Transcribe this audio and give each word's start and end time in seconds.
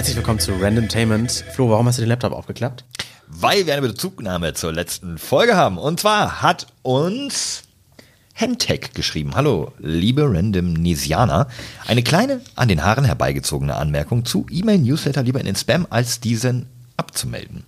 Herzlich 0.00 0.16
willkommen 0.16 0.38
zu 0.38 0.52
Randomtainment. 0.52 1.44
Flo, 1.52 1.68
warum 1.68 1.86
hast 1.86 1.98
du 1.98 2.02
den 2.02 2.08
Laptop 2.08 2.32
aufgeklappt? 2.32 2.86
Weil 3.28 3.66
wir 3.66 3.74
eine 3.74 3.86
Bezugnahme 3.86 4.54
zur 4.54 4.72
letzten 4.72 5.18
Folge 5.18 5.56
haben. 5.56 5.76
Und 5.76 6.00
zwar 6.00 6.40
hat 6.40 6.68
uns 6.80 7.64
Hentech 8.32 8.94
geschrieben. 8.94 9.34
Hallo, 9.34 9.72
liebe 9.78 10.22
Randomnesianer. 10.22 11.48
Eine 11.86 12.02
kleine, 12.02 12.40
an 12.56 12.68
den 12.68 12.82
Haaren 12.82 13.04
herbeigezogene 13.04 13.76
Anmerkung 13.76 14.24
zu 14.24 14.46
E-Mail-Newsletter 14.50 15.22
lieber 15.22 15.38
in 15.38 15.44
den 15.44 15.54
Spam 15.56 15.86
als 15.90 16.18
diesen 16.18 16.64
abzumelden. 16.96 17.64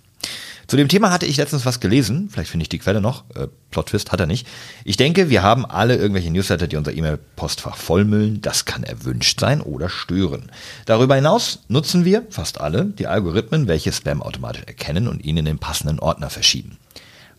Zu 0.67 0.77
dem 0.77 0.87
Thema 0.87 1.11
hatte 1.11 1.25
ich 1.25 1.37
letztens 1.37 1.65
was 1.65 1.79
gelesen, 1.79 2.29
vielleicht 2.31 2.49
finde 2.49 2.63
ich 2.63 2.69
die 2.69 2.79
Quelle 2.79 3.01
noch, 3.01 3.23
äh, 3.35 3.47
Plot 3.71 3.87
Twist 3.87 4.11
hat 4.11 4.19
er 4.19 4.25
nicht. 4.25 4.47
Ich 4.85 4.97
denke, 4.97 5.29
wir 5.29 5.43
haben 5.43 5.65
alle 5.65 5.97
irgendwelche 5.97 6.31
Newsletter, 6.31 6.67
die 6.67 6.77
unser 6.77 6.93
E-Mail-Postfach 6.93 7.75
vollmüllen. 7.75 8.41
Das 8.41 8.65
kann 8.65 8.83
erwünscht 8.83 9.39
sein 9.39 9.61
oder 9.61 9.89
stören. 9.89 10.51
Darüber 10.85 11.15
hinaus 11.15 11.59
nutzen 11.67 12.05
wir, 12.05 12.25
fast 12.29 12.61
alle, 12.61 12.85
die 12.85 13.07
Algorithmen, 13.07 13.67
welche 13.67 13.91
Spam 13.91 14.21
automatisch 14.21 14.63
erkennen 14.65 15.07
und 15.07 15.23
ihnen 15.25 15.39
in 15.39 15.45
den 15.45 15.59
passenden 15.59 15.99
Ordner 15.99 16.29
verschieben. 16.29 16.77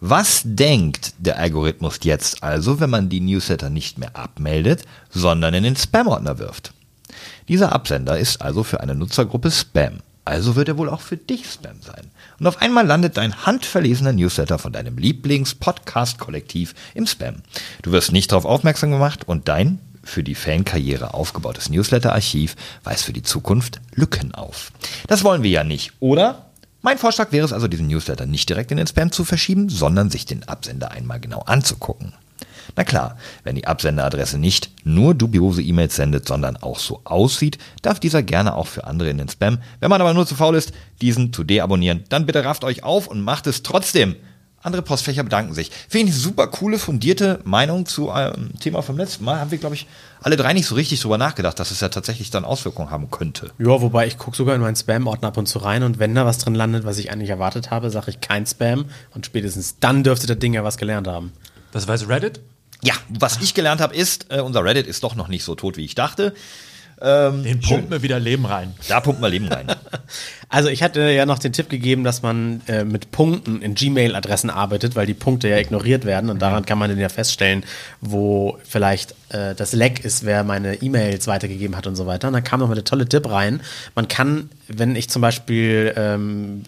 Was 0.01 0.43
denkt 0.45 1.15
der 1.19 1.39
Algorithmus 1.39 2.01
jetzt 2.03 2.43
also, 2.43 2.79
wenn 2.79 2.91
man 2.91 3.09
die 3.09 3.20
Newsletter 3.20 3.70
nicht 3.70 3.97
mehr 3.98 4.17
abmeldet, 4.17 4.83
sondern 5.09 5.55
in 5.55 5.65
den 5.65 5.77
Spam-Ordner 5.77 6.39
wirft? 6.39 6.75
Dieser 7.48 7.73
Absender 7.73 8.19
ist 8.19 8.43
also 8.43 8.65
für 8.65 8.81
eine 8.81 8.95
Nutzergruppe 8.95 9.51
Spam. 9.51 10.01
Also 10.27 10.56
wird 10.56 10.69
er 10.69 10.79
wohl 10.79 10.89
auch 10.89 11.01
für 11.01 11.17
dich 11.17 11.51
Spam 11.51 11.81
sein. 11.83 12.11
Und 12.45 12.48
auf 12.48 12.61
einmal 12.61 12.87
landet 12.87 13.16
dein 13.16 13.47
handverlesener 13.47 14.12
Newsletter 14.12 14.59
von 14.59 14.71
deinem 14.71 14.98
Lieblings-Podcast-Kollektiv 14.98 16.75
im 16.93 17.07
Spam. 17.07 17.37
Du 17.80 17.91
wirst 17.91 18.12
nicht 18.12 18.30
darauf 18.30 18.45
aufmerksam 18.45 18.91
gemacht 18.91 19.27
und 19.27 19.48
dein 19.48 19.79
für 20.03 20.23
die 20.23 20.34
Fankarriere 20.34 21.15
aufgebautes 21.15 21.70
Newsletter-Archiv 21.70 22.55
weist 22.83 23.06
für 23.06 23.15
die 23.15 23.22
Zukunft 23.22 23.81
Lücken 23.95 24.34
auf. 24.34 24.72
Das 25.06 25.25
wollen 25.25 25.42
wir 25.42 25.48
ja 25.48 25.65
nicht, 25.65 25.92
oder? 26.00 26.50
Mein 26.83 26.98
Vorschlag 26.98 27.33
wäre 27.33 27.47
es 27.47 27.55
also, 27.55 27.67
diesen 27.67 27.87
Newsletter 27.87 28.27
nicht 28.27 28.47
direkt 28.47 28.70
in 28.70 28.77
den 28.77 28.87
Spam 28.87 29.11
zu 29.11 29.25
verschieben, 29.25 29.70
sondern 29.70 30.11
sich 30.11 30.27
den 30.27 30.47
Absender 30.47 30.91
einmal 30.91 31.20
genau 31.20 31.41
anzugucken. 31.47 32.12
Na 32.77 32.84
klar, 32.84 33.17
wenn 33.42 33.56
die 33.56 33.67
Absenderadresse 33.67 34.39
nicht 34.39 34.70
nur 34.84 35.14
dubiose 35.14 35.62
E-Mails 35.62 35.97
sendet, 35.97 36.27
sondern 36.27 36.56
auch 36.56 36.78
so 36.78 37.00
aussieht, 37.05 37.59
darf 37.83 38.00
dieser 38.00 38.23
gerne 38.23 38.55
auch 38.55 38.67
für 38.67 38.84
andere 38.84 39.11
in 39.11 39.19
den 39.19 39.28
Spam. 39.28 39.59
Wenn 39.81 39.91
man 39.91 40.00
aber 40.00 40.14
nur 40.14 40.27
zu 40.27 40.34
faul 40.34 40.56
ist, 40.56 40.72
diesen 41.00 41.33
zu 41.33 41.45
deabonnieren, 41.45 42.05
dann 42.09 42.27
bitte 42.27 42.45
rafft 42.45 42.65
euch 42.65 42.83
auf 42.83 43.06
und 43.06 43.20
macht 43.20 43.47
es 43.47 43.62
trotzdem. 43.62 44.17
Andere 44.65 44.81
Postfächer 44.81 45.22
bedanken 45.22 45.53
sich. 45.53 45.70
Finde 45.91 46.11
ich 46.11 46.19
super 46.19 46.47
coole, 46.47 46.78
fundierte 46.78 47.39
Meinung 47.45 47.84
zu 47.84 48.11
einem 48.11 48.59
Thema 48.59 48.81
vom 48.81 48.97
letzten 48.97 49.22
Mal. 49.22 49.39
Haben 49.39 49.50
wir, 49.50 49.59
glaube 49.59 49.75
ich, 49.75 49.87
alle 50.22 50.39
drei 50.39 50.55
nicht 50.55 50.67
so 50.67 50.75
richtig 50.75 51.00
drüber 51.00 51.19
nachgedacht, 51.19 51.61
dass 51.61 51.70
es 51.70 51.81
ja 51.81 51.91
tatsächlich 51.91 52.31
dann 52.31 52.47
Auswirkungen 52.47 52.91
haben 52.91 53.11
könnte. 53.11 53.50
Ja, 53.59 53.83
wobei 53.83 54.06
ich 54.06 54.17
gucke 54.17 54.34
sogar 54.34 54.55
in 54.55 54.62
meinen 54.62 54.75
Spam-Ordner 54.75 55.28
ab 55.28 55.37
und 55.37 55.47
zu 55.47 55.59
rein 55.59 55.83
und 55.83 55.98
wenn 55.98 56.15
da 56.15 56.25
was 56.25 56.39
drin 56.39 56.55
landet, 56.55 56.87
was 56.87 56.97
ich 56.97 57.12
eigentlich 57.12 57.28
erwartet 57.28 57.70
habe, 57.70 57.91
sage 57.91 58.11
ich 58.11 58.22
kein 58.22 58.47
Spam 58.47 58.87
und 59.15 59.27
spätestens 59.27 59.81
dann 59.81 60.03
dürfte 60.03 60.27
das 60.27 60.39
Ding 60.39 60.55
ja 60.55 60.65
was 60.65 60.78
gelernt 60.78 61.09
haben. 61.09 61.33
Das 61.75 61.89
weiß 61.89 62.08
Reddit? 62.08 62.41
Ja, 62.84 62.94
was 63.08 63.41
ich 63.42 63.53
gelernt 63.53 63.80
habe, 63.80 63.97
ist, 63.97 64.27
äh, 64.30 64.41
unser 64.41 64.64
Reddit 64.64 64.86
ist 64.86 65.03
doch 65.03 65.17
noch 65.17 65.27
nicht 65.27 65.42
so 65.42 65.56
tot, 65.56 65.77
wie 65.77 65.84
ich 65.84 65.97
dachte. 65.97 66.33
Ähm, 67.00 67.42
Den 67.42 67.61
pumpen 67.61 67.91
wir 67.91 68.03
wieder 68.03 68.20
Leben 68.20 68.47
rein. 68.47 68.75
Da 68.86 69.00
pumpen 69.00 69.22
wir 69.22 69.28
Leben 69.28 69.48
rein. 69.48 69.66
Also 70.50 70.69
ich 70.69 70.84
hatte 70.84 71.11
ja 71.11 71.27
noch 71.27 71.41
den 71.41 71.53
Tipp 71.53 71.69
gegeben, 71.69 72.05
dass 72.05 72.22
man 72.22 72.61
äh, 72.69 72.84
mit 72.84 73.11
Punkten 73.11 73.61
in 73.61 73.75
Gmail-Adressen 73.75 74.50
arbeitet, 74.50 74.94
weil 74.94 75.05
die 75.05 75.14
Punkte 75.14 75.48
ja 75.48 75.58
ignoriert 75.58 76.05
werden 76.05 76.31
und 76.31 76.41
daran 76.41 76.64
kann 76.64 76.78
man 76.78 76.91
dann 76.91 77.00
ja 77.00 77.08
feststellen, 77.08 77.64
wo 78.00 78.56
vielleicht 78.62 79.16
äh, 79.31 79.56
das 79.56 79.72
Leck 79.72 80.05
ist, 80.05 80.25
wer 80.25 80.44
meine 80.44 80.81
E-Mails 80.81 81.27
weitergegeben 81.27 81.77
hat 81.77 81.88
und 81.88 81.97
so 81.97 82.06
weiter. 82.06 82.28
Und 82.28 82.34
dann 82.34 82.44
kam 82.44 82.61
noch 82.61 82.69
mal 82.69 82.77
der 82.77 82.84
tolle 82.84 83.09
Tipp 83.09 83.28
rein. 83.28 83.62
Man 83.97 84.06
kann, 84.06 84.48
wenn 84.69 84.94
ich 84.94 85.11
zum 85.11 85.22
Beispiel 85.22 85.92
ähm, 85.97 86.62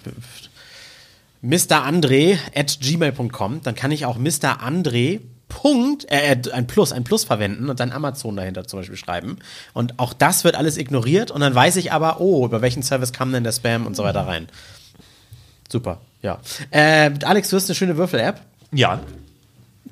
Mr. 1.46 1.84
Andre 1.84 2.38
at 2.54 2.78
gmail.com, 2.80 3.62
dann 3.62 3.74
kann 3.74 3.92
ich 3.92 4.04
auch 4.04 4.18
Mr. 4.18 4.62
Andre 4.62 5.20
Punkt, 5.48 6.10
äh, 6.10 6.32
äh, 6.32 6.52
ein 6.52 6.66
Plus, 6.66 6.92
ein 6.92 7.04
Plus 7.04 7.24
verwenden 7.24 7.70
und 7.70 7.78
dann 7.78 7.92
Amazon 7.92 8.36
dahinter 8.36 8.66
zum 8.66 8.80
Beispiel 8.80 8.96
schreiben. 8.96 9.38
Und 9.72 9.98
auch 9.98 10.12
das 10.12 10.44
wird 10.44 10.56
alles 10.56 10.76
ignoriert 10.76 11.30
und 11.30 11.40
dann 11.40 11.54
weiß 11.54 11.76
ich 11.76 11.92
aber, 11.92 12.20
oh, 12.20 12.44
über 12.44 12.62
welchen 12.62 12.82
Service 12.82 13.12
kam 13.12 13.32
denn 13.32 13.44
der 13.44 13.52
Spam 13.52 13.86
und 13.86 13.94
so 13.94 14.02
weiter 14.02 14.26
rein. 14.26 14.48
Super, 15.68 16.00
ja. 16.22 16.40
Äh, 16.70 17.12
Alex, 17.24 17.50
du 17.50 17.56
hast 17.56 17.68
eine 17.68 17.74
schöne 17.74 17.96
Würfel-App. 17.96 18.40
Ja. 18.72 19.00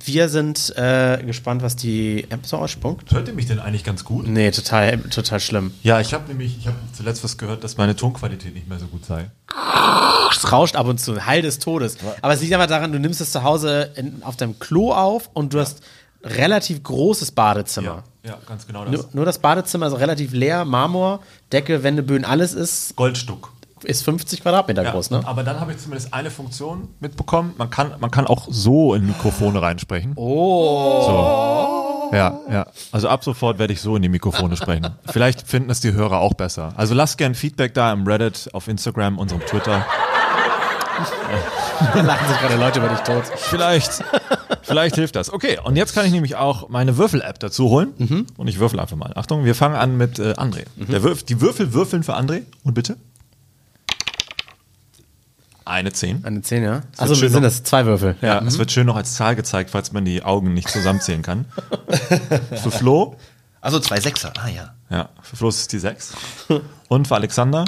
Wir 0.06 0.28
sind 0.28 0.76
äh, 0.76 1.22
gespannt, 1.24 1.62
was 1.62 1.76
die 1.76 2.26
App 2.28 2.44
so 2.44 2.58
ausspuckt. 2.58 3.10
Hört 3.12 3.26
ihr 3.26 3.32
mich 3.32 3.46
denn 3.46 3.58
eigentlich 3.58 3.84
ganz 3.84 4.04
gut? 4.04 4.26
Nee, 4.26 4.50
total, 4.50 4.98
total 4.98 5.40
schlimm. 5.40 5.72
Ja, 5.82 5.98
ich 5.98 6.12
habe 6.12 6.28
nämlich, 6.28 6.58
ich 6.58 6.66
habe 6.66 6.76
zuletzt 6.92 7.24
was 7.24 7.38
gehört, 7.38 7.64
dass 7.64 7.78
meine 7.78 7.96
Tonqualität 7.96 8.52
nicht 8.54 8.68
mehr 8.68 8.78
so 8.78 8.86
gut 8.86 9.06
sei. 9.06 9.30
Es 10.30 10.52
rauscht 10.52 10.76
ab 10.76 10.86
und 10.88 11.00
zu, 11.00 11.24
Heil 11.24 11.40
des 11.40 11.58
Todes. 11.58 11.96
Aber 12.20 12.34
es 12.34 12.42
liegt 12.42 12.52
einfach 12.52 12.66
daran, 12.66 12.92
du 12.92 13.00
nimmst 13.00 13.22
es 13.22 13.32
zu 13.32 13.44
Hause 13.44 13.92
in, 13.96 14.22
auf 14.22 14.36
deinem 14.36 14.58
Klo 14.58 14.92
auf 14.92 15.30
und 15.32 15.54
du 15.54 15.60
hast 15.60 15.82
relativ 16.22 16.82
großes 16.82 17.32
Badezimmer. 17.32 18.04
Ja, 18.24 18.32
ja 18.32 18.38
ganz 18.46 18.66
genau 18.66 18.84
das. 18.84 18.92
Nur, 18.92 19.08
nur 19.12 19.24
das 19.24 19.38
Badezimmer 19.38 19.86
ist 19.86 19.98
relativ 19.98 20.32
leer, 20.32 20.66
Marmor, 20.66 21.20
Decke, 21.50 21.82
Wände, 21.82 22.02
Böden, 22.02 22.26
alles 22.26 22.52
ist, 22.52 22.94
Goldstuck. 22.96 23.53
Ist 23.84 24.04
50 24.04 24.42
Quadratmeter 24.42 24.82
Ja, 24.82 24.90
groß, 24.92 25.10
ne? 25.10 25.22
Aber 25.24 25.42
dann 25.42 25.60
habe 25.60 25.72
ich 25.72 25.78
zumindest 25.78 26.12
eine 26.12 26.30
Funktion 26.30 26.88
mitbekommen. 27.00 27.54
Man 27.58 27.70
kann, 27.70 27.94
man 28.00 28.10
kann 28.10 28.26
auch 28.26 28.46
so 28.50 28.94
in 28.94 29.06
Mikrofone 29.06 29.60
reinsprechen. 29.60 30.12
Oh. 30.16 31.02
So. 32.10 32.16
Ja, 32.16 32.38
ja. 32.50 32.66
Also 32.92 33.08
ab 33.08 33.24
sofort 33.24 33.58
werde 33.58 33.72
ich 33.72 33.80
so 33.80 33.96
in 33.96 34.02
die 34.02 34.08
Mikrofone 34.08 34.56
sprechen. 34.56 34.88
Vielleicht 35.10 35.46
finden 35.48 35.70
es 35.70 35.80
die 35.80 35.92
Hörer 35.92 36.18
auch 36.20 36.34
besser. 36.34 36.72
Also 36.76 36.94
lasst 36.94 37.18
gern 37.18 37.34
Feedback 37.34 37.74
da 37.74 37.92
im 37.92 38.06
Reddit, 38.06 38.50
auf 38.52 38.68
Instagram, 38.68 39.18
unserem 39.18 39.40
Twitter. 39.44 39.84
Da 41.92 42.02
lachen 42.02 42.28
sich 42.28 42.38
gerade 42.38 42.56
Leute 42.56 42.78
über 42.78 42.88
dich 42.88 43.00
tot. 43.00 43.24
Vielleicht, 43.36 44.04
vielleicht 44.62 44.94
hilft 44.94 45.16
das. 45.16 45.32
Okay, 45.32 45.58
und 45.62 45.74
jetzt 45.74 45.92
kann 45.92 46.06
ich 46.06 46.12
nämlich 46.12 46.36
auch 46.36 46.68
meine 46.68 46.96
Würfel-App 46.96 47.40
dazu 47.40 47.68
holen. 47.68 48.26
Und 48.36 48.46
ich 48.46 48.60
würfel 48.60 48.78
einfach 48.78 48.96
mal. 48.96 49.10
Achtung, 49.16 49.44
wir 49.44 49.56
fangen 49.56 49.74
an 49.74 49.96
mit 49.96 50.20
äh, 50.20 50.34
André. 50.34 50.64
Der 50.76 51.02
Würf 51.02 51.24
die 51.24 51.40
Würfel 51.40 51.72
würfeln 51.72 52.04
für 52.04 52.16
André. 52.16 52.42
Und 52.62 52.74
bitte? 52.74 52.96
Eine 55.64 55.92
10. 55.92 56.24
Eine 56.24 56.42
10, 56.42 56.62
ja? 56.62 56.82
Also 56.98 57.14
schön 57.14 57.30
sind 57.30 57.42
noch- 57.42 57.48
das 57.48 57.62
zwei 57.62 57.86
Würfel. 57.86 58.16
Ja, 58.20 58.38
es 58.40 58.58
wird 58.58 58.70
schön 58.70 58.86
noch 58.86 58.96
als 58.96 59.14
Zahl 59.14 59.34
gezeigt, 59.34 59.70
falls 59.70 59.92
man 59.92 60.04
die 60.04 60.22
Augen 60.22 60.52
nicht 60.52 60.68
zusammenzählen 60.68 61.22
kann. 61.22 61.46
für 62.62 62.70
Flo, 62.70 63.16
Also 63.62 63.80
zwei 63.80 63.98
Sechser, 64.00 64.32
ah 64.38 64.48
ja. 64.48 64.74
ja, 64.90 65.08
für 65.22 65.36
Flo 65.36 65.48
ist 65.48 65.60
es 65.60 65.68
die 65.68 65.78
6. 65.78 66.12
Und 66.88 67.08
für 67.08 67.14
Alexander 67.14 67.64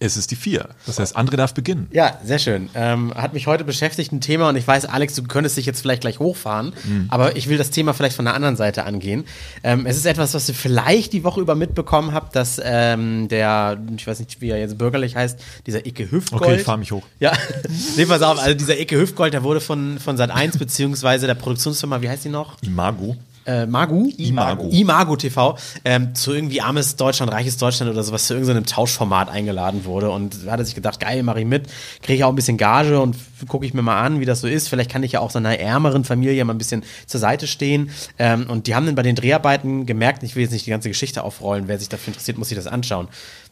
ist 0.00 0.16
es 0.16 0.26
die 0.26 0.36
4. 0.36 0.68
Das 0.86 0.98
heißt, 0.98 1.16
André 1.16 1.36
darf 1.36 1.54
beginnen. 1.54 1.88
Ja, 1.92 2.18
sehr 2.24 2.38
schön. 2.38 2.70
Ähm, 2.74 3.12
hat 3.14 3.34
mich 3.34 3.46
heute 3.46 3.64
beschäftigt 3.64 4.12
ein 4.12 4.20
Thema 4.20 4.48
und 4.48 4.56
ich 4.56 4.66
weiß, 4.66 4.84
Alex, 4.84 5.14
du 5.14 5.24
könntest 5.24 5.56
dich 5.56 5.66
jetzt 5.66 5.80
vielleicht 5.80 6.02
gleich 6.02 6.18
hochfahren, 6.20 6.72
aber 7.08 7.36
ich 7.36 7.48
will 7.48 7.58
das 7.58 7.70
Thema 7.70 7.94
vielleicht 7.94 8.14
von 8.14 8.24
der 8.24 8.34
anderen 8.34 8.56
Seite 8.56 8.84
angehen. 8.84 9.24
Ähm, 9.64 9.86
es 9.86 9.96
ist 9.96 10.06
etwas, 10.06 10.34
was 10.34 10.48
ihr 10.48 10.54
vielleicht 10.54 11.12
die 11.12 11.24
Woche 11.24 11.40
über 11.40 11.54
mitbekommen 11.54 12.12
habt, 12.12 12.36
dass 12.36 12.60
ähm, 12.62 13.28
der, 13.28 13.78
ich 13.96 14.06
weiß 14.06 14.20
nicht, 14.20 14.40
wie 14.40 14.50
er 14.50 14.58
jetzt 14.58 14.78
bürgerlich 14.78 15.16
heißt, 15.16 15.40
dieser 15.66 15.84
Icke 15.86 16.10
Hüftgold. 16.10 16.42
Okay, 16.42 16.56
ich 16.56 16.62
fahr 16.62 16.76
mich 16.76 16.92
hoch. 16.92 17.02
Ja, 17.18 17.32
nee, 17.96 18.06
pass 18.06 18.22
auf, 18.22 18.38
also 18.38 18.54
dieser 18.54 18.78
Icke 18.78 18.98
Hüftgold, 18.98 19.34
der 19.34 19.42
wurde 19.42 19.60
von, 19.60 19.98
von 19.98 20.16
Sat1 20.16 20.58
beziehungsweise 20.58 21.26
der 21.26 21.34
Produktionsfirma, 21.34 22.00
wie 22.02 22.08
heißt 22.08 22.24
die 22.24 22.28
noch? 22.28 22.56
Imago. 22.62 23.16
Äh, 23.48 23.66
Magu, 23.66 24.10
Imago. 24.18 24.68
Imago 24.70 25.16
TV, 25.16 25.56
ähm, 25.84 26.14
zu 26.14 26.34
irgendwie 26.34 26.60
armes 26.60 26.96
Deutschland, 26.96 27.32
reiches 27.32 27.56
Deutschland 27.56 27.90
oder 27.90 28.02
sowas, 28.02 28.26
zu 28.26 28.34
irgendeinem 28.34 28.66
Tauschformat 28.66 29.30
eingeladen 29.30 29.86
wurde. 29.86 30.10
Und 30.10 30.46
da 30.46 30.52
hat 30.52 30.60
er 30.60 30.66
sich 30.66 30.74
gedacht, 30.74 31.00
geil, 31.00 31.22
mache 31.22 31.40
ich 31.40 31.46
mit, 31.46 31.66
kriege 32.02 32.18
ich 32.18 32.24
auch 32.24 32.28
ein 32.28 32.34
bisschen 32.34 32.58
Gage 32.58 33.00
und 33.00 33.16
gucke 33.48 33.64
ich 33.64 33.72
mir 33.72 33.82
mal 33.82 34.00
an, 34.00 34.20
wie 34.20 34.26
das 34.26 34.42
so 34.42 34.46
ist. 34.46 34.68
Vielleicht 34.68 34.90
kann 34.90 35.02
ich 35.02 35.12
ja 35.12 35.20
auch 35.20 35.30
so 35.30 35.38
einer 35.38 35.58
ärmeren 35.58 36.04
Familie 36.04 36.44
mal 36.44 36.54
ein 36.54 36.58
bisschen 36.58 36.84
zur 37.06 37.20
Seite 37.20 37.46
stehen. 37.46 37.90
Ähm, 38.18 38.46
und 38.48 38.66
die 38.66 38.74
haben 38.74 38.84
dann 38.84 38.94
bei 38.94 39.02
den 39.02 39.16
Dreharbeiten 39.16 39.86
gemerkt, 39.86 40.22
ich 40.22 40.36
will 40.36 40.42
jetzt 40.42 40.52
nicht 40.52 40.66
die 40.66 40.70
ganze 40.70 40.88
Geschichte 40.88 41.24
aufrollen, 41.24 41.68
wer 41.68 41.78
sich 41.78 41.88
dafür 41.88 42.08
interessiert, 42.08 42.36
muss 42.36 42.48
sich 42.48 42.56
das 42.56 42.66
anschauen. 42.66 43.08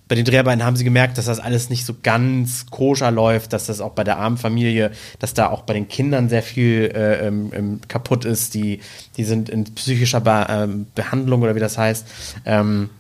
Bei 0.09 0.15
den 0.15 0.25
Dreharbeiten 0.25 0.65
haben 0.65 0.77
sie 0.77 0.85
gemerkt, 0.85 1.19
dass 1.19 1.25
das 1.25 1.41
alles 1.41 1.69
nicht 1.69 1.85
so 1.85 1.95
ganz 2.01 2.67
koscher 2.71 3.11
läuft, 3.11 3.53
dass 3.53 3.67
das 3.67 3.81
auch 3.81 3.93
bei 3.93 4.05
der 4.05 4.19
armen 4.19 4.37
Familie, 4.37 4.93
dass 5.19 5.35
da 5.35 5.49
auch 5.49 5.63
bei 5.63 5.75
den 5.75 5.89
Kindern 5.89 6.29
sehr 6.29 6.43
viel 6.43 6.93
äh, 6.95 7.27
ähm, 7.27 7.51
ähm, 7.53 7.81
kaputt 7.89 8.25
ist. 8.25 8.55
Die, 8.55 8.81
die 9.17 9.25
sind 9.25 9.49
in 9.49 9.65
psychischer 9.65 10.21
Be 10.21 10.47
ähm, 10.49 10.87
Behandlung 10.95 11.43
oder 11.43 11.57
wie 11.57 11.61
das 11.61 11.77
heißt. 11.77 12.07
Ähm, 12.45 12.91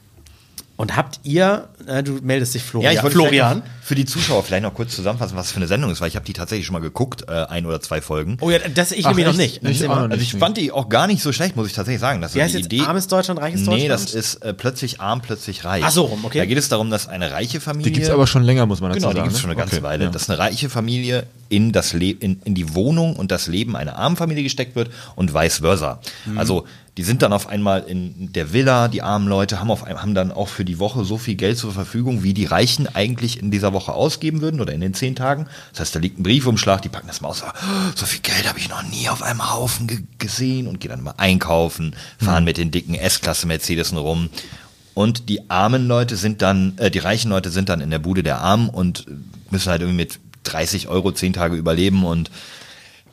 und 0.76 0.96
habt 0.96 1.20
ihr, 1.22 1.68
äh, 1.86 2.02
du 2.02 2.18
meldest 2.22 2.54
dich 2.54 2.62
Florian, 2.62 2.92
Ja, 2.92 2.98
ich 2.98 3.02
wollte 3.02 3.16
Florian, 3.16 3.62
für 3.82 3.94
die 3.94 4.04
Zuschauer 4.04 4.42
vielleicht 4.42 4.62
noch 4.64 4.74
kurz 4.74 4.94
zusammenfassen, 4.94 5.36
was 5.36 5.50
für 5.52 5.56
eine 5.56 5.66
Sendung 5.68 5.90
ist, 5.90 6.00
weil 6.00 6.08
ich 6.08 6.16
habe 6.16 6.26
die 6.26 6.32
tatsächlich 6.32 6.66
schon 6.66 6.74
mal 6.74 6.80
geguckt, 6.80 7.24
äh, 7.28 7.32
ein 7.46 7.64
oder 7.66 7.80
zwei 7.80 8.00
Folgen. 8.02 8.36
Oh 8.40 8.50
ja, 8.50 8.58
das 8.74 8.92
ich 8.92 9.06
nämlich 9.06 9.24
noch 9.26 9.36
nicht. 9.36 9.62
Ich 9.62 9.80
mal. 9.86 9.94
noch 9.94 10.02
Also 10.02 10.16
nicht. 10.16 10.34
ich 10.34 10.38
fand 10.38 10.56
die 10.58 10.72
auch 10.72 10.88
gar 10.88 11.06
nicht 11.06 11.22
so 11.22 11.32
schlecht, 11.32 11.56
muss 11.56 11.66
ich 11.68 11.72
tatsächlich 11.72 12.00
sagen. 12.00 12.20
Das 12.20 12.34
ist 12.34 12.42
heißt 12.42 12.52
die 12.54 12.58
jetzt 12.58 12.66
Idee. 12.72 12.82
armes 12.82 13.06
Deutschland, 13.06 13.40
reiches 13.40 13.60
Nee, 13.62 13.66
Deutschland? 13.88 13.90
das 13.90 14.14
ist 14.14 14.34
äh, 14.42 14.52
plötzlich 14.52 15.00
arm, 15.00 15.22
plötzlich 15.22 15.64
reich. 15.64 15.82
Ach 15.86 15.90
so 15.90 16.04
rum, 16.04 16.24
okay. 16.24 16.38
Da 16.38 16.44
geht 16.46 16.58
es 16.58 16.68
darum, 16.68 16.90
dass 16.90 17.08
eine 17.08 17.30
reiche 17.30 17.60
Familie. 17.60 17.90
Die 17.90 17.92
gibt's 17.94 18.10
aber 18.10 18.26
schon 18.26 18.42
länger, 18.42 18.66
muss 18.66 18.80
man 18.80 18.90
dazu 18.90 19.00
Genau, 19.00 19.10
die 19.12 19.16
sagen. 19.16 19.24
gibt 19.28 19.34
es 19.36 19.40
schon 19.40 19.50
eine 19.50 19.56
ne? 19.56 19.62
ganze 19.62 19.76
Okay, 19.76 19.84
Weile. 19.84 20.04
ja. 20.04 20.10
Dass 20.10 20.28
eine 20.28 20.38
reiche 20.38 20.68
Familie 20.68 21.26
in, 21.48 21.72
das 21.72 21.92
Le 21.94 22.10
in, 22.10 22.40
in 22.44 22.54
die 22.54 22.74
Wohnung 22.74 23.16
und 23.16 23.30
das 23.30 23.46
Leben 23.46 23.76
einer 23.76 23.96
armen 23.96 24.16
Familie 24.16 24.42
gesteckt 24.42 24.74
wird 24.76 24.90
und 25.14 25.32
vice 25.32 25.58
versa. 25.58 26.00
Mhm. 26.26 26.38
Also 26.38 26.66
die 26.96 27.02
sind 27.02 27.20
dann 27.22 27.32
auf 27.34 27.46
einmal 27.48 27.82
in 27.82 28.32
der 28.32 28.52
Villa, 28.54 28.88
die 28.88 29.02
armen 29.02 29.28
Leute 29.28 29.60
haben, 29.60 29.70
auf, 29.70 29.84
ein- 29.84 30.00
haben 30.00 30.14
dann 30.14 30.32
auch 30.32 30.48
für 30.48 30.64
die 30.64 30.78
Woche 30.78 31.04
so 31.04 31.18
viel 31.18 31.34
Geld 31.34 31.58
zur 31.58 31.72
Verfügung, 31.72 32.22
wie 32.22 32.32
die 32.32 32.46
Reichen 32.46 32.88
eigentlich 32.94 33.38
in 33.38 33.50
dieser 33.50 33.72
Woche 33.74 33.92
ausgeben 33.92 34.40
würden 34.40 34.60
oder 34.62 34.72
in 34.72 34.80
den 34.80 34.94
zehn 34.94 35.14
Tagen. 35.14 35.46
Das 35.72 35.80
heißt, 35.80 35.94
da 35.94 35.98
liegt 35.98 36.18
ein 36.18 36.22
Briefumschlag, 36.22 36.80
die 36.80 36.88
packen 36.88 37.06
das 37.08 37.20
mal 37.20 37.28
aus, 37.28 37.40
so, 37.40 37.46
so 37.94 38.06
viel 38.06 38.20
Geld 38.20 38.48
habe 38.48 38.58
ich 38.58 38.68
noch 38.70 38.82
nie 38.82 39.08
auf 39.10 39.22
einem 39.22 39.52
Haufen 39.52 39.86
ge 39.86 39.98
gesehen 40.18 40.66
und 40.66 40.80
gehen 40.80 40.90
dann 40.90 41.02
mal 41.02 41.14
einkaufen, 41.18 41.94
fahren 42.18 42.44
mit 42.44 42.56
den 42.56 42.70
dicken 42.70 42.94
S-Klasse 42.94 43.46
Mercedes 43.46 43.94
rum. 43.94 44.30
Und 44.94 45.28
die 45.28 45.50
armen 45.50 45.86
Leute 45.88 46.16
sind 46.16 46.40
dann, 46.40 46.78
äh, 46.78 46.90
die 46.90 47.00
reichen 47.00 47.28
Leute 47.30 47.50
sind 47.50 47.68
dann 47.68 47.82
in 47.82 47.90
der 47.90 47.98
Bude 47.98 48.22
der 48.22 48.38
Armen 48.40 48.70
und 48.70 49.06
müssen 49.50 49.70
halt 49.70 49.82
irgendwie 49.82 49.98
mit 50.04 50.18
30 50.44 50.88
Euro 50.88 51.12
zehn 51.12 51.34
Tage 51.34 51.56
überleben 51.56 52.04
und 52.06 52.30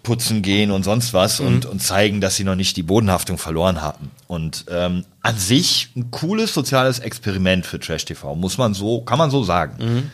putzen 0.03 0.41
gehen 0.41 0.69
und 0.71 0.83
sonst 0.83 1.13
was 1.13 1.39
und, 1.39 1.65
und 1.65 1.81
zeigen, 1.81 2.21
dass 2.21 2.35
sie 2.35 2.43
noch 2.43 2.55
nicht 2.55 2.75
die 2.77 2.83
Bodenhaftung 2.83 3.37
verloren 3.37 3.81
hatten. 3.81 4.11
Und 4.27 4.65
ähm, 4.69 5.05
an 5.21 5.37
sich 5.37 5.89
ein 5.95 6.11
cooles 6.11 6.53
soziales 6.53 6.99
Experiment 6.99 7.65
für 7.65 7.79
Trash 7.79 8.05
TV, 8.05 8.35
muss 8.35 8.57
man 8.57 8.73
so, 8.73 9.01
kann 9.01 9.17
man 9.17 9.31
so 9.31 9.43
sagen. 9.43 10.11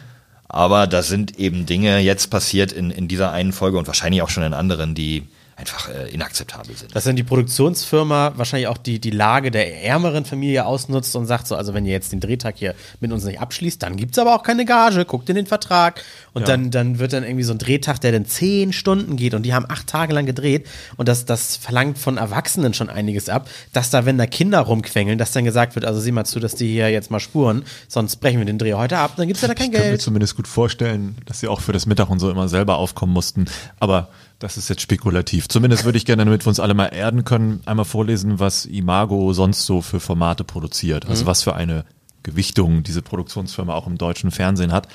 Aber 0.47 0.87
da 0.87 1.03
sind 1.03 1.37
eben 1.39 1.65
Dinge 1.65 1.99
jetzt 1.99 2.27
passiert 2.27 2.71
in, 2.71 2.91
in 2.91 3.07
dieser 3.07 3.31
einen 3.31 3.51
Folge 3.51 3.77
und 3.77 3.87
wahrscheinlich 3.87 4.21
auch 4.21 4.29
schon 4.29 4.43
in 4.43 4.53
anderen, 4.53 4.95
die 4.95 5.27
einfach 5.59 5.89
äh, 5.89 6.09
inakzeptabel 6.09 6.75
sind. 6.75 6.95
Dass 6.95 7.03
dann 7.03 7.17
die 7.17 7.23
Produktionsfirma 7.23 8.33
wahrscheinlich 8.35 8.67
auch 8.67 8.77
die, 8.77 8.99
die 8.99 9.11
Lage 9.11 9.51
der 9.51 9.83
ärmeren 9.83 10.23
Familie 10.23 10.65
ausnutzt 10.65 11.15
und 11.15 11.25
sagt 11.25 11.47
so, 11.47 11.55
also 11.55 11.73
wenn 11.73 11.85
ihr 11.85 11.91
jetzt 11.91 12.13
den 12.13 12.21
Drehtag 12.21 12.55
hier 12.57 12.75
mit 13.01 13.11
uns 13.11 13.25
nicht 13.25 13.41
abschließt, 13.41 13.83
dann 13.83 13.97
gibt's 13.97 14.17
aber 14.17 14.35
auch 14.35 14.43
keine 14.43 14.63
Gage, 14.63 15.03
guckt 15.03 15.29
in 15.29 15.35
den 15.35 15.47
Vertrag 15.47 16.01
und 16.33 16.47
dann, 16.47 16.71
dann 16.71 16.99
wird 16.99 17.13
dann 17.13 17.23
irgendwie 17.23 17.43
so 17.43 17.53
ein 17.53 17.57
Drehtag, 17.57 17.99
der 17.99 18.11
dann 18.11 18.25
zehn 18.25 18.73
Stunden 18.73 19.15
geht 19.15 19.33
und 19.33 19.43
die 19.43 19.53
haben 19.53 19.65
acht 19.67 19.87
Tage 19.87 20.13
lang 20.13 20.25
gedreht 20.25 20.67
und 20.97 21.07
das, 21.07 21.25
das 21.25 21.55
verlangt 21.55 21.97
von 21.97 22.17
Erwachsenen 22.17 22.73
schon 22.73 22.89
einiges 22.89 23.29
ab, 23.29 23.49
dass 23.73 23.89
da, 23.89 24.05
wenn 24.05 24.17
da 24.17 24.25
Kinder 24.25 24.59
rumquengeln, 24.59 25.17
dass 25.17 25.31
dann 25.31 25.43
gesagt 25.43 25.75
wird, 25.75 25.85
also 25.85 25.99
sieh 25.99 26.11
mal 26.11 26.25
zu, 26.25 26.39
dass 26.39 26.55
die 26.55 26.67
hier 26.67 26.89
jetzt 26.89 27.11
mal 27.11 27.19
spuren, 27.19 27.63
sonst 27.87 28.17
brechen 28.17 28.39
wir 28.39 28.45
den 28.45 28.57
Dreh 28.57 28.73
heute 28.73 28.97
ab, 28.97 29.13
dann 29.17 29.27
gibt's 29.27 29.41
ja 29.41 29.47
da 29.47 29.55
kein 29.55 29.67
Ich 29.67 29.73
kann 29.73 29.83
mir 29.83 29.89
Geld. 29.89 30.01
zumindest 30.01 30.35
gut 30.35 30.47
vorstellen, 30.47 31.15
dass 31.25 31.39
sie 31.39 31.47
auch 31.47 31.61
für 31.61 31.73
das 31.73 31.85
Mittag 31.85 32.09
und 32.09 32.19
so 32.19 32.29
immer 32.29 32.47
selber 32.47 32.77
aufkommen 32.77 33.13
mussten. 33.13 33.45
Aber 33.79 34.09
das 34.39 34.57
ist 34.57 34.69
jetzt 34.69 34.81
spekulativ. 34.81 35.49
Zumindest 35.49 35.83
würde 35.83 35.97
ich 35.97 36.05
gerne, 36.05 36.23
damit 36.23 36.45
wir 36.45 36.49
uns 36.49 36.59
alle 36.59 36.73
mal 36.73 36.87
erden 36.87 37.25
können, 37.25 37.61
einmal 37.65 37.85
vorlesen, 37.85 38.39
was 38.39 38.65
Imago 38.65 39.33
sonst 39.33 39.65
so 39.65 39.81
für 39.81 39.99
Formate 39.99 40.43
produziert. 40.43 41.07
Also 41.07 41.25
was 41.25 41.43
für 41.43 41.55
eine 41.55 41.83
Gewichtung 42.23 42.83
diese 42.83 43.01
Produktionsfirma 43.01 43.73
auch 43.73 43.87
im 43.87 43.97
deutschen 43.97 44.31
Fernsehen 44.31 44.71
hat. 44.71 44.87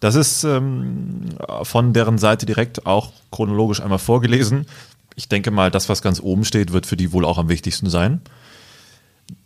Das 0.00 0.14
ist 0.14 0.44
ähm, 0.44 1.24
von 1.62 1.92
deren 1.92 2.18
Seite 2.18 2.46
direkt 2.46 2.86
auch 2.86 3.12
chronologisch 3.30 3.80
einmal 3.80 3.98
vorgelesen. 3.98 4.66
Ich 5.14 5.28
denke 5.28 5.50
mal, 5.50 5.70
das, 5.70 5.88
was 5.88 6.02
ganz 6.02 6.20
oben 6.20 6.44
steht, 6.44 6.72
wird 6.72 6.86
für 6.86 6.96
die 6.96 7.12
wohl 7.12 7.24
auch 7.24 7.38
am 7.38 7.48
wichtigsten 7.48 7.88
sein. 7.88 8.20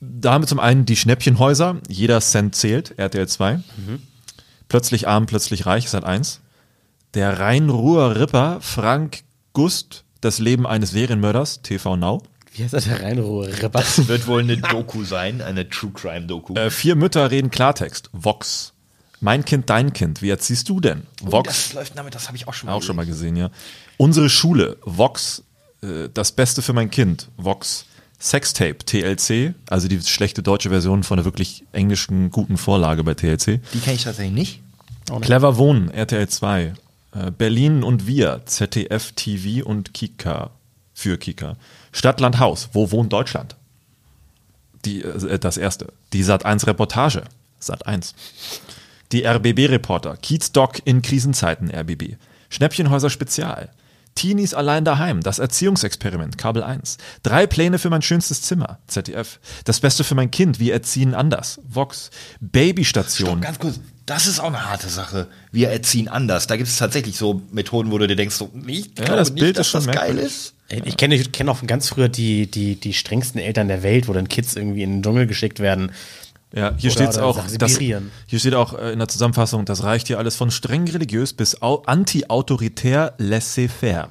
Da 0.01 0.33
haben 0.33 0.43
wir 0.43 0.49
zum 0.49 0.61
einen 0.61 0.85
die 0.85 0.97
Schnäppchenhäuser, 0.97 1.77
jeder 1.89 2.21
Cent 2.21 2.55
zählt, 2.55 2.99
RTL 2.99 3.29
2. 3.29 3.61
Plötzlich 4.69 5.09
arm, 5.09 5.27
plötzlich 5.27 5.67
reich, 5.67 5.89
Sat 5.89 6.05
1. 6.05 6.41
Der 7.15 7.39
Rhein-Ruhr 7.39 8.17
Ripper 8.17 8.59
Frank 8.61 9.23
Gust, 9.53 10.05
das 10.21 10.39
Leben 10.39 10.67
eines 10.67 10.91
Serienmörders, 10.91 11.63
TV 11.63 11.97
Now. 11.97 12.23
Wie 12.53 12.65
heißt 12.65 12.75
das 12.75 12.85
der 12.85 13.03
Rheinruhe-Ripper? 13.03 13.83
Wird 14.09 14.27
wohl 14.27 14.41
eine 14.41 14.57
Doku 14.57 15.05
sein, 15.05 15.41
eine 15.41 15.69
True 15.69 15.93
Crime 15.95 16.27
Doku. 16.27 16.55
Äh, 16.55 16.71
vier 16.71 16.97
Mütter 16.97 17.31
reden 17.31 17.51
Klartext, 17.51 18.11
Vox. 18.13 18.73
Mein 19.21 19.45
Kind, 19.45 19.69
dein 19.69 19.93
Kind, 19.93 20.23
wie 20.23 20.31
erziehst 20.31 20.69
du 20.69 20.81
denn? 20.81 21.03
Vox. 21.21 21.49
das 21.49 21.73
läuft 21.75 21.99
damit, 21.99 22.15
das 22.15 22.27
habe 22.29 22.37
ich 22.37 22.49
auch 22.49 22.55
schon 22.55 22.69
mal 22.69 22.75
Auch 22.75 22.83
schon 22.83 22.97
mal 22.97 23.07
gesehen, 23.07 23.37
ja. 23.37 23.51
Unsere 23.99 24.31
Schule, 24.31 24.79
Vox, 24.85 25.43
äh, 25.83 26.09
das 26.13 26.33
Beste 26.33 26.63
für 26.63 26.73
mein 26.73 26.91
Kind, 26.91 27.29
Vox. 27.37 27.87
Sextape, 28.23 28.79
TLC, 28.85 29.55
also 29.71 29.89
die 29.89 29.99
schlechte 30.03 30.43
deutsche 30.43 30.69
Version 30.69 31.05
von 31.05 31.17
der 31.17 31.25
wirklich 31.25 31.65
englischen 31.73 32.31
guten 32.31 32.59
Vorlage 32.59 33.03
bei 33.03 33.15
TLC. 33.15 33.61
Die 33.73 33.81
kenne 33.81 33.97
ich 33.97 34.05
tatsächlich 34.05 34.35
nicht. 34.35 34.61
Clever 35.23 35.57
Wohnen, 35.57 35.91
RTL 35.91 36.29
2. 36.29 36.75
Äh, 37.13 37.31
Berlin 37.31 37.83
und 37.83 38.07
wir, 38.07 38.43
ZDF 38.45 39.13
TV 39.13 39.67
und 39.67 39.95
Kika 39.95 40.51
für 40.93 41.17
Kika. 41.17 41.57
Stadt, 41.93 42.21
Land, 42.21 42.39
Haus, 42.39 42.69
wo 42.73 42.91
wohnt 42.91 43.13
Deutschland? 43.13 43.57
Die, 44.85 45.03
äh, 45.03 45.39
das 45.39 45.57
erste. 45.57 45.93
Die 46.13 46.23
Sat 46.23 46.45
1 46.45 46.67
Reportage, 46.67 47.25
Sat 47.59 47.87
1. 47.87 48.15
Die 49.13 49.25
RBB-Reporter, 49.27 50.17
Kiez-Doc 50.17 50.83
in 50.85 51.03
Krisenzeiten, 51.03 51.71
RBB. 51.71 52.17
Schnäppchenhäuser 52.49 53.11
Spezial. 53.11 53.71
Teenies 54.15 54.55
allein 54.55 54.85
daheim, 54.85 55.21
das 55.21 55.39
Erziehungsexperiment, 55.39 56.37
Kabel 56.37 56.63
1. 56.63 56.99
Drei 57.23 57.47
Pläne 57.47 57.79
für 57.79 57.91
mein 57.91 58.03
schönstes 58.03 58.43
Zimmer, 58.43 58.79
ZDF. 58.87 59.41
Das 59.65 59.81
Beste 59.81 60.05
für 60.05 60.15
mein 60.15 60.31
Kind, 60.31 60.59
wir 60.61 60.73
erziehen 60.73 61.15
anders, 61.15 61.61
Vox. 61.67 62.11
Babystation. 62.41 63.41
Ganz 63.41 63.59
kurz, 63.59 63.81
das 64.07 64.27
ist 64.27 64.41
auch 64.41 64.49
eine 64.49 64.69
harte 64.69 64.89
Sache. 64.89 65.29
Wir 65.53 65.71
erziehen 65.71 66.09
anders. 66.09 66.47
Da 66.47 66.57
gibt 66.57 66.69
es 66.69 66.77
tatsächlich 66.77 67.17
so 67.17 67.43
Methoden, 67.53 67.91
wo 67.93 67.99
du 67.99 68.07
dir 68.09 68.17
denkst, 68.17 68.35
so, 68.35 68.51
ich 68.67 68.87
Ja, 68.99 69.05
glaube 69.05 69.17
das 69.17 69.31
nicht, 69.31 69.41
Bild 69.41 69.59
dass 69.59 69.69
ist 69.69 69.73
schon 69.73 69.87
das 69.87 69.95
geil 69.95 70.19
ist. 70.19 70.55
Ich 70.69 70.97
kenne 70.97 71.17
ich 71.17 71.33
kenn 71.33 71.49
auch 71.49 71.57
von 71.57 71.67
ganz 71.67 71.89
früher 71.89 72.09
die, 72.09 72.49
die, 72.49 72.77
die 72.77 72.93
strengsten 72.93 73.41
Eltern 73.41 73.67
der 73.67 73.83
Welt, 73.83 74.07
wo 74.07 74.13
dann 74.13 74.29
Kids 74.29 74.55
irgendwie 74.55 74.83
in 74.85 74.95
den 74.95 75.03
Dschungel 75.03 75.27
geschickt 75.27 75.59
werden. 75.59 75.91
Ja, 76.53 76.73
hier 76.77 76.91
steht 76.91 77.07
auch, 77.23 77.37
das, 77.59 77.79
hier 78.27 78.39
steht 78.41 78.55
auch 78.55 78.77
äh, 78.77 78.93
in 78.93 78.99
der 78.99 79.07
Zusammenfassung, 79.07 79.65
das 79.65 79.85
reicht 79.85 80.09
hier 80.09 80.19
alles 80.19 80.35
von 80.35 80.51
streng 80.51 80.89
religiös 80.89 81.33
bis 81.33 81.63
au- 81.63 81.83
anti-autoritär 81.87 83.15
laissez-faire. 83.19 84.09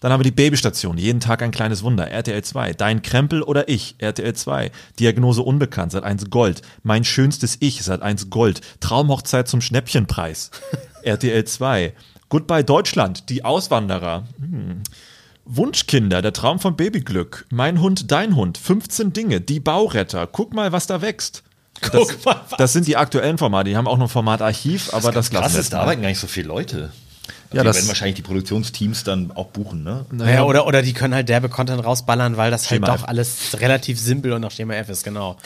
Dann 0.00 0.12
haben 0.12 0.20
wir 0.20 0.24
die 0.24 0.30
Babystation, 0.30 0.96
jeden 0.98 1.20
Tag 1.20 1.42
ein 1.42 1.50
kleines 1.50 1.82
Wunder, 1.82 2.08
RTL 2.10 2.42
2. 2.42 2.72
Dein 2.74 3.02
Krempel 3.02 3.42
oder 3.42 3.68
ich, 3.68 3.94
RTL 3.98 4.32
2. 4.34 4.70
Diagnose 4.98 5.42
unbekannt, 5.42 5.92
seit 5.92 6.04
1 6.04 6.30
Gold. 6.30 6.62
Mein 6.82 7.04
schönstes 7.04 7.56
Ich, 7.60 7.82
seit 7.82 8.00
1 8.02 8.30
Gold. 8.30 8.60
Traumhochzeit 8.80 9.46
zum 9.48 9.60
Schnäppchenpreis, 9.60 10.50
RTL 11.02 11.44
2. 11.44 11.92
Goodbye 12.30 12.64
Deutschland, 12.64 13.28
die 13.28 13.44
Auswanderer. 13.44 14.26
Hm. 14.40 14.82
Wunschkinder, 15.44 16.22
der 16.22 16.32
Traum 16.32 16.60
von 16.60 16.76
Babyglück. 16.76 17.46
Mein 17.50 17.80
Hund, 17.80 18.10
dein 18.10 18.36
Hund. 18.36 18.58
15 18.58 19.12
Dinge, 19.12 19.40
die 19.40 19.60
Bauretter. 19.60 20.26
Guck 20.26 20.54
mal, 20.54 20.72
was 20.72 20.86
da 20.86 21.02
wächst. 21.02 21.42
Das, 21.80 21.90
Guck 21.92 22.24
mal, 22.24 22.40
was- 22.48 22.58
das 22.58 22.72
sind 22.72 22.86
die 22.86 22.96
aktuellen 22.96 23.38
Formate. 23.38 23.70
Die 23.70 23.76
haben 23.76 23.88
auch 23.88 23.96
noch 23.98 24.06
ein 24.06 24.10
Format 24.10 24.40
Archiv, 24.42 24.92
aber 24.94 25.10
das, 25.10 25.30
Krass 25.30 25.40
lassen 25.42 25.54
wir 25.54 25.60
ist, 25.60 25.72
da 25.72 25.80
arbeiten 25.80 26.02
gar 26.02 26.08
nicht 26.08 26.20
so 26.20 26.26
viele 26.28 26.48
Leute. 26.48 26.92
Ja, 27.52 27.60
die 27.62 27.66
das- 27.66 27.76
werden 27.76 27.88
wahrscheinlich 27.88 28.14
die 28.16 28.22
Produktionsteams 28.22 29.04
dann 29.04 29.30
auch 29.32 29.48
buchen, 29.48 29.82
ne? 29.82 30.06
Naja, 30.10 30.44
oder, 30.44 30.66
oder 30.66 30.80
die 30.82 30.92
können 30.92 31.14
halt 31.14 31.28
derbe 31.28 31.48
Content 31.48 31.84
rausballern, 31.84 32.36
weil 32.36 32.50
das 32.50 32.66
Schema 32.68 32.86
halt 32.88 32.98
doch 32.98 33.02
F. 33.04 33.08
alles 33.08 33.60
relativ 33.60 34.00
simpel 34.00 34.32
und 34.32 34.40
nach 34.42 34.50
Schema 34.52 34.74
F 34.74 34.88
ist, 34.88 35.02
genau. 35.04 35.36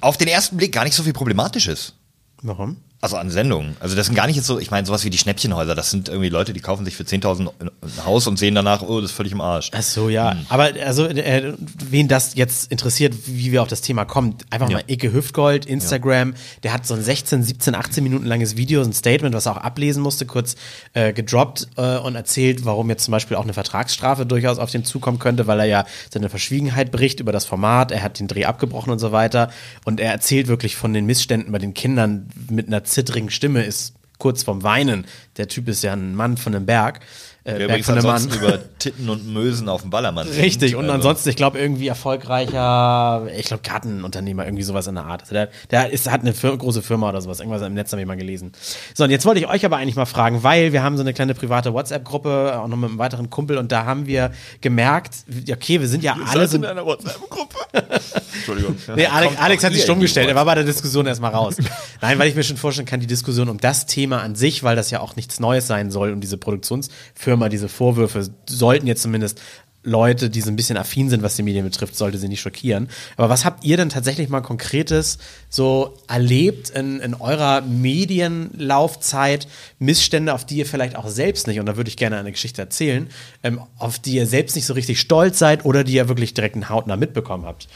Auf 0.00 0.16
den 0.16 0.28
ersten 0.28 0.56
Blick 0.56 0.72
gar 0.72 0.84
nicht 0.84 0.94
so 0.94 1.02
viel 1.02 1.12
Problematisches. 1.12 1.94
Warum? 2.42 2.78
Also 3.02 3.16
an 3.16 3.30
Sendungen. 3.30 3.76
Also 3.80 3.96
das 3.96 4.06
sind 4.06 4.14
gar 4.14 4.28
nicht 4.28 4.36
jetzt 4.36 4.46
so, 4.46 4.60
ich 4.60 4.70
meine, 4.70 4.86
sowas 4.86 5.04
wie 5.04 5.10
die 5.10 5.18
Schnäppchenhäuser, 5.18 5.74
das 5.74 5.90
sind 5.90 6.08
irgendwie 6.08 6.28
Leute, 6.28 6.52
die 6.52 6.60
kaufen 6.60 6.84
sich 6.84 6.94
für 6.94 7.02
10.000 7.02 7.50
ein 7.58 7.70
Haus 8.06 8.28
und 8.28 8.38
sehen 8.38 8.54
danach, 8.54 8.80
oh, 8.82 9.00
das 9.00 9.10
ist 9.10 9.16
völlig 9.16 9.32
im 9.32 9.40
Arsch. 9.40 9.70
Ach 9.74 9.82
so, 9.82 10.08
ja. 10.08 10.36
Aber 10.48 10.70
also, 10.86 11.06
äh, 11.06 11.52
wen 11.90 12.06
das 12.06 12.36
jetzt 12.36 12.70
interessiert, 12.70 13.12
wie 13.26 13.50
wir 13.50 13.60
auf 13.62 13.66
das 13.66 13.80
Thema 13.80 14.04
kommen, 14.04 14.36
einfach 14.50 14.70
Ja. 14.70 14.76
mal 14.76 14.84
Icke 14.86 15.12
Hüftgold, 15.12 15.66
Instagram, 15.66 16.34
der 16.62 16.72
hat 16.72 16.86
so 16.86 16.94
ein 16.94 17.02
16, 17.02 17.42
17, 17.42 17.74
18 17.74 18.04
Minuten 18.04 18.24
langes 18.24 18.56
Video, 18.56 18.80
ein 18.80 18.92
Statement, 18.92 19.34
was 19.34 19.46
er 19.46 19.52
auch 19.56 19.56
ablesen 19.64 20.00
musste, 20.00 20.24
kurz 20.24 20.54
äh, 20.92 21.12
gedroppt 21.12 21.66
äh, 21.76 21.96
und 21.98 22.14
erzählt, 22.14 22.64
warum 22.64 22.88
jetzt 22.88 23.02
zum 23.02 23.10
Beispiel 23.10 23.36
auch 23.36 23.42
eine 23.42 23.52
Vertragsstrafe 23.52 24.26
durchaus 24.26 24.58
auf 24.60 24.70
den 24.70 24.84
zukommen 24.84 25.18
könnte, 25.18 25.48
weil 25.48 25.58
er 25.58 25.66
ja 25.66 25.84
seine 26.14 26.28
Verschwiegenheit 26.28 26.92
bricht 26.92 27.18
über 27.18 27.32
das 27.32 27.46
Format, 27.46 27.90
er 27.90 28.04
hat 28.04 28.20
den 28.20 28.28
Dreh 28.28 28.44
abgebrochen 28.44 28.92
und 28.92 29.00
so 29.00 29.10
weiter. 29.10 29.50
Und 29.84 29.98
er 29.98 30.12
erzählt 30.12 30.46
wirklich 30.46 30.76
von 30.76 30.94
den 30.94 31.04
Missständen 31.04 31.50
bei 31.50 31.58
den 31.58 31.74
Kindern 31.74 32.28
mit 32.48 32.68
einer 32.68 32.84
zittrigen 32.92 33.30
Stimme, 33.30 33.64
ist 33.64 33.94
kurz 34.18 34.44
vorm 34.44 34.62
Weinen. 34.62 35.06
Der 35.36 35.48
Typ 35.48 35.68
ist 35.68 35.82
ja 35.82 35.92
ein 35.92 36.14
Mann 36.14 36.36
von 36.36 36.54
einem 36.54 36.66
Berg. 36.66 37.00
Äh, 37.44 37.58
Der 37.58 37.66
Berg 37.66 37.68
übrigens 37.68 37.86
von 37.86 37.94
der 37.96 38.04
Mann. 38.04 38.28
über 38.28 38.58
Titten 38.78 39.08
und 39.08 39.26
Mösen 39.32 39.68
auf 39.68 39.82
dem 39.82 39.90
Ballermann 39.90 40.26
singt. 40.30 40.44
Richtig, 40.44 40.76
und 40.76 40.84
Also, 40.84 40.94
ansonsten, 40.94 41.28
ich 41.30 41.36
glaube, 41.36 41.58
irgendwie 41.58 41.88
erfolgreicher, 41.88 43.26
ich 43.36 43.46
glaube, 43.46 43.62
Kartenunternehmer, 43.62 44.44
irgendwie 44.44 44.62
sowas 44.62 44.86
in 44.86 44.94
der 44.94 45.04
Art. 45.04 45.22
Also 45.22 45.34
der, 45.34 45.48
der 45.70 45.90
ist, 45.90 46.10
hat 46.10 46.20
eine 46.22 46.32
Fir 46.34 46.56
große 46.56 46.82
Firma 46.82 47.08
oder 47.08 47.20
sowas, 47.20 47.40
irgendwas 47.40 47.62
im 47.62 47.74
Netz 47.74 47.92
habe 47.92 48.00
ich 48.02 48.08
mal 48.08 48.16
gelesen. 48.16 48.52
So, 48.94 49.04
und 49.04 49.10
jetzt 49.10 49.24
wollte 49.26 49.40
ich 49.40 49.48
euch 49.48 49.64
aber 49.64 49.76
eigentlich 49.76 49.96
mal 49.96 50.06
fragen, 50.06 50.42
weil 50.42 50.72
wir 50.72 50.82
haben 50.82 50.96
so 50.96 51.02
eine 51.02 51.12
kleine 51.14 51.34
private 51.34 51.72
WhatsApp-Gruppe, 51.72 52.60
auch 52.60 52.68
noch 52.68 52.76
mit 52.76 52.90
einem 52.90 52.98
weiteren 52.98 53.30
Kumpel, 53.30 53.58
und 53.58 53.72
da 53.72 53.84
haben 53.84 54.06
wir 54.06 54.32
gemerkt, 54.60 55.14
okay, 55.50 55.80
wir 55.80 55.88
sind 55.88 56.02
ja 56.04 56.16
alle 56.28 56.46
so. 56.48 56.56
in 56.56 56.64
einer 56.64 56.84
WhatsApp-Gruppe. 56.86 57.56
Entschuldigung. 58.34 58.76
Nee, 58.96 59.06
Alex, 59.06 59.36
Alex 59.38 59.64
hat 59.64 59.72
sich 59.72 59.82
stumm 59.82 60.00
gestellt. 60.00 60.28
Er 60.28 60.34
war 60.34 60.44
bei 60.44 60.54
der 60.54 60.64
Diskussion 60.64 61.06
erstmal 61.06 61.32
raus. 61.32 61.56
Nein, 62.00 62.18
weil 62.18 62.28
ich 62.28 62.34
mir 62.34 62.42
schon 62.42 62.56
vorstellen 62.56 62.86
kann, 62.86 63.00
die 63.00 63.06
Diskussion 63.06 63.48
um 63.48 63.58
das 63.58 63.86
Thema 63.86 64.20
an 64.22 64.34
sich, 64.34 64.62
weil 64.62 64.76
das 64.76 64.90
ja 64.90 65.00
auch 65.00 65.16
nichts 65.16 65.40
Neues 65.40 65.66
sein 65.66 65.90
soll 65.90 66.12
und 66.12 66.20
diese 66.20 66.36
Produktionsfirma, 66.38 67.31
diese 67.48 67.68
Vorwürfe 67.68 68.28
sollten 68.46 68.86
jetzt 68.86 69.02
zumindest 69.02 69.40
Leute, 69.84 70.30
die 70.30 70.40
so 70.40 70.50
ein 70.50 70.56
bisschen 70.56 70.76
affin 70.76 71.10
sind, 71.10 71.22
was 71.22 71.34
die 71.34 71.42
Medien 71.42 71.64
betrifft, 71.64 71.96
sollte 71.96 72.18
sie 72.18 72.28
nicht 72.28 72.40
schockieren. 72.40 72.88
Aber 73.16 73.28
was 73.28 73.44
habt 73.44 73.64
ihr 73.64 73.76
denn 73.76 73.88
tatsächlich 73.88 74.28
mal 74.28 74.40
Konkretes 74.40 75.18
so 75.48 75.96
erlebt 76.06 76.70
in, 76.70 77.00
in 77.00 77.14
eurer 77.14 77.62
Medienlaufzeit? 77.62 79.48
Missstände, 79.80 80.34
auf 80.34 80.44
die 80.44 80.58
ihr 80.58 80.66
vielleicht 80.66 80.94
auch 80.94 81.08
selbst 81.08 81.48
nicht, 81.48 81.58
und 81.58 81.66
da 81.66 81.76
würde 81.76 81.88
ich 81.88 81.96
gerne 81.96 82.16
eine 82.16 82.30
Geschichte 82.30 82.62
erzählen, 82.62 83.08
ähm, 83.42 83.60
auf 83.76 83.98
die 83.98 84.14
ihr 84.14 84.26
selbst 84.26 84.54
nicht 84.54 84.66
so 84.66 84.74
richtig 84.74 85.00
stolz 85.00 85.38
seid 85.38 85.64
oder 85.64 85.82
die 85.82 85.94
ihr 85.94 86.08
wirklich 86.08 86.34
direkt 86.34 86.54
einen 86.54 86.68
Hautnah 86.68 86.96
mitbekommen 86.96 87.44
habt. 87.44 87.66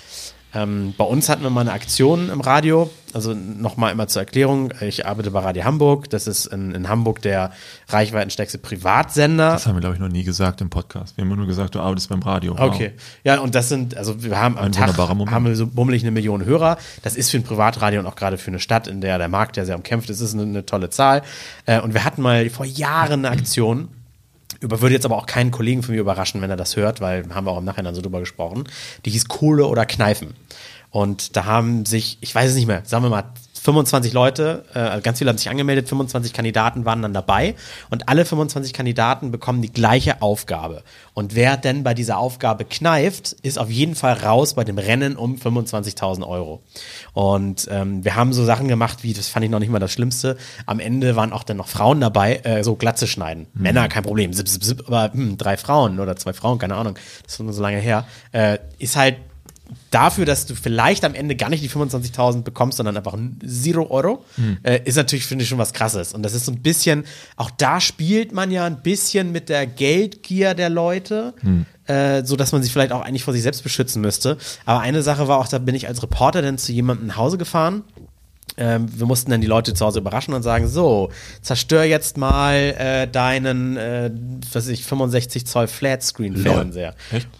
Ähm, 0.56 0.94
bei 0.96 1.04
uns 1.04 1.28
hatten 1.28 1.42
wir 1.42 1.50
mal 1.50 1.60
eine 1.60 1.72
Aktion 1.72 2.30
im 2.30 2.40
Radio, 2.40 2.90
also 3.12 3.34
nochmal 3.34 3.92
immer 3.92 4.08
zur 4.08 4.22
Erklärung, 4.22 4.72
ich 4.80 5.04
arbeite 5.04 5.30
bei 5.30 5.40
Radio 5.40 5.64
Hamburg, 5.64 6.08
das 6.08 6.26
ist 6.26 6.46
in, 6.46 6.75
in 6.75 6.88
Hamburg 6.88 7.20
der 7.20 7.52
reichweitenstärkste 7.88 8.56
Privatsender. 8.56 9.50
Das 9.50 9.66
haben 9.66 9.76
wir, 9.76 9.80
glaube 9.80 9.96
ich, 9.96 10.00
noch 10.00 10.08
nie 10.08 10.25
gesagt 10.25 10.62
im 10.62 10.70
Podcast. 10.70 11.14
Wir 11.16 11.22
haben 11.22 11.28
immer 11.28 11.36
nur 11.36 11.46
gesagt, 11.46 11.75
du 11.75 11.80
arbeitest 11.80 12.08
beim 12.08 12.22
Radio. 12.22 12.54
Wow. 12.58 12.75
Okay. 12.75 12.92
Ja, 13.22 13.38
und 13.40 13.54
das 13.54 13.68
sind, 13.68 13.98
also 13.98 14.22
wir 14.22 14.40
haben 14.40 14.56
am 14.56 14.64
Ein 14.66 14.72
Tag 14.72 14.96
haben 14.96 15.44
wir 15.44 15.56
so 15.56 15.66
bummelig 15.66 16.02
eine 16.02 16.10
Million 16.10 16.42
Hörer. 16.46 16.78
Das 17.02 17.16
ist 17.16 17.30
für 17.30 17.36
ein 17.36 17.42
Privatradio 17.42 18.00
und 18.00 18.06
auch 18.06 18.16
gerade 18.16 18.38
für 18.38 18.48
eine 18.48 18.58
Stadt, 18.60 18.88
in 18.88 19.02
der 19.02 19.18
der 19.18 19.28
Markt 19.28 19.58
ja 19.58 19.66
sehr 19.66 19.76
umkämpft 19.76 20.08
ist, 20.08 20.22
ist 20.22 20.32
eine, 20.32 20.44
eine 20.44 20.64
tolle 20.64 20.88
Zahl. 20.88 21.20
Äh, 21.66 21.80
und 21.80 21.92
wir 21.92 22.02
hatten 22.02 22.22
mal 22.22 22.48
vor 22.48 22.64
Jahren 22.64 23.26
eine 23.26 23.30
Aktion, 23.36 23.88
über, 24.60 24.80
würde 24.80 24.94
jetzt 24.94 25.04
aber 25.04 25.16
auch 25.16 25.26
keinen 25.26 25.50
Kollegen 25.50 25.82
von 25.82 25.94
mir 25.94 26.00
überraschen, 26.00 26.40
wenn 26.40 26.50
er 26.50 26.56
das 26.56 26.76
hört, 26.76 27.00
weil 27.00 27.25
haben 27.34 27.46
wir 27.46 27.52
auch 27.52 27.58
im 27.58 27.64
Nachhinein 27.64 27.94
so 27.94 28.02
drüber 28.02 28.20
gesprochen. 28.20 28.64
Die 29.04 29.10
hieß 29.10 29.28
Kohle 29.28 29.66
oder 29.66 29.86
Kneifen. 29.86 30.34
Und 30.90 31.36
da 31.36 31.44
haben 31.44 31.84
sich, 31.84 32.18
ich 32.20 32.34
weiß 32.34 32.50
es 32.50 32.56
nicht 32.56 32.66
mehr, 32.66 32.82
sagen 32.84 33.04
wir 33.04 33.10
mal 33.10 33.25
25 33.66 34.12
Leute, 34.12 34.64
äh, 34.75 35.00
ganz 35.00 35.18
viele 35.18 35.28
haben 35.28 35.38
sich 35.38 35.50
angemeldet, 35.50 35.88
25 35.88 36.32
Kandidaten 36.32 36.85
waren 36.85 37.02
dann 37.02 37.12
dabei 37.12 37.56
und 37.90 38.08
alle 38.08 38.25
25 38.25 38.73
Kandidaten 38.73 39.32
bekommen 39.32 39.61
die 39.61 39.73
gleiche 39.73 40.23
Aufgabe. 40.23 40.85
Und 41.14 41.35
wer 41.35 41.56
denn 41.56 41.82
bei 41.82 41.92
dieser 41.92 42.18
Aufgabe 42.18 42.64
kneift, 42.64 43.32
ist 43.42 43.58
auf 43.58 43.68
jeden 43.68 43.96
Fall 43.96 44.12
raus 44.12 44.54
bei 44.54 44.62
dem 44.62 44.78
Rennen 44.78 45.16
um 45.16 45.35
25.000 45.35 46.25
Euro. 46.25 46.62
Und 47.12 47.66
ähm, 47.68 48.04
wir 48.04 48.14
haben 48.14 48.32
so 48.32 48.44
Sachen 48.44 48.68
gemacht, 48.68 49.02
wie, 49.02 49.14
das 49.14 49.26
fand 49.26 49.44
ich 49.44 49.50
noch 49.50 49.58
nicht 49.58 49.70
mal 49.70 49.80
das 49.80 49.90
Schlimmste, 49.90 50.37
am 50.66 50.78
Ende 50.78 51.16
waren 51.16 51.32
auch 51.32 51.42
dann 51.42 51.56
noch 51.56 51.66
Frauen 51.66 52.00
dabei, 52.00 52.37
äh, 52.44 52.62
so 52.62 52.76
Glatze 52.76 53.08
schneiden. 53.08 53.49
Männer, 53.52 53.88
kein 53.88 54.04
Problem, 54.04 54.32
zip, 54.32 54.46
zip, 54.46 54.62
zip, 54.62 54.85
aber 54.87 55.12
hm, 55.12 55.38
drei 55.38 55.56
Frauen 55.56 55.99
oder 55.99 56.14
zwei 56.14 56.35
Frauen, 56.35 56.58
keine 56.61 56.76
Ahnung, 56.76 56.96
das 57.25 57.32
ist 57.32 57.40
nur 57.40 57.52
so 57.52 57.62
lange 57.62 57.78
her, 57.78 58.06
äh, 58.30 58.58
ist 58.78 58.94
halt 58.94 59.16
dafür, 59.90 60.25
dass 60.25 60.46
du 60.46 60.54
vielleicht 60.54 61.04
am 61.04 61.14
Ende 61.14 61.37
gar 61.37 61.49
nicht 61.49 61.62
die 61.62 61.70
25.000 61.70 62.42
bekommst, 62.42 62.76
sondern 62.76 62.96
einfach 62.96 63.16
Zero 63.46 63.90
Euro, 63.90 64.25
äh, 64.62 64.80
ist 64.85 64.96
natürlich, 64.96 65.26
finde 65.26 65.42
ich, 65.42 65.49
schon 65.49 65.58
was 65.58 65.73
krasses. 65.73 66.12
Und 66.12 66.23
das 66.23 66.35
ist 66.35 66.46
so 66.46 66.52
ein 66.52 66.62
bisschen, 66.62 67.04
auch 67.37 67.50
da 67.50 67.80
spielt 67.80 68.32
man 68.32 68.50
ja 68.50 68.64
ein 68.64 68.82
bisschen 68.82 69.32
mit 69.32 69.49
der 69.49 69.66
Geldgier 69.66 70.54
der 70.54 70.70
Leute, 70.70 71.35
äh, 71.87 72.25
so 72.25 72.37
dass 72.37 72.52
man 72.52 72.62
sich 72.62 72.73
vielleicht 72.73 72.92
auch 72.92 73.02
eigentlich 73.02 73.25
vor 73.25 73.32
sich 73.32 73.42
selbst 73.42 73.62
beschützen 73.62 74.02
müsste. 74.02 74.38
Aber 74.64 74.80
eine 74.80 75.02
Sache 75.02 75.28
war 75.28 75.38
auch, 75.38 75.49
da 75.49 75.58
bin 75.58 75.75
ich 75.75 75.88
als 75.88 76.02
Reporter 76.02 76.42
dann 76.42 76.58
zu 76.58 76.73
jemandem 76.73 77.08
nach 77.08 77.16
Hause 77.16 77.38
gefahren. 77.38 77.82
Ähm, 78.58 78.86
wir 78.98 79.06
mussten 79.06 79.30
dann 79.30 79.40
die 79.40 79.46
Leute 79.46 79.75
zu 79.75 79.84
Hause 79.84 79.98
überraschen 79.98 80.32
und 80.32 80.42
sagen, 80.42 80.66
so, 80.66 81.10
zerstör 81.42 81.84
jetzt 81.84 82.16
mal 82.16 82.54
äh, 82.78 83.06
deinen, 83.06 83.76
äh, 83.76 84.10
was 84.52 84.64
weiß 84.66 84.68
ich, 84.68 84.84
65 84.84 85.46
Zoll 85.46 85.66
Flatscreen-Fernseher. 85.66 86.94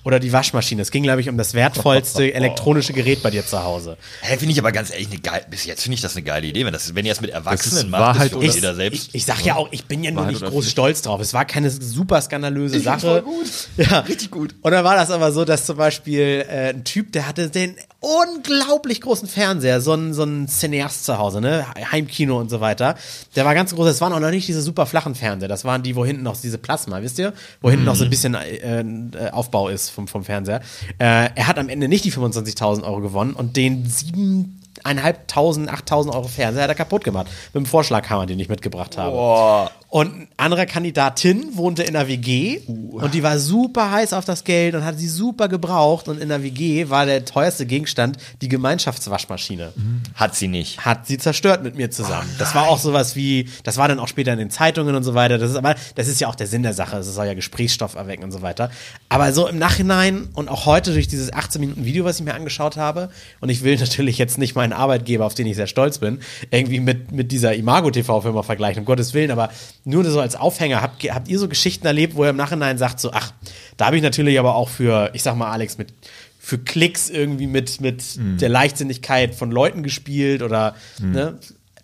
Oder 0.05 0.21
die 0.21 0.33
Waschmaschine. 0.33 0.83
Es 0.83 0.91
ging, 0.91 1.03
glaube 1.03 1.21
ich, 1.21 1.29
um 1.29 1.37
das 1.39 1.55
wertvollste 1.55 2.35
elektronische 2.35 2.93
Gerät 2.93 3.23
bei 3.23 3.31
dir 3.31 3.47
zu 3.47 3.63
Hause. 3.63 3.97
Hä, 4.21 4.37
finde 4.37 4.53
ich 4.53 4.59
aber 4.59 4.73
ganz 4.73 4.91
ehrlich, 4.91 5.09
eine 5.09 5.19
geil, 5.21 5.45
bis 5.51 5.65
jetzt 5.65 5.83
finde 5.83 5.95
ich 5.95 6.01
das 6.03 6.15
eine 6.17 6.23
geile 6.25 6.47
Idee. 6.47 6.65
Wenn, 6.67 6.73
das, 6.73 6.95
wenn 6.95 7.07
ihr 7.07 7.13
das 7.13 7.21
mit 7.21 7.31
Erwachsenen 7.31 7.85
ist 7.87 7.91
macht, 7.91 8.01
Wahrheit 8.03 8.31
das 8.33 8.39
oder- 8.39 8.49
für 8.51 8.55
jeder 8.55 8.75
selbst. 8.75 9.09
Ich, 9.09 9.15
ich 9.15 9.25
sag 9.25 9.45
ja 9.45 9.57
auch, 9.57 9.69
ich 9.71 9.87
bin 9.87 10.05
ja 10.05 10.11
nur 10.11 10.27
nicht 10.27 10.43
oder 10.43 10.51
groß 10.51 10.71
stolz 10.71 11.03
drauf. 11.03 11.21
Es 11.21 11.33
war 11.35 11.45
keine 11.45 11.71
super 11.71 12.21
skandalöse 12.21 12.77
Ich 12.77 12.85
Sache. 12.85 13.01
voll 13.01 13.23
gut. 13.23 13.47
Ja. 13.77 14.01
Richtig 14.01 14.31
gut. 14.31 14.55
Und 14.63 14.73
dann 14.73 14.85
war 14.85 14.97
das 14.97 15.11
aber 15.11 15.33
so, 15.33 15.45
dass 15.45 15.65
zum 15.67 15.77
Beispiel 15.77 16.45
äh, 16.49 16.71
ein 16.71 16.85
Typ, 16.85 17.13
der 17.13 17.27
hatte 17.27 17.49
den 17.51 17.75
unglaublich 18.07 19.01
großen 19.01 19.27
Fernseher, 19.27 19.81
so 19.81 19.95
ein, 19.95 20.15
so 20.15 20.23
ein 20.23 20.47
Cineast 20.47 21.05
zu 21.05 21.19
Hause, 21.19 21.41
ne? 21.41 21.67
Heimkino 21.91 22.39
und 22.39 22.51
so 22.51 22.61
weiter. 22.61 22.95
Der 23.35 23.45
war 23.45 23.55
ganz 23.55 23.75
groß. 23.75 23.87
Das 23.87 24.01
waren 24.01 24.13
auch 24.13 24.21
noch 24.21 24.31
nicht 24.31 24.47
diese 24.47 24.63
super 24.63 24.87
flachen 24.87 25.17
Fernseher. 25.17 25.49
Das 25.49 25.65
waren 25.65 25.83
die, 25.83 25.97
wo 25.97 26.05
hinten 26.05 26.23
noch 26.23 26.41
diese 26.41 26.59
Plasma, 26.59 27.03
wisst 27.03 27.19
ihr? 27.19 27.33
Wo 27.61 27.71
hinten 27.71 27.85
noch 27.85 27.97
so 27.97 28.05
ein 28.05 28.11
bisschen 28.11 28.35
äh, 28.35 28.81
äh, 28.81 29.31
Aufbau 29.31 29.69
ist 29.69 29.91
vom, 29.91 30.07
vom 30.07 30.23
Fernseher. 30.23 30.61
Äh, 30.99 31.31
er 31.35 31.47
hat 31.49 31.59
am 31.59 31.69
Ende 31.69 31.89
nicht 31.89 32.05
die 32.05 32.13
25.000 32.13 32.85
Euro 32.85 33.01
gewonnen 33.01 33.33
und 33.33 33.57
den 33.57 33.87
sieben 33.87 34.61
eineinhalbtausend, 34.85 35.69
achttausend 35.69 36.15
Euro 36.15 36.29
Fernseher 36.29 36.65
hat 36.65 36.71
er 36.71 36.75
kaputt 36.75 37.03
gemacht. 37.03 37.27
Mit 37.53 37.65
dem 37.65 37.67
Vorschlaghammer, 37.67 38.27
den 38.27 38.39
ich 38.39 38.49
mitgebracht 38.49 38.97
habe. 38.97 39.13
Boah. 39.13 39.71
Und 39.89 40.13
eine 40.13 40.27
andere 40.37 40.67
Kandidatin 40.67 41.57
wohnte 41.57 41.85
in 41.85 41.93
der 41.93 42.09
WG 42.09 42.59
und 42.67 43.15
die 43.15 43.23
war 43.23 43.39
super 43.39 43.93
heiß 43.93 44.15
auf 44.15 44.25
das 44.25 44.43
Geld 44.43 44.75
und 44.75 44.85
hat 44.85 44.99
sie 44.99 45.09
super 45.09 45.49
gebraucht. 45.49 46.09
Und 46.09 46.21
in 46.21 46.29
der 46.29 46.43
WG 46.43 46.91
war 46.91 47.07
der 47.07 47.25
teuerste 47.25 47.67
Gegenstand 47.67 48.19
die 48.43 48.49
Gemeinschaftswaschmaschine. 48.49 49.73
Hat 50.15 50.35
sie 50.35 50.49
nicht. 50.49 50.85
Hat 50.85 51.07
sie 51.07 51.19
zerstört 51.19 51.63
mit 51.63 51.77
mir 51.77 51.91
zusammen. 51.91 52.29
das 52.39 52.55
war 52.55 52.69
auch 52.69 52.79
sowas 52.79 53.15
wie, 53.15 53.49
das 53.63 53.77
war 53.77 53.87
dann 53.87 54.01
auch 54.01 54.09
später 54.09 54.33
in 54.33 54.41
den 54.41 54.51
Zeitungen 54.51 54.97
und 54.97 55.05
so 55.05 55.15
weiter. 55.15 55.39
Das 55.39 55.51
ist 55.51 55.57
aber, 55.57 55.77
das 55.95 56.09
ist 56.09 56.21
ja 56.21 56.27
auch 56.27 56.35
der 56.35 56.49
Sinn 56.49 56.65
der 56.65 56.75
Sache. 56.75 56.97
Es 56.99 57.15
soll 57.15 57.27
ja 57.27 57.35
Gesprächsstoff 57.35 57.95
erwecken 57.95 58.25
und 58.25 58.33
so 58.33 58.43
weiter. 58.43 58.71
Aber 59.09 59.33
so 59.33 59.47
im 59.47 59.59
Nachhinein 59.59 60.29
und 60.35 60.49
auch 60.49 60.67
heute 60.67 60.93
durch 60.93 61.07
dieses 61.07 61.33
18 61.33 61.61
Minuten 61.61 61.85
Video, 61.85 62.05
was 62.05 62.19
ich 62.19 62.25
mir 62.25 62.35
angeschaut 62.35 62.77
habe, 62.77 63.09
und 63.41 63.51
ich 63.51 63.63
will 63.63 63.77
natürlich 63.77 64.19
jetzt 64.19 64.37
nicht 64.37 64.57
meinen 64.57 64.73
Arbeitgeber, 64.73 65.25
auf 65.25 65.35
den 65.35 65.47
ich 65.47 65.55
sehr 65.55 65.69
stolz 65.69 65.99
bin, 65.99 66.19
irgendwie 66.51 66.81
mit, 66.81 67.13
mit 67.13 67.31
dieser 67.31 67.55
Imago 67.55 67.91
TV-Firma 67.91 68.43
vergleichen, 68.43 68.81
um 68.81 68.85
Gottes 68.85 69.15
Willen, 69.15 69.31
aber 69.31 69.51
nur 69.87 70.05
so 70.05 70.21
als 70.21 70.35
Aufhänger, 70.35 70.83
habt, 70.83 71.03
habt 71.05 71.29
ihr 71.29 71.39
so 71.39 71.49
Geschichten 71.49 71.87
erlebt, 71.87 72.17
wo 72.17 72.25
ihr 72.25 72.31
im 72.31 72.37
Nachhinein 72.37 72.77
sagt, 72.77 73.01
so, 73.01 73.13
ach, 73.13 73.33
da 73.77 73.87
habe 73.87 73.97
ich 73.97 74.03
natürlich 74.03 74.39
aber 74.39 74.57
auch 74.57 74.69
für, 74.69 75.11
ich 75.15 75.23
sag 75.23 75.37
mal, 75.37 75.51
Alex, 75.51 75.79
mit 75.79 75.95
für 76.39 76.59
Klicks 76.59 77.09
irgendwie 77.09 77.47
mit, 77.47 77.81
mit 77.81 78.05
der 78.41 78.49
Leichtsinnigkeit 78.49 79.35
von 79.35 79.51
Leuten 79.51 79.83
gespielt 79.83 80.43
oder 80.43 80.75
ne? 81.01 81.39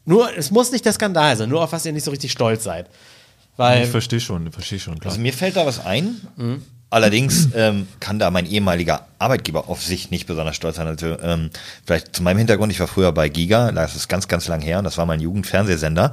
Nur, 0.05 0.37
es 0.37 0.51
muss 0.51 0.73
nicht 0.73 0.85
der 0.85 0.93
Skandal 0.93 1.37
sein, 1.37 1.49
nur 1.49 1.63
auf 1.63 1.73
was 1.73 1.87
ihr 1.87 1.93
nicht 1.93 2.05
so 2.05 2.11
richtig 2.11 2.33
stolz 2.33 2.65
seid. 2.65 2.89
Weil 3.57 3.85
Ich 3.85 3.89
verstehe 3.91 4.21
schon, 4.21 4.51
verstehe 4.51 4.81
schon, 4.81 4.99
klar. 4.99 5.13
Also 5.13 5.21
mir 5.21 5.33
fällt 5.33 5.57
da 5.57 5.65
was 5.65 5.85
ein. 5.85 6.21
Mhm. 6.37 6.63
Allerdings 6.93 7.49
ähm, 7.55 7.89
kann 8.01 8.19
da 8.19 8.31
mein 8.31 8.45
ehemaliger 8.45 9.07
Arbeitgeber 9.19 9.71
auf 9.71 9.83
sich 9.83 10.11
nicht 10.11 10.27
besonders 10.27 10.57
stolz 10.57 10.77
sein. 10.77 10.87
Also, 10.87 11.19
ähm, 11.23 11.49
vielleicht 11.87 12.15
zu 12.15 12.23
meinem 12.23 12.37
Hintergrund, 12.37 12.71
ich 12.71 12.81
war 12.81 12.87
früher 12.87 13.13
bei 13.13 13.31
Giga, 13.31 13.73
das 13.73 13.97
ist 13.97 14.09
ganz, 14.09 14.29
ganz 14.29 14.47
lang 14.47 14.61
her, 14.61 14.77
und 14.77 14.85
das 14.85 14.99
war 14.99 15.07
mein 15.07 15.19
Jugendfernsehsender. 15.19 16.13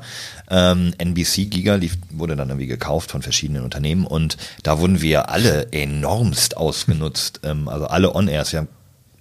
Ähm, 0.49 0.93
NBC 0.97 1.49
Giga 1.49 1.75
lief, 1.75 1.97
wurde 2.11 2.37
dann 2.37 2.47
irgendwie 2.47 2.67
gekauft 2.67 3.11
von 3.11 3.21
verschiedenen 3.21 3.63
Unternehmen 3.63 4.05
und 4.05 4.37
da 4.63 4.79
wurden 4.79 5.01
wir 5.01 5.27
alle 5.27 5.67
enormst 5.73 6.55
ausgenutzt. 6.55 7.41
Ähm, 7.43 7.67
also 7.67 7.87
alle 7.87 8.15
On-Airs, 8.15 8.53
wir 8.53 8.59
haben 8.59 8.69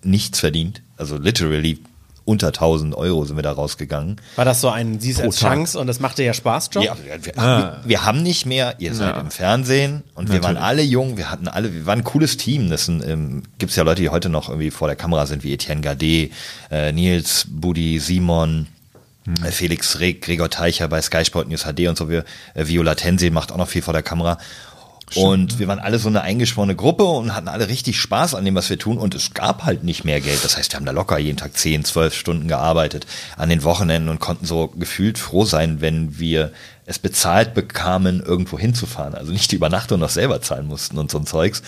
nichts 0.05 0.39
verdient. 0.39 0.81
Also 0.97 1.17
literally 1.19 1.81
unter 2.29 2.49
1000 2.49 2.95
Euro 2.95 3.25
sind 3.25 3.37
wir 3.37 3.43
da 3.43 3.53
rausgegangen. 3.53 4.21
war 4.37 4.45
das 4.45 4.61
so 4.61 4.69
ein 4.69 5.01
Sieh's 5.01 5.19
als 5.19 5.37
Tag. 5.39 5.53
Chance 5.55 5.79
und 5.79 5.87
das 5.87 5.99
machte 5.99 6.23
ja 6.23 6.35
Spaß, 6.35 6.69
Job? 6.73 6.85
Ja, 6.85 6.95
wir, 7.03 7.25
wir, 7.35 7.81
wir 7.85 8.05
haben 8.05 8.23
nicht 8.23 8.45
mehr, 8.47 8.75
ihr 8.79 8.95
seid 8.95 9.15
Ja. 9.15 9.21
im 9.21 9.31
Fernsehen 9.31 10.05
und 10.15 10.29
wir 10.31 10.43
waren 10.43 10.55
Natürlich. 10.55 10.63
alle 10.63 10.83
jung, 10.83 11.17
wir 11.17 11.31
hatten 11.31 11.49
alle, 11.49 11.73
wir 11.73 11.87
waren 11.87 12.01
ein 12.01 12.05
cooles 12.05 12.37
Team. 12.37 12.69
Das 12.71 12.85
sind, 12.85 13.03
ähm, 13.05 13.43
gibt's 13.59 13.77
ja 13.77 13.83
Leute, 13.83 14.03
die 14.03 14.11
heute 14.11 14.29
noch 14.29 14.49
irgendwie 14.51 14.71
vor 14.71 14.89
der 14.89 14.97
Kamera 14.97 15.25
sind, 15.27 15.43
wie 15.43 15.53
Etienne 15.55 15.81
Gade, 15.81 16.31
äh, 16.71 16.93
Nils, 16.93 17.47
Budi, 17.49 17.99
Simon, 17.99 18.67
äh, 19.45 19.51
Felix 19.51 19.99
Reg, 19.99 20.21
Gregor 20.23 20.51
Teicher 20.51 20.87
bei 20.89 21.01
Sky 21.01 21.25
Sport 21.25 21.49
News 21.49 21.65
HD 21.65 21.89
und 21.89 21.97
so. 21.97 22.09
Wir, 22.11 22.25
äh, 22.55 22.67
Viola 22.67 22.95
Tense 22.95 23.31
macht 23.31 23.53
auch 23.53 23.57
noch 23.57 23.69
viel 23.69 23.83
vor 23.83 23.95
der 23.95 24.03
Kamera. 24.03 24.37
Und 25.17 25.59
wir 25.59 25.69
waren 25.69 25.79
alle 25.79 25.99
so 25.99 26.09
eine 26.09 26.23
eingeschworene 26.23 26.77
Gruppe 26.77 27.05
und 27.05 27.35
hatten 27.35 27.49
alle 27.49 27.69
richtig 27.69 27.99
Spaß 28.01 28.35
an 28.35 28.45
dem, 28.45 28.55
was 28.55 28.71
wir 28.71 28.79
tun. 28.79 28.99
Und 28.99 29.15
es 29.15 29.35
gab 29.35 29.65
halt 29.65 29.85
nicht 29.85 30.05
mehr 30.05 30.21
Geld. 30.21 30.45
Das 30.45 30.57
heißt, 30.57 30.73
wir 30.73 30.77
haben 30.77 30.87
da 30.87 30.93
locker 30.93 31.19
jeden 31.19 31.37
Tag 31.37 31.57
10, 31.57 31.85
12 31.85 32.15
Stunden 32.15 32.49
gearbeitet 32.49 33.07
an 33.37 33.49
den 33.49 33.63
Wochenenden 33.65 34.09
und 34.09 34.21
konnten 34.21 34.47
so 34.47 34.69
gefühlt 34.69 35.19
froh 35.19 35.45
sein, 35.45 35.81
wenn 35.81 36.19
wir 36.19 36.53
es 36.87 36.99
bezahlt 36.99 37.55
bekamen, 37.55 38.23
irgendwo 38.23 38.59
hinzufahren. 38.59 39.15
Also 39.15 39.33
nicht 39.33 39.53
die 39.53 39.57
Übernachtung 39.57 40.01
noch 40.01 40.09
selber 40.09 40.41
zahlen 40.41 40.67
mussten 40.67 40.99
und 40.99 41.11
so 41.11 41.19
ein 41.19 41.27
Zeugs. 41.27 41.63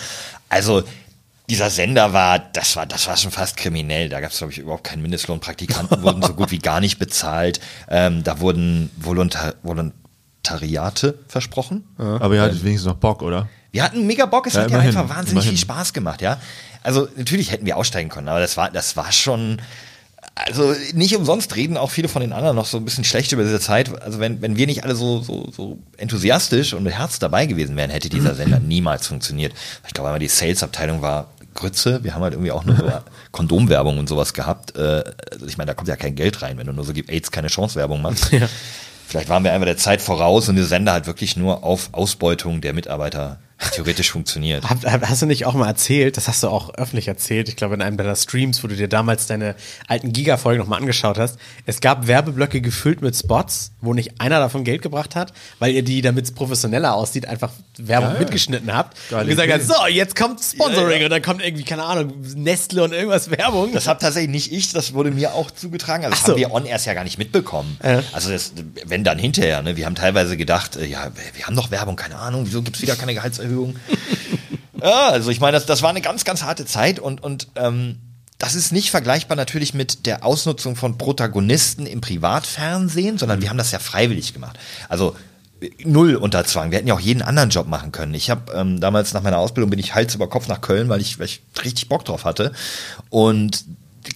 Also 0.49 0.83
dieser 1.51 1.69
Sender 1.69 2.13
war, 2.13 2.39
das 2.39 2.77
war, 2.77 2.87
das 2.87 3.07
war 3.09 3.17
schon 3.17 3.33
fast 3.33 3.57
kriminell. 3.57 4.09
Da 4.09 4.21
gab 4.21 4.31
es, 4.31 4.39
glaube 4.39 4.53
ich, 4.53 4.59
überhaupt 4.59 4.85
keinen 4.85 5.03
Mindestlohn. 5.03 5.41
Praktikanten 5.41 6.03
wurden 6.03 6.23
so 6.23 6.33
gut 6.33 6.53
wie 6.53 6.59
gar 6.59 6.81
nicht 6.81 6.99
bezahlt. 6.99 7.61
Ähm, 7.89 8.23
da 8.23 8.41
wurden 8.41 8.91
Volontar, 8.97 9.55
Volont 9.63 9.93
Vegetariate 10.43 11.19
versprochen. 11.29 11.85
Aber 11.99 12.35
ihr 12.35 12.43
hattet 12.43 12.65
wenigstens 12.65 12.87
noch 12.89 12.97
Bock, 12.97 13.23
oder? 13.23 13.49
Wir 13.73 13.85
hatten 13.85 14.07
mega 14.07 14.27
Bock, 14.27 14.47
es 14.47 14.55
Ja, 14.55 14.63
hat 14.63 14.71
ja 14.71 14.79
einfach 14.79 15.09
wahnsinnig 15.09 15.33
immerhin. 15.45 15.51
viel 15.51 15.59
Spaß 15.59 15.93
gemacht, 15.93 16.23
ja. 16.23 16.41
Also 16.83 17.09
natürlich 17.17 17.53
hätten 17.53 17.67
wir 17.67 17.77
aussteigen 17.77 18.09
können, 18.09 18.29
aber 18.29 18.41
das 18.41 18.57
war, 18.57 18.71
das 18.71 18.97
war 18.97 19.13
schon, 19.13 19.61
also 20.35 20.75
nicht 20.95 21.15
umsonst 21.15 21.55
reden 21.57 21.77
auch 21.77 21.91
viele 21.91 22.09
von 22.09 22.23
den 22.23 22.33
anderen 22.33 22.57
noch 22.57 22.65
so 22.67 22.79
ein 22.79 22.85
bisschen 22.85 23.05
schlecht 23.05 23.33
über 23.33 23.43
diese 23.45 23.61
Zeit. 23.61 24.01
Also 24.03 24.19
wenn, 24.19 24.41
wenn 24.43 24.57
wir 24.57 24.67
nicht 24.67 24.83
alle 24.83 24.97
so, 24.97 25.21
so, 25.21 25.51
so 25.55 25.79
enthusiastisch 25.99 26.73
und 26.73 26.83
mit 26.83 26.95
Herz 26.95 27.19
dabei 27.19 27.47
gewesen 27.47 27.77
wären, 27.77 27.91
hätte 27.91 28.09
dieser 28.09 28.35
Sender 28.41 28.59
niemals 28.59 29.07
funktioniert. 29.07 29.53
Ich 29.87 29.93
glaube, 29.93 30.09
einmal 30.09 30.21
die 30.21 30.29
Sales-Abteilung 30.29 31.03
war 31.03 31.29
Grütze. 31.55 32.03
Wir 32.03 32.15
haben 32.15 32.23
halt 32.23 32.33
irgendwie 32.33 32.53
auch 32.53 32.65
nur 32.65 32.77
so 32.77 32.91
Kondomwerbung 33.33 33.99
und 33.99 34.09
sowas 34.09 34.33
gehabt. 34.35 34.75
Äh, 34.77 35.05
Also 35.33 35.47
ich 35.47 35.59
meine, 35.59 35.69
da 35.69 35.75
kommt 35.75 35.89
ja 35.89 35.97
kein 35.97 36.15
Geld 36.15 36.43
rein, 36.43 36.57
wenn 36.59 36.67
du 36.67 36.73
nur 36.73 36.85
so 36.85 36.93
gibt 36.93 37.11
AIDS 37.11 37.31
keine 37.31 37.49
Chance 37.49 37.77
Werbung 37.77 38.01
machst. 38.03 38.31
Vielleicht 39.11 39.29
waren 39.29 39.43
wir 39.43 39.53
einfach 39.53 39.67
der 39.67 39.77
Zeit 39.77 40.03
voraus 40.03 40.49
und 40.49 40.55
der 40.55 40.65
Sender 40.65 40.93
hat 40.93 41.09
wirklich 41.09 41.37
nur 41.37 41.65
auf 41.65 41.89
Ausbeutung 41.91 42.61
der 42.61 42.73
Mitarbeiter 42.75 43.41
theoretisch 43.73 44.13
funktioniert. 44.13 44.65
Hast 44.71 45.21
du 45.21 45.27
nicht 45.27 45.47
auch 45.47 45.55
mal 45.55 45.67
erzählt, 45.67 46.17
das 46.17 46.29
hast 46.29 46.45
du 46.45 46.49
auch 46.49 46.73
öffentlich 46.75 47.09
erzählt, 47.09 47.49
ich 47.49 47.57
glaube 47.57 47.75
in 47.75 47.83
einem 47.83 47.97
deiner 47.97 48.15
Streams, 48.15 48.63
wo 48.63 48.69
du 48.69 48.77
dir 48.77 48.87
damals 48.87 49.27
deine 49.27 49.57
alten 49.89 50.13
Giga-Folgen 50.13 50.61
nochmal 50.61 50.79
angeschaut 50.79 51.19
hast. 51.19 51.41
Es 51.67 51.81
gab 51.81 52.07
Werbeblöcke 52.07 52.61
gefüllt 52.61 53.03
mit 53.03 53.17
Spots, 53.17 53.73
wo 53.81 53.95
nicht 53.95 54.21
einer 54.21 54.39
davon 54.39 54.63
Geld 54.63 54.81
gebracht 54.81 55.17
hat, 55.17 55.33
weil 55.59 55.73
ihr 55.73 55.83
die, 55.83 56.03
damit 56.03 56.27
es 56.27 56.33
professioneller 56.33 56.95
aussieht, 56.95 57.27
einfach 57.27 57.51
Werbung 57.87 58.11
Geil. 58.11 58.21
mitgeschnitten 58.21 58.75
habt. 58.75 58.97
Und 59.11 59.27
gesagt 59.27 59.51
habt, 59.51 59.63
so, 59.63 59.87
jetzt 59.87 60.17
kommt 60.17 60.41
Sponsoring 60.41 60.91
Ja, 60.91 60.97
ja. 60.99 61.05
und 61.05 61.11
dann 61.11 61.23
kommt 61.23 61.43
irgendwie, 61.43 61.65
keine 61.65 61.85
Ahnung, 61.85 62.13
Nestle 62.37 62.83
und 62.85 62.93
irgendwas 62.93 63.31
Werbung. 63.31 63.73
Das 63.73 63.87
habe 63.87 64.01
tatsächlich 64.01 64.31
nicht 64.31 64.53
ich, 64.53 64.73
das 64.73 64.93
wurde 64.93 65.11
mir 65.11 65.35
auch 65.35 65.51
zugetragen. 65.51 66.05
Also 66.05 66.17
das 66.17 66.25
so. 66.25 66.33
haben 66.33 66.39
wir 66.39 66.53
on 66.53 66.67
erst 66.67 66.87
ja 66.87 66.95
gar 66.95 67.05
nicht 67.05 67.19
mitbekommen. 67.19 67.79
Ja. 67.83 68.03
Also 68.13 68.31
das, 68.31 68.53
wenn 68.87 69.05
dann 69.05 69.19
hinterher, 69.19 69.63
ne? 69.63 69.77
Wir 69.77 69.87
haben 69.87 69.95
teilweise 69.95 70.37
gedacht, 70.37 70.77
äh, 70.77 70.87
ja, 70.87 71.11
wir 71.35 71.47
haben 71.47 71.57
doch 71.57 71.71
Werbung, 71.71 71.97
keine 71.97 72.17
Ahnung, 72.17 72.47
wieso 72.47 72.63
gibt's 72.63 72.83
wieder 72.83 72.97
keine 72.97 73.15
Gehaltserhöhung? 73.15 73.77
ja, 74.83 75.09
also 75.09 75.31
ich 75.31 75.41
meine, 75.41 75.53
das, 75.53 75.67
das 75.67 75.83
war 75.83 75.91
eine 75.91 76.01
ganz, 76.01 76.25
ganz 76.25 76.43
harte 76.43 76.65
Zeit 76.67 76.99
und, 76.99 77.23
und 77.23 77.49
ähm, 77.57 77.99
das 78.41 78.55
ist 78.55 78.73
nicht 78.73 78.91
vergleichbar 78.91 79.37
natürlich 79.37 79.75
mit 79.75 80.07
der 80.07 80.25
Ausnutzung 80.25 80.75
von 80.75 80.97
Protagonisten 80.97 81.85
im 81.85 82.01
Privatfernsehen, 82.01 83.19
sondern 83.19 83.43
wir 83.43 83.51
haben 83.51 83.59
das 83.59 83.71
ja 83.71 83.79
freiwillig 83.79 84.33
gemacht. 84.33 84.59
Also 84.89 85.15
null 85.85 86.17
unter 86.17 86.45
Zwang. 86.45 86.71
Wir 86.71 86.79
hätten 86.79 86.89
ja 86.89 86.95
auch 86.95 87.01
jeden 87.01 87.23
anderen 87.23 87.51
Job 87.51 87.67
machen 87.67 87.93
können. 87.93 88.15
Ich 88.15 88.31
habe 88.31 88.53
ähm, 88.55 88.81
damals 88.81 89.13
nach 89.13 89.23
meiner 89.23 89.39
Ausbildung 89.39 89.71
bin 89.71 89.79
ich 89.79 89.95
Hals 89.95 90.15
über 90.15 90.29
Kopf 90.29 90.49
nach 90.49 90.61
Köln, 90.61 90.89
weil 90.89 91.01
ich, 91.01 91.19
weil 91.19 91.27
ich 91.27 91.43
richtig 91.65 91.89
Bock 91.89 92.05
drauf 92.05 92.25
hatte. 92.25 92.53
Und 93.11 93.65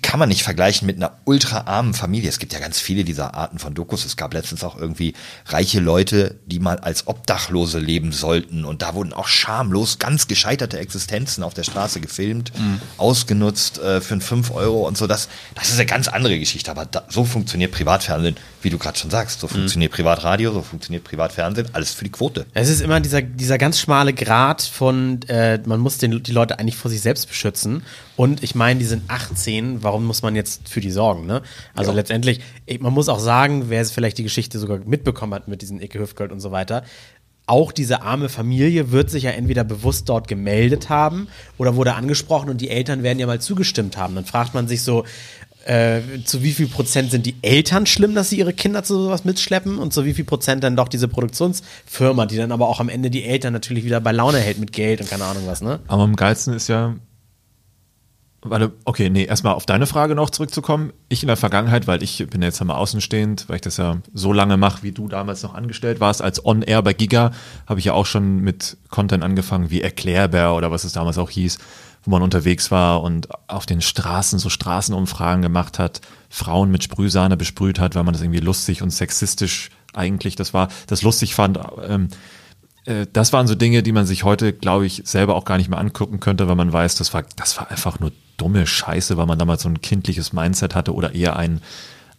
kann 0.02 0.18
man 0.18 0.28
nicht 0.28 0.42
vergleichen 0.42 0.86
mit 0.86 0.96
einer 0.96 1.18
ultra 1.24 1.62
armen 1.66 1.92
Familie. 1.92 2.28
Es 2.28 2.38
gibt 2.38 2.52
ja 2.52 2.58
ganz 2.58 2.80
viele 2.80 3.04
dieser 3.04 3.34
Arten 3.34 3.58
von 3.58 3.74
Dokus. 3.74 4.04
Es 4.04 4.16
gab 4.16 4.32
letztens 4.32 4.64
auch 4.64 4.76
irgendwie 4.76 5.14
reiche 5.46 5.80
Leute, 5.80 6.36
die 6.46 6.58
mal 6.58 6.78
als 6.78 7.06
Obdachlose 7.06 7.80
leben 7.80 8.12
sollten. 8.12 8.64
Und 8.64 8.80
da 8.80 8.94
wurden 8.94 9.12
auch 9.12 9.28
schamlos 9.28 9.98
ganz 9.98 10.26
gescheiterte 10.26 10.78
Existenzen 10.78 11.44
auf 11.44 11.52
der 11.52 11.64
Straße 11.64 12.00
gefilmt, 12.00 12.52
ausgenutzt 12.96 13.78
äh, 13.78 14.00
für 14.00 14.18
5 14.20 14.52
Euro 14.52 14.86
und 14.86 14.96
so. 14.96 15.06
Das, 15.06 15.28
das 15.54 15.68
ist 15.68 15.74
eine 15.74 15.86
ganz 15.86 16.08
andere 16.08 16.38
Geschichte. 16.38 16.70
Aber 16.70 16.86
da, 16.86 17.04
so 17.08 17.24
funktioniert 17.24 17.72
Privatfernsehen, 17.72 18.36
wie 18.62 18.70
du 18.70 18.78
gerade 18.78 18.98
schon 18.98 19.10
sagst. 19.10 19.40
So 19.40 19.48
funktioniert 19.48 19.92
Privatradio, 19.92 20.52
so 20.52 20.62
funktioniert 20.62 21.04
Privatfernsehen. 21.04 21.68
Alles 21.72 21.92
für 21.92 22.04
die 22.04 22.10
Quote. 22.10 22.46
Es 22.54 22.70
ist 22.70 22.80
immer 22.80 23.00
dieser, 23.00 23.20
dieser 23.20 23.58
ganz 23.58 23.78
schmale 23.80 24.14
Grad 24.14 24.62
von, 24.62 25.20
äh, 25.28 25.58
man 25.66 25.80
muss 25.80 25.98
den, 25.98 26.22
die 26.22 26.32
Leute 26.32 26.58
eigentlich 26.58 26.76
vor 26.76 26.90
sich 26.90 27.02
selbst 27.02 27.28
beschützen. 27.28 27.82
Und 28.16 28.42
ich 28.44 28.54
meine, 28.54 28.78
die 28.78 28.86
sind 28.86 29.02
18, 29.08 29.73
warum 29.82 30.04
muss 30.04 30.22
man 30.22 30.36
jetzt 30.36 30.68
für 30.68 30.80
die 30.80 30.90
sorgen? 30.90 31.26
Ne? 31.26 31.42
Also 31.74 31.90
Ja. 31.90 31.96
letztendlich, 31.96 32.40
ich, 32.66 32.80
man 32.80 32.92
muss 32.92 33.08
auch 33.08 33.18
sagen, 33.18 33.64
wer 33.68 33.84
vielleicht 33.84 34.18
die 34.18 34.22
Geschichte 34.22 34.58
sogar 34.58 34.78
mitbekommen 34.84 35.34
hat 35.34 35.48
mit 35.48 35.62
diesen 35.62 35.80
Icke 35.80 35.98
Hüftgold 35.98 36.32
und 36.32 36.40
so 36.40 36.52
weiter, 36.52 36.84
auch 37.46 37.72
diese 37.72 38.00
arme 38.02 38.28
Familie 38.30 38.90
wird 38.90 39.10
sich 39.10 39.24
ja 39.24 39.30
entweder 39.30 39.64
bewusst 39.64 40.08
dort 40.08 40.28
gemeldet 40.28 40.88
haben 40.88 41.28
oder 41.58 41.76
wurde 41.76 41.94
angesprochen 41.94 42.48
und 42.48 42.60
die 42.60 42.70
Eltern 42.70 43.02
werden 43.02 43.18
ja 43.18 43.26
mal 43.26 43.40
zugestimmt 43.40 43.96
haben. 43.98 44.14
Dann 44.14 44.24
fragt 44.24 44.54
man 44.54 44.66
sich 44.66 44.80
so, 44.82 45.04
äh, 45.66 46.00
zu 46.24 46.42
wie 46.42 46.52
viel 46.52 46.68
Prozent 46.68 47.10
sind 47.10 47.26
die 47.26 47.36
Eltern 47.42 47.86
schlimm, 47.86 48.14
dass 48.14 48.30
sie 48.30 48.38
ihre 48.38 48.52
Kinder 48.52 48.82
zu 48.82 49.02
sowas 49.02 49.24
mitschleppen 49.24 49.78
und 49.78 49.92
zu 49.92 50.04
wie 50.04 50.14
viel 50.14 50.24
Prozent 50.24 50.62
dann 50.64 50.76
doch 50.76 50.88
diese 50.88 51.08
Produktionsfirma, 51.08 52.26
die 52.26 52.36
dann 52.36 52.52
aber 52.52 52.68
auch 52.68 52.80
am 52.80 52.88
Ende 52.88 53.10
die 53.10 53.24
Eltern 53.24 53.52
natürlich 53.52 53.84
wieder 53.84 54.00
bei 54.00 54.12
Laune 54.12 54.38
hält 54.38 54.58
mit 54.58 54.72
Geld 54.72 55.00
und 55.00 55.08
keine 55.08 55.24
Ahnung 55.24 55.44
was, 55.46 55.62
ne? 55.62 55.80
Aber 55.86 56.02
am 56.02 56.16
geilsten 56.16 56.54
ist 56.54 56.68
ja, 56.68 56.94
Warte, 58.46 58.72
okay, 58.84 59.08
nee, 59.08 59.24
erstmal 59.24 59.54
auf 59.54 59.64
deine 59.64 59.86
Frage 59.86 60.14
noch 60.14 60.28
zurückzukommen. 60.28 60.92
Ich 61.08 61.22
in 61.22 61.28
der 61.28 61.38
Vergangenheit, 61.38 61.86
weil 61.86 62.02
ich 62.02 62.26
bin 62.28 62.42
jetzt 62.42 62.60
einmal 62.60 62.76
außenstehend, 62.76 63.48
weil 63.48 63.56
ich 63.56 63.62
das 63.62 63.78
ja 63.78 64.02
so 64.12 64.34
lange 64.34 64.58
mache, 64.58 64.82
wie 64.82 64.92
du 64.92 65.08
damals 65.08 65.42
noch 65.42 65.54
angestellt 65.54 65.98
warst, 65.98 66.20
als 66.20 66.44
On-Air 66.44 66.82
bei 66.82 66.92
Giga, 66.92 67.30
habe 67.66 67.80
ich 67.80 67.86
ja 67.86 67.94
auch 67.94 68.04
schon 68.04 68.40
mit 68.40 68.76
Content 68.90 69.24
angefangen, 69.24 69.70
wie 69.70 69.80
Erklärbär 69.80 70.52
oder 70.52 70.70
was 70.70 70.84
es 70.84 70.92
damals 70.92 71.16
auch 71.16 71.30
hieß, 71.30 71.56
wo 72.04 72.10
man 72.10 72.20
unterwegs 72.20 72.70
war 72.70 73.02
und 73.02 73.28
auf 73.48 73.64
den 73.64 73.80
Straßen 73.80 74.38
so 74.38 74.50
Straßenumfragen 74.50 75.40
gemacht 75.40 75.78
hat, 75.78 76.02
Frauen 76.28 76.70
mit 76.70 76.84
Sprühsahne 76.84 77.38
besprüht 77.38 77.78
hat, 77.78 77.94
weil 77.94 78.04
man 78.04 78.12
das 78.12 78.22
irgendwie 78.22 78.40
lustig 78.40 78.82
und 78.82 78.90
sexistisch 78.90 79.70
eigentlich 79.94 80.36
das 80.36 80.52
war, 80.52 80.68
das 80.86 81.00
lustig 81.00 81.34
fand. 81.34 81.58
Ähm, 81.88 82.08
äh, 82.84 83.06
das 83.10 83.32
waren 83.32 83.46
so 83.46 83.54
Dinge, 83.54 83.82
die 83.82 83.92
man 83.92 84.04
sich 84.04 84.24
heute, 84.24 84.52
glaube 84.52 84.84
ich, 84.84 85.00
selber 85.06 85.34
auch 85.34 85.46
gar 85.46 85.56
nicht 85.56 85.70
mehr 85.70 85.78
angucken 85.78 86.20
könnte, 86.20 86.46
weil 86.46 86.56
man 86.56 86.72
weiß, 86.72 86.96
das 86.96 87.14
war, 87.14 87.24
das 87.36 87.56
war 87.56 87.70
einfach 87.70 88.00
nur 88.00 88.12
dumme 88.36 88.66
Scheiße, 88.66 89.16
weil 89.16 89.26
man 89.26 89.38
damals 89.38 89.62
so 89.62 89.68
ein 89.68 89.80
kindliches 89.80 90.32
Mindset 90.32 90.74
hatte 90.74 90.94
oder 90.94 91.14
eher 91.14 91.36
ein, 91.36 91.60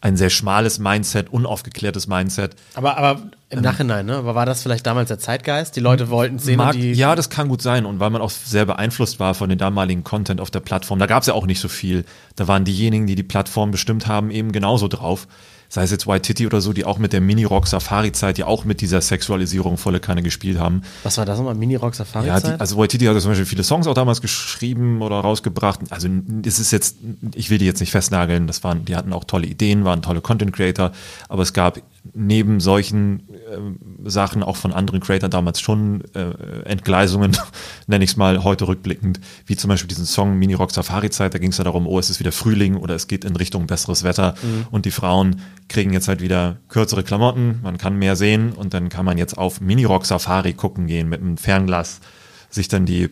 ein 0.02 0.18
sehr 0.18 0.30
schmales 0.30 0.80
Mindset, 0.80 1.30
unaufgeklärtes 1.32 2.08
Mindset. 2.08 2.56
Aber, 2.76 2.98
aber 2.98 3.24
im 3.50 3.62
Nachhinein, 3.62 4.06
ne? 4.06 4.16
Aber 4.16 4.36
war 4.36 4.46
das 4.46 4.62
vielleicht 4.62 4.86
damals 4.86 5.08
der 5.08 5.20
Zeitgeist? 5.20 5.76
Die 5.76 5.80
Leute 5.80 6.10
wollten 6.10 6.40
sehen, 6.40 6.58
Mag, 6.58 6.74
die. 6.74 6.94
ja, 6.94 7.16
das 7.16 7.30
kann 7.30 7.48
gut 7.48 7.62
sein. 7.62 7.86
Und 7.86 8.00
weil 8.00 8.10
man 8.10 8.22
auch 8.22 8.30
sehr 8.30 8.66
beeinflusst 8.66 9.20
war 9.20 9.34
von 9.34 9.50
den 9.50 9.58
damaligen 9.58 10.04
Content 10.04 10.42
auf 10.42 10.52
der 10.52 10.60
Plattform, 10.60 11.00
da 11.00 11.06
gab 11.06 11.22
es 11.22 11.28
ja 11.28 11.34
auch 11.34 11.46
nicht 11.46 11.60
so 11.60 11.68
viel. 11.68 12.06
Da 12.36 12.48
waren 12.48 12.66
diejenigen, 12.66 13.08
die 13.08 13.16
die 13.16 13.24
Plattform 13.24 13.72
bestimmt 13.72 14.08
haben, 14.08 14.32
eben 14.32 14.52
genauso 14.52 14.88
drauf. 14.88 15.28
Sei 15.76 15.84
es 15.84 15.92
jetzt 15.92 16.08
White 16.08 16.22
Titty 16.22 16.48
oder 16.48 16.62
so, 16.62 16.72
die 16.72 16.86
auch 16.86 17.00
mit 17.00 17.12
der 17.12 17.20
Mini-Rock-Safari-Zeit 17.20 18.38
ja 18.38 18.46
auch 18.46 18.64
mit 18.64 18.80
dieser 18.80 19.02
Sexualisierung 19.02 19.76
volle 19.76 20.00
Kanne 20.00 20.24
gespielt 20.24 20.58
haben. 20.58 20.84
Was 21.04 21.18
war 21.18 21.26
das 21.26 21.38
nochmal? 21.38 21.54
Mini-Rock 21.54 21.96
Safari? 21.96 22.28
Ja, 22.28 22.40
die, 22.40 22.58
also 22.58 22.78
White 22.78 22.98
Titty 22.98 23.04
hat 23.08 23.20
zum 23.20 23.32
Beispiel 23.32 23.46
viele 23.46 23.66
Songs 23.66 23.86
auch 23.86 23.94
damals 23.94 24.22
geschrieben 24.22 25.02
oder 25.02 25.18
rausgebracht. 25.18 25.82
Also 25.90 26.08
es 26.46 26.60
ist 26.60 26.72
jetzt, 26.72 26.96
ich 27.34 27.50
will 27.50 27.58
die 27.58 27.66
jetzt 27.66 27.82
nicht 27.82 27.92
festnageln, 27.92 28.48
das 28.48 28.64
waren, 28.64 28.86
die 28.86 28.96
hatten 28.96 29.12
auch 29.12 29.26
tolle 29.26 29.48
Ideen, 29.48 29.84
waren 29.84 30.02
tolle 30.02 30.22
Content 30.22 30.54
Creator, 30.54 30.94
aber 31.28 31.44
es 31.44 31.52
gab 31.52 31.82
neben 32.14 32.60
solchen 32.60 33.24
ähm, 33.52 33.80
Sachen 34.04 34.44
auch 34.44 34.56
von 34.56 34.74
anderen 34.74 35.00
Creators 35.00 35.30
damals 35.30 35.60
schon 35.60 36.04
äh, 36.14 36.64
Entgleisungen, 36.66 37.38
nenne 37.88 38.04
ich 38.04 38.12
es 38.12 38.18
mal 38.18 38.44
heute 38.44 38.68
rückblickend, 38.68 39.20
wie 39.46 39.56
zum 39.56 39.70
Beispiel 39.70 39.88
diesen 39.88 40.06
Song 40.06 40.38
Mini 40.38 40.54
Rock 40.54 40.72
Safari 40.72 41.10
Zeit, 41.10 41.34
da 41.34 41.40
ging 41.40 41.52
es 41.52 41.58
ja 41.58 41.64
darum, 41.64 41.88
oh, 41.88 42.00
es 42.00 42.10
ist 42.10 42.20
wieder 42.20 42.32
Frühling 42.32 42.76
oder 42.76 42.96
es 42.96 43.08
geht 43.08 43.26
in 43.26 43.36
Richtung 43.36 43.68
besseres 43.68 44.04
Wetter 44.04 44.36
und 44.72 44.86
die 44.86 44.92
Frauen 44.92 45.42
kriegen 45.68 45.94
jetzt 45.94 46.08
halt 46.08 46.22
wieder 46.22 46.58
kürzere 46.70 47.04
Klamotten, 47.04 47.60
man 47.64 47.78
kann 47.78 47.98
mehr 47.98 48.16
sehen 48.16 48.54
und 48.54 48.74
dann 48.74 48.90
kann 48.90 49.06
man 49.06 49.18
jetzt 49.18 49.38
auf 49.38 49.62
Mini 49.62 49.86
Rock 49.86 50.06
Safari 50.06 50.54
gucken 50.54 50.88
gehen 50.88 51.10
mit 51.10 51.22
einem 51.22 51.38
Fernglas, 51.38 52.02
sich 52.50 52.68
dann 52.68 52.86
die 52.86 53.10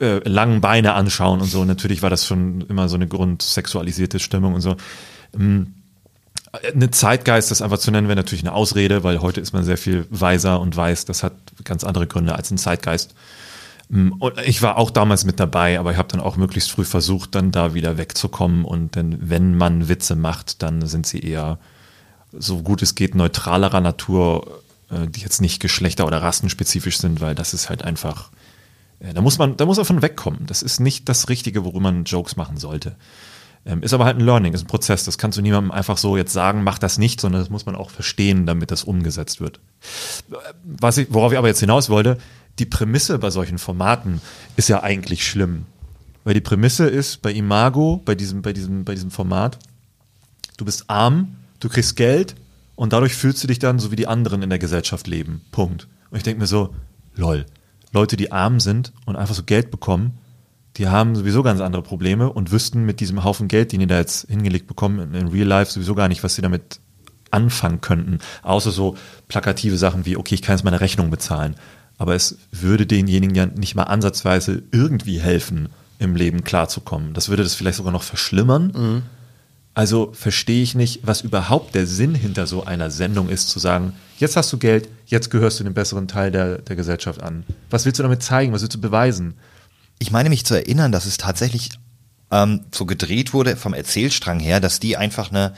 äh, 0.00 0.26
langen 0.28 0.60
Beine 0.60 0.94
anschauen 0.94 1.40
und 1.40 1.48
so. 1.48 1.64
Natürlich 1.64 2.02
war 2.02 2.10
das 2.10 2.26
schon 2.26 2.62
immer 2.62 2.88
so 2.88 2.96
eine 2.96 3.06
grundsexualisierte 3.06 4.18
Stimmung 4.18 4.54
und 4.54 4.60
so. 4.60 4.76
Ähm, 5.34 5.74
eine 6.52 6.90
Zeitgeist, 6.90 7.50
das 7.50 7.62
einfach 7.62 7.78
zu 7.78 7.90
nennen, 7.90 8.08
wäre 8.08 8.16
natürlich 8.16 8.44
eine 8.44 8.52
Ausrede, 8.52 9.04
weil 9.04 9.20
heute 9.20 9.40
ist 9.40 9.52
man 9.52 9.64
sehr 9.64 9.78
viel 9.78 10.06
weiser 10.10 10.60
und 10.60 10.76
weiß, 10.76 11.04
das 11.04 11.22
hat 11.22 11.34
ganz 11.64 11.84
andere 11.84 12.06
Gründe 12.06 12.34
als 12.34 12.50
ein 12.50 12.58
Zeitgeist. 12.58 13.14
Mm, 13.88 14.12
Und 14.18 14.38
ich 14.44 14.60
war 14.62 14.76
auch 14.76 14.90
damals 14.90 15.24
mit 15.24 15.38
dabei, 15.38 15.78
aber 15.78 15.92
ich 15.92 15.96
habe 15.96 16.08
dann 16.08 16.20
auch 16.20 16.36
möglichst 16.36 16.70
früh 16.70 16.84
versucht, 16.84 17.34
dann 17.34 17.52
da 17.52 17.74
wieder 17.74 17.98
wegzukommen. 17.98 18.64
Und 18.64 18.96
dann, 18.96 19.16
wenn 19.20 19.56
man 19.56 19.88
Witze 19.88 20.16
macht, 20.16 20.62
dann 20.62 20.86
sind 20.86 21.06
sie 21.06 21.20
eher 21.20 21.58
so 22.32 22.62
gut 22.62 22.82
es 22.82 22.94
geht 22.94 23.14
neutralerer 23.14 23.80
Natur, 23.80 24.62
äh, 24.90 25.06
die 25.08 25.20
jetzt 25.20 25.40
nicht 25.40 25.60
geschlechter- 25.60 26.06
oder 26.06 26.22
rassenspezifisch 26.22 26.98
sind, 26.98 27.20
weil 27.20 27.34
das 27.34 27.54
ist 27.54 27.68
halt 27.68 27.82
einfach, 27.82 28.30
äh, 29.00 29.12
da 29.14 29.20
muss 29.20 29.38
man, 29.38 29.56
da 29.56 29.66
muss 29.66 29.76
man 29.76 29.86
von 29.86 30.02
wegkommen. 30.02 30.46
Das 30.46 30.62
ist 30.62 30.80
nicht 30.80 31.08
das 31.08 31.28
Richtige, 31.28 31.64
worüber 31.64 31.80
man 31.80 32.04
Jokes 32.04 32.36
machen 32.36 32.56
sollte. 32.56 32.96
Ähm, 33.66 33.82
ist 33.82 33.92
aber 33.92 34.06
halt 34.06 34.16
ein 34.16 34.24
Learning, 34.24 34.54
ist 34.54 34.64
ein 34.64 34.68
Prozess. 34.68 35.04
Das 35.04 35.18
kannst 35.18 35.36
du 35.36 35.42
niemandem 35.42 35.70
einfach 35.70 35.98
so 35.98 36.16
jetzt 36.16 36.32
sagen, 36.32 36.64
mach 36.64 36.78
das 36.78 36.98
nicht, 36.98 37.20
sondern 37.20 37.42
das 37.42 37.50
muss 37.50 37.66
man 37.66 37.76
auch 37.76 37.90
verstehen, 37.90 38.46
damit 38.46 38.70
das 38.70 38.84
umgesetzt 38.84 39.40
wird. 39.40 39.60
Was 40.64 40.96
ich, 40.96 41.08
worauf 41.12 41.32
ich 41.32 41.38
aber 41.38 41.48
jetzt 41.48 41.60
hinaus 41.60 41.90
wollte, 41.90 42.18
die 42.58 42.66
Prämisse 42.66 43.18
bei 43.18 43.30
solchen 43.30 43.58
Formaten 43.58 44.20
ist 44.56 44.68
ja 44.68 44.82
eigentlich 44.82 45.26
schlimm. 45.26 45.66
Weil 46.24 46.34
die 46.34 46.40
Prämisse 46.40 46.86
ist 46.86 47.22
bei 47.22 47.32
Imago, 47.32 48.00
bei 48.04 48.14
diesem, 48.14 48.42
bei 48.42 48.52
diesem, 48.52 48.84
bei 48.84 48.94
diesem 48.94 49.10
Format, 49.10 49.58
du 50.56 50.64
bist 50.64 50.88
arm, 50.88 51.36
du 51.60 51.68
kriegst 51.68 51.96
Geld 51.96 52.34
und 52.76 52.92
dadurch 52.92 53.14
fühlst 53.14 53.42
du 53.42 53.46
dich 53.46 53.58
dann 53.58 53.78
so 53.78 53.90
wie 53.90 53.96
die 53.96 54.06
anderen 54.06 54.42
in 54.42 54.50
der 54.50 54.58
Gesellschaft 54.58 55.06
leben. 55.06 55.42
Punkt. 55.52 55.86
Und 56.10 56.16
ich 56.18 56.22
denke 56.22 56.40
mir 56.40 56.46
so, 56.46 56.74
lol, 57.14 57.46
Leute, 57.92 58.16
die 58.16 58.32
arm 58.32 58.60
sind 58.60 58.92
und 59.06 59.16
einfach 59.16 59.34
so 59.34 59.42
Geld 59.42 59.70
bekommen, 59.70 60.18
die 60.76 60.88
haben 60.88 61.16
sowieso 61.16 61.42
ganz 61.42 61.60
andere 61.60 61.82
Probleme 61.82 62.32
und 62.32 62.52
wüssten 62.52 62.84
mit 62.84 63.00
diesem 63.00 63.24
Haufen 63.24 63.48
Geld, 63.48 63.72
den 63.72 63.80
die 63.80 63.86
da 63.86 63.98
jetzt 63.98 64.28
hingelegt 64.28 64.66
bekommen, 64.66 65.14
in, 65.14 65.28
Real 65.28 65.46
Life 65.46 65.72
sowieso 65.72 65.94
gar 65.94 66.08
nicht, 66.08 66.22
was 66.22 66.36
sie 66.36 66.42
damit 66.42 66.80
anfangen 67.30 67.80
könnten. 67.80 68.18
Außer 68.42 68.70
so 68.70 68.96
plakative 69.28 69.76
Sachen 69.76 70.06
wie, 70.06 70.16
okay, 70.16 70.34
ich 70.34 70.42
kann 70.42 70.56
jetzt 70.56 70.64
meine 70.64 70.80
Rechnung 70.80 71.10
bezahlen. 71.10 71.56
Aber 71.98 72.14
es 72.14 72.38
würde 72.50 72.86
denjenigen 72.86 73.34
ja 73.34 73.46
nicht 73.46 73.74
mal 73.74 73.84
ansatzweise 73.84 74.62
irgendwie 74.72 75.20
helfen, 75.20 75.68
im 75.98 76.16
Leben 76.16 76.44
klarzukommen. 76.44 77.12
Das 77.12 77.28
würde 77.28 77.42
das 77.42 77.54
vielleicht 77.54 77.76
sogar 77.76 77.92
noch 77.92 78.02
verschlimmern. 78.02 78.72
Also 79.74 80.10
verstehe 80.14 80.62
ich 80.62 80.74
nicht, 80.74 81.06
was 81.06 81.20
überhaupt 81.20 81.74
der 81.74 81.86
Sinn 81.86 82.14
hinter 82.14 82.46
so 82.46 82.64
einer 82.64 82.90
Sendung 82.90 83.28
ist, 83.28 83.50
zu 83.50 83.58
sagen, 83.58 83.92
jetzt 84.18 84.36
hast 84.36 84.52
du 84.52 84.58
Geld, 84.58 84.88
jetzt 85.06 85.30
gehörst 85.30 85.60
du 85.60 85.64
dem 85.64 85.74
besseren 85.74 86.08
Teil 86.08 86.30
der, 86.30 86.58
der 86.58 86.74
Gesellschaft 86.74 87.22
an. 87.22 87.44
Was 87.70 87.84
willst 87.84 87.98
du 87.98 88.02
damit 88.02 88.22
zeigen? 88.22 88.52
Was 88.52 88.62
willst 88.62 88.74
du 88.74 88.80
beweisen? 88.80 89.34
Ich 90.00 90.10
meine 90.10 90.30
mich 90.30 90.46
zu 90.46 90.54
erinnern, 90.54 90.92
dass 90.92 91.04
es 91.04 91.18
tatsächlich 91.18 91.68
ähm, 92.30 92.64
so 92.72 92.86
gedreht 92.86 93.34
wurde 93.34 93.54
vom 93.56 93.74
Erzählstrang 93.74 94.40
her, 94.40 94.58
dass 94.58 94.80
die 94.80 94.96
einfach 94.96 95.30
eine, 95.30 95.54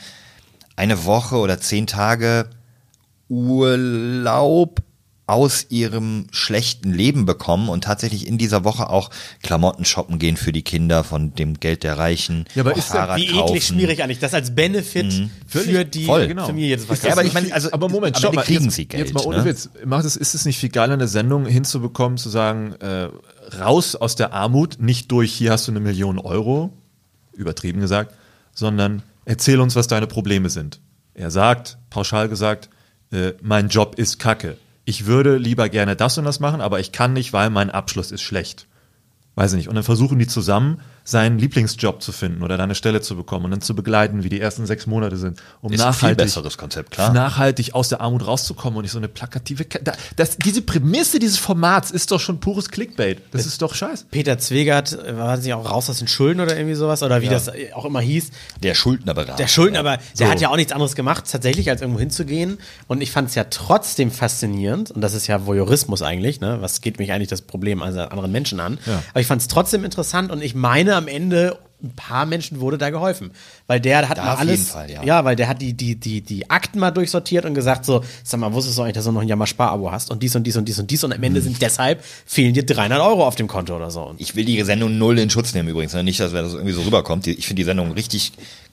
eine 0.74 1.04
Woche 1.04 1.36
oder 1.36 1.60
zehn 1.60 1.86
Tage 1.86 2.50
Urlaub 3.28 4.82
aus 5.28 5.66
ihrem 5.70 6.26
schlechten 6.32 6.92
Leben 6.92 7.24
bekommen 7.24 7.68
und 7.68 7.84
tatsächlich 7.84 8.26
in 8.26 8.36
dieser 8.36 8.64
Woche 8.64 8.90
auch 8.90 9.10
Klamotten 9.42 9.84
shoppen 9.84 10.18
gehen 10.18 10.36
für 10.36 10.52
die 10.52 10.62
Kinder 10.62 11.04
von 11.04 11.34
dem 11.34 11.60
Geld 11.60 11.84
der 11.84 11.96
Reichen. 11.96 12.44
Ja, 12.54 12.62
aber 12.62 12.76
ist 12.76 12.88
Fahrrad 12.88 13.18
Wie 13.18 13.28
kaufen. 13.28 13.48
eklig 13.48 13.64
schwierig 13.64 14.02
eigentlich, 14.02 14.18
das 14.18 14.34
als 14.34 14.54
Benefit 14.54 15.30
für 15.46 15.84
die 15.84 16.04
Voll. 16.04 16.34
Familie. 16.34 16.76
Das 16.76 17.02
Ja, 17.02 17.12
aber 17.12 17.24
ich 17.24 17.32
meine, 17.32 17.54
also 17.54 17.70
aber 17.72 17.88
Moment, 17.88 18.18
stopp 18.18 18.30
Ende 18.32 18.36
mal, 18.40 18.44
kriegen 18.44 18.64
jetzt, 18.64 18.74
sie 18.74 18.86
Geld. 18.86 19.06
jetzt 19.06 19.14
mal 19.14 19.24
ohne 19.24 19.38
ne? 19.38 19.44
Witz. 19.44 19.70
Macht 19.86 20.04
es, 20.04 20.16
ist 20.16 20.34
es 20.34 20.44
nicht 20.44 20.58
viel 20.58 20.70
geiler, 20.70 20.94
eine 20.94 21.08
Sendung 21.08 21.46
hinzubekommen, 21.46 22.18
zu 22.18 22.28
sagen, 22.28 22.74
äh, 22.80 23.08
raus 23.58 23.96
aus 23.96 24.16
der 24.16 24.32
Armut, 24.32 24.80
nicht 24.80 25.10
durch, 25.10 25.32
hier 25.32 25.52
hast 25.52 25.68
du 25.68 25.72
eine 25.72 25.80
Million 25.80 26.18
Euro, 26.18 26.72
übertrieben 27.32 27.80
gesagt, 27.80 28.14
sondern 28.52 29.02
erzähl 29.24 29.60
uns, 29.60 29.76
was 29.76 29.86
deine 29.86 30.06
Probleme 30.06 30.50
sind. 30.50 30.80
Er 31.14 31.30
sagt, 31.30 31.78
pauschal 31.90 32.28
gesagt, 32.28 32.70
äh, 33.10 33.32
mein 33.42 33.68
Job 33.68 33.96
ist 33.98 34.18
kacke. 34.18 34.56
Ich 34.84 35.06
würde 35.06 35.36
lieber 35.36 35.68
gerne 35.68 35.96
das 35.96 36.18
und 36.18 36.24
das 36.24 36.40
machen, 36.40 36.60
aber 36.60 36.80
ich 36.80 36.92
kann 36.92 37.12
nicht, 37.12 37.32
weil 37.32 37.50
mein 37.50 37.70
Abschluss 37.70 38.10
ist 38.10 38.22
schlecht. 38.22 38.66
Weiß 39.34 39.52
ich 39.52 39.58
nicht. 39.58 39.68
Und 39.68 39.76
dann 39.76 39.84
versuchen 39.84 40.18
die 40.18 40.26
zusammen, 40.26 40.80
seinen 41.04 41.38
Lieblingsjob 41.38 42.02
zu 42.02 42.12
finden 42.12 42.42
oder 42.42 42.56
deine 42.56 42.74
Stelle 42.74 43.00
zu 43.00 43.16
bekommen 43.16 43.46
und 43.46 43.50
dann 43.50 43.60
zu 43.60 43.74
begleiten, 43.74 44.22
wie 44.22 44.28
die 44.28 44.40
ersten 44.40 44.66
sechs 44.66 44.86
Monate 44.86 45.16
sind, 45.16 45.40
um 45.60 45.72
Ist 45.72 45.80
ein 45.80 45.92
viel 45.92 46.08
nachhaltig, 46.08 46.18
besseres 46.26 46.56
Konzept, 46.58 46.92
klar. 46.92 47.12
nachhaltig 47.12 47.74
aus 47.74 47.88
der 47.88 48.00
Armut 48.00 48.26
rauszukommen 48.26 48.76
und 48.76 48.82
nicht 48.82 48.92
so 48.92 48.98
eine 48.98 49.08
plakative. 49.08 49.64
Ka- 49.64 49.80
Da, 49.82 49.92
das, 50.16 50.36
diese 50.38 50.62
Prämisse 50.62 51.18
dieses 51.18 51.38
Formats 51.38 51.90
ist 51.90 52.10
doch 52.12 52.20
schon 52.20 52.38
pures 52.40 52.68
Clickbait. 52.68 53.20
Das 53.32 53.46
ist 53.46 53.60
doch 53.62 53.74
scheiße. 53.74 54.06
Peter 54.10 54.38
Zwegert, 54.38 54.92
äh, 54.92 55.16
war 55.16 55.36
nicht 55.36 55.52
auch 55.54 55.68
raus 55.70 55.90
aus 55.90 55.98
den 55.98 56.08
Schulden 56.08 56.40
oder 56.40 56.56
irgendwie 56.56 56.74
sowas? 56.76 57.02
Oder 57.02 57.20
wie 57.22 57.28
das 57.28 57.48
äh, 57.48 57.72
auch 57.74 57.84
immer 57.84 58.00
hieß. 58.00 58.30
Der 58.62 58.74
Schuldnerberater. 58.74 59.36
Der 59.36 59.48
Schulden, 59.48 59.76
aber 59.76 59.96
der 60.18 60.26
So. 60.26 60.32
hat 60.32 60.40
ja 60.40 60.50
auch 60.50 60.56
nichts 60.56 60.72
anderes 60.72 60.94
gemacht, 60.94 61.24
tatsächlich, 61.30 61.68
als 61.70 61.80
irgendwo 61.80 62.00
hinzugehen. 62.00 62.58
Und 62.86 63.00
ich 63.02 63.10
fand 63.10 63.28
es 63.28 63.34
ja 63.34 63.44
trotzdem 63.44 64.10
faszinierend, 64.10 64.90
und 64.92 65.00
das 65.00 65.14
ist 65.14 65.26
ja 65.26 65.46
Voyeurismus 65.46 66.02
eigentlich, 66.02 66.40
ne? 66.40 66.58
Was 66.60 66.80
geht 66.80 66.98
mich 66.98 67.12
eigentlich 67.12 67.28
das 67.28 67.42
Problem 67.42 67.82
an 67.82 67.98
anderen 67.98 68.30
Menschen 68.32 68.60
an? 68.60 68.78
Ja. 68.86 69.02
Aber 69.10 69.20
ich 69.20 69.26
fand 69.26 69.40
es 69.42 69.48
trotzdem 69.48 69.84
interessant 69.84 70.30
und 70.30 70.42
ich 70.42 70.54
meine, 70.54 70.91
am 70.96 71.08
Ende 71.08 71.58
ein 71.82 71.94
paar 71.96 72.26
Menschen 72.26 72.60
wurde 72.60 72.78
da 72.78 72.90
geholfen. 72.90 73.32
Weil 73.66 73.80
der 73.80 74.08
hat 74.08 74.16
Da 74.18 74.24
mal 74.24 74.32
auf 74.34 74.38
alles. 74.38 74.58
jeden 74.60 74.70
Fall, 74.70 74.90
ja. 74.90 75.02
ja, 75.02 75.24
weil 75.24 75.34
der 75.34 75.48
hat 75.48 75.60
die, 75.60 75.72
die, 75.72 75.96
die, 75.96 76.20
die 76.20 76.48
Akten 76.48 76.78
mal 76.78 76.92
durchsortiert 76.92 77.44
und 77.44 77.54
gesagt: 77.54 77.84
so, 77.84 78.04
sag 78.22 78.38
mal, 78.38 78.52
wusstest 78.52 78.78
du 78.78 78.82
eigentlich, 78.82 78.94
dass 78.94 79.04
du 79.04 79.10
noch 79.12 79.20
ein 79.22 79.26
Jammer-Spar-Abo 79.28 79.90
hast 79.90 80.10
und 80.12 80.22
dies 80.22 80.36
und 80.36 80.44
dies 80.44 80.56
und 80.56 80.66
dies 80.68 80.78
und 80.78 80.90
dies 80.90 81.02
und 81.02 81.12
am 81.12 81.22
Ende 81.22 81.40
sind 81.40 81.60
deshalb 81.60 82.04
fehlen 82.24 82.54
dir 82.54 82.64
300 82.64 83.00
Euro 83.00 83.26
auf 83.26 83.34
dem 83.34 83.48
Konto 83.48 83.74
oder 83.74 83.90
so. 83.90 84.14
Ich 84.18 84.36
will 84.36 84.44
die 84.44 84.62
Sendung 84.62 84.96
null 84.96 85.18
in 85.18 85.28
Schutz 85.28 85.54
nehmen 85.54 85.68
übrigens. 85.70 85.92
ne? 85.92 86.04
Nicht, 86.04 86.20
dass 86.20 86.32
das 86.32 86.52
irgendwie 86.54 86.72
so 86.72 86.82
rüberkommt. 86.82 87.26
Ich 87.26 87.46
finde 87.48 87.60
die 87.62 87.64
Sendung 87.64 87.90
richtig 87.92 88.32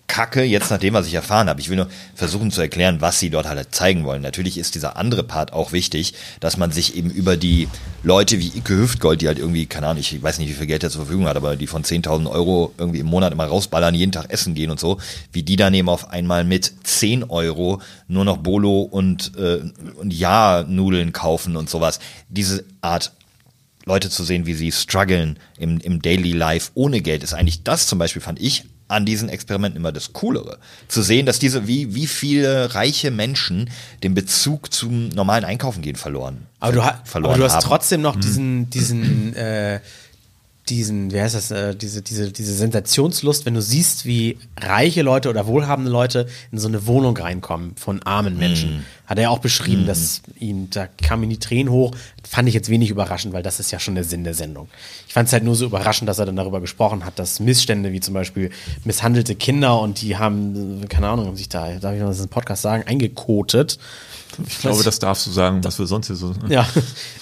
kacke, 0.10 0.43
jetzt 0.43 0.69
nach 0.72 0.80
dem, 0.80 0.93
was 0.93 1.08
ich 1.08 1.13
erfahren 1.13 1.48
habe. 1.48 1.62
Ich 1.62 1.69
will 1.69 1.78
nur 1.78 1.88
versuchen 2.13 2.52
zu 2.52 2.60
erklären, 2.60 3.00
was 3.00 3.19
sie 3.19 3.30
dort 3.30 3.48
halt 3.48 3.74
zeigen 3.74 4.04
wollen. 4.04 4.22
Natürlich 4.22 4.58
ist 4.58 4.76
dieser 4.76 4.98
andere 4.98 5.24
Part 5.24 5.54
auch 5.54 5.72
wichtig, 5.72 6.13
dass 6.41 6.58
man 6.58 6.74
sich 6.74 6.98
eben 6.98 7.10
über 7.10 7.38
die 7.38 7.69
Leute 8.04 8.39
wie 8.39 8.48
Ike 8.48 8.76
Hüftgold, 8.76 9.22
die 9.22 9.28
halt 9.28 9.39
irgendwie, 9.39 9.67
keine 9.67 9.88
Ahnung, 9.88 10.02
ich 10.02 10.22
weiß 10.22 10.39
nicht, 10.39 10.50
wie 10.50 10.54
viel 10.54 10.67
Geld 10.67 10.84
er 10.84 10.89
zur 10.89 11.06
Verfügung 11.06 11.28
hat, 11.28 11.38
aber 11.38 11.56
die 11.56 11.67
von 11.67 11.84
10.000 11.84 12.30
Euro 12.30 12.74
irgendwie 12.78 13.00
im 13.00 13.06
Monat 13.06 13.32
immer 13.32 13.45
rausballern, 13.45 13.95
jeden 13.95 14.12
Tag 14.12 14.30
essen 14.30 14.56
gehen 14.56 14.72
und 14.72 14.80
so, 14.80 14.98
wie 15.32 15.43
die 15.43 15.56
dann 15.56 15.74
eben 15.74 15.88
auf 15.88 16.10
einmal 16.10 16.43
mit 16.43 16.74
10 16.84 17.26
Euro 17.26 17.82
nur 18.08 18.26
noch 18.26 18.38
Bolo 18.38 18.82
und, 18.82 19.32
äh, 19.38 19.62
und 19.95 20.13
Ja-Nudeln 20.13 21.13
kaufen 21.13 21.56
und 21.56 21.69
sowas. 21.69 22.00
Diese 22.28 22.65
Art 22.82 23.13
Leute 23.86 24.10
zu 24.10 24.24
sehen, 24.24 24.45
wie 24.45 24.54
sie 24.54 24.72
strugglen 24.72 25.38
im, 25.58 25.80
im 25.80 26.02
Daily 26.02 26.32
Life 26.32 26.72
ohne 26.74 27.02
Geld, 27.02 27.24
ist 27.24 27.34
eigentlich 27.34 27.63
das 27.63 27.88
zum 27.88 28.00
Beispiel, 28.00 28.22
fand 28.22 28.41
ich, 28.41 28.65
an 28.89 29.06
diesen 29.06 29.30
Experimenten 29.30 29.80
immer 29.80 29.91
das 29.91 30.13
Coolere. 30.13 30.58
Zu 30.88 31.02
sehen, 31.02 31.25
dass 31.25 31.39
diese, 31.39 31.67
wie, 31.67 31.95
wie 31.95 32.08
viele 32.08 32.75
reiche 32.75 33.12
Menschen 33.12 33.69
den 34.04 34.15
Bezug 34.15 34.73
zum 34.73 35.10
normalen 35.10 35.45
Einkaufen 35.45 35.82
gehen 35.82 35.95
verloren. 35.95 36.47
Aber 36.60 36.73
du, 36.73 36.84
ha 36.84 37.02
verloren 37.06 37.32
aber 37.32 37.39
du 37.39 37.45
hast 37.45 37.54
haben. 37.54 37.63
trotzdem 37.63 38.02
noch 38.02 38.15
diesen, 38.15 38.69
diesen, 38.69 39.36
äh, 39.36 39.80
diesen, 40.69 41.12
wie 41.12 41.21
heißt 41.21 41.36
das, 41.36 41.51
äh, 41.51 41.75
diese, 41.75 42.01
diese, 42.01 42.32
diese 42.32 42.53
Sensationslust, 42.53 43.45
wenn 43.45 43.53
du 43.53 43.62
siehst, 43.62 44.05
wie 44.05 44.38
reiche 44.60 45.01
Leute 45.01 45.29
oder 45.29 45.47
wohlhabende 45.47 45.91
Leute 45.91 46.27
in 46.51 46.60
so 46.60 46.67
eine 46.67 46.86
Wohnung 46.86 47.17
reinkommen 47.17 47.73
von 47.75 48.01
armen 48.03 48.38
Menschen. 48.38 48.86
Hat 49.05 49.17
er 49.17 49.32
auch 49.32 49.39
beschrieben, 49.39 49.88
dass 49.88 50.21
ihn, 50.39 50.69
da 50.69 50.88
kamen 50.88 51.23
ihm 51.23 51.29
die 51.32 51.39
Tränen 51.39 51.73
hoch. 51.73 51.95
Fand 52.23 52.47
ich 52.47 52.53
jetzt 52.53 52.69
wenig 52.69 52.91
überraschend, 52.91 53.34
weil 53.34 53.41
das 53.41 53.60
ist 53.60 53.71
ja 53.71 53.79
schon 53.79 53.95
der 53.95 54.03
Sinn 54.03 54.23
der 54.23 54.36
Sendung. 54.36 54.69
Ich 55.08 55.13
fand 55.13 55.27
es 55.27 55.34
halt 55.34 55.43
nur 55.43 55.55
so 55.55 55.65
überraschend, 55.65 56.08
dass 56.08 56.19
er 56.19 56.27
dann 56.27 56.36
darüber 56.36 56.62
gesprochen 56.62 57.03
hat, 57.05 57.17
dass 57.17 57.39
Missstände 57.39 57.91
wie 57.91 58.01
zum 58.01 58.13
Beispiel 58.13 58.51
misshandelte 58.86 59.36
Kinder 59.36 59.79
und 59.82 60.01
die 60.01 60.17
haben, 60.17 60.84
äh, 60.84 60.88
keine 60.88 61.08
Ahnung, 61.08 61.36
sich 61.36 61.49
da, 61.49 61.71
darf 61.79 61.95
ich 61.95 62.01
noch 62.01 62.10
das 62.10 62.19
im 62.19 62.29
Podcast 62.29 62.62
sagen, 62.62 62.84
eingekotet. 62.86 63.79
Ich 64.47 64.60
glaube, 64.60 64.84
das 64.84 64.99
darfst 64.99 65.25
du 65.28 65.32
sagen, 65.32 65.63
was 65.63 65.80
wir 65.80 65.88
sonst 65.88 66.08
hier 66.08 66.15
so. 66.15 66.34
Ja, 66.47 66.67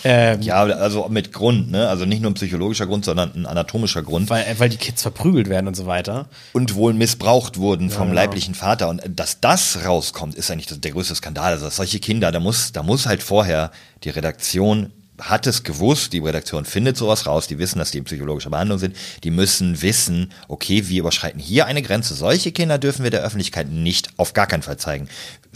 ähm, 0.04 0.42
Ja, 0.42 0.64
also 0.64 1.08
mit 1.10 1.34
Grund, 1.34 1.72
ne? 1.72 1.88
Also 1.90 2.06
nicht 2.06 2.22
nur 2.22 2.32
ein 2.32 2.36
psychologischer 2.36 2.88
Grund, 2.88 3.06
sondern 3.06 3.34
ein 3.36 3.46
anatomischer 3.46 4.04
Grund. 4.04 4.30
weil, 4.30 4.46
weil 4.58 4.70
die 4.70 4.78
Kids 4.78 5.02
verprügelt 5.02 5.50
werden 5.50 5.68
und 5.68 5.76
so 5.76 5.86
weiter. 5.86 6.28
und 6.54 6.76
wohl 6.76 6.94
missbraucht 6.94 7.58
wurden 7.58 7.90
vom 7.90 8.10
genau. 8.10 8.16
leiblichen 8.16 8.56
Vater. 8.56 8.90
Und 8.90 9.02
dass 9.08 9.40
das 9.40 9.86
rauskommt, 9.86 10.36
ist 10.36 10.52
eigentlich 10.52 10.68
der 10.68 10.92
größte 10.92 11.16
Skandal. 11.16 11.54
Also 11.54 11.66
dass 11.66 11.78
solche 11.78 12.00
Kinder, 12.00 12.32
da 12.32 12.40
muss, 12.40 12.72
da 12.72 12.84
muss 12.84 13.06
halt 13.06 13.24
vorher 13.24 13.72
die 14.04 14.10
Redaktion 14.10 14.92
hat 15.20 15.48
es 15.48 15.64
gewusst, 15.64 16.14
die 16.14 16.20
Redaktion 16.20 16.66
findet 16.66 16.98
sowas 16.98 17.26
raus, 17.26 17.48
die 17.48 17.58
wissen, 17.58 17.80
dass 17.80 17.92
die 17.92 17.98
in 17.98 18.04
psychologischer 18.04 18.50
Behandlung 18.50 18.78
sind, 18.78 18.96
die 19.24 19.32
müssen 19.32 19.82
wissen, 19.82 20.32
okay, 20.48 20.88
wir 20.88 21.00
überschreiten 21.00 21.40
hier 21.40 21.66
eine 21.66 21.82
Grenze. 21.82 22.14
Solche 22.14 22.52
Kinder 22.52 22.78
dürfen 22.78 23.04
wir 23.04 23.10
der 23.10 23.24
Öffentlichkeit 23.24 23.70
nicht 23.70 24.12
auf 24.18 24.34
gar 24.34 24.48
keinen 24.48 24.62
Fall 24.62 24.78
zeigen. 24.78 25.10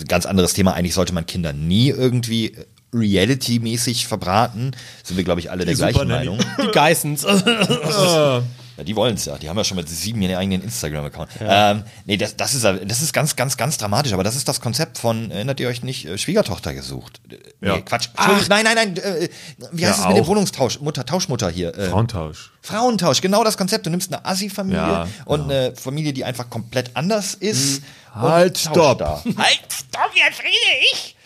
Ganz 0.07 0.25
anderes 0.25 0.53
Thema, 0.53 0.73
eigentlich 0.73 0.93
sollte 0.93 1.13
man 1.13 1.25
Kinder 1.25 1.53
nie 1.53 1.89
irgendwie 1.89 2.55
Reality-mäßig 2.93 4.07
verbraten. 4.07 4.71
Sind 5.03 5.17
wir, 5.17 5.23
glaube 5.23 5.39
ich, 5.39 5.49
alle 5.51 5.65
der 5.65 5.75
gleichen. 5.75 6.07
Meinung. 6.07 6.39
Die 6.61 6.71
Geissens. 6.71 7.25
Ja, 8.77 8.83
die 8.83 8.95
wollen 8.95 9.15
es 9.15 9.25
ja. 9.25 9.37
Die 9.37 9.49
haben 9.49 9.57
ja 9.57 9.63
schon 9.63 9.77
mit 9.77 9.89
sieben 9.89 10.21
ihren 10.21 10.35
eigenen 10.35 10.63
Instagram-Account. 10.63 11.29
Ähm, 11.41 11.83
nee, 12.05 12.17
das, 12.17 12.35
das, 12.37 12.53
ist, 12.53 12.63
das 12.63 13.01
ist 13.01 13.13
ganz, 13.13 13.35
ganz, 13.35 13.57
ganz 13.57 13.77
dramatisch. 13.77 14.13
Aber 14.13 14.23
das 14.23 14.35
ist 14.35 14.47
das 14.47 14.61
Konzept 14.61 14.97
von, 14.97 15.29
erinnert 15.31 15.59
ihr 15.59 15.67
euch 15.67 15.83
nicht, 15.83 16.05
äh, 16.05 16.17
Schwiegertochter 16.17 16.73
gesucht? 16.73 17.19
Äh, 17.29 17.35
Ja. 17.65 17.75
Nee, 17.75 17.81
Quatsch. 17.81 18.07
Entschuldigung, 18.15 18.47
nein, 18.49 18.63
nein, 18.63 18.75
nein. 18.75 18.97
Äh, 18.97 19.29
wie 19.71 19.85
heißt 19.85 19.99
Ja, 19.99 20.03
es 20.03 20.07
mit 20.09 20.17
dem 20.17 20.23
auch. 20.23 20.27
Wohnungstausch? 20.29 20.79
Mutter, 20.79 21.05
Tauschmutter 21.05 21.49
hier. 21.49 21.77
Äh, 21.77 21.89
Frauentausch. 21.89 22.51
Frauentausch, 22.61 23.21
genau 23.21 23.43
das 23.43 23.57
Konzept. 23.57 23.85
Du 23.85 23.89
nimmst 23.89 24.13
eine 24.13 24.25
Assi-Familie 24.25 24.79
Ja, 24.81 25.07
und 25.25 25.43
eine 25.51 25.75
Familie, 25.75 26.13
die 26.13 26.23
einfach 26.25 26.49
komplett 26.49 26.95
anders 26.95 27.33
ist. 27.33 27.81
und 28.15 28.21
Halt, 28.21 28.57
stopp. 28.57 28.99
Da. 28.99 29.23
Halt, 29.37 29.61
stopp, 29.71 30.11
jetzt 30.15 30.39
rede 30.39 30.77
ich! 30.93 31.15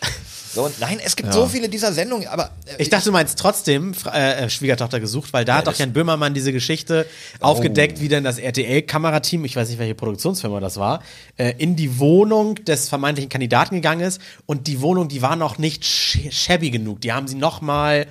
So, 0.56 0.70
nein, 0.80 0.98
es 1.04 1.16
gibt 1.16 1.34
so 1.34 1.46
viele 1.46 1.68
dieser 1.68 1.92
Sendungen, 1.92 2.26
aber 2.28 2.50
äh, 2.64 2.82
Ich 2.82 2.88
dachte, 2.88 3.04
du 3.04 3.12
meinst 3.12 3.38
trotzdem 3.38 3.92
Fra- 3.92 4.14
äh, 4.16 4.48
Schwiegertochter 4.48 5.00
gesucht, 5.00 5.32
weil 5.34 5.44
da 5.44 5.56
hat 5.56 5.66
doch 5.66 5.72
das- 5.72 5.78
Jan 5.80 5.92
Böhmermann 5.92 6.32
diese 6.32 6.50
Geschichte 6.50 7.04
aufgedeckt, 7.40 8.00
wie 8.00 8.08
dann 8.08 8.24
das 8.24 8.38
RTL-Kamerateam, 8.38 9.44
ich 9.44 9.54
weiß 9.54 9.68
nicht, 9.68 9.78
welche 9.78 9.94
Produktionsfirma 9.94 10.58
das 10.60 10.78
war, 10.78 11.02
äh, 11.36 11.52
in 11.58 11.76
die 11.76 11.98
Wohnung 11.98 12.54
des 12.64 12.88
vermeintlichen 12.88 13.28
Kandidaten 13.28 13.74
gegangen 13.76 14.00
ist 14.00 14.18
und 14.46 14.66
die 14.66 14.80
Wohnung, 14.80 15.08
die 15.08 15.20
war 15.20 15.36
noch 15.36 15.58
nicht 15.58 15.84
shabby 15.84 16.70
genug. 16.70 17.02
Die 17.02 17.12
haben 17.12 17.28
sie 17.28 17.34
noch 17.36 17.60
mal, 17.60 18.06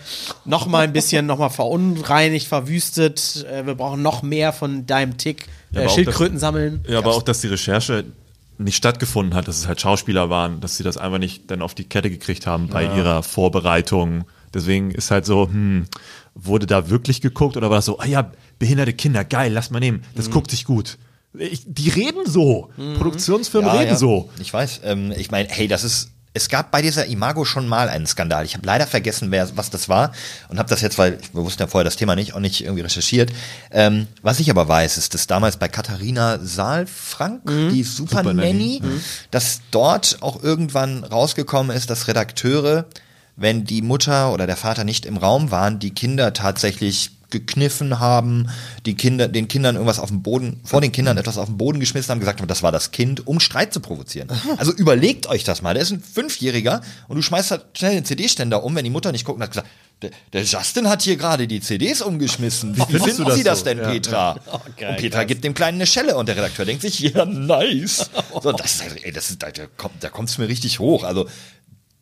noch 0.46 0.68
mal 0.68 0.84
ein 0.84 0.94
bisschen 0.94 1.26
noch 1.26 1.40
mal 1.40 1.50
verunreinigt, 1.50 2.48
verwüstet. 2.48 3.44
Äh, 3.52 3.66
wir 3.66 3.74
brauchen 3.74 4.04
noch 4.04 4.22
mehr 4.22 4.54
von 4.54 4.86
deinem 4.86 5.18
Tick. 5.18 5.48
Ja, 5.72 5.82
Äh, 5.82 5.90
Schildkröten 5.90 6.38
sammeln. 6.38 6.86
Ja, 6.88 7.00
aber 7.00 7.16
auch, 7.16 7.24
dass 7.24 7.42
die 7.42 7.48
Recherche 7.48 8.06
nicht 8.58 8.76
stattgefunden 8.76 9.36
hat, 9.36 9.48
dass 9.48 9.58
es 9.58 9.68
halt 9.68 9.82
Schauspieler 9.82 10.30
waren, 10.30 10.62
dass 10.62 10.78
sie 10.78 10.84
das 10.84 10.98
einfach 10.98 11.18
nicht 11.18 11.52
dann 11.52 11.62
auf 11.62 11.76
die 11.76 11.84
Kette 11.84 12.10
gekriegt 12.10 12.48
haben 12.48 12.68
bei 12.68 12.84
ihrer 12.84 13.24
Vorbereitung. 13.24 14.26
Deswegen 14.54 14.92
ist 14.92 15.12
halt 15.12 15.26
so, 15.26 15.48
hm, 15.48 15.86
wurde 16.34 16.66
da 16.66 16.90
wirklich 16.90 17.22
geguckt 17.22 17.58
oder 17.58 17.70
war 17.70 17.78
das 17.78 17.86
so, 17.86 18.00
ah 18.00 18.06
ja, 18.06 18.32
behinderte 18.60 18.94
Kinder, 18.94 19.26
geil, 19.26 19.52
lass 19.52 19.72
mal 19.72 19.80
nehmen, 19.80 20.04
das 20.16 20.32
guckt 20.32 20.52
sich 20.52 20.66
gut. 20.66 20.98
Ich, 21.38 21.64
die 21.66 21.90
reden 21.90 22.26
so. 22.26 22.70
Produktionsfirmen 22.98 23.68
Ja, 23.68 23.80
reden 23.80 23.92
ja, 23.92 23.96
so. 23.98 24.30
Ich 24.40 24.54
weiß. 24.54 24.82
Ähm, 24.86 25.12
ich 25.18 25.32
meine, 25.32 25.50
hey, 25.50 25.68
das 25.68 25.84
ist 25.84 26.12
es 26.36 26.50
gab 26.50 26.70
bei 26.70 26.82
dieser 26.82 27.06
Imago 27.06 27.46
schon 27.46 27.68
mal 27.68 27.88
einen 27.88 28.06
Skandal. 28.06 28.44
Ich 28.44 28.56
habe 28.56 28.68
leider 28.68 28.86
vergessen, 28.86 29.32
wer, 29.32 29.48
was 29.56 29.70
das 29.70 29.88
war 29.88 30.12
und 30.50 30.60
habe 30.60 30.70
das 30.70 30.82
jetzt, 30.82 30.98
weil 30.98 31.18
wir 31.32 31.44
wussten 31.44 31.64
ja 31.64 31.68
vorher 31.68 31.86
das 31.86 31.96
Thema 31.96 32.16
nicht, 32.16 32.34
auch 32.34 32.42
nicht 32.42 32.62
irgendwie 32.62 32.82
recherchiert. 32.84 33.32
Ähm, 33.72 34.08
was 34.22 34.42
ich 34.42 34.50
aber 34.50 34.68
weiß, 34.68 34.98
ist, 34.98 35.14
dass 35.14 35.28
damals 35.28 35.56
bei 35.56 35.70
Katharina 35.70 36.40
Saalfrank, 36.44 37.42
die 37.46 37.84
Super, 37.84 38.18
Super 38.18 38.34
Nanny, 38.34 38.82
Nanny. 38.84 39.00
dass 39.32 39.62
dort 39.72 40.18
auch 40.20 40.44
irgendwann 40.44 41.06
rausgekommen 41.06 41.76
ist, 41.76 41.90
dass 41.90 42.10
Redakteure, 42.10 42.86
wenn 43.38 43.64
die 43.64 43.82
Mutter 43.82 44.34
oder 44.34 44.46
der 44.46 44.58
Vater 44.58 44.84
nicht 44.84 45.06
im 45.06 45.16
Raum 45.16 45.52
waren, 45.52 45.80
die 45.80 45.94
Kinder 45.94 46.34
tatsächlich 46.34 47.12
gekniffen 47.40 48.00
haben, 48.00 48.48
die 48.86 48.96
Kinder, 48.96 49.28
den 49.28 49.48
Kindern 49.50 49.76
irgendwas 49.76 50.00
auf 50.00 50.10
den 50.10 50.24
Boden, 50.24 50.62
vor 50.64 50.80
den 50.80 50.94
Kindern 50.94 51.18
etwas 51.18 51.38
auf 51.38 51.48
den 51.48 51.58
Boden 51.58 51.80
geschmissen 51.82 52.10
haben, 52.12 52.20
gesagt 52.20 52.40
haben, 52.40 52.48
das 52.48 52.64
war 52.64 52.72
das 52.72 52.92
Kind, 52.92 53.28
um 53.28 53.40
Streit 53.40 53.74
zu 53.74 53.80
provozieren. 53.80 54.30
Also 54.58 54.72
überlegt 54.72 55.28
euch 55.28 55.44
das 55.44 55.62
mal. 55.62 55.74
Der 55.74 55.84
ist 55.84 55.92
ein 55.92 56.02
Fünfjähriger 56.02 56.82
und 57.08 57.18
du 57.18 57.22
schmeißt 57.22 57.52
halt 57.52 57.66
schnell 57.78 57.94
den 57.96 58.06
CD-Ständer 58.06 58.64
um, 58.64 58.74
wenn 58.76 58.86
die 58.86 58.90
Mutter 58.90 59.12
nicht 59.12 59.26
guckt 59.26 59.38
und 59.38 59.44
hat 59.44 59.52
gesagt, 59.52 59.68
der, 60.02 60.12
der 60.34 60.44
Justin 60.44 60.90
hat 60.90 61.02
hier 61.02 61.18
gerade 61.18 61.48
die 61.48 61.60
CDs 61.60 62.02
umgeschmissen. 62.02 62.76
Wie, 62.76 62.82
findest 62.82 63.06
finden 63.06 63.24
du 63.24 63.26
das 63.26 63.36
Sie 63.36 63.44
das 63.44 63.60
so? 63.60 63.66
denn, 63.66 63.80
Ja. 63.80 63.90
Petra? 63.90 64.34
geil, 64.78 64.90
und 64.92 64.98
Petra 64.98 65.20
krass. 65.20 65.28
gibt 65.28 65.44
dem 65.44 65.54
Kleinen 65.54 65.78
eine 65.78 65.88
Schelle 65.88 66.16
und 66.16 66.28
der 66.28 66.38
Redakteur 66.38 66.66
denkt 66.66 66.82
sich, 66.82 67.00
ja, 67.00 67.26
nice. 67.26 68.10
So, 68.42 68.52
das, 68.52 68.82
ey, 68.82 69.12
das 69.12 69.30
ist, 69.30 69.44
da, 69.44 69.52
da 69.52 69.66
kommt 69.78 70.02
kommt's 70.12 70.38
mir 70.38 70.48
richtig 70.48 70.80
hoch. 70.80 71.04
Also, 71.04 71.28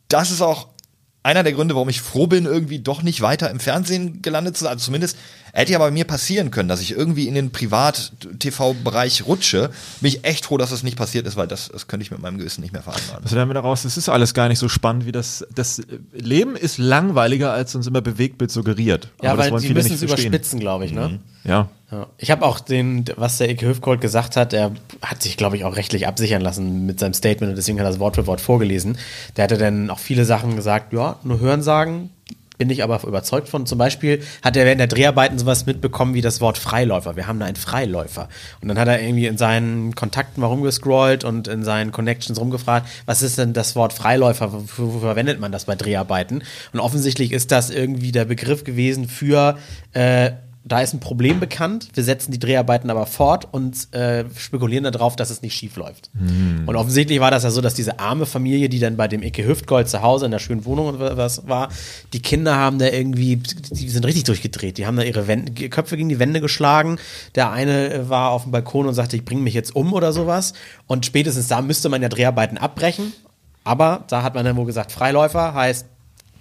das 0.08 0.30
ist 0.30 0.42
auch 0.42 0.68
einer 1.24 1.42
der 1.42 1.54
Gründe, 1.54 1.74
warum 1.74 1.88
ich 1.88 2.02
froh 2.02 2.26
bin, 2.26 2.44
irgendwie 2.44 2.78
doch 2.78 3.02
nicht 3.02 3.22
weiter 3.22 3.50
im 3.50 3.58
Fernsehen 3.58 4.22
gelandet 4.22 4.56
zu 4.56 4.64
sein. 4.64 4.74
Also 4.74 4.84
zumindest 4.84 5.16
hätte 5.60 5.72
ja 5.72 5.78
bei 5.78 5.90
mir 5.90 6.04
passieren 6.04 6.50
können, 6.50 6.68
dass 6.68 6.80
ich 6.80 6.92
irgendwie 6.92 7.28
in 7.28 7.34
den 7.34 7.50
Privat-TV-Bereich 7.50 9.26
rutsche. 9.26 9.70
Bin 10.00 10.08
ich 10.08 10.24
echt 10.24 10.46
froh, 10.46 10.58
dass 10.58 10.70
das 10.70 10.82
nicht 10.82 10.96
passiert 10.96 11.26
ist, 11.26 11.36
weil 11.36 11.46
das, 11.46 11.68
das 11.68 11.86
könnte 11.86 12.04
ich 12.04 12.10
mit 12.10 12.20
meinem 12.20 12.38
Gewissen 12.38 12.60
nicht 12.60 12.72
mehr 12.72 12.82
vereinbaren. 12.82 13.22
Was 13.24 13.32
lernen 13.32 13.50
wir 13.50 13.54
daraus? 13.54 13.84
Es 13.84 13.96
ist 13.96 14.08
alles 14.08 14.34
gar 14.34 14.48
nicht 14.48 14.58
so 14.58 14.68
spannend, 14.68 15.06
wie 15.06 15.12
das. 15.12 15.46
Das 15.54 15.80
Leben 16.12 16.56
ist 16.56 16.78
langweiliger, 16.78 17.52
als 17.52 17.74
uns 17.74 17.86
immer 17.86 18.00
Bewegtbild 18.00 18.50
suggeriert. 18.50 19.08
Ja, 19.22 19.30
Aber 19.30 19.38
das 19.38 19.46
weil 19.46 19.52
wollen 19.52 19.62
die 19.62 19.68
viele 19.68 19.78
müssen 19.78 19.92
nicht 19.92 20.02
es 20.02 20.08
verstehen. 20.08 20.28
überspitzen, 20.28 20.60
glaube 20.60 20.84
ich, 20.86 20.92
ne? 20.92 21.20
Ja. 21.44 21.68
Ja. 21.90 22.06
Ich 22.18 22.30
habe 22.30 22.44
auch 22.44 22.58
den, 22.60 23.04
was 23.16 23.38
der 23.38 23.50
Ike 23.50 23.66
Höfgold 23.66 24.00
gesagt 24.00 24.36
hat, 24.36 24.52
er 24.52 24.72
hat 25.02 25.22
sich, 25.22 25.36
glaube 25.36 25.56
ich, 25.56 25.64
auch 25.64 25.76
rechtlich 25.76 26.06
absichern 26.08 26.40
lassen 26.40 26.86
mit 26.86 26.98
seinem 26.98 27.14
Statement 27.14 27.50
und 27.50 27.56
deswegen 27.56 27.78
hat 27.78 27.86
er 27.86 27.90
das 27.90 28.00
Wort 28.00 28.16
für 28.16 28.26
Wort 28.26 28.40
vorgelesen. 28.40 28.96
Der 29.36 29.44
hatte 29.44 29.58
dann 29.58 29.90
auch 29.90 29.98
viele 29.98 30.24
Sachen 30.24 30.56
gesagt, 30.56 30.92
ja, 30.92 31.18
nur 31.22 31.38
hören 31.40 31.62
sagen, 31.62 32.10
bin 32.58 32.70
ich 32.70 32.82
aber 32.82 33.02
überzeugt 33.04 33.48
von. 33.48 33.66
Zum 33.66 33.78
Beispiel 33.78 34.22
hat 34.42 34.56
er 34.56 34.64
während 34.64 34.80
der 34.80 34.86
Dreharbeiten 34.86 35.38
sowas 35.38 35.66
mitbekommen 35.66 36.14
wie 36.14 36.20
das 36.20 36.40
Wort 36.40 36.58
Freiläufer. 36.58 37.16
Wir 37.16 37.26
haben 37.26 37.40
da 37.40 37.46
einen 37.46 37.56
Freiläufer. 37.56 38.28
Und 38.60 38.68
dann 38.68 38.78
hat 38.78 38.88
er 38.88 39.02
irgendwie 39.02 39.26
in 39.26 39.38
seinen 39.38 39.94
Kontakten 39.94 40.40
mal 40.40 40.46
rumgescrollt 40.46 41.24
und 41.24 41.48
in 41.48 41.64
seinen 41.64 41.92
Connections 41.92 42.38
rumgefragt, 42.38 42.88
was 43.06 43.22
ist 43.22 43.38
denn 43.38 43.52
das 43.52 43.74
Wort 43.76 43.92
Freiläufer? 43.92 44.52
Wofür, 44.52 45.00
verwendet 45.00 45.40
man 45.40 45.52
das 45.52 45.64
bei 45.64 45.74
Dreharbeiten? 45.74 46.42
Und 46.72 46.80
offensichtlich 46.80 47.32
ist 47.32 47.50
das 47.50 47.70
irgendwie 47.70 48.12
der 48.12 48.24
Begriff 48.24 48.64
gewesen 48.64 49.08
für 49.08 49.58
äh, 49.92 50.32
da 50.66 50.80
ist 50.80 50.94
ein 50.94 51.00
Problem 51.00 51.40
bekannt, 51.40 51.88
wir 51.92 52.02
setzen 52.02 52.32
die 52.32 52.38
Dreharbeiten 52.38 52.88
aber 52.88 53.04
fort 53.04 53.46
und 53.52 53.92
äh, 53.92 54.24
spekulieren 54.34 54.90
darauf, 54.90 55.14
dass 55.14 55.28
es 55.28 55.42
nicht 55.42 55.54
schief 55.54 55.76
läuft. 55.76 56.10
Und 56.66 56.76
offensichtlich 56.76 57.20
war 57.20 57.30
das 57.30 57.44
ja 57.44 57.50
so, 57.50 57.60
dass 57.60 57.74
diese 57.74 57.98
arme 57.98 58.24
Familie, 58.24 58.70
die 58.70 58.78
dann 58.78 58.96
bei 58.96 59.06
dem 59.06 59.22
Icke 59.22 59.46
Hüftgold 59.46 59.90
zu 59.90 60.00
Hause 60.00 60.24
in 60.24 60.30
der 60.30 60.38
schönen 60.38 60.64
Wohnung 60.64 60.86
und 60.86 61.00
was 61.00 61.46
war, 61.46 61.68
die 62.14 62.22
Kinder 62.22 62.56
haben 62.56 62.78
da 62.78 62.86
irgendwie, 62.86 63.36
die 63.36 63.90
sind 63.90 64.06
richtig 64.06 64.24
durchgedreht. 64.24 64.78
Die 64.78 64.86
haben 64.86 64.96
da 64.96 65.02
ihre 65.02 65.28
Wände, 65.28 65.68
Köpfe 65.68 65.98
gegen 65.98 66.08
die 66.08 66.18
Wände 66.18 66.40
geschlagen. 66.40 66.98
Der 67.34 67.50
eine 67.52 67.92
äh, 67.92 68.08
war 68.08 68.30
auf 68.30 68.44
dem 68.44 68.52
Balkon 68.52 68.86
und 68.86 68.94
sagte, 68.94 69.16
ich 69.16 69.24
bringe 69.24 69.42
mich 69.42 69.54
jetzt 69.54 69.76
um 69.76 69.92
oder 69.92 70.14
sowas. 70.14 70.54
Und 70.86 71.04
spätestens 71.04 71.46
da 71.48 71.60
müsste 71.60 71.90
man 71.90 72.00
ja 72.00 72.08
Dreharbeiten 72.08 72.56
abbrechen. 72.56 73.12
Aber 73.64 74.04
da 74.08 74.22
hat 74.22 74.34
man 74.34 74.44
dann 74.44 74.56
wohl 74.56 74.66
gesagt, 74.66 74.92
Freiläufer 74.92 75.54
heißt, 75.54 75.86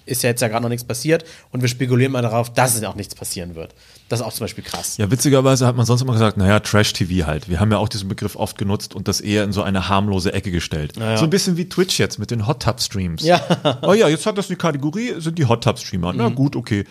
ist 0.05 0.23
ja 0.23 0.29
jetzt 0.29 0.41
ja 0.41 0.47
gerade 0.47 0.61
noch 0.63 0.69
nichts 0.69 0.85
passiert 0.85 1.23
und 1.51 1.61
wir 1.61 1.69
spekulieren 1.69 2.11
mal 2.11 2.21
darauf, 2.21 2.53
dass 2.53 2.75
es 2.75 2.83
auch 2.83 2.95
nichts 2.95 3.15
passieren 3.15 3.55
wird. 3.55 3.73
Das 4.09 4.19
ist 4.19 4.25
auch 4.25 4.33
zum 4.33 4.43
Beispiel 4.43 4.63
krass. 4.63 4.97
Ja, 4.97 5.09
witzigerweise 5.09 5.65
hat 5.65 5.75
man 5.75 5.85
sonst 5.85 6.01
immer 6.01 6.13
gesagt, 6.13 6.37
naja, 6.37 6.59
Trash-TV 6.59 7.25
halt. 7.25 7.49
Wir 7.49 7.59
haben 7.59 7.71
ja 7.71 7.77
auch 7.77 7.89
diesen 7.89 8.09
Begriff 8.09 8.35
oft 8.35 8.57
genutzt 8.57 8.93
und 8.95 9.07
das 9.07 9.21
eher 9.21 9.43
in 9.43 9.51
so 9.53 9.63
eine 9.63 9.87
harmlose 9.89 10.33
Ecke 10.33 10.51
gestellt. 10.51 10.97
ja. 10.97 11.17
So 11.17 11.23
ein 11.23 11.29
bisschen 11.29 11.57
wie 11.57 11.67
Twitch 11.69 11.97
jetzt 11.99 12.19
mit 12.19 12.29
den 12.31 12.45
Hot 12.47 12.61
Tub 12.63 12.79
Streams. 12.81 13.23
Ja. 13.23 13.41
Oh 13.81 13.93
ja, 13.93 14.07
jetzt 14.07 14.25
hat 14.25 14.37
das 14.37 14.49
eine 14.49 14.57
Kategorie, 14.57 15.13
sind 15.19 15.37
die 15.39 15.45
Hot 15.45 15.63
Tub 15.63 15.79
Streamer. 15.79 16.13
Na 16.13 16.29
Mhm. 16.29 16.35
gut, 16.35 16.55
okay. 16.55 16.83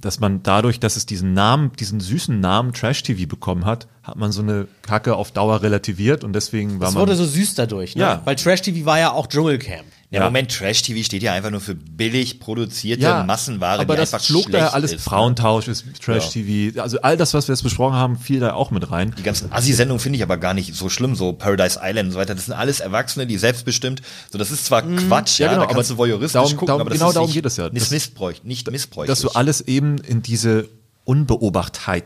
Dass 0.00 0.18
man 0.18 0.42
dadurch, 0.42 0.80
dass 0.80 0.96
es 0.96 1.04
diesen 1.04 1.34
Namen, 1.34 1.72
diesen 1.78 2.00
süßen 2.00 2.40
Namen 2.40 2.72
Trash-TV 2.72 3.26
bekommen 3.28 3.66
hat, 3.66 3.86
hat 4.02 4.16
man 4.16 4.32
so 4.32 4.40
eine 4.40 4.66
Kacke 4.82 5.14
auf 5.14 5.30
Dauer 5.30 5.62
relativiert 5.62 6.24
und 6.24 6.32
deswegen 6.32 6.80
war 6.80 6.88
Es 6.88 6.94
man. 6.94 7.02
wurde 7.02 7.16
so 7.16 7.26
süß 7.26 7.54
dadurch, 7.54 7.96
ne? 7.96 8.02
Ja. 8.02 8.22
Weil 8.24 8.36
Trash 8.36 8.62
TV 8.62 8.86
war 8.86 8.98
ja 8.98 9.12
auch 9.12 9.26
Dschungelcamp. 9.26 9.84
Ja, 10.12 10.18
Ja. 10.20 10.24
Moment, 10.24 10.50
Trash-TV 10.50 11.04
steht 11.04 11.22
ja 11.22 11.32
einfach 11.34 11.50
nur 11.52 11.60
für 11.60 11.76
billig 11.76 12.40
produzierte 12.40 13.02
ja, 13.04 13.22
Massenware, 13.22 13.80
aber 13.80 13.94
die 13.94 14.00
das 14.00 14.12
einfach 14.12 14.26
flog 14.26 14.50
da 14.50 14.58
ja 14.58 14.64
schlecht 14.64 14.74
alles. 14.74 14.92
ist. 14.94 15.04
Frauentausch 15.04 15.68
ist 15.68 15.84
Trash-TV. 16.02 16.80
Also 16.82 17.00
all 17.02 17.16
das, 17.16 17.32
was 17.32 17.46
wir 17.46 17.54
jetzt 17.54 17.62
besprochen 17.62 17.94
haben, 17.94 18.18
fiel 18.18 18.40
da 18.40 18.54
auch 18.54 18.72
mit 18.72 18.90
rein. 18.90 19.14
Die 19.16 19.22
ganzen 19.22 19.52
Assi-Sendungen 19.52 20.00
finde 20.00 20.16
ich 20.16 20.22
aber 20.24 20.36
gar 20.36 20.52
nicht 20.52 20.74
so 20.74 20.88
schlimm, 20.88 21.14
so 21.14 21.32
Paradise 21.32 21.78
Island 21.80 22.08
und 22.08 22.12
so 22.14 22.18
weiter. 22.18 22.34
Das 22.34 22.46
sind 22.46 22.54
alles 22.54 22.80
Erwachsene, 22.80 23.26
die 23.28 23.38
selbstbeft. 23.38 24.02
So, 24.32 24.36
das 24.38 24.50
ist 24.50 24.64
zwar 24.66 24.82
Quatsch, 24.82 25.38
Ja, 25.38 25.46
ja, 25.46 25.52
genau, 25.52 25.66
da 25.66 25.72
kannst 25.72 25.90
aber 25.92 25.94
du 25.94 25.98
voyeuristisch 25.98 26.32
darum- 26.32 26.50
gucken, 26.52 26.66
darum- 26.66 26.80
aber 26.80 26.90
das 26.90 26.98
genau 26.98 27.10
ist 27.10 27.14
darum 27.14 27.28
nicht, 27.28 27.34
geht 27.36 27.46
es 27.46 27.56
ja. 27.56 27.68
Nicht 27.70 27.82
Das- 27.82 27.90
missbräuch, 27.92 28.42
nicht 28.42 28.68
missbräuchlich. 28.68 29.10
dass 29.12 29.20
du 29.20 29.28
alles 29.28 29.60
eben 29.60 29.98
in 29.98 30.22
diese 30.22 30.68
Unbeobachtheit 31.04 32.04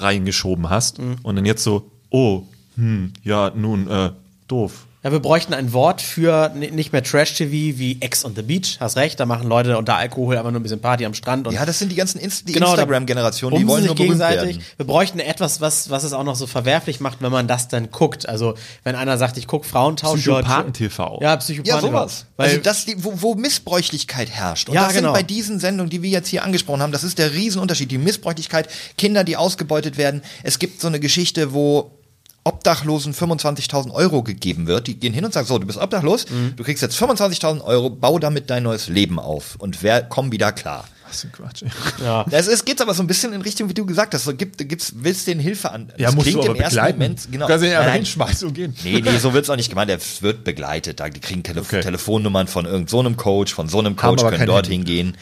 reingeschoben 0.00 0.70
hast 0.70 0.98
Mhm. 0.98 1.16
und 1.22 1.36
dann 1.36 1.44
jetzt 1.46 1.62
so, 1.62 1.90
oh, 2.10 2.42
hm, 2.76 3.12
ja, 3.22 3.50
nun, 3.54 3.88
äh, 3.88 4.10
doof. 4.48 4.86
Ja, 5.04 5.12
wir 5.12 5.20
bräuchten 5.20 5.52
ein 5.52 5.74
Wort 5.74 6.00
für 6.00 6.50
ni- 6.54 6.70
nicht 6.70 6.92
mehr 6.94 7.02
Trash-TV 7.02 7.78
wie 7.78 7.98
Ex 8.00 8.24
on 8.24 8.34
the 8.34 8.40
Beach. 8.40 8.78
Hast 8.80 8.96
recht, 8.96 9.20
da 9.20 9.26
machen 9.26 9.46
Leute 9.48 9.76
unter 9.76 9.96
Alkohol 9.96 10.38
einfach 10.38 10.50
nur 10.50 10.60
ein 10.60 10.62
bisschen 10.62 10.80
Party 10.80 11.04
am 11.04 11.12
Strand. 11.12 11.46
Und 11.46 11.52
ja, 11.52 11.66
das 11.66 11.78
sind 11.78 11.92
die 11.92 11.94
ganzen 11.94 12.18
Inst 12.18 12.48
die 12.48 12.52
Genau, 12.54 12.70
Instagram-Generationen, 12.70 13.58
die 13.58 13.66
wollen 13.66 13.82
sich 13.82 13.88
nur 13.88 13.96
gegenseitig. 13.96 14.56
werden. 14.56 14.64
Wir 14.78 14.86
bräuchten 14.86 15.18
etwas, 15.20 15.60
was, 15.60 15.90
was 15.90 16.04
es 16.04 16.14
auch 16.14 16.24
noch 16.24 16.36
so 16.36 16.46
verwerflich 16.46 17.00
macht, 17.00 17.18
wenn 17.20 17.30
man 17.30 17.46
das 17.46 17.68
dann 17.68 17.90
guckt. 17.90 18.26
Also, 18.26 18.54
wenn 18.82 18.94
einer 18.96 19.18
sagt, 19.18 19.36
ich 19.36 19.46
gucke 19.46 19.66
Frauentausch. 19.68 20.20
Psychopathen-TV. 20.20 21.18
Ja, 21.20 21.36
Psychopathen. 21.36 21.66
Ja, 21.74 21.80
sowas. 21.82 22.24
Weil, 22.38 22.48
also 22.48 22.60
das, 22.62 22.86
wo, 22.96 23.12
wo 23.20 23.34
Missbräuchlichkeit 23.34 24.30
herrscht. 24.30 24.70
Und 24.70 24.74
Ja, 24.74 24.84
das 24.86 24.94
genau. 24.94 25.08
sind 25.12 25.20
bei 25.20 25.22
diesen 25.22 25.60
Sendungen, 25.60 25.90
die 25.90 26.00
wir 26.00 26.08
jetzt 26.08 26.28
hier 26.28 26.42
angesprochen 26.44 26.80
haben, 26.80 26.92
das 26.92 27.04
ist 27.04 27.18
der 27.18 27.34
Riesenunterschied. 27.34 27.90
Die 27.90 27.98
Missbräuchlichkeit, 27.98 28.68
Kinder, 28.96 29.22
die 29.22 29.36
ausgebeutet 29.36 29.98
werden. 29.98 30.22
Es 30.44 30.58
gibt 30.58 30.80
so 30.80 30.88
eine 30.88 30.98
Geschichte, 30.98 31.52
wo 31.52 31.90
Obdachlosen 32.44 33.14
25.000 33.14 33.90
Euro 33.92 34.22
gegeben 34.22 34.66
wird. 34.66 34.86
Die 34.86 34.98
gehen 35.00 35.14
hin 35.14 35.24
und 35.24 35.32
sagen, 35.32 35.46
so, 35.46 35.58
du 35.58 35.66
bist 35.66 35.78
obdachlos, 35.78 36.26
Mhm. 36.30 36.54
du 36.56 36.62
kriegst 36.64 36.82
jetzt 36.82 36.96
25.000 36.96 37.62
Euro, 37.64 37.88
bau 37.90 38.18
damit 38.18 38.50
dein 38.50 38.62
neues 38.64 38.88
Leben 38.88 39.18
auf. 39.18 39.56
Und 39.58 39.82
wer 39.82 40.02
komm 40.02 40.30
wieder 40.30 40.52
klar. 40.52 40.84
Was 41.08 41.24
ein 41.24 41.32
Quatsch. 41.32 41.62
ja. 42.02 42.24
Es, 42.30 42.46
es 42.48 42.64
geht 42.64 42.80
aber 42.82 42.92
so 42.92 43.02
ein 43.02 43.06
bisschen 43.06 43.32
in 43.34 43.40
Richtung, 43.42 43.68
wie 43.68 43.74
du 43.74 43.86
gesagt 43.86 44.14
hast. 44.14 44.24
So, 44.24 44.34
gibt, 44.34 44.58
gibt's, 44.68 44.92
willst 44.96 45.26
denen 45.26 45.40
Hilfe 45.40 45.70
an? 45.70 45.92
Ja, 45.96 46.06
Das 46.06 46.14
musst 46.16 46.26
klingt 46.26 46.38
du 46.44 46.48
aber 46.48 46.56
im 46.56 46.62
ersten 46.62 46.76
begleiten. 46.76 46.98
Moment, 46.98 47.28
genau. 47.30 47.46
Du 47.46 47.52
kannst 47.52 47.64
ihn 47.64 47.70
ja 47.70 47.78
Nein, 47.78 47.80
einfach 47.82 47.92
nein. 47.94 48.02
hinschmeißen 48.04 48.48
und 48.48 48.54
gehen. 48.54 48.74
Nee, 48.84 49.00
nee, 49.00 49.18
so 49.18 49.32
wird's 49.32 49.48
auch 49.50 49.56
nicht 49.56 49.68
gemeint. 49.70 49.90
Der 49.90 49.98
wird 50.20 50.44
begleitet. 50.44 51.00
Da- 51.00 51.08
Die 51.08 51.20
kriegen 51.20 51.42
Tele 51.42 51.60
Okay. 51.60 51.80
Telefonnummern 51.82 52.46
von 52.48 52.64
irgendeinem 52.64 52.88
so 52.88 53.00
einem 53.00 53.16
Coach, 53.16 53.54
von 53.54 53.68
so 53.68 53.78
einem 53.78 53.96
Coach, 53.96 54.22
können 54.22 54.46
dort 54.46 54.66
hingehen. 54.66 55.16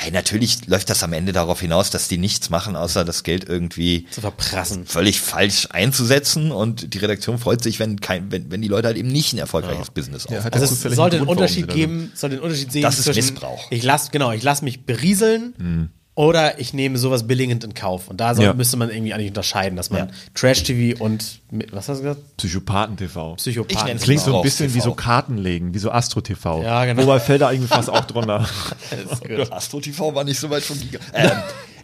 Hey, 0.00 0.12
natürlich 0.12 0.68
läuft 0.68 0.90
das 0.90 1.02
am 1.02 1.12
Ende 1.12 1.32
darauf 1.32 1.60
hinaus, 1.60 1.90
dass 1.90 2.06
die 2.06 2.18
nichts 2.18 2.50
machen, 2.50 2.76
außer 2.76 3.04
das 3.04 3.24
Geld 3.24 3.48
irgendwie 3.48 4.06
Zu 4.12 4.20
verprassen. 4.20 4.86
völlig 4.86 5.20
falsch 5.20 5.66
einzusetzen. 5.72 6.52
Und 6.52 6.94
die 6.94 6.98
Redaktion 6.98 7.36
freut 7.38 7.64
sich, 7.64 7.80
wenn, 7.80 8.00
kein, 8.00 8.30
wenn, 8.30 8.48
wenn 8.52 8.62
die 8.62 8.68
Leute 8.68 8.86
halt 8.86 8.96
eben 8.96 9.08
nicht 9.08 9.32
ein 9.32 9.38
erfolgreiches 9.38 9.90
Business 9.90 10.26
aufbauen. 10.26 10.44
hat 10.44 10.54
Also 10.54 10.72
es 10.72 10.86
einen 10.86 11.00
einen 11.00 11.10
Grund, 11.24 11.28
Unterschied 11.28 11.66
geben, 11.66 12.12
soll 12.14 12.30
den 12.30 12.38
Unterschied 12.38 12.70
sehen 12.70 12.82
Das 12.82 12.96
ist 13.00 13.06
zwischen 13.06 13.34
Missbrauch. 13.34 13.66
ich 13.70 13.82
lass 13.82 14.12
genau, 14.12 14.30
ich 14.30 14.44
lass 14.44 14.62
mich 14.62 14.86
berieseln 14.86 15.90
oder 16.18 16.58
ich 16.58 16.74
nehme 16.74 16.98
sowas 16.98 17.28
billigend 17.28 17.62
in 17.62 17.74
Kauf. 17.74 18.08
Und 18.08 18.16
da 18.20 18.34
soll, 18.34 18.44
Ja. 18.46 18.52
müsste 18.52 18.76
man 18.76 18.90
irgendwie 18.90 19.14
eigentlich 19.14 19.28
unterscheiden, 19.28 19.76
dass 19.76 19.90
man 19.90 20.08
Ja. 20.08 20.14
Trash 20.34 20.64
TV 20.64 21.00
und 21.00 21.38
was 21.70 21.88
hast 21.88 21.98
du 21.98 22.02
gesagt? 22.02 22.36
Psychopathen-TV. 22.38 23.36
Psychopathen. 23.36 23.86
nenn's 23.86 24.02
Klingt 24.02 24.22
so 24.22 24.34
ein 24.36 24.42
bisschen 24.42 24.70
wie 24.74 24.78
TV. 24.80 24.84
so 24.90 24.94
Karten 24.94 25.38
legen, 25.38 25.74
wie 25.74 25.78
so 25.78 25.92
Astro-TV. 25.92 26.64
Ja, 26.64 26.84
genau. 26.86 27.02
Wobei 27.04 27.20
fällt 27.20 27.42
da 27.42 27.52
irgendwie 27.52 27.68
fast 27.68 27.88
auch 27.88 28.04
drunter. 28.04 28.44
Astro 29.50 29.78
TV 29.80 30.12
war 30.12 30.24
nicht 30.24 30.40
so 30.40 30.50
weit 30.50 30.64
von 30.64 30.76
Giga. 30.80 30.98
Ähm, 31.14 31.30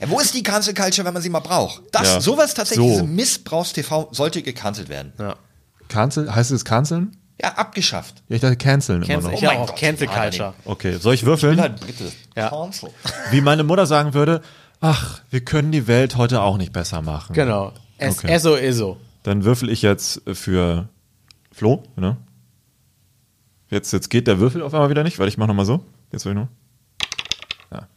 äh, 0.00 0.06
wo 0.08 0.18
ist 0.18 0.34
die 0.34 0.42
Cancel 0.42 0.74
Culture, 0.74 1.06
wenn 1.06 1.14
man 1.14 1.22
sie 1.22 1.30
mal 1.30 1.38
braucht? 1.38 1.82
Das, 1.92 2.02
Ja. 2.14 2.20
sowas 2.20 2.54
tatsächlich, 2.54 2.84
So. 2.88 2.90
diese 2.92 3.04
Missbrauchs-TV 3.04 4.08
sollte 4.10 4.42
gecancelt 4.42 4.88
werden. 4.88 5.12
Ja. 5.18 5.36
Cancel, 5.86 6.34
heißt 6.34 6.50
es 6.50 6.64
canceln? 6.64 7.16
Ja, 7.42 7.54
abgeschafft. 7.54 8.22
Ja, 8.28 8.36
ich 8.36 8.42
dachte 8.42 8.56
canceln 8.56 9.02
immer 9.02 9.06
Cancel, 9.12 9.30
noch. 9.30 9.36
ich 9.36 9.40
ja 9.42 9.48
mein 9.50 9.58
auch 9.58 9.66
Gott. 9.68 9.76
Cancel 9.76 10.06
Culture. 10.06 10.54
Okay, 10.64 10.96
soll 10.98 11.14
ich 11.14 11.24
würfeln? 11.26 11.60
Halt 11.60 11.84
bitte. 11.84 12.12
Ja. 12.36 12.48
Cancel. 12.48 12.90
Wie 13.30 13.40
meine 13.40 13.64
Mutter 13.64 13.86
sagen 13.86 14.14
würde, 14.14 14.40
ach, 14.80 15.20
wir 15.30 15.44
können 15.44 15.72
die 15.72 15.86
Welt 15.88 16.16
heute 16.16 16.42
auch 16.42 16.56
nicht 16.56 16.72
besser 16.72 17.02
machen. 17.02 17.32
Genau. 17.34 17.72
Es, 17.98 18.18
Okay. 18.18 18.32
Eso, 18.32 18.56
Eso. 18.56 18.96
Dann 19.24 19.44
würfel 19.44 19.68
ich 19.70 19.82
jetzt 19.82 20.22
für 20.32 20.88
Flo, 21.52 21.82
ne? 21.96 22.16
Jetzt, 23.70 23.92
jetzt 23.92 24.10
geht 24.10 24.26
der 24.28 24.38
Würfel 24.38 24.62
auf 24.62 24.72
einmal 24.74 24.90
wieder 24.90 25.02
nicht, 25.02 25.18
weil 25.18 25.26
ich 25.28 25.36
mache 25.38 25.48
nochmal 25.48 25.64
so. 25.64 25.84
Jetzt 26.12 26.24
will 26.26 26.32
ich 26.32 26.36
nur. 26.36 26.48
Ja. 27.72 27.88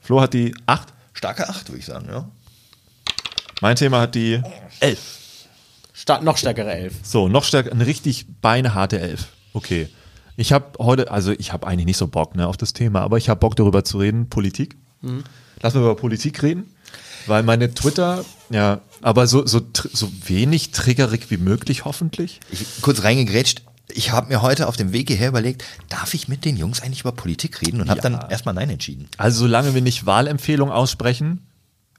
Flo 0.00 0.20
hat 0.20 0.34
die 0.34 0.54
8. 0.66 0.88
Starke 1.14 1.48
Acht, 1.48 1.68
würde 1.68 1.78
ich 1.78 1.86
sagen, 1.86 2.08
ja. 2.10 2.28
Mein 3.60 3.76
Thema 3.76 4.00
hat 4.00 4.14
die 4.14 4.42
11. 4.80 5.18
Sta 6.02 6.20
noch 6.20 6.36
stärkere 6.36 6.72
Elf. 6.72 6.94
So, 7.04 7.28
noch 7.28 7.44
stärker, 7.44 7.70
eine 7.70 7.86
richtig 7.86 8.26
beinharte 8.40 8.98
11. 8.98 9.28
Okay. 9.52 9.88
Ich 10.36 10.52
habe 10.52 10.76
heute, 10.80 11.12
also 11.12 11.30
ich 11.30 11.52
habe 11.52 11.64
eigentlich 11.64 11.86
nicht 11.86 11.96
so 11.96 12.08
Bock 12.08 12.34
ne, 12.34 12.48
auf 12.48 12.56
das 12.56 12.72
Thema, 12.72 13.02
aber 13.02 13.18
ich 13.18 13.28
habe 13.28 13.38
Bock 13.38 13.54
darüber 13.54 13.84
zu 13.84 13.98
reden, 13.98 14.28
Politik. 14.28 14.74
Mhm. 15.00 15.22
Lass 15.60 15.74
mal 15.74 15.82
über 15.82 15.94
Politik 15.94 16.42
reden, 16.42 16.64
weil 17.26 17.44
meine 17.44 17.72
Twitter, 17.72 18.24
ja, 18.50 18.80
aber 19.00 19.28
so, 19.28 19.46
so, 19.46 19.60
so 19.92 20.10
wenig 20.26 20.72
triggerig 20.72 21.30
wie 21.30 21.36
möglich 21.36 21.84
hoffentlich. 21.84 22.40
Ich, 22.50 22.82
kurz 22.82 23.04
reingegrätscht, 23.04 23.62
ich 23.88 24.10
habe 24.10 24.26
mir 24.26 24.42
heute 24.42 24.66
auf 24.66 24.76
dem 24.76 24.92
Weg 24.92 25.06
hierher 25.06 25.28
überlegt, 25.28 25.62
darf 25.88 26.14
ich 26.14 26.26
mit 26.26 26.44
den 26.44 26.56
Jungs 26.56 26.82
eigentlich 26.82 27.02
über 27.02 27.12
Politik 27.12 27.62
reden 27.62 27.80
und 27.80 27.90
habe 27.90 28.00
ja. 28.02 28.10
dann 28.10 28.28
erstmal 28.28 28.56
Nein 28.56 28.70
entschieden. 28.70 29.06
Also 29.18 29.42
solange 29.42 29.72
wir 29.72 29.82
nicht 29.82 30.04
Wahlempfehlungen 30.04 30.74
aussprechen, 30.74 31.46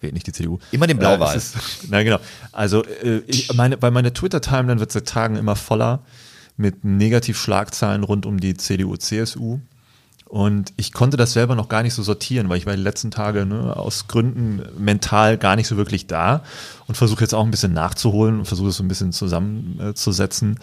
wählt 0.03 0.13
nicht 0.13 0.27
die 0.27 0.33
CDU. 0.33 0.59
Immer 0.71 0.87
den 0.87 0.99
Blauwahl. 0.99 1.35
Äh, 1.35 1.41
nein, 1.89 2.05
genau. 2.05 2.19
Also 2.51 2.83
äh, 2.85 3.21
ich, 3.27 3.53
meine, 3.53 3.77
bei 3.77 3.89
meiner 3.89 4.13
Twitter-Timeline 4.13 4.79
wird 4.79 4.91
seit 4.91 5.07
Tagen 5.07 5.35
immer 5.35 5.55
voller 5.55 6.03
mit 6.57 6.83
Negativschlagzeilen 6.83 8.03
rund 8.03 8.25
um 8.25 8.39
die 8.39 8.55
CDU, 8.55 8.95
CSU. 8.97 9.59
Und 10.25 10.73
ich 10.77 10.93
konnte 10.93 11.15
das 11.15 11.33
selber 11.33 11.55
noch 11.55 11.69
gar 11.69 11.83
nicht 11.83 11.93
so 11.93 12.01
sortieren, 12.01 12.49
weil 12.49 12.57
ich 12.57 12.65
war 12.65 12.75
die 12.75 12.81
letzten 12.81 13.11
Tage 13.11 13.45
ne, 13.45 13.75
aus 13.75 14.07
Gründen 14.07 14.63
mental 14.77 15.37
gar 15.37 15.55
nicht 15.55 15.67
so 15.67 15.77
wirklich 15.77 16.07
da 16.07 16.43
und 16.87 16.95
versuche 16.95 17.21
jetzt 17.21 17.35
auch 17.35 17.45
ein 17.45 17.51
bisschen 17.51 17.73
nachzuholen 17.73 18.39
und 18.39 18.45
versuche 18.45 18.69
es 18.69 18.77
so 18.77 18.83
ein 18.83 18.87
bisschen 18.87 19.11
zusammenzusetzen. 19.11 20.59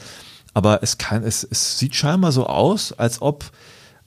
Aber 0.54 0.82
es 0.82 0.98
kann, 0.98 1.22
es, 1.22 1.46
es 1.48 1.78
sieht 1.78 1.94
scheinbar 1.94 2.32
so 2.32 2.46
aus, 2.46 2.92
als 2.92 3.22
ob 3.22 3.52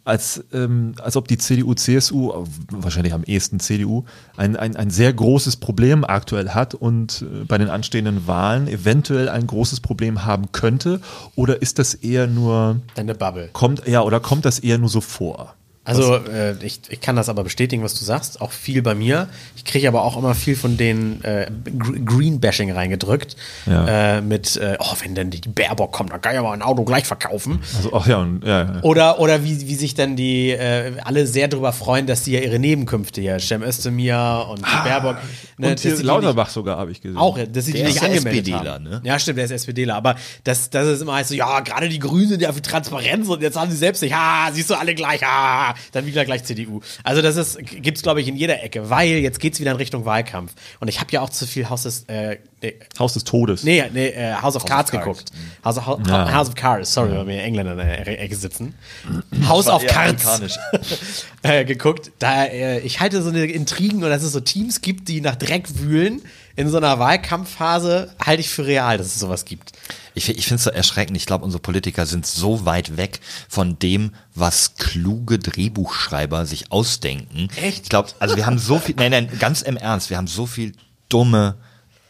als, 0.06 0.44
ähm, 0.52 0.94
als 1.02 1.16
ob 1.16 1.28
die 1.28 1.38
CDU, 1.38 1.74
CSU, 1.74 2.46
wahrscheinlich 2.70 3.14
am 3.14 3.24
ehesten 3.24 3.60
CDU, 3.60 4.04
ein, 4.36 4.56
ein, 4.56 4.76
ein 4.76 4.90
sehr 4.90 5.14
großes 5.14 5.58
Problem 5.58 6.04
aktuell 6.04 6.50
hat 6.50 6.76
und 6.76 7.24
äh, 7.24 7.46
bei 7.46 7.58
den 7.58 7.70
anstehenden 7.70 8.28
Wahlen 8.28 8.68
eventuell 8.68 9.30
ein 9.30 9.48
großes 9.48 9.80
Problem 9.80 10.26
haben 10.26 10.52
könnte? 10.52 11.00
Oder 11.36 11.62
ist 11.62 11.80
das 11.80 11.94
eher 11.94 12.28
nur. 12.28 12.82
Eine 12.96 13.16
Bubble. 13.16 13.50
Kommt, 13.54 13.88
ja, 13.88 14.02
oder 14.02 14.20
kommt 14.20 14.46
das 14.46 14.60
eher 14.60 14.78
nur 14.78 14.90
so 14.90 15.02
vor? 15.02 15.56
Also 15.86 16.16
äh, 16.16 16.56
ich, 16.64 16.80
ich 16.88 17.02
kann 17.02 17.18
das 17.18 17.28
aber 17.28 17.44
bestätigen, 17.44 17.84
was 17.84 18.00
du 18.00 18.06
sagst, 18.06 18.40
auch 18.40 18.52
viel 18.52 18.82
bei 18.82 18.96
mir. 18.96 19.28
Ich 19.58 19.66
kriege 19.66 19.88
aber 19.90 20.04
auch 20.04 20.16
immer 20.16 20.34
viel 20.34 20.56
von 20.56 20.78
den 20.78 21.22
äh, 21.24 21.52
Green-Bashing 22.06 22.72
reingedrückt. 22.72 23.36
Ja. 23.66 24.18
Äh, 24.18 24.22
mit, 24.22 24.56
äh, 24.56 24.78
oh, 24.80 24.96
wenn 25.02 25.14
denn 25.14 25.30
die 25.30 25.42
Baerbock 25.42 25.92
kommt, 25.92 26.14
dann 26.14 26.22
kann 26.22 26.34
ich 26.34 26.40
aber 26.40 26.54
ein 26.54 26.62
Auto 26.62 26.86
gleich 26.86 27.06
verkaufen. 27.06 27.60
Also, 27.76 27.94
ach 27.94 28.08
ja, 28.08 28.18
und, 28.20 28.46
ja, 28.46 28.62
ja. 28.62 28.82
Oder, 28.84 29.20
oder 29.20 29.44
wie, 29.44 29.68
wie 29.68 29.76
sich 29.76 29.94
dann 29.94 30.16
die 30.16 30.52
äh, 30.52 30.94
alle 31.04 31.28
sehr 31.28 31.50
darüber 31.50 31.74
freuen, 31.74 32.08
dass 32.08 32.24
die 32.24 32.32
ja 32.32 32.40
ihre 32.40 32.60
Nebenkünfte 32.60 33.20
hier, 33.20 33.40
Cem 33.40 33.62
Özdemir 33.62 34.48
und 34.50 34.64
ah, 34.64 34.84
Baerbock. 34.84 35.18
Ne, 35.58 35.72
und 35.72 35.80
hier 35.82 36.02
Lauterbach 36.02 36.46
nicht, 36.46 36.54
sogar, 36.54 36.78
habe 36.78 36.92
ich 36.92 37.02
gesehen. 37.02 37.18
Auch, 37.18 37.38
dass 37.38 37.66
sie 37.66 37.74
die 37.74 37.84
nicht 37.84 38.02
angemeldet 38.02 38.48
SPDler, 38.48 38.74
haben. 38.74 38.84
Ne? 38.86 39.02
Ja, 39.04 39.20
stimmt, 39.20 39.38
der 39.38 39.46
ist 39.46 39.52
SPDler. 39.52 39.96
Aber 39.96 40.16
das, 40.46 40.70
das 40.70 40.88
ist 40.88 41.02
immer 41.02 41.16
heißt 41.16 41.30
so, 41.30 41.36
ja, 41.36 41.60
gerade 41.60 41.90
die 41.90 42.00
Grünen 42.00 42.30
sind 42.30 42.42
ja 42.42 42.54
für 42.54 42.62
Transparenz 42.62 43.28
und 43.28 43.42
jetzt 43.42 43.58
haben 43.58 43.70
sie 43.70 43.78
selbst 43.78 44.02
nicht, 44.02 44.16
ah, 44.16 44.50
siehst 44.54 44.70
du 44.70 44.76
alle 44.76 44.96
gleich, 44.96 45.22
dann 45.92 46.06
wieder 46.06 46.26
gleich 46.26 46.44
CDU. 46.44 46.82
Also 47.04 47.22
das 47.22 47.36
ist, 47.36 47.58
gibt's 47.60 48.02
glaube 48.02 48.22
ich 48.22 48.28
in 48.28 48.36
jeder 48.36 48.64
Ecke, 48.64 48.90
weil 48.90 49.18
jetzt 49.18 49.40
geht's 49.40 49.60
wieder 49.60 49.72
in 49.72 49.78
Richtung 49.78 50.06
Wahlkampf. 50.06 50.54
Und 50.80 50.88
ich 50.88 51.00
habe 51.00 51.12
ja 51.12 51.22
auch 51.22 51.30
zu 51.30 51.46
viel 51.46 51.70
Haus 51.70 51.84
des, 51.84 52.04
äh, 52.08 52.38
nee, 52.62 52.76
Haus 53.00 53.14
des 53.14 53.24
Todes. 53.24 53.64
Nee, 53.64 53.84
nee, 53.94 54.08
äh, 54.08 54.34
House 54.34 54.56
of 54.56 54.64
House 54.64 54.70
Cards 54.70 54.94
of 54.94 55.00
geguckt. 55.00 55.32
Mhm. 55.34 55.66
House, 55.66 55.78
of, 55.78 56.08
ja. 56.08 56.34
House 56.34 56.48
of 56.50 56.56
Cards, 56.56 56.94
sorry, 56.94 57.12
ja. 57.12 57.20
weil 57.20 57.28
wir 57.28 57.44
Engländer 57.44 57.72
in 57.74 57.78
der 57.78 58.22
Ecke 58.22 58.36
sitzen. 58.36 58.76
House 59.48 59.68
of 59.68 59.86
Cards 59.86 60.26
äh, 61.44 61.66
geguckt. 61.66 62.12
Da, 62.20 62.46
äh, 62.46 62.80
ich 62.80 63.00
halte 63.00 63.22
so 63.22 63.30
eine 63.30 63.46
Intrigen 63.46 64.04
und 64.04 64.10
dass 64.10 64.24
es 64.24 64.32
so 64.32 64.40
Teams 64.40 64.82
gibt, 64.82 65.08
die 65.08 65.22
nach 65.22 65.36
Dreck 65.36 65.68
wühlen 65.80 66.22
in 66.56 66.70
so 66.70 66.78
einer 66.78 67.00
Wahlkampfphase, 67.00 68.14
halte 68.24 68.42
ich 68.42 68.50
für 68.50 68.66
real, 68.66 68.98
dass 68.98 69.08
es 69.08 69.20
sowas 69.20 69.46
gibt. 69.46 69.72
Ich, 70.14 70.30
ich 70.30 70.46
finde 70.46 70.56
es 70.56 70.64
so 70.64 70.70
erschreckend. 70.70 71.18
Ich 71.18 71.26
glaube, 71.26 71.44
unsere 71.44 71.62
Politiker 71.62 72.06
sind 72.06 72.26
so 72.26 72.66
weit 72.66 72.98
weg 72.98 73.20
von 73.50 73.80
dem, 73.80 74.14
was 74.36 74.76
kluge 74.76 75.40
Drehbuchschreiber 75.40 76.46
sich 76.46 76.72
ausdenken. 76.72 77.50
Echt? 77.56 77.84
Ich 77.84 77.90
glaube, 77.90 78.10
also 78.20 78.36
wir 78.36 78.46
haben 78.46 78.60
so 78.60 78.78
viel, 78.80 78.96
nein, 78.96 79.12
nein, 79.12 79.30
ganz 79.40 79.62
im 79.62 79.78
Ernst, 79.78 80.10
wir 80.10 80.18
haben 80.18 80.28
so 80.28 80.46
viel 80.46 80.74
dumme 81.10 81.56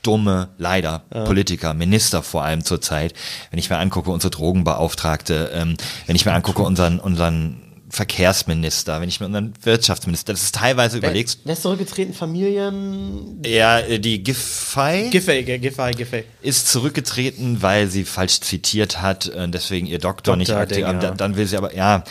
dumme, 0.03 0.49
leider, 0.57 1.03
ja. 1.13 1.23
Politiker, 1.23 1.73
Minister 1.73 2.21
vor 2.21 2.43
allem 2.43 2.63
zurzeit. 2.63 3.13
Wenn 3.49 3.59
ich 3.59 3.69
mir 3.69 3.77
angucke, 3.77 4.11
unsere 4.11 4.31
Drogenbeauftragte, 4.31 5.51
ähm, 5.53 5.77
wenn 6.05 6.15
ich 6.15 6.25
mir 6.25 6.33
angucke, 6.33 6.61
unseren, 6.61 6.99
unseren 6.99 7.62
Verkehrsminister, 7.93 8.99
wenn 8.99 9.07
ich 9.07 9.19
mir 9.19 9.27
unseren 9.27 9.53
Wirtschaftsminister, 9.61 10.33
das 10.33 10.41
ist 10.41 10.55
teilweise 10.55 10.93
wer, 10.93 11.09
überlegst. 11.09 11.41
Wer 11.43 11.53
ist 11.53 11.61
zurückgetreten? 11.61 12.15
Familien? 12.15 13.39
Ja, 13.45 13.81
äh, 13.81 13.99
die 13.99 14.23
Giffey. 14.23 15.11
Giffey, 15.11 15.43
Giffey, 15.43 15.91
Giffey. 15.91 16.23
Ist 16.41 16.69
zurückgetreten, 16.69 17.61
weil 17.61 17.87
sie 17.87 18.03
falsch 18.03 18.41
zitiert 18.41 19.03
hat, 19.03 19.27
äh, 19.27 19.47
deswegen 19.47 19.85
ihr 19.85 19.99
Doktor, 19.99 20.35
Doktor 20.35 20.35
nicht 20.37 20.51
aktiv. 20.51 20.83
Dann, 20.83 21.17
dann 21.17 21.35
will 21.35 21.45
sie 21.45 21.55
aber, 21.55 21.75
ja, 21.75 22.03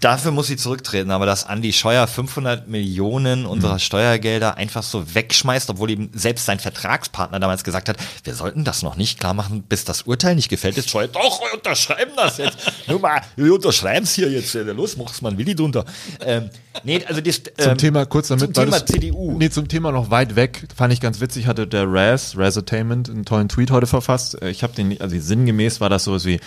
Dafür 0.00 0.32
muss 0.32 0.46
sie 0.46 0.56
zurücktreten, 0.56 1.10
aber 1.10 1.26
dass 1.26 1.46
Andi 1.46 1.72
Scheuer 1.72 2.06
500 2.06 2.68
Millionen 2.68 3.46
unserer 3.46 3.74
mhm. 3.74 3.78
Steuergelder 3.78 4.56
einfach 4.56 4.82
so 4.82 5.14
wegschmeißt, 5.14 5.70
obwohl 5.70 5.90
ihm 5.90 6.10
selbst 6.12 6.46
sein 6.46 6.58
Vertragspartner 6.58 7.40
damals 7.40 7.64
gesagt 7.64 7.88
hat, 7.88 7.96
wir 8.24 8.34
sollten 8.34 8.64
das 8.64 8.82
noch 8.82 8.96
nicht 8.96 9.20
klar 9.20 9.34
machen, 9.34 9.62
bis 9.62 9.84
das 9.84 10.02
Urteil 10.02 10.34
nicht 10.34 10.48
gefällt 10.48 10.76
ist. 10.78 10.90
Scheuer, 10.90 11.08
doch, 11.08 11.40
wir 11.40 11.54
unterschreiben 11.54 12.12
das 12.16 12.38
jetzt. 12.38 12.58
Nur 12.86 13.00
mal, 13.00 13.20
wir 13.36 13.54
unterschreiben 13.54 14.04
es 14.04 14.14
hier 14.14 14.30
jetzt. 14.30 14.54
Los, 14.54 14.96
mach's 14.96 15.22
mal 15.22 15.30
ein 15.30 15.38
Willi 15.38 15.54
drunter. 15.54 15.84
Ähm, 16.20 16.50
nee, 16.84 17.04
also 17.06 17.20
das, 17.20 17.38
ähm, 17.38 17.64
Zum 17.64 17.78
Thema, 17.78 18.06
kurz 18.06 18.28
damit. 18.28 18.54
Zum 18.54 18.54
Thema 18.54 18.78
das, 18.78 18.86
CDU. 18.86 19.36
Nee, 19.38 19.50
zum 19.50 19.68
Thema 19.68 19.92
noch 19.92 20.10
weit 20.10 20.36
weg, 20.36 20.66
fand 20.74 20.92
ich 20.92 21.00
ganz 21.00 21.20
witzig, 21.20 21.46
hatte 21.46 21.66
der 21.66 21.84
Raz, 21.86 22.36
Razatainment, 22.36 23.08
einen 23.08 23.24
tollen 23.24 23.48
Tweet 23.48 23.70
heute 23.70 23.86
verfasst. 23.86 24.40
Äh, 24.42 24.50
ich 24.50 24.62
habe 24.62 24.74
den, 24.74 25.00
also 25.00 25.18
sinngemäß 25.18 25.80
war 25.80 25.88
das 25.88 26.04
sowas 26.04 26.24
wie, 26.24 26.40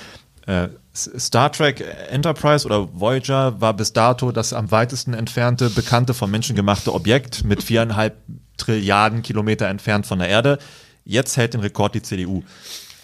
äh, 0.47 0.69
Star 0.93 1.51
Trek 1.51 1.83
Enterprise 2.09 2.65
oder 2.65 2.89
Voyager 2.99 3.61
war 3.61 3.73
bis 3.73 3.93
dato 3.93 4.31
das 4.31 4.51
am 4.51 4.71
weitesten 4.71 5.13
entfernte 5.13 5.69
bekannte 5.69 6.13
von 6.13 6.29
Menschen 6.29 6.55
gemachte 6.55 6.93
Objekt 6.93 7.45
mit 7.45 7.63
viereinhalb 7.63 8.17
Trilliarden 8.57 9.23
Kilometer 9.23 9.67
entfernt 9.67 10.05
von 10.05 10.19
der 10.19 10.27
Erde. 10.27 10.59
Jetzt 11.05 11.37
hält 11.37 11.53
den 11.53 11.61
Rekord 11.61 11.95
die 11.95 12.01
CDU. 12.01 12.43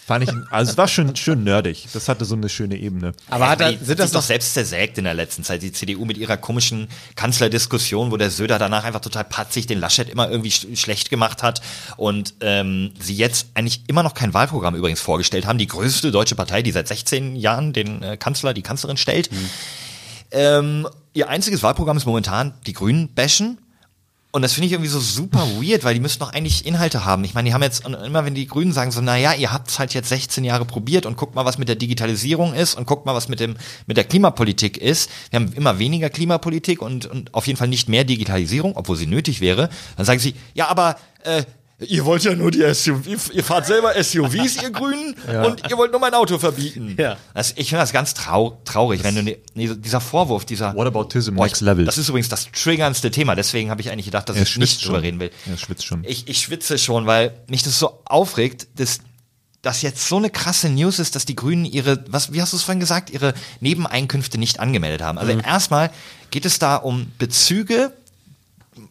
Fand 0.08 0.24
ich, 0.24 0.30
also 0.48 0.70
es 0.70 0.78
war 0.78 0.88
schön, 0.88 1.14
schön 1.16 1.44
nerdig. 1.44 1.86
Das 1.92 2.08
hatte 2.08 2.24
so 2.24 2.34
eine 2.34 2.48
schöne 2.48 2.78
Ebene. 2.78 3.12
Aber 3.28 3.50
hat 3.50 3.60
er, 3.60 3.76
sind 3.76 3.98
das 3.98 4.10
doch 4.10 4.22
selbst 4.22 4.54
zersägt 4.54 4.96
in 4.96 5.04
der 5.04 5.12
letzten 5.12 5.44
Zeit, 5.44 5.60
die 5.60 5.70
CDU 5.70 6.06
mit 6.06 6.16
ihrer 6.16 6.38
komischen 6.38 6.88
Kanzlerdiskussion, 7.14 8.10
wo 8.10 8.16
der 8.16 8.30
Söder 8.30 8.58
danach 8.58 8.84
einfach 8.84 9.02
total 9.02 9.24
patzig 9.24 9.66
den 9.66 9.78
Laschet 9.78 10.08
immer 10.08 10.30
irgendwie 10.30 10.50
sch 10.50 10.66
schlecht 10.76 11.10
gemacht 11.10 11.42
hat 11.42 11.60
und 11.98 12.32
ähm, 12.40 12.92
sie 12.98 13.16
jetzt 13.16 13.48
eigentlich 13.52 13.82
immer 13.86 14.02
noch 14.02 14.14
kein 14.14 14.32
Wahlprogramm 14.32 14.74
übrigens 14.74 15.02
vorgestellt 15.02 15.44
haben. 15.44 15.58
Die 15.58 15.66
größte 15.66 16.10
deutsche 16.10 16.36
Partei, 16.36 16.62
die 16.62 16.72
seit 16.72 16.88
16 16.88 17.36
Jahren 17.36 17.74
den 17.74 18.02
äh, 18.02 18.16
Kanzler, 18.16 18.54
die 18.54 18.62
Kanzlerin 18.62 18.96
stellt. 18.96 19.30
Mhm. 19.30 19.50
Ähm, 20.30 20.88
ihr 21.12 21.28
einziges 21.28 21.62
Wahlprogramm 21.62 21.98
ist 21.98 22.06
momentan 22.06 22.54
die 22.66 22.72
Grünen 22.72 23.12
bashen 23.12 23.58
und 24.30 24.42
das 24.42 24.52
finde 24.52 24.66
ich 24.66 24.72
irgendwie 24.72 24.90
so 24.90 25.00
super 25.00 25.46
weird, 25.58 25.84
weil 25.84 25.94
die 25.94 26.00
müssten 26.00 26.20
doch 26.20 26.34
eigentlich 26.34 26.66
Inhalte 26.66 27.06
haben. 27.06 27.24
Ich 27.24 27.32
meine, 27.32 27.48
die 27.48 27.54
haben 27.54 27.62
jetzt 27.62 27.86
immer, 27.86 28.26
wenn 28.26 28.34
die 28.34 28.46
Grünen 28.46 28.72
sagen 28.72 28.90
so, 28.90 29.00
naja, 29.00 29.32
ihr 29.32 29.52
habt 29.52 29.70
es 29.70 29.78
halt 29.78 29.94
jetzt 29.94 30.10
16 30.10 30.44
Jahre 30.44 30.66
probiert 30.66 31.06
und 31.06 31.16
guckt 31.16 31.34
mal, 31.34 31.46
was 31.46 31.56
mit 31.56 31.68
der 31.68 31.76
Digitalisierung 31.76 32.52
ist 32.52 32.74
und 32.74 32.86
guckt 32.86 33.06
mal, 33.06 33.14
was 33.14 33.28
mit 33.28 33.40
dem 33.40 33.56
mit 33.86 33.96
der 33.96 34.04
Klimapolitik 34.04 34.76
ist. 34.76 35.10
Wir 35.30 35.40
haben 35.40 35.52
immer 35.54 35.78
weniger 35.78 36.10
Klimapolitik 36.10 36.82
und, 36.82 37.06
und 37.06 37.32
auf 37.32 37.46
jeden 37.46 37.56
Fall 37.56 37.68
nicht 37.68 37.88
mehr 37.88 38.04
Digitalisierung, 38.04 38.76
obwohl 38.76 38.96
sie 38.96 39.06
nötig 39.06 39.40
wäre. 39.40 39.70
Dann 39.96 40.04
sagen 40.04 40.20
sie, 40.20 40.34
ja, 40.52 40.68
aber 40.68 40.96
äh, 41.24 41.44
Ihr 41.80 42.04
wollt 42.04 42.24
ja 42.24 42.34
nur 42.34 42.50
die 42.50 42.62
SUV, 42.74 43.32
ihr 43.32 43.44
fahrt 43.44 43.66
selber 43.66 43.92
SUVs, 44.02 44.60
ihr 44.62 44.70
Grünen, 44.70 45.14
ja. 45.32 45.44
und 45.44 45.62
ihr 45.70 45.78
wollt 45.78 45.92
nur 45.92 46.00
mein 46.00 46.12
Auto 46.12 46.36
verbieten. 46.36 46.96
Ja. 46.98 47.16
Das, 47.34 47.52
ich 47.56 47.68
finde 47.68 47.82
das 47.82 47.92
ganz 47.92 48.14
trau 48.14 48.60
traurig, 48.64 49.04
wenn 49.04 49.14
du 49.14 49.22
ne, 49.22 49.38
ne, 49.54 49.76
dieser 49.76 50.00
Vorwurf, 50.00 50.44
dieser 50.44 50.74
Whataboutism 50.74 51.36
boah, 51.36 51.44
next 51.44 51.62
level. 51.62 51.84
Das 51.84 51.96
ist 51.96 52.08
übrigens 52.08 52.28
das 52.28 52.50
triggerndste 52.50 53.12
Thema, 53.12 53.36
deswegen 53.36 53.70
habe 53.70 53.80
ich 53.80 53.92
eigentlich 53.92 54.06
gedacht, 54.06 54.28
dass 54.28 54.36
er 54.36 54.42
ich 54.42 54.56
nicht 54.56 54.84
drüber 54.84 55.02
reden 55.02 55.20
will. 55.20 55.30
Er 55.46 55.56
schwitzt 55.56 55.86
schon. 55.86 56.02
Ich, 56.02 56.26
ich 56.26 56.40
schwitze 56.40 56.78
schon, 56.78 57.06
weil 57.06 57.32
mich 57.46 57.62
das 57.62 57.78
so 57.78 58.00
aufregt, 58.04 58.66
dass 58.74 58.98
dass 59.62 59.82
jetzt 59.82 60.06
so 60.06 60.16
eine 60.16 60.30
krasse 60.30 60.68
News 60.68 61.00
ist, 61.00 61.16
dass 61.16 61.26
die 61.26 61.34
Grünen 61.34 61.64
ihre, 61.64 62.04
was, 62.08 62.32
wie 62.32 62.40
hast 62.40 62.52
du 62.52 62.56
es 62.56 62.62
vorhin 62.62 62.78
gesagt, 62.78 63.10
ihre 63.10 63.34
Nebeneinkünfte 63.60 64.38
nicht 64.38 64.60
angemeldet 64.60 65.02
haben. 65.02 65.18
Also 65.18 65.32
mhm. 65.32 65.40
erstmal 65.40 65.90
geht 66.30 66.46
es 66.46 66.60
da 66.60 66.76
um 66.76 67.10
Bezüge 67.18 67.92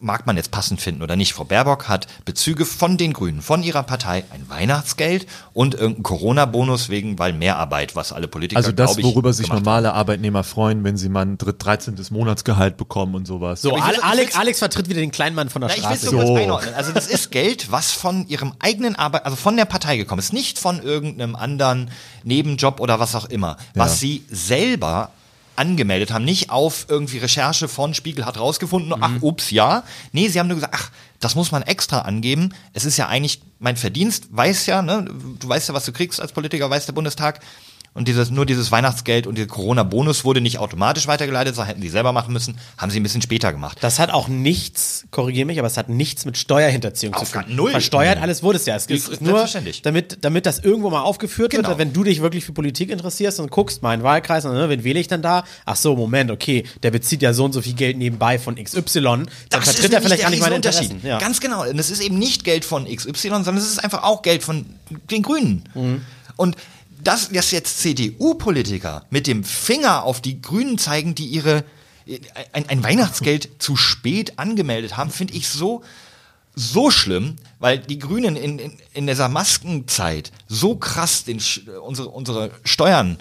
mag 0.00 0.26
man 0.26 0.36
jetzt 0.36 0.50
passend 0.50 0.80
finden 0.80 1.02
oder 1.02 1.16
nicht, 1.16 1.32
Frau 1.32 1.44
Baerbock 1.44 1.88
hat 1.88 2.06
Bezüge 2.24 2.64
von 2.64 2.96
den 2.96 3.12
Grünen, 3.12 3.42
von 3.42 3.62
ihrer 3.62 3.82
Partei, 3.82 4.24
ein 4.30 4.48
Weihnachtsgeld 4.48 5.26
und 5.52 5.74
irgendein 5.74 6.02
Corona-Bonus 6.02 6.88
wegen, 6.88 7.18
weil 7.18 7.32
Mehrarbeit, 7.32 7.96
was 7.96 8.12
alle 8.12 8.28
Politiker 8.28 8.58
Also 8.58 8.72
das, 8.72 8.96
ich, 8.96 9.04
worüber 9.04 9.32
sich 9.32 9.48
normale 9.48 9.88
haben. 9.88 9.98
Arbeitnehmer 9.98 10.44
freuen, 10.44 10.84
wenn 10.84 10.96
sie 10.96 11.08
mal 11.08 11.26
ein 11.26 11.38
13. 11.38 11.96
Monatsgehalt 12.10 12.76
bekommen 12.76 13.14
und 13.14 13.26
sowas. 13.26 13.62
So, 13.62 13.74
Ale 13.74 14.02
Alex, 14.02 14.34
Alex 14.36 14.58
vertritt 14.58 14.88
wieder 14.88 15.00
den 15.00 15.10
Kleinmann 15.10 15.48
von 15.48 15.60
der 15.60 15.70
Na, 15.70 15.76
Straße. 15.76 16.06
Ich 16.06 16.12
will 16.12 16.26
so. 16.26 16.36
einordnen. 16.36 16.74
Also 16.74 16.92
das 16.92 17.06
ist 17.06 17.30
Geld, 17.30 17.70
was 17.70 17.92
von 17.92 18.26
ihrem 18.28 18.52
eigenen 18.58 18.96
Arbeit, 18.96 19.24
also 19.24 19.36
von 19.36 19.56
der 19.56 19.64
Partei 19.64 19.96
gekommen 19.96 20.20
ist, 20.20 20.32
nicht 20.32 20.58
von 20.58 20.82
irgendeinem 20.82 21.36
anderen 21.36 21.90
Nebenjob 22.24 22.80
oder 22.80 23.00
was 23.00 23.14
auch 23.14 23.26
immer, 23.26 23.56
was 23.74 23.92
ja. 23.92 23.96
sie 23.96 24.24
selber 24.30 25.10
angemeldet 25.58 26.12
haben, 26.12 26.24
nicht 26.24 26.50
auf 26.50 26.86
irgendwie 26.88 27.18
Recherche 27.18 27.68
von 27.68 27.94
Spiegel 27.94 28.24
hat 28.24 28.38
rausgefunden, 28.38 28.96
mhm. 28.96 29.02
ach, 29.02 29.22
ups, 29.22 29.50
ja. 29.50 29.82
Nee, 30.12 30.28
sie 30.28 30.38
haben 30.38 30.48
nur 30.48 30.56
gesagt, 30.56 30.74
ach, 30.76 30.90
das 31.20 31.34
muss 31.34 31.52
man 31.52 31.62
extra 31.62 32.02
angeben. 32.02 32.54
Es 32.72 32.84
ist 32.84 32.96
ja 32.96 33.08
eigentlich 33.08 33.42
mein 33.58 33.76
Verdienst, 33.76 34.28
weiß 34.30 34.66
ja, 34.66 34.82
ne, 34.82 35.08
du 35.38 35.48
weißt 35.48 35.68
ja, 35.68 35.74
was 35.74 35.84
du 35.84 35.92
kriegst 35.92 36.20
als 36.20 36.32
Politiker, 36.32 36.70
weiß 36.70 36.86
der 36.86 36.92
Bundestag. 36.92 37.40
Und 37.94 38.06
dieses, 38.06 38.30
nur 38.30 38.46
dieses 38.46 38.70
Weihnachtsgeld 38.70 39.26
und 39.26 39.36
der 39.38 39.46
Corona-Bonus 39.46 40.24
wurde 40.24 40.40
nicht 40.40 40.58
automatisch 40.58 41.08
weitergeleitet, 41.08 41.54
sondern 41.56 41.68
hätten 41.70 41.82
sie 41.82 41.88
selber 41.88 42.12
machen 42.12 42.32
müssen, 42.32 42.56
haben 42.76 42.90
sie 42.90 43.00
ein 43.00 43.02
bisschen 43.02 43.22
später 43.22 43.50
gemacht. 43.52 43.78
Das 43.80 43.98
hat 43.98 44.10
auch 44.10 44.28
nichts, 44.28 45.04
korrigiere 45.10 45.46
mich, 45.46 45.58
aber 45.58 45.66
es 45.66 45.76
hat 45.76 45.88
nichts 45.88 46.24
mit 46.24 46.36
Steuerhinterziehung 46.38 47.14
Auf 47.14 47.32
zu 47.32 47.40
tun. 47.40 47.56
null. 47.56 47.70
Versteuert 47.72 48.18
alles 48.22 48.42
wurde 48.42 48.58
es 48.58 48.66
ja. 48.66 48.76
Es 48.76 48.86
ist, 48.86 49.08
Ist 49.08 49.20
nur, 49.22 49.44
damit, 49.82 50.18
damit 50.20 50.46
das 50.46 50.60
irgendwo 50.60 50.90
mal 50.90 51.00
aufgeführt 51.02 51.50
Genau. 51.50 51.68
wird, 51.70 51.78
wenn 51.78 51.92
du 51.92 52.04
dich 52.04 52.20
wirklich 52.22 52.44
für 52.44 52.52
Politik 52.52 52.90
interessierst 52.90 53.40
und 53.40 53.50
guckst, 53.50 53.82
meinen 53.82 54.02
Wahlkreis, 54.04 54.44
und, 54.44 54.52
ne, 54.54 54.68
wen 54.68 54.84
wähle 54.84 55.00
ich 55.00 55.08
dann 55.08 55.22
da? 55.22 55.44
Ach 55.64 55.76
so, 55.76 55.96
Moment, 55.96 56.30
okay, 56.30 56.64
der 56.82 56.90
bezieht 56.92 57.22
ja 57.22 57.32
so 57.32 57.44
und 57.46 57.52
so 57.52 57.62
viel 57.62 57.74
Geld 57.74 57.96
nebenbei 57.96 58.38
von 58.38 58.54
XY, 58.62 59.00
dann 59.00 59.26
Das 59.50 59.64
vertritt 59.64 59.92
er 59.92 60.02
vielleicht 60.02 60.22
gar 60.22 60.30
nicht 60.30 60.40
meine. 60.40 60.56
Interessen. 60.56 61.00
Ja. 61.02 61.18
Ganz 61.18 61.40
genau. 61.40 61.62
Und 61.68 61.78
es 61.78 61.90
ist 61.90 62.00
eben 62.00 62.18
nicht 62.18 62.44
Geld 62.44 62.64
von 62.64 62.84
XY, 62.84 63.28
sondern 63.28 63.56
es 63.56 63.68
ist 63.68 63.82
einfach 63.82 64.02
auch 64.04 64.22
Geld 64.22 64.42
von 64.42 64.66
den 65.10 65.22
Grünen. 65.22 65.64
Mhm. 65.74 66.02
Und 66.36 66.56
dass, 67.08 67.30
dass 67.30 67.52
jetzt 67.52 67.78
CDU-Politiker 67.80 69.06
mit 69.08 69.26
dem 69.26 69.42
Finger 69.42 70.02
auf 70.02 70.20
die 70.20 70.42
Grünen 70.42 70.76
zeigen, 70.76 71.14
die 71.14 71.24
ihre 71.24 71.64
ein, 72.52 72.68
ein 72.68 72.84
Weihnachtsgeld 72.84 73.48
zu 73.58 73.76
spät 73.76 74.38
angemeldet 74.38 74.98
haben, 74.98 75.10
finde 75.10 75.32
ich 75.32 75.48
so 75.48 75.82
so 76.54 76.90
schlimm, 76.90 77.36
weil 77.60 77.78
die 77.78 77.98
Grünen 77.98 78.36
in, 78.36 78.58
in, 78.58 78.78
in 78.92 79.06
dieser 79.06 79.28
Maskenzeit 79.28 80.32
so 80.48 80.74
krass 80.74 81.24
den, 81.24 81.40
unsere, 81.82 82.08
unsere 82.08 82.50
Steuern 82.64 83.16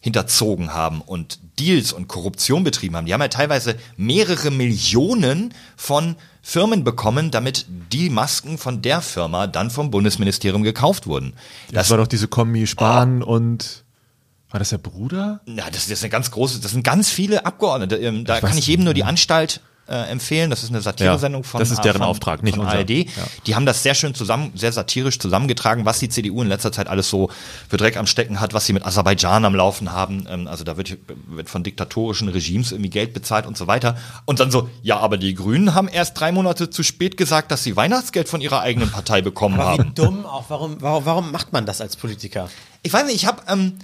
hinterzogen 0.00 0.72
haben 0.72 1.02
und 1.02 1.38
Deals 1.58 1.92
und 1.92 2.08
Korruption 2.08 2.64
betrieben 2.64 2.96
haben. 2.96 3.06
Die 3.06 3.12
haben 3.12 3.20
ja 3.20 3.28
teilweise 3.28 3.76
mehrere 3.96 4.50
Millionen 4.50 5.52
von 5.76 6.16
Firmen 6.42 6.84
bekommen, 6.84 7.30
damit 7.30 7.66
die 7.92 8.08
Masken 8.08 8.56
von 8.56 8.80
der 8.80 9.02
Firma 9.02 9.46
dann 9.46 9.70
vom 9.70 9.90
Bundesministerium 9.90 10.62
gekauft 10.62 11.06
wurden. 11.06 11.34
Das, 11.70 11.90
war 11.90 11.98
doch 11.98 12.06
diese 12.06 12.28
Kombi 12.28 12.66
Spahn 12.66 13.22
und 13.22 13.84
war 14.50 14.58
das 14.58 14.70
der 14.70 14.78
Bruder? 14.78 15.40
Ja, 15.46 15.66
das, 15.66 15.84
das 15.84 15.90
ist 15.90 16.02
eine 16.02 16.10
ganz 16.10 16.30
große, 16.30 16.60
das 16.60 16.72
sind 16.72 16.82
ganz 16.82 17.10
viele 17.10 17.46
Abgeordnete. 17.46 17.96
Ähm, 17.96 18.24
Da 18.24 18.36
Ich 18.36 18.40
kann 18.40 18.58
ich 18.58 18.66
jedem 18.66 18.84
nur 18.84 18.94
die 18.94 19.02
nicht. 19.02 19.08
Anstalt 19.08 19.60
äh, 19.90 20.10
empfehlen. 20.10 20.48
Das 20.50 20.62
ist 20.62 20.70
eine 20.70 20.80
Satiresendung 20.80 21.42
Ja, 21.42 21.48
von 21.48 21.58
das 21.58 21.70
ist 21.70 21.82
deren 21.84 21.98
von, 21.98 22.06
Auftrag, 22.06 22.42
nicht 22.42 22.56
unser. 22.56 22.72
ARD. 22.78 22.90
Ja. 22.90 23.06
Die 23.46 23.54
haben 23.56 23.66
das 23.66 23.82
sehr 23.82 23.94
schön 23.94 24.14
zusammen, 24.14 24.52
sehr 24.54 24.72
satirisch 24.72 25.18
zusammengetragen, 25.18 25.84
was 25.84 25.98
die 25.98 26.08
CDU 26.08 26.40
in 26.42 26.48
letzter 26.48 26.72
Zeit 26.72 26.86
alles 26.88 27.10
so 27.10 27.28
für 27.68 27.76
Dreck 27.76 27.96
am 27.96 28.06
Stecken 28.06 28.40
hat, 28.40 28.54
was 28.54 28.66
sie 28.66 28.72
mit 28.72 28.86
Aserbaidschan 28.86 29.44
am 29.44 29.54
Laufen 29.54 29.92
haben. 29.92 30.26
Ähm, 30.30 30.46
Also 30.48 30.64
da 30.64 30.76
wird, 30.76 30.96
wird 31.26 31.50
von 31.50 31.62
diktatorischen 31.62 32.28
Regimes 32.28 32.72
irgendwie 32.72 32.90
Geld 32.90 33.12
bezahlt 33.12 33.46
und 33.46 33.56
so 33.58 33.66
weiter. 33.66 33.96
Und 34.24 34.40
dann 34.40 34.50
so, 34.50 34.70
ja, 34.82 34.98
aber 34.98 35.16
die 35.18 35.34
Grünen 35.34 35.74
haben 35.74 35.88
erst 35.88 36.18
drei 36.18 36.32
Monate 36.32 36.70
zu 36.70 36.82
spät 36.82 37.16
gesagt, 37.16 37.50
dass 37.50 37.62
sie 37.64 37.76
Weihnachtsgeld 37.76 38.28
von 38.28 38.40
ihrer 38.40 38.60
eigenen 38.60 38.90
Partei 38.90 39.20
bekommen 39.22 39.58
Aber 39.60 39.74
wie 39.74 39.78
haben. 39.80 39.94
dumm 39.94 40.24
auch, 40.26 40.44
warum, 40.48 40.76
warum, 40.80 41.04
warum 41.04 41.32
macht 41.32 41.52
man 41.52 41.66
das 41.66 41.80
als 41.80 41.96
Politiker? 41.96 42.48
Ich 42.82 42.92
weiß 42.92 43.04
nicht, 43.06 43.16
ich 43.16 43.26
habe 43.26 43.42
ähm, 43.48 43.74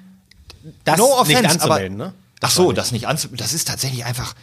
Das 0.84 0.96
no 0.98 1.04
offense, 1.18 1.42
nicht 1.42 1.50
anzumelden, 1.52 2.00
aber, 2.00 2.10
ne? 2.12 2.14
Ach 2.42 2.50
so, 2.50 2.72
das 2.72 2.92
nicht 2.92 3.06
anzumelden. 3.08 3.38
Das 3.38 3.52
ist 3.52 3.66
tatsächlich 3.68 4.04
einfach. 4.04 4.34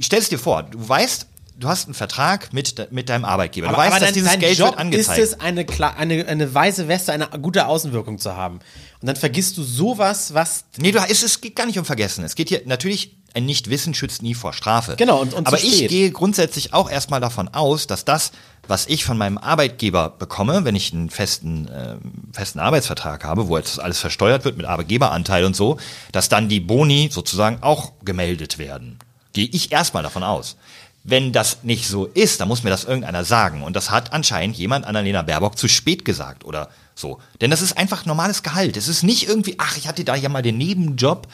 Stell 0.00 0.18
es 0.20 0.28
dir 0.28 0.38
vor, 0.38 0.62
du 0.64 0.88
weißt, 0.88 1.26
du 1.58 1.68
hast 1.68 1.86
einen 1.86 1.94
Vertrag 1.94 2.52
mit, 2.52 2.90
mit 2.90 3.08
deinem 3.08 3.24
Arbeitgeber. 3.24 3.68
Du 3.68 3.76
weißt, 3.76 3.92
dass 3.92 4.00
dein- 4.00 4.14
dieses 4.14 4.38
Geld 4.38 4.58
Job 4.58 4.70
wird 4.70 4.78
angezeigt. 4.78 5.18
ist 5.18 5.32
es, 5.34 5.40
eine, 5.40 5.66
eine, 5.96 6.26
eine 6.26 6.54
weiße 6.54 6.88
Weste, 6.88 7.12
eine 7.12 7.28
gute 7.40 7.66
Außenwirkung 7.66 8.18
zu 8.18 8.34
haben. 8.36 8.60
Und 9.00 9.06
dann 9.06 9.16
vergisst 9.16 9.56
du 9.58 9.62
sowas, 9.62 10.32
was 10.34 10.64
nee, 10.78 10.90
du, 10.92 10.98
es, 11.08 11.22
es 11.22 11.40
geht 11.40 11.56
gar 11.56 11.66
nicht 11.66 11.78
um 11.78 11.84
Vergessen. 11.84 12.24
Es 12.24 12.34
geht 12.34 12.48
hier 12.48 12.62
natürlich, 12.64 13.16
ein 13.34 13.44
Nichtwissen 13.46 13.94
schützt 13.94 14.22
nie 14.22 14.34
vor 14.34 14.52
Strafe. 14.52 14.96
Genau, 14.96 15.20
und- 15.20 15.34
und 15.34 15.46
Aber 15.46 15.58
ich 15.62 15.86
gehe 15.88 16.10
grundsätzlich 16.10 16.72
auch 16.74 16.90
erstmal 16.90 17.20
davon 17.20 17.48
aus, 17.48 17.86
dass 17.86 18.04
das, 18.04 18.32
was 18.66 18.86
ich 18.86 19.04
von 19.04 19.16
meinem 19.18 19.38
Arbeitgeber 19.38 20.08
bekomme, 20.10 20.64
wenn 20.64 20.74
ich 20.74 20.92
einen 20.92 21.10
festen, 21.10 21.68
ähm, 21.72 22.00
festen 22.32 22.58
Arbeitsvertrag 22.58 23.22
habe, 23.24 23.48
wo 23.48 23.56
jetzt 23.56 23.78
alles 23.80 23.98
versteuert 24.00 24.44
wird 24.44 24.56
mit 24.56 24.66
Arbeitgeberanteil 24.66 25.44
und 25.44 25.54
so, 25.54 25.78
dass 26.12 26.28
dann 26.28 26.48
die 26.48 26.60
Boni 26.60 27.08
sozusagen 27.12 27.62
auch 27.62 27.92
gemeldet 28.04 28.58
werden. 28.58 28.98
Gehe 29.32 29.48
ich 29.50 29.72
erstmal 29.72 30.02
davon 30.02 30.22
aus. 30.22 30.56
Wenn 31.02 31.32
das 31.32 31.58
nicht 31.62 31.88
so 31.88 32.06
ist, 32.06 32.40
dann 32.40 32.48
muss 32.48 32.62
mir 32.62 32.70
das 32.70 32.84
irgendeiner 32.84 33.24
sagen. 33.24 33.62
Und 33.62 33.74
das 33.74 33.90
hat 33.90 34.12
anscheinend 34.12 34.56
jemand 34.56 34.84
Annalena 34.84 35.22
Baerbock 35.22 35.56
zu 35.56 35.66
spät 35.66 36.04
gesagt 36.04 36.44
oder 36.44 36.68
so. 36.94 37.18
Denn 37.40 37.50
das 37.50 37.62
ist 37.62 37.78
einfach 37.78 38.04
normales 38.04 38.42
Gehalt. 38.42 38.76
Es 38.76 38.86
ist 38.86 39.02
nicht 39.02 39.26
irgendwie, 39.26 39.54
ach, 39.58 39.78
ich 39.78 39.88
hatte 39.88 40.04
da 40.04 40.14
ja 40.14 40.28
mal 40.28 40.42
den 40.42 40.58
Nebenjob. 40.58 41.26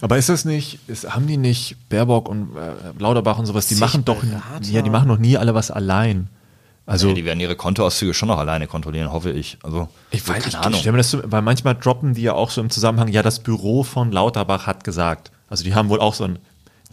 Aber 0.00 0.16
ist 0.16 0.28
das 0.28 0.44
nicht, 0.44 0.78
ist, 0.86 1.12
haben 1.12 1.26
die 1.26 1.36
nicht 1.36 1.76
Baerbock 1.88 2.28
und 2.28 2.56
äh, 2.56 2.72
Lauterbach 2.98 3.38
und 3.38 3.46
sowas, 3.46 3.66
die 3.66 3.74
machen 3.74 4.04
doch, 4.04 4.22
ja, 4.62 4.82
die 4.82 4.90
machen 4.90 5.08
doch 5.08 5.18
nie 5.18 5.36
alle 5.36 5.54
was 5.54 5.72
allein. 5.72 6.28
Also, 6.86 7.08
Ja, 7.08 7.14
die 7.14 7.24
werden 7.24 7.40
ihre 7.40 7.56
Kontoauszüge 7.56 8.12
schon 8.12 8.28
noch 8.28 8.38
alleine 8.38 8.66
kontrollieren, 8.66 9.10
hoffe 9.10 9.32
ich. 9.32 9.56
Also, 9.62 9.88
ich 10.10 10.26
weiß, 10.28 10.46
ich 10.46 10.52
keine 10.52 10.66
Ahnung. 10.66 10.80
stelle 10.80 10.92
mir 10.92 10.98
das 10.98 11.10
so, 11.10 11.20
weil 11.24 11.42
manchmal 11.42 11.74
droppen 11.74 12.14
die 12.14 12.22
ja 12.22 12.34
auch 12.34 12.50
so 12.50 12.60
im 12.60 12.68
Zusammenhang, 12.70 13.08
ja, 13.08 13.22
das 13.22 13.40
Büro 13.40 13.82
von 13.82 14.12
Lauterbach 14.12 14.66
hat 14.66 14.84
gesagt. 14.84 15.30
Also 15.48 15.64
die 15.64 15.74
haben 15.74 15.88
wohl 15.88 16.00
auch 16.00 16.14
so 16.14 16.24
ein, 16.24 16.38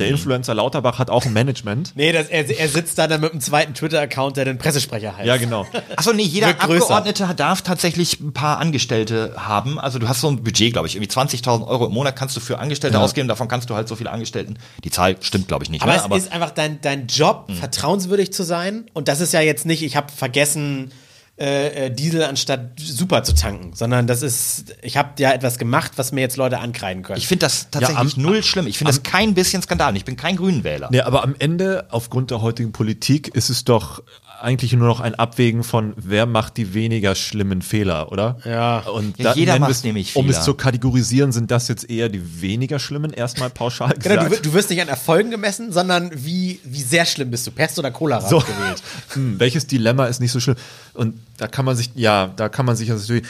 der 0.02 0.10
Mhm. 0.10 0.16
Influencer 0.16 0.54
Lauterbach 0.54 1.00
hat 1.00 1.10
auch 1.10 1.26
ein 1.26 1.34
Management. 1.34 1.94
Nee, 1.96 2.12
das, 2.12 2.28
er, 2.28 2.50
er 2.50 2.68
sitzt 2.68 2.98
da 2.98 3.08
dann 3.08 3.22
mit 3.22 3.32
einem 3.32 3.42
zweiten 3.42 3.74
Twitter-Account, 3.74 4.38
der 4.38 4.46
den 4.46 4.58
Pressesprecher 4.58 5.16
heißt. 5.18 5.28
Ja, 5.28 5.38
genau. 5.38 5.66
Achso, 5.96 6.12
nee, 6.14 6.24
jeder 6.24 6.48
Wird 6.48 6.60
größer. 6.60 6.84
Abgeordnete 6.96 7.34
darf 7.36 7.62
tatsächlich 7.62 8.20
ein 8.20 8.34
paar 8.34 8.58
Angestellte 8.60 9.34
haben. 9.38 9.80
Also 9.80 10.00
du 10.00 10.08
hast 10.10 10.22
so 10.22 10.28
ein 10.30 10.44
Budget, 10.44 10.74
glaube 10.74 10.88
ich, 10.88 10.96
irgendwie 10.96 11.12
20.000 11.12 11.68
Euro 11.68 11.86
im 11.88 11.94
Monat 11.94 12.16
kannst 12.16 12.36
du 12.36 12.40
für 12.40 12.60
Angestellte 12.60 12.98
Ja. 12.98 13.04
ausgeben. 13.04 13.28
Davon 13.28 13.48
kannst 13.48 13.70
du 13.70 13.76
halt 13.76 13.88
so 13.88 13.96
viele 13.96 14.12
Angestellten. 14.12 14.58
Die 14.84 14.92
Zahl 14.92 15.16
stimmt, 15.22 15.48
glaube 15.48 15.64
ich, 15.64 15.70
nicht. 15.70 15.82
Aber 15.84 15.94
ne? 15.94 16.16
es 16.18 16.24
ist 16.24 16.32
einfach 16.32 16.52
dein, 16.52 16.82
dein 16.82 17.08
Job, 17.08 17.46
Mhm. 17.50 17.56
vertrauenswürdig 17.56 18.34
zu 18.34 18.44
sein. 18.44 18.86
Und 18.94 19.08
das 19.08 19.20
ist 19.22 19.34
ja 19.34 19.42
jetzt 19.42 19.66
nicht, 19.66 19.84
ich 19.84 19.96
habe 19.96 20.12
vergessen, 20.12 20.92
äh, 21.38 21.86
äh, 21.88 21.90
Diesel 21.92 22.24
anstatt 22.24 22.80
Super 22.80 23.24
zu 23.24 23.34
tanken, 23.34 23.74
sondern 23.74 24.06
das 24.06 24.22
ist, 24.22 24.76
ich 24.82 24.98
habe 24.98 25.10
ja 25.20 25.32
etwas 25.32 25.58
gemacht, 25.58 25.94
was 25.96 26.12
mir 26.12 26.22
jetzt 26.22 26.38
Leute 26.38 26.60
ankreiden 26.60 27.02
können. 27.04 27.18
ich 27.18 27.28
finde 27.28 27.46
das 27.46 27.70
tatsächlich 27.72 28.16
am- 28.18 28.22
null 28.22 28.44
schlimm. 28.44 28.68
Ich 28.68 28.78
finde 28.78 28.92
das 28.94 29.02
kein 29.02 29.34
bisschen 29.34 29.62
Skandal. 29.64 29.96
Ich 29.98 30.06
bin 30.06 30.18
kein 30.18 30.36
Grünenwähler. 30.36 30.90
Ja, 30.94 31.06
aber 31.08 31.24
am 31.24 31.36
Ende, 31.40 31.88
aufgrund 31.90 32.30
der 32.32 32.42
heutigen 32.42 32.72
Politik, 32.74 33.30
ist 33.34 33.50
es 33.50 33.64
doch 33.64 34.04
eigentlich 34.42 34.74
nur 34.74 34.88
noch 34.88 35.00
ein 35.00 35.16
Abwägen 35.16 35.64
von, 35.64 35.94
wer 35.96 36.26
macht 36.26 36.58
die 36.58 36.74
weniger 36.74 37.16
schlimmen 37.16 37.62
Fehler, 37.62 38.12
oder? 38.12 38.38
Ja. 38.46 38.80
Und 38.80 39.18
Ja, 39.18 39.26
da 39.32 39.34
jeder 39.36 39.60
macht 39.60 39.72
es- 39.72 39.84
nämlich 39.84 40.16
Um 40.16 40.26
es 40.30 40.36
Fehler. 40.38 40.46
zu 40.46 40.54
kategorisieren, 40.56 41.32
sind 41.32 41.52
das 41.52 41.68
jetzt 41.68 41.90
eher 41.90 42.10
die 42.10 42.42
weniger 42.42 42.80
schlimmen, 42.80 43.14
erstmal 43.14 43.50
pauschal 43.50 43.94
gesagt. 43.94 44.04
Genau, 44.04 44.30
du, 44.36 44.42
du 44.42 44.54
wirst 44.54 44.70
nicht 44.70 44.82
an 44.82 44.88
Erfolgen 44.88 45.32
gemessen, 45.32 45.72
sondern 45.72 46.12
wie, 46.14 46.60
wie 46.64 46.82
sehr 46.82 47.06
schlimm 47.06 47.32
bist 47.32 47.46
du, 47.48 47.52
Pest 47.52 47.78
oder 47.80 47.92
Cholera 47.92 48.22
so. 48.28 48.40
gewählt. 48.40 48.82
Hm, 49.14 49.40
welches 49.40 49.68
Dilemma 49.68 50.06
ist 50.06 50.20
nicht 50.22 50.32
so 50.32 50.40
schlimm? 50.40 50.56
Und 50.94 51.16
da 51.38 51.48
kann 51.48 51.66
man 51.66 51.76
sich, 51.76 51.92
ja, 51.96 52.28
da 52.36 52.50
kann 52.50 52.66
man 52.66 52.76
sich 52.76 52.90
also 52.92 53.02
natürlich. 53.14 53.28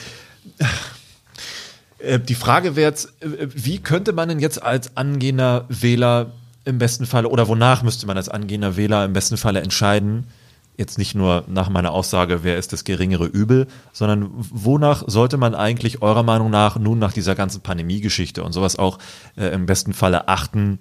Äh, 2.00 2.20
Die 2.20 2.36
Frage 2.36 2.76
wäre 2.76 2.90
jetzt, 2.90 3.08
äh, 3.22 3.48
wie 3.54 3.80
könnte 3.80 4.14
man 4.14 4.30
denn 4.30 4.40
jetzt 4.40 4.62
als 4.62 4.96
angehender 4.98 5.66
Wähler 5.70 6.32
im 6.66 6.78
besten 6.78 7.06
Falle 7.06 7.28
oder 7.30 7.48
wonach 7.48 7.82
müsste 7.84 8.06
man 8.08 8.18
als 8.18 8.30
angehender 8.30 8.78
Wähler 8.78 9.06
im 9.06 9.14
besten 9.14 9.38
Falle 9.38 9.62
entscheiden? 9.62 10.26
Jetzt 10.78 10.98
nicht 10.98 11.16
nur 11.16 11.44
nach 11.48 11.70
meiner 11.70 11.92
Aussage, 11.92 12.44
wer 12.44 12.58
ist 12.58 12.74
das 12.74 12.84
geringere 12.84 13.26
Übel, 13.26 13.68
sondern 13.92 14.30
wonach 14.34 15.04
sollte 15.06 15.38
man 15.38 15.54
eigentlich 15.54 16.02
eurer 16.02 16.24
Meinung 16.24 16.50
nach 16.50 16.78
nun 16.78 16.98
nach 16.98 17.14
dieser 17.14 17.36
ganzen 17.36 17.62
Pandemie-Geschichte 17.62 18.44
und 18.44 18.54
sowas 18.54 18.78
auch 18.78 18.98
äh, 19.38 19.48
im 19.48 19.66
besten 19.66 19.94
Falle 19.94 20.28
achten, 20.28 20.80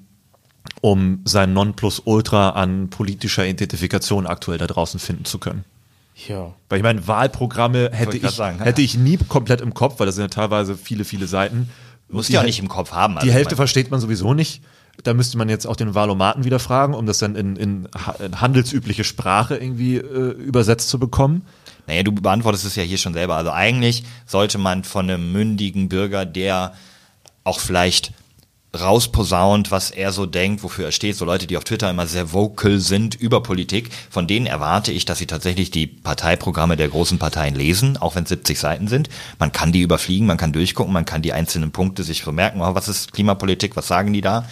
um 0.80 1.20
sein 1.24 1.52
Nonplusultra 1.52 2.50
an 2.50 2.88
politischer 2.88 3.46
Identifikation 3.46 4.26
aktuell 4.26 4.58
da 4.58 4.66
draußen 4.66 5.00
finden 5.00 5.24
zu 5.24 5.38
können. 5.38 5.64
Ja. 6.28 6.52
Weil 6.68 6.78
ich 6.78 6.82
meine, 6.82 7.06
Wahlprogramme 7.06 7.90
hätte 7.92 8.16
ich, 8.16 8.30
sagen, 8.30 8.58
ja. 8.58 8.64
hätte 8.64 8.82
ich 8.82 8.96
nie 8.96 9.16
komplett 9.16 9.60
im 9.60 9.74
Kopf, 9.74 9.98
weil 9.98 10.06
das 10.06 10.16
sind 10.16 10.24
ja 10.24 10.28
teilweise 10.28 10.76
viele, 10.76 11.04
viele 11.04 11.26
Seiten. 11.26 11.70
Die 12.12 12.32
ja 12.32 12.42
nicht 12.42 12.58
im 12.58 12.68
Kopf 12.68 12.90
haben. 12.90 13.14
Die 13.14 13.20
Also, 13.20 13.32
Hälfte 13.32 13.54
ich 13.54 13.56
versteht 13.56 13.90
man 13.90 14.00
sowieso 14.00 14.34
nicht. 14.34 14.62
Da 15.02 15.14
müsste 15.14 15.38
man 15.38 15.48
jetzt 15.48 15.66
auch 15.66 15.76
den 15.76 15.94
Wahlomaten 15.94 16.44
wieder 16.44 16.58
fragen, 16.58 16.94
um 16.94 17.06
das 17.06 17.18
dann 17.18 17.36
in, 17.36 17.56
in, 17.56 17.88
in 18.18 18.40
handelsübliche 18.40 19.04
Sprache 19.04 19.56
irgendwie 19.56 19.96
äh, 19.96 20.30
übersetzt 20.32 20.88
zu 20.88 20.98
bekommen. 20.98 21.42
Naja, 21.86 22.02
du 22.02 22.12
beantwortest 22.12 22.64
es 22.64 22.76
ja 22.76 22.82
hier 22.82 22.98
schon 22.98 23.14
selber. 23.14 23.36
Also 23.36 23.50
eigentlich 23.50 24.04
sollte 24.26 24.58
man 24.58 24.84
von 24.84 25.10
einem 25.10 25.32
mündigen 25.32 25.88
Bürger, 25.88 26.24
der 26.26 26.74
auch 27.44 27.60
vielleicht 27.60 28.12
rausposaunt, 28.78 29.70
was 29.72 29.90
er 29.90 30.12
so 30.12 30.26
denkt, 30.26 30.62
wofür 30.62 30.86
er 30.86 30.92
steht, 30.92 31.16
so 31.16 31.24
Leute, 31.24 31.46
die 31.46 31.56
auf 31.56 31.64
Twitter 31.64 31.90
immer 31.90 32.06
sehr 32.06 32.32
vocal 32.32 32.78
sind 32.78 33.16
über 33.16 33.42
Politik, 33.42 33.90
von 34.10 34.28
denen 34.28 34.46
erwarte 34.46 34.92
ich, 34.92 35.04
dass 35.04 35.18
sie 35.18 35.26
tatsächlich 35.26 35.72
die 35.72 35.88
Parteiprogramme 35.88 36.76
der 36.76 36.88
großen 36.88 37.18
Parteien 37.18 37.56
lesen, 37.56 37.96
auch 37.96 38.14
wenn 38.14 38.22
es 38.22 38.28
70 38.28 38.58
Seiten 38.58 38.86
sind. 38.86 39.08
Man 39.40 39.50
kann 39.50 39.72
die 39.72 39.80
überfliegen, 39.80 40.26
man 40.26 40.36
kann 40.36 40.52
durchgucken, 40.52 40.92
man 40.92 41.04
kann 41.04 41.22
die 41.22 41.32
einzelnen 41.32 41.72
Punkte 41.72 42.04
sich 42.04 42.22
so 42.22 42.30
merken, 42.30 42.60
oh, 42.60 42.74
was 42.74 42.86
ist 42.86 43.12
Klimapolitik, 43.12 43.74
was 43.74 43.88
sagen 43.88 44.12
die 44.12 44.20
da? 44.20 44.46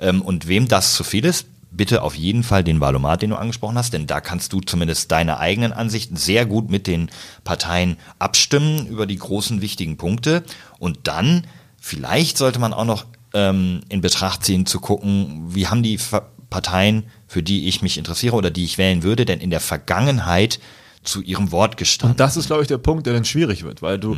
Ähm, 0.00 0.22
und 0.22 0.48
wem 0.48 0.68
das 0.68 0.94
zu 0.94 1.04
viel 1.04 1.24
ist, 1.24 1.46
bitte 1.70 2.02
auf 2.02 2.14
jeden 2.14 2.42
Fall 2.42 2.64
den 2.64 2.80
Valomat, 2.80 3.22
den 3.22 3.30
du 3.30 3.36
angesprochen 3.36 3.76
hast, 3.76 3.92
denn 3.92 4.06
da 4.06 4.20
kannst 4.20 4.52
du 4.52 4.60
zumindest 4.60 5.10
deine 5.10 5.38
eigenen 5.38 5.72
Ansichten 5.72 6.16
sehr 6.16 6.46
gut 6.46 6.70
mit 6.70 6.86
den 6.86 7.10
Parteien 7.42 7.96
abstimmen 8.18 8.86
über 8.86 9.06
die 9.06 9.16
großen 9.16 9.60
wichtigen 9.60 9.96
Punkte. 9.96 10.44
Und 10.78 11.00
dann, 11.04 11.46
vielleicht 11.80 12.38
sollte 12.38 12.58
man 12.58 12.72
auch 12.72 12.84
noch 12.84 13.06
ähm, 13.32 13.80
in 13.88 14.00
Betracht 14.00 14.44
ziehen, 14.44 14.66
zu 14.66 14.80
gucken, 14.80 15.54
wie 15.54 15.66
haben 15.66 15.82
die 15.82 15.98
Ver 15.98 16.30
Parteien, 16.50 17.02
für 17.26 17.42
die 17.42 17.66
ich 17.66 17.82
mich 17.82 17.98
interessiere 17.98 18.36
oder 18.36 18.48
die 18.48 18.62
ich 18.62 18.78
wählen 18.78 19.02
würde, 19.02 19.24
denn 19.24 19.40
in 19.40 19.50
der 19.50 19.58
Vergangenheit 19.58 20.60
zu 21.02 21.20
ihrem 21.20 21.50
Wort 21.50 21.76
gestanden. 21.76 22.12
Und 22.12 22.20
das 22.20 22.36
ist, 22.36 22.46
glaube 22.46 22.62
ich, 22.62 22.68
der 22.68 22.78
Punkt, 22.78 23.06
der 23.06 23.12
dann 23.12 23.24
schwierig 23.24 23.64
wird, 23.64 23.82
weil 23.82 23.98
du, 23.98 24.14
äh, 24.14 24.16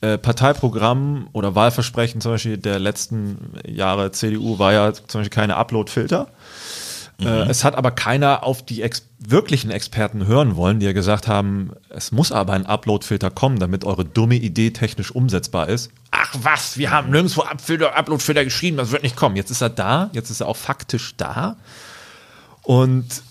Parteiprogramm 0.00 1.28
oder 1.32 1.54
Wahlversprechen 1.54 2.20
zum 2.20 2.32
Beispiel 2.32 2.56
der 2.56 2.78
letzten 2.78 3.52
Jahre 3.66 4.12
CDU 4.12 4.58
war 4.58 4.72
ja 4.72 4.92
zum 4.92 5.20
Beispiel 5.20 5.30
keine 5.30 5.56
Upload-Filter. 5.56 6.28
Äh, 7.20 7.48
es 7.48 7.64
hat 7.64 7.74
aber 7.74 7.90
keiner 7.90 8.44
auf 8.44 8.64
die 8.64 8.82
ex 8.82 9.04
wirklichen 9.18 9.72
Experten 9.72 10.26
hören 10.26 10.54
wollen, 10.54 10.78
die 10.78 10.86
ja 10.86 10.92
gesagt 10.92 11.26
haben, 11.26 11.72
es 11.88 12.12
muss 12.12 12.30
aber 12.30 12.52
ein 12.52 12.66
Upload-Filter 12.66 13.30
kommen, 13.30 13.58
damit 13.58 13.84
eure 13.84 14.04
dumme 14.04 14.36
Idee 14.36 14.70
technisch 14.70 15.10
umsetzbar 15.10 15.68
ist. 15.68 15.90
Ach 16.12 16.34
was, 16.40 16.78
wir 16.78 16.92
haben 16.92 17.10
nirgendwo 17.10 17.42
Upload-Filter 17.42 18.44
geschrieben, 18.44 18.76
das 18.76 18.92
wird 18.92 19.02
nicht 19.02 19.16
kommen. 19.16 19.34
Jetzt 19.34 19.50
ist 19.50 19.60
er 19.60 19.70
da, 19.70 20.10
jetzt 20.12 20.30
ist 20.30 20.40
er 20.40 20.46
auch 20.46 20.56
faktisch 20.56 21.16
da. 21.16 21.56
Und 22.62 23.22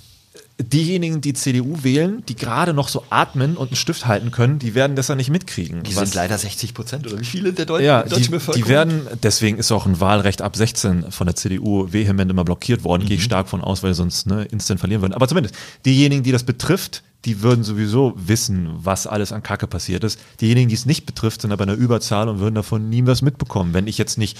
diejenigen, 0.59 1.21
die 1.21 1.33
CDU 1.33 1.83
wählen, 1.83 2.23
die 2.27 2.35
gerade 2.35 2.73
noch 2.73 2.87
so 2.89 3.03
atmen 3.11 3.57
und 3.57 3.67
einen 3.67 3.75
Stift 3.75 4.07
halten 4.07 4.31
können, 4.31 4.57
die 4.57 4.73
werden 4.73 4.95
das 4.95 5.07
ja 5.07 5.15
nicht 5.15 5.29
mitkriegen. 5.29 5.83
Die 5.83 5.93
sind 5.93 6.13
leider 6.15 6.37
60 6.37 6.73
Prozent 6.73 7.05
oder 7.05 7.19
wie 7.19 7.25
viele 7.25 7.53
der 7.53 7.65
Deu 7.65 7.79
ja, 7.79 8.01
deutschen 8.03 8.23
die, 8.23 8.29
Bevölkerung? 8.29 8.63
die 8.65 8.69
werden, 8.69 9.01
deswegen 9.21 9.57
ist 9.59 9.71
auch 9.71 9.85
ein 9.85 9.99
Wahlrecht 9.99 10.41
ab 10.41 10.55
16 10.55 11.11
von 11.11 11.27
der 11.27 11.35
CDU 11.35 11.91
vehement 11.93 12.31
immer 12.31 12.43
blockiert 12.43 12.83
worden, 12.83 13.03
Mhm. 13.03 13.07
gehe 13.07 13.17
ich 13.17 13.23
stark 13.23 13.49
von 13.49 13.61
aus, 13.61 13.83
weil 13.83 13.93
sie 13.93 13.97
sonst 13.97 14.25
ne, 14.25 14.45
instant 14.45 14.79
verlieren 14.79 15.01
würden. 15.03 15.13
Aber 15.13 15.27
zumindest, 15.27 15.55
diejenigen, 15.85 16.23
die 16.23 16.31
das 16.31 16.43
betrifft, 16.43 17.03
die 17.25 17.41
würden 17.43 17.63
sowieso 17.63 18.13
wissen, 18.15 18.69
was 18.77 19.05
alles 19.05 19.31
an 19.31 19.43
Kacke 19.43 19.67
passiert 19.67 20.03
ist. 20.03 20.19
Diejenigen, 20.41 20.69
die 20.69 20.75
es 20.75 20.85
nicht 20.85 21.05
betrifft, 21.05 21.41
sind 21.41 21.51
aber 21.51 21.63
in 21.65 21.69
der 21.69 21.77
Überzahl 21.77 22.29
und 22.29 22.39
würden 22.39 22.55
davon 22.55 22.89
nie 22.89 23.05
was 23.05 23.21
mitbekommen. 23.21 23.73
Wenn 23.75 23.85
ich 23.87 23.97
jetzt 23.97 24.17
nicht 24.17 24.37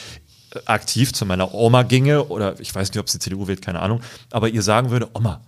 äh, 0.56 0.60
aktiv 0.66 1.14
zu 1.14 1.26
meiner 1.26 1.54
Oma 1.54 1.84
ginge, 1.84 2.26
oder 2.26 2.60
ich 2.60 2.74
weiß 2.74 2.90
nicht, 2.90 3.00
ob 3.00 3.10
sie 3.10 3.20
CDU 3.20 3.48
wählt, 3.48 3.62
keine 3.62 3.82
Ahnung, 3.82 4.02
aber 4.32 4.50
ihr 4.50 4.62
sagen 4.64 4.90
würde, 4.90 5.10
Oma, 5.14 5.42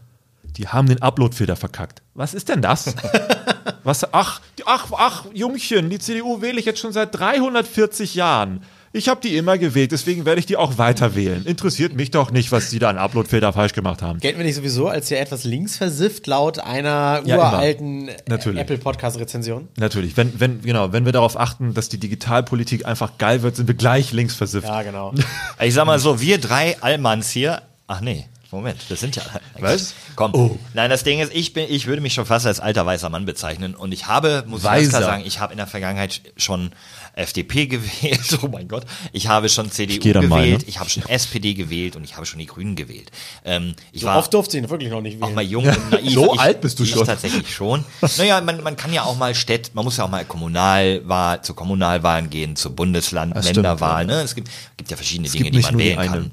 die 0.60 0.68
haben 0.68 0.88
den 0.88 1.02
Upload-Filter 1.02 1.56
verkackt. 1.56 2.02
Was 2.14 2.34
ist 2.36 2.50
denn 2.50 2.62
das? 2.62 2.94
Was, 3.84 4.14
ach, 4.14 4.42
die- 4.60 4.64
ach, 4.66 4.88
ach, 4.92 5.26
Jungchen, 5.34 5.90
die 5.90 5.98
CDU 6.00 6.42
wähle 6.42 6.60
ich 6.60 6.66
jetzt 6.66 6.80
schon 6.80 6.92
seit 6.92 7.18
340 7.18 8.14
Jahren. 8.14 8.62
Ich 8.92 9.08
habe 9.08 9.22
die 9.22 9.38
immer 9.38 9.58
gewählt, 9.60 9.92
deswegen 9.92 10.26
werde 10.26 10.40
ich 10.40 10.48
die 10.48 10.58
auch 10.58 10.78
weiter 10.80 11.16
wählen. 11.16 11.46
Interessiert 11.46 11.94
mich 11.96 12.10
doch 12.12 12.32
nicht, 12.32 12.52
was 12.52 12.72
die 12.72 12.80
da 12.80 12.90
an 12.90 12.98
Upload-Filter 12.98 13.54
falsch 13.54 13.74
gemacht 13.74 14.02
haben. 14.02 14.20
Gelten 14.20 14.40
wir 14.40 14.46
nicht 14.46 14.56
sowieso 14.56 14.88
als 14.88 15.10
ja 15.12 15.18
etwas 15.20 15.44
linksversifft 15.44 16.26
laut 16.28 16.58
einer 16.60 17.22
Ja, 17.24 17.38
uralten 17.38 18.10
Natürlich. 18.28 18.60
Apple 18.60 18.80
Podcast 18.80 19.20
Rezension? 19.20 19.68
Natürlich, 19.78 20.18
wenn, 20.18 20.40
wenn, 20.40 20.62
genau, 20.62 20.92
wenn 20.92 21.06
wir 21.06 21.12
darauf 21.14 21.40
achten, 21.40 21.74
dass 21.76 21.88
die 21.88 22.00
Digitalpolitik 22.00 22.86
einfach 22.86 23.18
geil 23.20 23.44
wird, 23.44 23.56
sind 23.56 23.68
wir 23.68 23.76
gleich 23.76 24.12
links 24.12 24.34
versifft. 24.36 24.68
Ja, 24.68 24.82
genau. 24.82 25.14
Ich 25.62 25.74
sag 25.76 25.86
mal 25.86 26.00
so, 26.00 26.20
wir 26.20 26.40
drei 26.40 26.76
Allmanns 26.82 27.30
hier. 27.30 27.62
Ach 27.88 28.02
nee, 28.02 28.26
Moment, 28.52 28.80
das 28.90 29.00
sind 29.00 29.16
ja. 29.16 29.22
Was? 29.60 29.94
Komm. 30.16 30.34
Oh. 30.34 30.58
Nein, 30.74 30.90
das 30.90 31.04
Ding 31.04 31.20
ist, 31.20 31.32
ich 31.36 31.54
bin, 31.54 31.68
ich 31.70 31.86
würde 31.86 32.02
mich 32.02 32.16
schon 32.16 32.26
fast 32.26 32.48
als 32.48 32.60
alter 32.60 32.84
weißer 32.84 33.10
Mann 33.10 33.26
bezeichnen 33.26 33.76
und 33.76 33.92
ich 33.92 34.08
habe, 34.08 34.44
muss 34.48 34.62
ich 34.62 34.66
ganz 34.66 34.90
klar 34.90 35.02
Weiser. 35.02 35.12
sagen, 35.12 35.24
ich 35.26 35.40
habe 35.40 35.54
in 35.54 35.58
der 35.58 35.68
Vergangenheit 35.68 36.22
schon 36.36 36.72
FDP 37.14 37.68
gewählt. 37.68 38.40
Oh 38.42 38.48
mein 38.48 38.68
Gott. 38.68 38.86
Ich 39.12 39.28
habe 39.28 39.50
schon 39.50 39.70
CDU 39.70 40.00
gewählt, 40.00 40.30
mal, 40.30 40.48
ne? 40.50 40.58
ich 40.66 40.80
habe 40.80 40.90
schon 40.90 41.04
SPD 41.08 41.54
gewählt 41.54 41.96
und 41.96 42.04
ich 42.04 42.16
habe 42.16 42.26
schon 42.26 42.40
die 42.40 42.48
Grünen 42.48 42.76
gewählt. 42.76 43.12
Ähm, 43.46 43.76
ich 43.92 44.02
So 44.02 44.08
war 44.08 44.18
oft 44.18 44.34
durfte 44.34 44.58
ich 44.58 44.64
ihn 44.64 44.70
wirklich 44.70 44.90
noch 44.90 45.02
nicht 45.02 45.22
auch 45.22 45.28
wählen. 45.28 45.36
mal 45.36 45.44
jung 45.44 45.68
und 45.68 45.92
naiv. 45.92 46.14
So 46.20 46.34
ich, 46.34 46.40
alt 46.40 46.62
bist 46.62 46.80
du 46.80 46.84
ich 46.84 46.90
schon. 46.90 47.06
tatsächlich 47.06 47.54
schon. 47.54 47.86
Naja, 48.18 48.42
man, 48.42 48.64
man 48.64 48.76
kann 48.76 48.92
ja 48.92 49.04
auch 49.04 49.16
mal 49.18 49.36
Städt, 49.36 49.76
man 49.76 49.86
muss 49.86 49.98
ja 49.98 50.06
auch 50.06 50.10
mal 50.10 50.26
Kommunalwahl, 50.26 51.44
zu 51.44 51.54
Kommunalwahlen 51.54 52.32
gehen, 52.32 52.56
zu 52.56 52.74
Bundesland, 52.74 53.36
Das 53.36 53.48
stimmt. 53.48 53.68
Ne? 54.08 54.22
Es 54.24 54.34
gibt, 54.34 54.50
gibt 54.78 54.90
ja 54.90 54.98
verschiedene 54.98 55.28
Es 55.28 55.34
Dinge, 55.34 55.52
die 55.52 55.60
man 55.60 55.78
wählen 55.78 55.98
kann. 55.98 56.32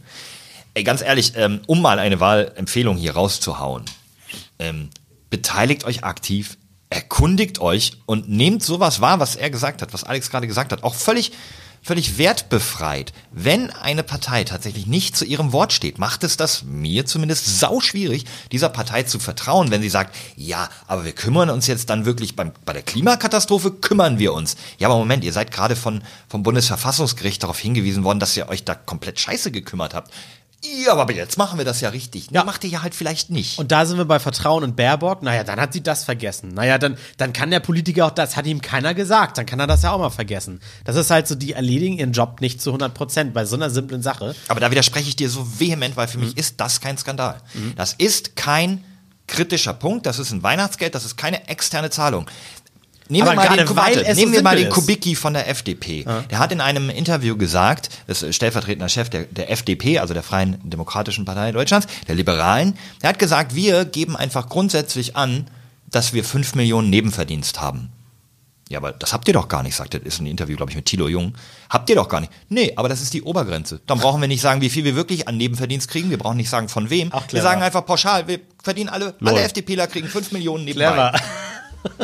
Ey, 0.77 0.85
ganz 0.85 1.01
ehrlich, 1.01 1.33
ähm, 1.37 1.63
um 1.67 1.81
mal 1.81 1.99
eine 1.99 2.21
Wahlempfehlung 2.21 2.99
hier 2.99 3.15
rauszuhauen, 3.15 3.87
ähm, 4.59 4.91
beteiligt 5.31 5.85
euch 5.85 6.05
aktiv, 6.05 6.59
erkundigt 6.91 7.63
euch 7.63 7.93
und 8.05 8.29
nehmt 8.29 8.63
sowas 8.63 9.01
wahr, 9.01 9.19
was 9.19 9.37
er 9.37 9.49
gesagt 9.49 9.81
hat, 9.81 9.95
was 9.95 10.05
Alex 10.05 10.29
gerade 10.29 10.47
gesagt 10.47 10.73
hat, 10.73 10.85
auch 10.85 10.95
völlig, 10.95 11.33
völlig 11.81 12.19
wertbefreit. 12.19 13.15
Wenn 13.33 13.71
eine 13.71 14.03
Partei 14.03 14.45
tatsächlich 14.45 14.87
nicht 14.87 15.17
zu 15.17 15.25
ihrem 15.25 15.53
Wort 15.53 15.73
steht, 15.73 15.99
macht 15.99 16.25
es 16.25 16.37
das 16.37 16.65
mir 16.65 17.07
zumindest 17.07 17.59
sau 17.59 17.81
schwierig, 17.81 18.27
dieser 18.53 18.69
Partei 18.69 19.05
zu 19.05 19.19
vertrauen, 19.19 19.71
wenn 19.71 19.81
sie 19.81 19.89
sagt, 19.89 20.15
ja, 20.37 20.69
aber 20.87 21.07
wir 21.07 21.13
kümmern 21.13 21.49
uns 21.49 21.67
jetzt 21.69 21.89
dann 21.89 22.05
wirklich 22.05 22.37
beim, 22.37 22.53
bei 22.67 22.75
der 22.75 22.83
Klimakatastrophe 22.83 23.71
kümmern 23.71 24.19
wir 24.19 24.35
uns. 24.35 24.57
Ja, 24.77 24.89
aber 24.89 24.99
Moment, 24.99 25.25
ihr 25.25 25.33
seid 25.33 25.53
gerade 25.53 25.75
von, 25.75 26.03
vom 26.29 26.43
Bundesverfassungsgericht 26.43 27.43
darauf 27.43 27.59
hingewiesen 27.59 28.05
worden, 28.05 28.21
dass 28.21 28.37
ihr 28.37 28.51
euch 28.51 28.65
da 28.65 28.75
komplett 28.75 29.19
scheiße 29.19 29.51
gekümmert 29.51 29.95
habt. 29.95 30.13
Ja, 30.65 30.95
aber 30.95 31.13
jetzt 31.13 31.39
machen 31.39 31.59
wir 31.59 31.65
das 31.65 31.81
ja 31.81 31.91
richtig. 31.91 32.31
Ja. 32.31 32.45
Macht 32.45 32.65
ihr 32.65 32.71
ja 32.71 32.83
halt 32.83 32.95
vielleicht 32.95 33.31
nicht. 33.31 33.59
Und 33.59 33.73
da 33.73 33.87
sind 33.87 33.99
wir 33.99 34.05
bei 34.05 34.19
Vertrauen 34.19 34.65
und 34.65 34.75
Baerbock. 34.75 35.23
Naja, 35.23 35.45
dann 35.45 35.61
hat 35.61 35.73
sie 35.73 35.83
das 35.83 36.05
vergessen. 36.05 36.55
Naja, 36.55 36.79
dann, 36.79 36.97
dann 37.19 37.33
kann 37.33 37.51
der 37.51 37.61
Politiker 37.61 38.07
auch, 38.07 38.11
das 38.11 38.37
hat 38.37 38.47
ihm 38.47 38.61
keiner 38.63 38.95
gesagt. 38.95 39.39
Dann 39.39 39.47
kann 39.47 39.61
er 39.61 39.67
das 39.67 39.83
ja 39.83 39.93
auch 39.93 39.99
mal 39.99 40.11
vergessen. 40.11 40.61
Das 40.85 40.97
ist 40.97 41.11
halt 41.11 41.29
so, 41.29 41.35
die 41.35 41.53
erledigen 41.53 41.99
ihren 41.99 42.13
Job 42.13 42.41
nicht 42.41 42.61
zu 42.61 42.71
100 42.71 42.95
Prozent 42.95 43.35
bei 43.35 43.45
so 43.45 43.57
einer 43.57 43.71
simplen 43.71 44.03
Sache. 44.03 44.35
Aber 44.49 44.61
da 44.61 44.71
widerspreche 44.71 45.09
ich 45.09 45.17
dir 45.17 45.31
so 45.31 45.47
vehement, 45.59 45.97
weil 45.97 46.09
für 46.09 46.19
mich 46.19 46.37
ist 46.37 46.61
das 46.61 46.81
kein 46.81 46.99
Skandal. 46.99 47.37
Das 47.77 47.93
ist 47.93 48.35
kein 48.35 48.83
kritischer 49.27 49.75
Punkt, 49.75 50.07
das 50.07 50.19
ist 50.19 50.31
ein 50.31 50.43
Weihnachtsgeld, 50.43 50.95
das 50.95 51.05
ist 51.05 51.17
keine 51.17 51.49
externe 51.49 51.91
Zahlung. 51.91 52.27
Nehmen 53.09 53.29
Aber 53.29 53.43
wir 53.43 53.49
mal 53.49 53.57
den, 53.57 53.77
weil 53.77 53.99
es 53.99 54.09
so 54.09 54.21
nehmen 54.21 54.33
wir 54.33 54.43
mal 54.43 54.57
den. 54.57 54.69
Kubicki 54.69 55.15
von 55.15 55.35
der 55.35 55.49
FDP. 55.49 56.05
Der 56.31 56.39
hat 56.39 56.53
in 56.53 56.61
einem 56.61 56.91
Interview 56.91 57.37
gesagt, 57.37 57.91
das 58.07 58.23
ist 58.23 58.35
stellvertretender 58.35 58.89
Chef 58.89 59.09
der, 59.11 59.25
der 59.25 59.51
FDP, 59.51 59.99
also 59.99 60.15
der 60.15 60.23
Freien 60.23 60.59
Demokratischen 60.65 61.25
Partei 61.25 61.53
Deutschlands, 61.53 61.87
der 62.09 62.15
Liberalen, 62.15 62.77
der 63.03 63.11
hat 63.11 63.19
gesagt, 63.19 63.55
wir 63.55 63.85
geben 63.85 64.17
einfach 64.17 64.49
grundsätzlich 64.49 65.17
an, 65.17 65.47
dass 65.89 66.13
wir 66.13 66.25
5 66.25 66.55
Millionen 66.57 66.91
Nebenverdienst 66.91 67.61
haben. 67.61 67.91
Ja, 68.69 68.79
aber 68.79 68.91
das 68.91 69.13
habt 69.13 69.29
ihr 69.29 69.35
doch 69.35 69.47
gar 69.47 69.63
nicht, 69.63 69.77
sagt 69.77 69.95
er. 69.95 70.01
Das 70.01 70.15
ist 70.15 70.21
ein 70.21 70.27
Interview, 70.27 70.57
glaube 70.57 70.71
ich, 70.71 70.77
mit 70.77 70.87
Thilo 70.87 71.07
Jung. 71.07 71.35
Habt 71.71 71.89
ihr 71.89 71.95
doch 71.95 72.09
gar 72.09 72.21
nicht. 72.21 72.33
Nee, 72.49 72.73
aber 72.75 72.89
das 72.89 73.01
ist 73.01 73.15
die 73.15 73.23
Obergrenze. 73.23 73.81
Dann 73.87 74.01
brauchen 74.01 74.21
wir 74.21 74.27
nicht 74.27 74.41
sagen, 74.41 74.61
wie 74.61 74.71
viel 74.71 74.83
wir 74.83 74.97
wirklich 74.97 75.29
an 75.29 75.37
Nebenverdienst 75.37 75.89
kriegen. 75.89 76.11
Wir 76.11 76.19
brauchen 76.19 76.37
nicht 76.37 76.51
sagen, 76.51 76.69
von 76.69 76.91
wem. 76.91 77.11
Ach, 77.13 77.23
wir 77.31 77.43
sagen 77.43 77.63
einfach 77.63 77.87
pauschal, 77.87 78.27
wir 78.27 78.41
verdienen 78.61 78.89
alle, 78.89 79.15
alle 79.25 79.43
FDPler 79.43 79.87
kriegen 79.87 80.09
5 80.09 80.33
Millionen 80.33 80.65
nebenbei. 80.65 80.87
Clever. 80.89 81.13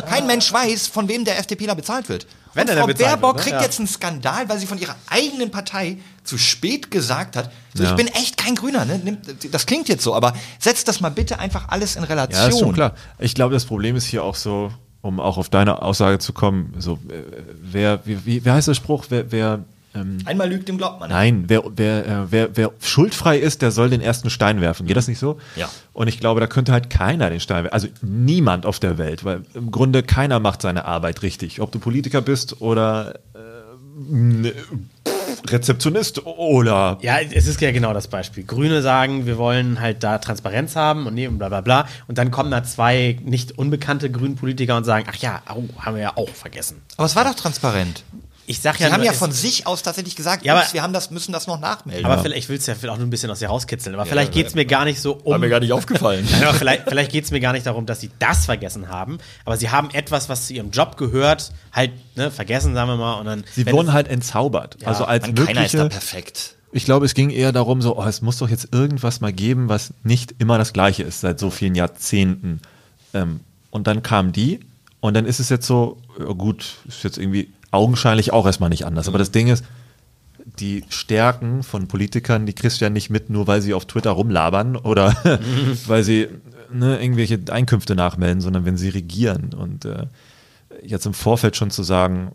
Kein 0.07 0.27
Mensch 0.27 0.51
weiß, 0.51 0.87
von 0.87 1.07
wem 1.07 1.25
der 1.25 1.37
FDPler 1.39 1.75
bezahlt 1.75 2.09
wird. 2.09 2.27
Wenn 2.53 2.69
Und 2.69 2.77
Frau 2.77 2.87
Baerbock 2.87 3.35
wird, 3.35 3.35
ne? 3.37 3.41
kriegt 3.43 3.55
Ja. 3.55 3.61
jetzt 3.63 3.79
einen 3.79 3.87
Skandal, 3.87 4.47
weil 4.47 4.59
sie 4.59 4.67
von 4.67 4.77
ihrer 4.77 4.95
eigenen 5.09 5.49
Partei 5.49 5.97
zu 6.23 6.37
spät 6.37 6.91
gesagt 6.91 7.35
hat, 7.35 7.51
so, 7.73 7.83
Ja. 7.83 7.89
ich 7.89 7.95
bin 7.95 8.07
echt 8.07 8.37
kein 8.37 8.55
Grüner. 8.55 8.85
Ne? 8.85 9.17
Das 9.51 9.65
klingt 9.65 9.89
jetzt 9.89 10.03
so, 10.03 10.13
aber 10.13 10.33
setzt 10.59 10.87
das 10.87 11.01
mal 11.01 11.09
bitte 11.09 11.39
einfach 11.39 11.69
alles 11.69 11.95
in 11.95 12.03
Relation. 12.03 12.41
Ja, 12.41 12.47
ist 12.49 12.59
schon 12.59 12.73
klar. 12.73 12.93
Ich 13.19 13.33
glaube, 13.33 13.53
das 13.55 13.65
Problem 13.65 13.95
ist 13.95 14.05
hier 14.05 14.23
auch 14.23 14.35
so, 14.35 14.71
um 15.01 15.19
auch 15.19 15.37
auf 15.37 15.49
deine 15.49 15.81
Aussage 15.81 16.19
zu 16.19 16.31
kommen, 16.31 16.73
so, 16.77 16.93
äh, 17.09 17.23
wer, 17.61 17.99
wie, 18.05 18.25
wie, 18.25 18.45
wie 18.45 18.49
heißt 18.51 18.67
der 18.67 18.73
Spruch, 18.75 19.05
wer, 19.09 19.31
wer, 19.31 19.59
ähm, 19.95 20.19
Einmal 20.25 20.49
lügt, 20.49 20.67
dem 20.67 20.77
glaubt 20.77 20.99
man. 20.99 21.09
Nein, 21.09 21.45
wer, 21.47 21.63
wer, 21.75 22.05
äh, 22.05 22.31
wer, 22.31 22.57
wer 22.57 22.71
schuldfrei 22.81 23.37
ist, 23.37 23.61
der 23.61 23.71
soll 23.71 23.89
den 23.89 24.01
ersten 24.01 24.29
Stein 24.29 24.61
werfen. 24.61 24.87
Geht 24.87 24.97
das 24.97 25.07
nicht 25.07 25.19
so? 25.19 25.37
Ja. 25.55 25.69
Und 25.93 26.07
ich 26.07 26.19
glaube, 26.19 26.39
da 26.39 26.47
könnte 26.47 26.71
halt 26.71 26.89
keiner 26.89 27.29
den 27.29 27.39
Stein 27.39 27.63
werfen. 27.63 27.73
Also 27.73 27.87
niemand 28.01 28.65
auf 28.65 28.79
der 28.79 28.97
Welt, 28.97 29.23
weil 29.23 29.43
im 29.53 29.71
Grunde 29.71 30.03
keiner 30.03 30.39
macht 30.39 30.61
seine 30.61 30.85
Arbeit 30.85 31.21
richtig. 31.21 31.61
Ob 31.61 31.71
du 31.71 31.79
Politiker 31.79 32.21
bist 32.21 32.61
oder 32.61 33.19
äh, 33.35 34.51
Rezeptionist 35.47 36.25
oder 36.25 36.97
Ja, 37.01 37.19
es 37.19 37.47
ist 37.47 37.61
ja 37.61 37.71
genau 37.71 37.93
das 37.93 38.07
Beispiel. 38.07 38.43
Grüne 38.43 38.81
sagen, 38.81 39.25
wir 39.25 39.37
wollen 39.37 39.79
halt 39.79 40.03
da 40.03 40.17
Transparenz 40.17 40.75
haben 40.75 41.05
und 41.05 41.13
nee, 41.13 41.27
und 41.27 41.37
bla 41.37 41.49
bla 41.49 41.61
bla. 41.61 41.87
Und 42.07 42.17
dann 42.17 42.31
kommen 42.31 42.49
da 42.49 42.63
zwei 42.63 43.19
nicht 43.23 43.57
unbekannte 43.57 44.09
grünen 44.09 44.35
Politiker 44.35 44.77
und 44.77 44.85
sagen, 44.85 45.05
ach 45.09 45.15
ja, 45.17 45.41
au, 45.47 45.63
haben 45.79 45.95
wir 45.95 46.03
ja 46.03 46.17
auch 46.17 46.29
vergessen. 46.29 46.81
Aber 46.97 47.05
es 47.05 47.15
war 47.15 47.25
doch 47.25 47.35
transparent. 47.35 48.03
Ich 48.45 48.59
sag 48.59 48.75
Sie 48.77 48.83
ja, 48.83 48.91
haben 48.91 48.97
nur, 48.97 49.05
ja 49.05 49.13
von 49.13 49.31
sich 49.31 49.65
aus 49.67 49.83
tatsächlich 49.83 50.15
gesagt, 50.17 50.43
Ja, 50.45 50.55
aber- 50.55 50.65
wir 50.73 50.83
haben 50.83 50.91
das, 50.91 51.11
müssen 51.11 51.31
das 51.31 51.47
noch 51.47 51.59
nachmelden. 51.61 52.05
Aber 52.05 52.21
vielleicht 52.21 52.49
willst 52.49 52.67
du 52.67 52.71
ja 52.73 52.77
auch 52.91 52.97
nur 52.97 53.07
ein 53.07 53.09
bisschen 53.09 53.31
aus 53.31 53.39
dir 53.39 53.47
rauskitzeln. 53.47 53.95
Aber 53.95 54.05
vielleicht 54.05 54.33
geht 54.33 54.47
es 54.47 54.53
mir 54.55 54.65
gar 54.65 54.83
nicht 54.83 54.99
so 54.99 55.13
um. 55.13 55.39
nicht 55.39 55.71
aufgefallen. 55.71 56.27
Nein, 56.41 56.53
vielleicht 56.55 56.83
vielleicht 56.89 57.11
geht 57.11 57.23
es 57.23 57.31
mir 57.31 57.39
gar 57.39 57.53
nicht 57.53 57.65
darum, 57.65 57.85
dass 57.85 58.01
sie 58.01 58.11
das 58.19 58.45
vergessen 58.45 58.89
haben. 58.89 59.19
Aber 59.45 59.55
sie 59.55 59.69
haben 59.69 59.89
etwas, 59.91 60.27
was 60.27 60.47
zu 60.47 60.53
ihrem 60.53 60.71
Job 60.71 60.97
gehört, 60.97 61.51
halt 61.71 61.91
ne, 62.15 62.31
vergessen, 62.31 62.73
sagen 62.73 62.89
wir 62.89 62.97
mal. 62.97 63.13
Und 63.19 63.25
dann, 63.27 63.43
sie 63.55 63.65
wurden 63.71 63.87
es- 63.87 63.93
halt 63.93 64.07
entzaubert. 64.09 64.77
also 64.85 65.05
als 65.05 65.25
Man, 65.27 65.35
keiner 65.35 65.65
ist 65.65 65.73
da 65.75 65.87
perfekt. 65.87 66.55
ich 66.73 66.83
glaube, 66.83 67.05
es 67.05 67.13
ging 67.13 67.29
eher 67.29 67.53
darum, 67.53 67.81
so, 67.81 67.97
oh, 67.97 68.03
es 68.03 68.21
muss 68.21 68.39
doch 68.39 68.49
jetzt 68.49 68.69
irgendwas 68.73 69.21
mal 69.21 69.31
geben, 69.31 69.69
was 69.69 69.93
nicht 70.03 70.35
immer 70.39 70.57
das 70.57 70.73
Gleiche 70.73 71.03
ist 71.03 71.21
seit 71.21 71.39
so 71.39 71.49
vielen 71.49 71.75
Jahrzehnten. 71.75 72.59
Ähm, 73.13 73.39
und 73.71 73.87
dann 73.87 74.03
kam 74.03 74.33
die 74.33 74.59
und 74.99 75.13
dann 75.13 75.25
ist 75.25 75.39
es 75.39 75.47
jetzt 75.49 75.65
so, 75.65 75.97
ja 76.19 76.25
gut, 76.33 76.75
ist 76.87 77.03
jetzt 77.05 77.17
irgendwie 77.17 77.49
augenscheinlich 77.73 78.31
auch 78.31 78.45
erstmal 78.45 78.69
nicht 78.69 78.85
anders. 78.85 79.07
Aber 79.07 79.17
das 79.17 79.31
Ding 79.31 79.47
ist, 79.47 79.63
die 80.59 80.83
Stärken 80.89 81.63
von 81.63 81.87
Politikern, 81.87 82.45
die 82.45 82.53
kriegst 82.53 82.79
du 82.79 82.85
ja 82.85 82.89
nicht 82.89 83.09
mit, 83.09 83.29
nur 83.29 83.47
weil 83.47 83.61
sie 83.61 83.73
auf 83.73 83.85
Twitter 83.85 84.11
rumlabern 84.11 84.75
oder 84.75 85.15
weil 85.87 86.03
sie 86.03 86.27
ne, 86.71 87.01
irgendwelche 87.01 87.39
Einkünfte 87.49 87.95
nachmelden, 87.95 88.41
sondern 88.41 88.65
wenn 88.65 88.77
sie 88.77 88.89
regieren. 88.89 89.53
Und 89.53 89.85
äh, 89.85 90.07
jetzt 90.83 91.05
im 91.05 91.13
Vorfeld 91.13 91.55
schon 91.55 91.71
zu 91.71 91.83
sagen, 91.83 92.31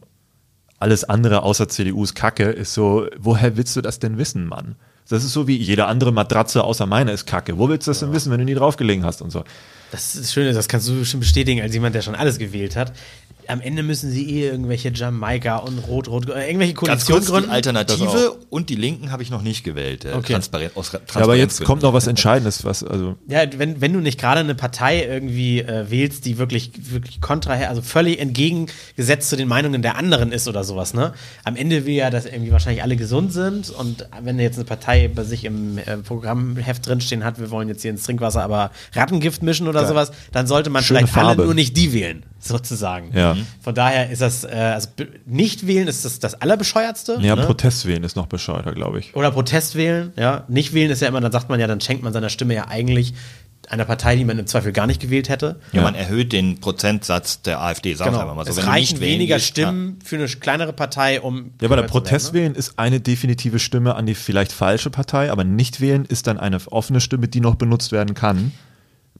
alles 0.79 1.05
andere 1.05 1.43
außer 1.43 1.69
CDU 1.69 2.05
ist 2.05 2.15
Kacke, 2.15 2.45
ist 2.45 2.75
so, 2.75 3.07
woher 3.19 3.57
willst 3.57 3.77
du 3.77 3.81
das 3.81 3.99
denn 3.99 4.17
wissen, 4.17 4.47
Mann? 4.47 4.77
Das 5.09 5.25
ist 5.25 5.33
so 5.33 5.49
wie 5.49 5.57
jede 5.57 5.87
andere 5.87 6.13
Matratze 6.13 6.63
außer 6.65 6.85
meine 6.85 7.13
ist 7.13 7.27
Kacke. 7.27 7.59
Wo 7.59 7.69
willst 7.69 7.87
du 7.87 7.91
das 7.91 8.01
denn 8.01 8.13
wissen, 8.13 8.31
wenn 8.31 8.39
du 8.39 8.45
nie 8.45 8.55
draufgelegen 8.55 9.05
hast 9.05 9.23
und 9.23 9.31
so? 9.31 9.43
Das 9.91 10.15
ist 10.15 10.33
schön, 10.35 10.55
das 10.55 10.69
kannst 10.69 10.87
du 10.89 10.99
bestimmt 10.99 11.23
bestätigen 11.23 11.63
als 11.63 11.73
jemand, 11.73 11.95
der 11.95 12.03
schon 12.03 12.15
alles 12.15 12.39
gewählt 12.39 12.77
hat. 12.77 12.93
Am 13.49 13.61
Ende 13.61 13.83
müssen 13.83 14.11
sie 14.11 14.29
eh 14.31 14.47
irgendwelche 14.49 14.93
Jamaika 14.95 15.57
und 15.57 15.79
Rot, 15.89 16.09
Rot, 16.09 16.29
äh, 16.29 16.47
irgendwelche 16.47 16.75
Koalitionen 16.75 17.25
gründen. 17.25 17.51
Alternative 17.51 18.37
und 18.51 18.69
die 18.71 18.75
Linken 18.75 19.11
habe 19.11 19.23
ich 19.23 19.31
noch 19.31 19.43
nicht 19.43 19.65
gewählt. 19.65 20.05
Äh, 20.05 20.13
Okay. 20.19 20.33
Transparent, 20.35 20.77
aus 20.77 20.93
Tra- 20.93 21.01
Ja, 21.15 21.23
aber 21.23 21.37
jetzt 21.37 21.65
kommt 21.65 21.83
noch 21.83 21.93
was 21.93 22.07
Entscheidendes, 22.07 22.65
was, 22.65 22.83
also, 22.85 23.17
Ja, 23.29 23.41
wenn, 23.57 23.81
wenn 23.81 23.93
du 23.93 24.01
nicht 24.01 24.19
gerade 24.21 24.41
eine 24.41 24.55
Partei 24.55 25.05
irgendwie 25.05 25.61
äh, 25.61 25.91
wählst, 25.91 26.25
die 26.27 26.39
wirklich, 26.39 26.73
wirklich 26.93 27.21
kontra, 27.21 27.53
also 27.55 27.83
völlig 27.83 28.19
entgegengesetzt 28.19 29.31
zu 29.31 29.37
den 29.37 29.49
Meinungen 29.49 29.83
der 29.83 29.97
anderen 29.97 30.33
ist 30.33 30.49
oder 30.49 30.65
sowas, 30.65 30.93
ne? 30.95 31.13
Am 31.45 31.57
Ende 31.57 31.87
will 31.87 31.95
ja, 31.95 32.11
dass 32.11 32.27
irgendwie 32.27 32.53
wahrscheinlich 32.53 32.83
alle 32.83 32.97
gesund 32.97 33.33
sind 33.33 33.71
und 33.71 34.07
wenn 34.23 34.39
jetzt 34.39 34.57
eine 34.57 34.65
Partei 34.65 35.09
bei 35.09 35.25
sich 35.25 35.45
im 35.45 35.79
äh, 35.79 35.97
Programmheft 35.99 36.87
drinstehen 36.87 37.25
hat, 37.25 37.39
wir 37.41 37.51
wollen 37.51 37.69
jetzt 37.69 37.83
hier 37.83 37.91
ins 37.91 38.03
Trinkwasser 38.03 38.43
aber 38.43 38.71
Rattengift 38.95 39.43
mischen 39.43 39.69
oder 39.69 39.87
sowas, 39.87 40.11
dann 40.33 40.47
sollte 40.47 40.71
man 40.71 40.83
Schöne 40.83 41.01
vielleicht 41.01 41.17
alle 41.17 41.27
Farbe. 41.29 41.45
nur 41.45 41.55
nicht 41.55 41.77
die 41.77 41.93
wählen, 41.93 42.25
sozusagen. 42.41 43.11
Ja. 43.15 43.37
Von 43.61 43.75
daher 43.75 44.11
ist 44.11 44.23
das, 44.23 44.45
äh, 44.45 44.49
also 44.49 44.89
nicht 45.27 45.67
wählen 45.67 45.89
ist 45.89 46.05
das 46.05 46.19
das 46.19 46.41
Allerbescheuertste. 46.41 47.19
ja, 47.21 47.37
ne? 47.37 47.43
Protestwählen 47.43 48.05
ist 48.05 48.17
noch 48.17 48.27
bescheuerter, 48.27 48.73
glaube 48.73 49.01
ich. 49.01 49.15
Oder 49.15 49.31
Protest 49.31 49.75
wählen, 49.75 50.13
ja. 50.17 50.45
Nicht 50.49 50.75
wählen 50.75 50.91
ist 50.91 51.01
ja 51.01 51.09
immer, 51.09 51.21
dann 51.21 51.33
sagt 51.33 51.49
man 51.49 51.61
ja, 51.61 51.67
dann 51.67 51.81
schenkt 51.81 52.03
man 52.03 52.13
seiner 52.13 52.29
Stimme 52.29 52.55
ja 52.55 52.69
eigentlich 52.69 53.15
einer 53.71 53.85
Partei, 53.85 54.17
die 54.17 54.25
man 54.25 54.39
im 54.39 54.47
Zweifel 54.47 54.73
gar 54.73 54.87
nicht 54.87 55.01
gewählt 55.01 55.29
hätte. 55.29 55.61
Ja, 55.73 55.83
man 55.83 55.95
erhöht 55.95 56.33
den 56.33 56.61
Prozentsatz 56.61 57.43
der 57.43 57.61
AfD, 57.61 57.95
sagen 57.95 58.15
wir 58.15 58.21
einfach 58.21 58.35
mal 58.35 58.45
so. 58.45 58.53
es 58.53 58.57
Wenn 58.57 58.65
reichen 58.65 59.01
weniger 59.01 59.37
gehst, 59.37 59.49
Stimmen 59.49 59.99
für 60.03 60.17
eine 60.17 60.27
kleinere 60.27 60.73
Partei, 60.73 61.21
um. 61.21 61.53
Ja, 61.61 61.69
aber 61.69 61.77
der 61.77 61.85
gewählt 61.85 61.91
zu 61.91 61.95
werden, 61.95 62.05
Protest 62.05 62.33
wählen 62.33 62.55
ist 62.55 62.79
eine 62.79 63.01
definitive 63.01 63.59
Stimme 63.59 63.95
an 63.95 64.07
die 64.07 64.15
vielleicht 64.15 64.53
falsche 64.53 64.91
Partei, 64.91 65.31
aber 65.31 65.45
nicht 65.45 65.81
wählen 65.81 66.05
ist 66.05 66.27
dann 66.27 66.39
eine 66.39 66.59
offene 66.71 67.01
Stimme, 67.01 67.29
die 67.29 67.41
noch 67.41 67.57
benutzt 67.57 67.93
werden 67.93 68.15
kann. 68.15 68.53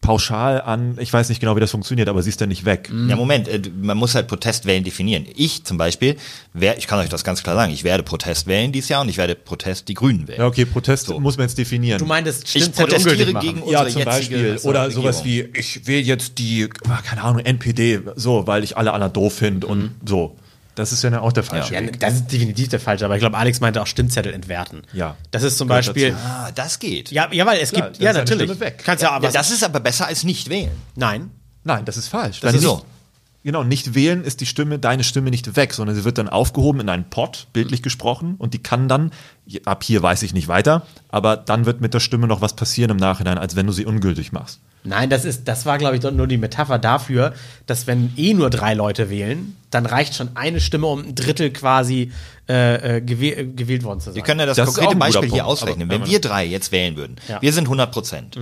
Pauschal 0.09 0.63
an, 0.63 0.97
ich 0.99 1.13
weiß 1.13 1.29
nicht 1.29 1.39
genau, 1.39 1.55
wie 1.55 1.61
das 1.61 1.71
funktioniert, 1.71 2.09
aber 2.09 2.23
sie 2.23 2.31
ist 2.31 2.41
dann 2.41 2.49
nicht 2.49 2.65
weg. 2.65 2.91
Ja, 3.09 3.15
Moment, 3.15 3.47
äh, 3.47 3.61
man 3.79 3.99
muss 3.99 4.15
halt 4.15 4.27
Protestwählen 4.27 4.83
definieren. 4.83 5.27
Ich 5.37 5.65
zum 5.65 5.77
Beispiel, 5.77 6.17
wär, 6.55 6.79
ich 6.79 6.87
kann 6.87 6.99
euch 6.99 7.11
das 7.11 7.25
ganz 7.25 7.43
klar 7.43 7.55
sagen, 7.55 7.75
ich 7.75 7.85
werde 7.85 8.03
Protest 8.03 8.47
wählen 8.47 8.73
dieses 8.73 8.89
Jahr 8.89 9.03
und 9.03 9.11
ich 9.11 9.19
werde 9.19 9.35
Protest 9.35 9.87
die 9.87 9.93
Grünen 9.93 10.27
wählen. 10.27 10.41
Ja, 10.41 10.47
okay, 10.47 10.65
Protest 10.65 11.11
muss 11.11 11.37
man 11.37 11.47
jetzt 11.47 11.59
definieren. 11.59 11.99
Du 11.99 12.07
meintest, 12.07 12.57
Ich 12.57 12.73
protestiere 12.73 13.35
gegen 13.35 13.59
ja, 13.69 13.83
unsere 13.83 13.89
zum 13.91 13.99
jetzige 13.99 14.05
Beispiel. 14.07 14.59
Oder 14.63 14.85
Regierung. 14.85 15.03
sowas 15.03 15.27
wie, 15.27 15.41
ich 15.53 15.87
wähle 15.87 16.01
jetzt 16.01 16.39
die, 16.39 16.71
ah, 16.89 17.03
keine 17.07 17.23
Ahnung, 17.23 17.41
NPD, 17.45 18.01
so, 18.17 18.47
weil 18.47 18.65
ich 18.65 18.79
alle 18.79 18.95
anderen 18.95 19.13
doof 19.13 19.35
finde 19.35 19.67
und 19.67 19.91
so. 20.07 20.39
Das 20.79 20.93
ist 20.93 21.03
ja 21.03 21.21
auch 21.21 21.33
der 21.33 21.43
falsche 21.43 21.75
Ja, 21.75 21.81
Weg. 21.81 21.99
das 22.01 22.15
ist 22.15 22.33
definitiv 22.33 22.69
der 22.69 22.81
falsche, 22.81 23.05
aber 23.05 23.15
ich 23.17 23.21
glaube, 23.21 23.37
Alex 23.37 23.61
meinte 23.61 23.83
auch 23.83 23.87
Stimmzettel 23.87 24.33
entwerten. 24.33 24.83
Ja. 24.93 25.17
Das 25.31 25.43
ist 25.43 25.59
zum 25.59 25.69
Gehört 25.69 25.87
Beispiel. 25.87 26.11
dazu. 26.13 26.23
Ah, 26.25 26.51
das 26.55 26.79
geht. 26.79 27.11
Ja, 27.11 27.29
ja, 27.33 27.45
weil 27.47 27.61
es 27.61 27.73
Klar, 27.73 27.89
gibt. 27.91 28.01
Ja, 28.03 28.13
natürlich. 28.13 28.51
Kannst 28.85 29.03
ja, 29.03 29.11
aber. 29.11 29.27
Ja, 29.27 29.33
das 29.33 29.51
ist 29.51 29.65
aber 29.65 29.81
besser 29.81 30.07
als 30.07 30.25
nicht 30.25 30.49
wählen. 30.49 30.71
nein. 30.95 31.31
Nein, 31.65 31.85
das 31.85 31.97
ist 31.99 32.09
falsch. 32.09 32.41
Das 32.41 32.53
Wenn 32.53 32.59
ist 32.61 32.65
nicht, 32.65 32.71
so. 32.71 32.85
Genau, 33.45 33.63
nicht 33.65 33.95
wählen 33.95 34.25
ist 34.25 34.41
die 34.41 34.47
Stimme, 34.47 34.79
deine 34.79 35.05
Stimme 35.05 35.31
nicht 35.31 35.57
weg, 35.57 35.73
sondern 35.73 35.95
sie 35.97 36.05
wird 36.05 36.19
dann 36.19 36.29
aufgehoben 36.29 36.81
in 36.81 36.89
einen 36.89 37.09
Pot, 37.09 37.47
bildlich 37.53 37.83
gesprochen, 37.83 38.35
und 38.37 38.53
die 38.53 38.59
kann 38.59 38.89
dann, 38.89 39.13
ab 39.65 39.85
hier 39.85 40.03
weiß 40.03 40.23
ich 40.25 40.35
nicht 40.35 40.49
weiter, 40.49 40.87
aber 41.09 41.37
dann 41.37 41.65
wird 41.65 41.81
mit 41.81 41.95
der 41.95 42.01
Stimme 42.01 42.27
noch 42.27 42.41
was 42.41 42.55
passieren 42.57 42.91
im 42.91 42.97
Nachhinein, 42.97 43.39
als 43.39 43.55
wenn 43.57 43.67
du 43.67 43.73
sie 43.73 43.87
ungültig 43.87 44.33
machst. 44.33 44.61
Nein, 44.85 45.09
das 45.09 45.25
ist, 45.25 45.47
das 45.49 45.67
war, 45.67 45.79
glaube 45.79 45.97
ich, 45.97 46.03
nur 46.03 46.27
die 46.27 46.37
Metapher 46.37 46.79
dafür, 46.79 47.33
dass 47.67 47.87
wenn 47.87 48.13
eh 48.17 48.35
nur 48.35 48.51
drei 48.51 48.75
Leute 48.75 49.09
wählen, 49.09 49.57
dann 49.71 49.87
reicht 49.87 50.15
schon 50.15 50.31
eine 50.35 50.61
Stimme, 50.61 50.87
um 50.87 51.01
ein 51.01 51.15
Drittel 51.15 51.51
quasi 51.51 52.13
äh, 52.49 52.97
äh, 52.97 53.01
gewäh 53.01 53.31
äh, 53.33 53.45
gewählt 53.47 53.83
worden 53.85 54.01
zu 54.01 54.07
sein. 54.07 54.15
Wir 54.17 54.23
können 54.23 54.41
ja 54.41 54.47
das, 54.47 54.57
Das 54.57 54.75
konkrete 54.75 54.97
Beispiel 54.97 55.23
hier 55.31 55.43
Punkt, 55.43 55.47
ausrechnen. 55.47 55.91
aber- 55.91 56.01
Wenn 56.05 56.11
wir 56.11 56.21
drei 56.21 56.45
jetzt 56.45 56.73
wählen 56.73 56.97
würden, 56.97 57.17
Ja. 57.29 57.41
wir 57.43 57.53
sind 57.53 57.65
100 57.69 57.91
Prozent. 57.93 58.39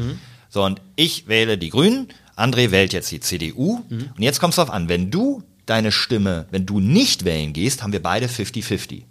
So, 0.48 0.62
und 0.64 0.80
ich 0.94 1.26
wähle 1.26 1.58
die 1.58 1.70
Grünen, 1.70 2.08
André 2.36 2.70
wählt 2.70 2.92
jetzt 2.92 3.10
die 3.10 3.20
CDU. 3.20 3.82
Und 4.16 4.22
jetzt 4.22 4.40
kommt 4.40 4.52
es 4.52 4.56
darauf 4.56 4.72
an, 4.72 4.88
wenn 4.88 5.10
du 5.10 5.42
deine 5.64 5.90
Stimme, 5.90 6.46
wenn 6.50 6.66
du 6.66 6.80
nicht 6.80 7.24
wählen 7.24 7.52
gehst, 7.52 7.82
haben 7.82 7.92
wir 7.92 8.02
beide 8.02 8.26
50-50. 8.26 9.02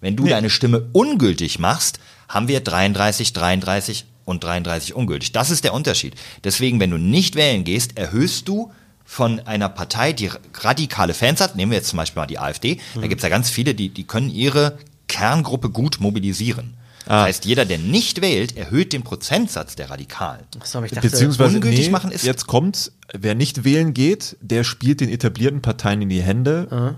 Wenn 0.00 0.16
du 0.16 0.26
deine 0.26 0.50
Stimme 0.50 0.88
ungültig 0.92 1.58
machst, 1.58 2.00
haben 2.28 2.48
wir 2.48 2.60
33, 2.60 3.32
33 3.32 4.06
und 4.24 4.44
33 4.44 4.94
ungültig. 4.94 5.32
Das 5.32 5.50
ist 5.50 5.64
der 5.64 5.74
Unterschied. 5.74 6.14
Deswegen, 6.44 6.80
wenn 6.80 6.90
du 6.90 6.98
nicht 6.98 7.34
wählen 7.34 7.64
gehst, 7.64 7.98
erhöhst 7.98 8.48
du 8.48 8.70
von 9.04 9.40
einer 9.40 9.68
Partei, 9.68 10.12
die 10.12 10.30
radikale 10.54 11.14
Fans 11.14 11.40
hat, 11.40 11.56
nehmen 11.56 11.72
wir 11.72 11.78
jetzt 11.78 11.88
zum 11.88 11.96
Beispiel 11.96 12.20
mal 12.20 12.26
die 12.26 12.38
AfD, 12.38 12.78
da 12.94 13.08
gibt 13.08 13.20
es 13.20 13.22
ja 13.24 13.28
ganz 13.28 13.50
viele, 13.50 13.74
die, 13.74 13.88
die 13.88 14.04
können 14.04 14.30
ihre 14.30 14.78
Kerngruppe 15.08 15.68
gut 15.70 15.98
mobilisieren. 15.98 16.74
Das 17.06 17.24
heißt, 17.24 17.44
jeder, 17.44 17.64
der 17.64 17.78
nicht 17.78 18.20
wählt, 18.20 18.56
erhöht 18.56 18.92
den 18.92 19.02
Prozentsatz 19.02 19.74
der 19.74 19.90
Radikalen. 19.90 20.42
Achso, 20.60 20.78
aber 20.78 20.86
ich 20.86 20.92
dachte, 20.92 21.08
Beziehungsweise, 21.08 21.56
ungültig 21.56 21.90
machen 21.90 22.12
ist- 22.12 22.24
jetzt 22.24 22.46
kommt's, 22.46 22.92
wer 23.12 23.34
nicht 23.34 23.64
wählen 23.64 23.94
geht, 23.94 24.36
der 24.40 24.64
spielt 24.64 25.00
den 25.00 25.08
etablierten 25.08 25.62
Parteien 25.62 26.02
in 26.02 26.08
die 26.08 26.22
Hände, 26.22 26.96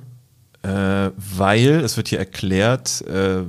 äh, 0.63 1.11
weil, 1.17 1.81
es 1.85 1.97
wird 1.97 2.09
hier 2.09 2.19
erklärt, 2.19 3.03
äh, 3.07 3.43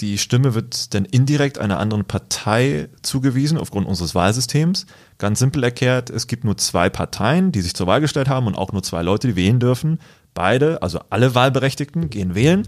die 0.00 0.16
Stimme 0.16 0.54
wird 0.54 0.94
dann 0.94 1.04
indirekt 1.04 1.58
einer 1.58 1.78
anderen 1.78 2.06
Partei 2.06 2.88
zugewiesen 3.02 3.58
aufgrund 3.58 3.86
unseres 3.86 4.14
Wahlsystems. 4.14 4.86
Ganz 5.18 5.38
simpel 5.38 5.62
erklärt, 5.62 6.08
es 6.08 6.26
gibt 6.26 6.44
nur 6.44 6.56
zwei 6.56 6.88
Parteien, 6.88 7.52
die 7.52 7.60
sich 7.60 7.74
zur 7.74 7.86
Wahl 7.86 8.00
gestellt 8.00 8.28
haben 8.28 8.46
und 8.46 8.56
auch 8.56 8.72
nur 8.72 8.82
zwei 8.82 9.02
Leute, 9.02 9.28
die 9.28 9.36
wählen 9.36 9.60
dürfen. 9.60 9.98
Beide, 10.32 10.80
also 10.82 11.00
alle 11.10 11.34
Wahlberechtigten, 11.34 12.08
gehen 12.08 12.34
wählen 12.34 12.66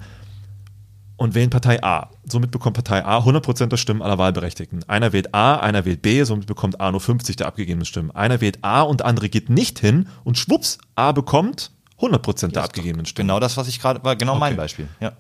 und 1.23 1.35
wählen 1.35 1.51
Partei 1.51 1.83
A. 1.83 2.11
Somit 2.25 2.51
bekommt 2.51 2.75
Partei 2.75 3.05
A 3.05 3.19
100% 3.19 3.67
der 3.67 3.77
Stimmen 3.77 4.03
aller 4.03 4.19
Wahlberechtigten. 4.19 4.85
Einer 4.89 5.13
wählt 5.13 5.35
A, 5.35 5.57
einer 5.57 5.85
wählt 5.85 6.03
B, 6.03 6.23
somit 6.25 6.47
bekommt 6.47 6.81
A 6.81 6.91
nur 6.91 7.01
50 7.01 7.37
der 7.37 7.47
abgegebenen 7.47 7.87
Stimmen. 7.87 8.11
Einer 8.11 8.41
wählt 8.41 8.59
A 8.63 8.83
und 8.83 9.01
der 9.01 9.07
andere 9.07 9.29
geht 9.29 9.49
nicht 9.49 9.79
hin 9.79 10.09
und 10.25 10.39
schwupps, 10.39 10.79
A 10.95 11.13
bekommt 11.13 11.71
100% 12.01 12.49
der 12.49 12.65
abgegebenen 12.65 13.07
Stimmen. 13.07 13.29
Genau 13.29 13.41
das, 13.41 13.57
was 13.57 13.69
ich 13.69 13.81
gerade, 13.81 14.03
war 14.05 14.17
genau 14.17 14.35
mein 14.37 14.57
Beispiel. 14.57 14.89
Ja. 15.01 15.13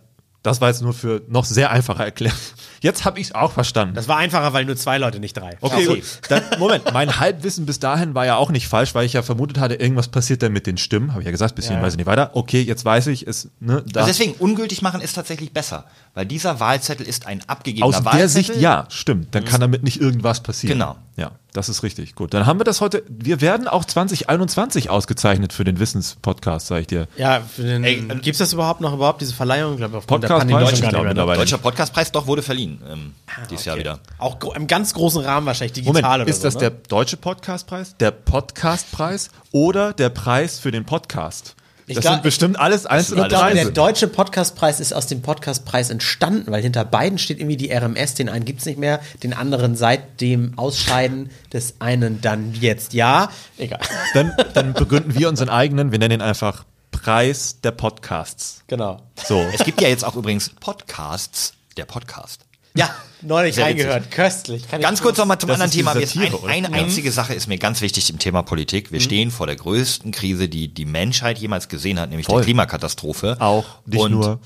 Das 0.42 0.60
war 0.60 0.68
jetzt 0.68 0.82
nur 0.82 0.92
für 0.92 1.22
noch 1.28 1.44
sehr 1.44 1.70
einfacher 1.70 2.04
erklärt. 2.04 2.34
Jetzt 2.80 3.04
habe 3.04 3.20
ich 3.20 3.28
es 3.28 3.34
auch 3.34 3.52
verstanden. 3.52 3.94
Das 3.94 4.08
war 4.08 4.16
einfacher, 4.16 4.52
weil 4.52 4.64
nur 4.64 4.74
zwei 4.74 4.98
Leute, 4.98 5.20
nicht 5.20 5.34
drei. 5.36 5.56
Okay, 5.60 5.84
gut. 5.86 6.02
Dann, 6.28 6.42
Moment, 6.58 6.92
mein 6.92 7.20
Halbwissen 7.20 7.64
bis 7.64 7.78
dahin 7.78 8.16
war 8.16 8.26
ja 8.26 8.34
auch 8.34 8.50
nicht 8.50 8.66
falsch, 8.66 8.92
weil 8.96 9.06
ich 9.06 9.12
ja 9.12 9.22
vermutet 9.22 9.58
hatte, 9.60 9.74
irgendwas 9.76 10.08
passiert 10.08 10.42
dann 10.42 10.52
mit 10.52 10.66
den 10.66 10.78
Stimmen. 10.78 11.12
Habe 11.12 11.22
ich 11.22 11.26
ja 11.26 11.30
gesagt, 11.30 11.54
bis 11.54 11.66
hierhin 11.66 11.80
Ja. 11.80 11.86
weiß 11.86 11.92
ich 11.92 11.98
nicht 11.98 12.06
weiter. 12.06 12.30
Okay, 12.34 12.60
jetzt 12.62 12.84
weiß 12.84 13.06
ich, 13.06 13.24
es, 13.28 13.50
ne, 13.60 13.84
da, 13.92 14.00
Also 14.00 14.10
deswegen, 14.12 14.32
ungültig 14.40 14.82
machen 14.82 15.00
ist 15.00 15.12
tatsächlich 15.12 15.52
besser, 15.52 15.84
weil 16.14 16.26
dieser 16.26 16.58
Wahlzettel 16.58 17.06
ist 17.06 17.26
ein 17.26 17.40
abgegebener 17.46 17.86
aus 17.86 18.04
Wahlzettel. 18.04 18.18
der 18.18 18.28
Sicht 18.28 18.56
ja, 18.56 18.86
stimmt. 18.88 19.32
Dann 19.36 19.44
kann 19.44 19.60
damit 19.60 19.84
nicht 19.84 20.00
irgendwas 20.00 20.42
passieren. 20.42 20.76
Genau. 20.76 20.96
Ja, 21.16 21.30
das 21.52 21.68
ist 21.68 21.82
richtig. 21.82 22.14
Gut, 22.14 22.32
dann 22.32 22.46
haben 22.46 22.58
wir 22.60 22.64
das 22.64 22.80
heute. 22.80 23.02
Wir 23.08 23.40
werden 23.40 23.68
auch 23.68 23.84
2021 23.84 24.88
ausgezeichnet 24.88 25.52
für 25.52 25.64
den 25.64 25.78
Wissenspodcast, 25.78 26.66
sage 26.66 26.80
ich 26.82 26.86
dir. 26.86 27.08
Ja, 27.16 27.40
für 27.40 27.62
den, 27.62 27.84
Ey, 27.84 27.98
äh, 28.08 28.14
gibt's 28.16 28.38
das 28.38 28.52
überhaupt 28.52 28.80
noch 28.80 28.94
überhaupt 28.94 29.20
diese 29.20 29.34
Verleihung? 29.34 29.72
Ich 29.72 29.78
glaube, 29.78 29.98
aufgrund 29.98 30.22
Podcast 30.22 30.42
der 30.42 30.48
ich 30.48 30.52
gar 30.52 30.60
glaube 30.60 30.72
nicht 30.72 30.82
mehr, 30.82 31.02
ne? 31.02 31.08
mittlerweile. 31.08 31.38
Deutscher 31.38 31.58
Podcastpreis 31.58 32.10
doch 32.12 32.26
wurde 32.26 32.42
verliehen 32.42 32.80
ähm, 32.90 33.14
dieses 33.50 33.66
Jahr 33.66 33.76
wieder. 33.76 34.00
Auch 34.18 34.38
im 34.54 34.66
ganz 34.66 34.94
großen 34.94 35.22
Rahmen 35.22 35.46
wahrscheinlich 35.46 35.74
digital 35.74 36.02
Moment, 36.02 36.22
oder 36.22 36.28
ist 36.28 36.38
so, 36.38 36.44
das 36.44 36.54
ne? 36.54 36.60
der 36.60 36.70
deutsche 36.70 37.16
Podcastpreis, 37.16 37.96
der 37.98 38.10
Podcastpreis 38.10 39.30
oder 39.52 39.92
der 39.92 40.08
Preis 40.08 40.58
für 40.58 40.70
den 40.70 40.84
Podcast? 40.84 41.54
Ich 41.92 41.96
das 41.96 42.02
glaub- 42.02 42.14
sind 42.14 42.22
bestimmt 42.22 42.58
alles 42.58 42.86
einzelne 42.86 43.22
Ich 43.22 43.28
glaube, 43.28 43.46
der 43.46 43.54
Preise. 43.54 43.72
deutsche 43.72 44.08
Podcastpreis 44.08 44.80
ist 44.80 44.92
aus 44.92 45.06
dem 45.06 45.22
Podcastpreis 45.22 45.90
entstanden, 45.90 46.50
weil 46.50 46.62
hinter 46.62 46.84
beiden 46.84 47.18
steht 47.18 47.38
irgendwie 47.38 47.56
die 47.56 47.70
RMS. 47.72 48.14
Den 48.14 48.28
einen 48.28 48.44
gibt's 48.44 48.66
nicht 48.66 48.78
mehr, 48.78 49.00
den 49.22 49.32
anderen 49.34 49.76
seit 49.76 50.20
dem 50.20 50.56
Ausscheiden 50.58 51.30
des 51.52 51.76
einen 51.80 52.20
dann 52.20 52.54
jetzt 52.54 52.92
ja. 52.92 53.30
Egal. 53.58 53.80
Dann, 54.14 54.32
dann 54.54 54.72
begründen 54.74 55.14
wir 55.14 55.28
unseren 55.28 55.48
eigenen, 55.48 55.92
wir 55.92 55.98
nennen 55.98 56.14
ihn 56.14 56.22
einfach 56.22 56.64
Preis 56.90 57.60
der 57.62 57.72
Podcasts. 57.72 58.62
Genau. 58.66 59.00
So. 59.24 59.44
Es 59.52 59.64
gibt 59.64 59.80
ja 59.80 59.88
jetzt 59.88 60.04
auch 60.04 60.14
übrigens 60.16 60.50
Podcasts, 60.50 61.54
der 61.76 61.84
Podcast. 61.84 62.40
Ja, 62.74 62.90
neulich 63.20 63.54
Sehr 63.54 63.66
reingehört. 63.66 64.10
Köstlich. 64.10 64.66
Kann 64.68 64.80
ich 64.80 64.86
Ganz 64.86 65.02
kurz 65.02 65.18
nochmal 65.18 65.38
zum 65.38 65.48
Das 65.48 65.60
anderen 65.60 65.70
Thema. 65.72 65.92
Satire, 65.94 66.38
ein, 66.46 66.64
eine 66.66 66.76
Ja. 66.76 66.82
einzige 66.84 67.12
Sache 67.12 67.34
ist 67.34 67.46
mir 67.46 67.58
ganz 67.58 67.80
wichtig 67.80 68.08
im 68.10 68.18
Thema 68.18 68.42
Politik. 68.42 68.90
Mhm. 68.90 68.94
Wir 68.94 69.00
stehen 69.00 69.30
vor 69.30 69.46
der 69.46 69.56
größten 69.56 70.10
Krise, 70.12 70.48
die 70.48 70.68
die 70.68 70.84
Menschheit 70.86 71.38
jemals 71.38 71.68
gesehen 71.68 72.00
hat, 72.00 72.08
nämlich 72.10 72.26
Voll. 72.26 72.36
der 72.36 72.44
Klimakatastrophe. 72.46 73.36
Auch, 73.40 73.64
nicht 73.86 74.00
Und 74.00 74.12
nur. 74.12 74.40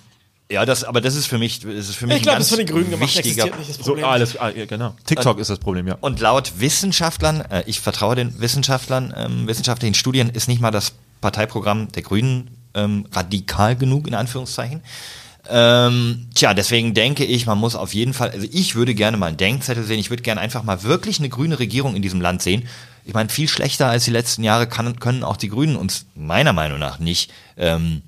Ja, 0.51 0.65
das, 0.65 0.85
aber 0.85 1.01
das 1.01 1.17
ist 1.17 1.27
für 1.27 1.39
mich, 1.39 1.59
das 1.61 1.89
ist 1.89 1.97
für 1.97 2.07
mich 2.07 2.19
Ich 2.19 2.23
glaube, 2.23 2.37
ein 2.37 2.41
das 2.41 2.51
ganz 2.51 2.51
ist 2.51 2.51
von 2.51 2.59
den 2.59 2.67
Grünen 2.69 2.91
gemacht. 2.91 3.03
wichtiger 3.17 3.45
Existiert 3.47 3.59
nicht 3.59 3.71
das 3.71 3.77
So, 3.79 3.83
Problem. 3.93 4.05
alles, 4.05 4.37
ah, 4.39 4.51
ja, 4.51 4.65
genau. 4.65 4.95
TikTok 5.05 5.41
ist 5.41 5.51
das 5.51 5.59
Problem, 5.59 5.89
ja. 5.89 5.97
Und 6.01 6.21
laut 6.21 6.53
Wissenschaftlern, 6.61 7.41
äh, 7.51 7.65
ich 7.67 7.81
vertraue 7.81 8.15
den 8.15 8.39
Wissenschaftlern, 8.41 9.13
ähm, 9.17 9.49
wissenschaftlichen 9.49 9.95
Studien, 9.95 10.29
ist 10.31 10.47
nicht 10.47 10.61
mal 10.61 10.71
das 10.71 10.93
Parteiprogramm 11.21 11.91
der 11.91 12.03
Grünen 12.03 12.51
ähm, 12.75 13.09
radikal 13.13 13.75
genug, 13.75 14.07
in 14.07 14.15
Anführungszeichen. 14.15 14.83
Ähm, 15.51 16.27
tja, 16.35 16.55
deswegen 16.55 16.95
denke 16.95 17.25
ich, 17.25 17.47
man 17.47 17.59
muss 17.59 17.77
auf 17.77 17.95
jeden 17.95 18.15
Fall, 18.15 18.31
also 18.31 18.47
ich 18.51 18.75
würde 18.75 18.95
gerne 18.95 19.17
mal 19.17 19.27
einen 19.27 19.37
Denkzettel 19.37 19.85
sehen, 19.85 19.99
ich 19.99 20.11
würde 20.11 20.23
gerne 20.23 20.41
einfach 20.41 20.63
mal 20.63 20.83
wirklich 20.83 21.19
eine 21.19 21.29
grüne 21.29 21.59
Regierung 21.59 21.95
in 21.95 22.03
diesem 22.03 22.21
Land 22.21 22.43
sehen. 22.43 22.69
Ich 23.05 23.15
meine, 23.15 23.29
viel 23.29 23.49
schlechter 23.49 23.87
als 23.87 24.05
die 24.05 24.11
letzten 24.11 24.43
Jahre 24.43 24.67
kann, 24.67 24.99
können 24.99 25.23
auch 25.23 25.37
die 25.37 25.49
Grünen 25.49 25.77
uns 25.77 26.07
meiner 26.15 26.53
Meinung 26.53 26.79
nach 26.79 26.99
nicht 26.99 27.33
ähm, 27.57 28.03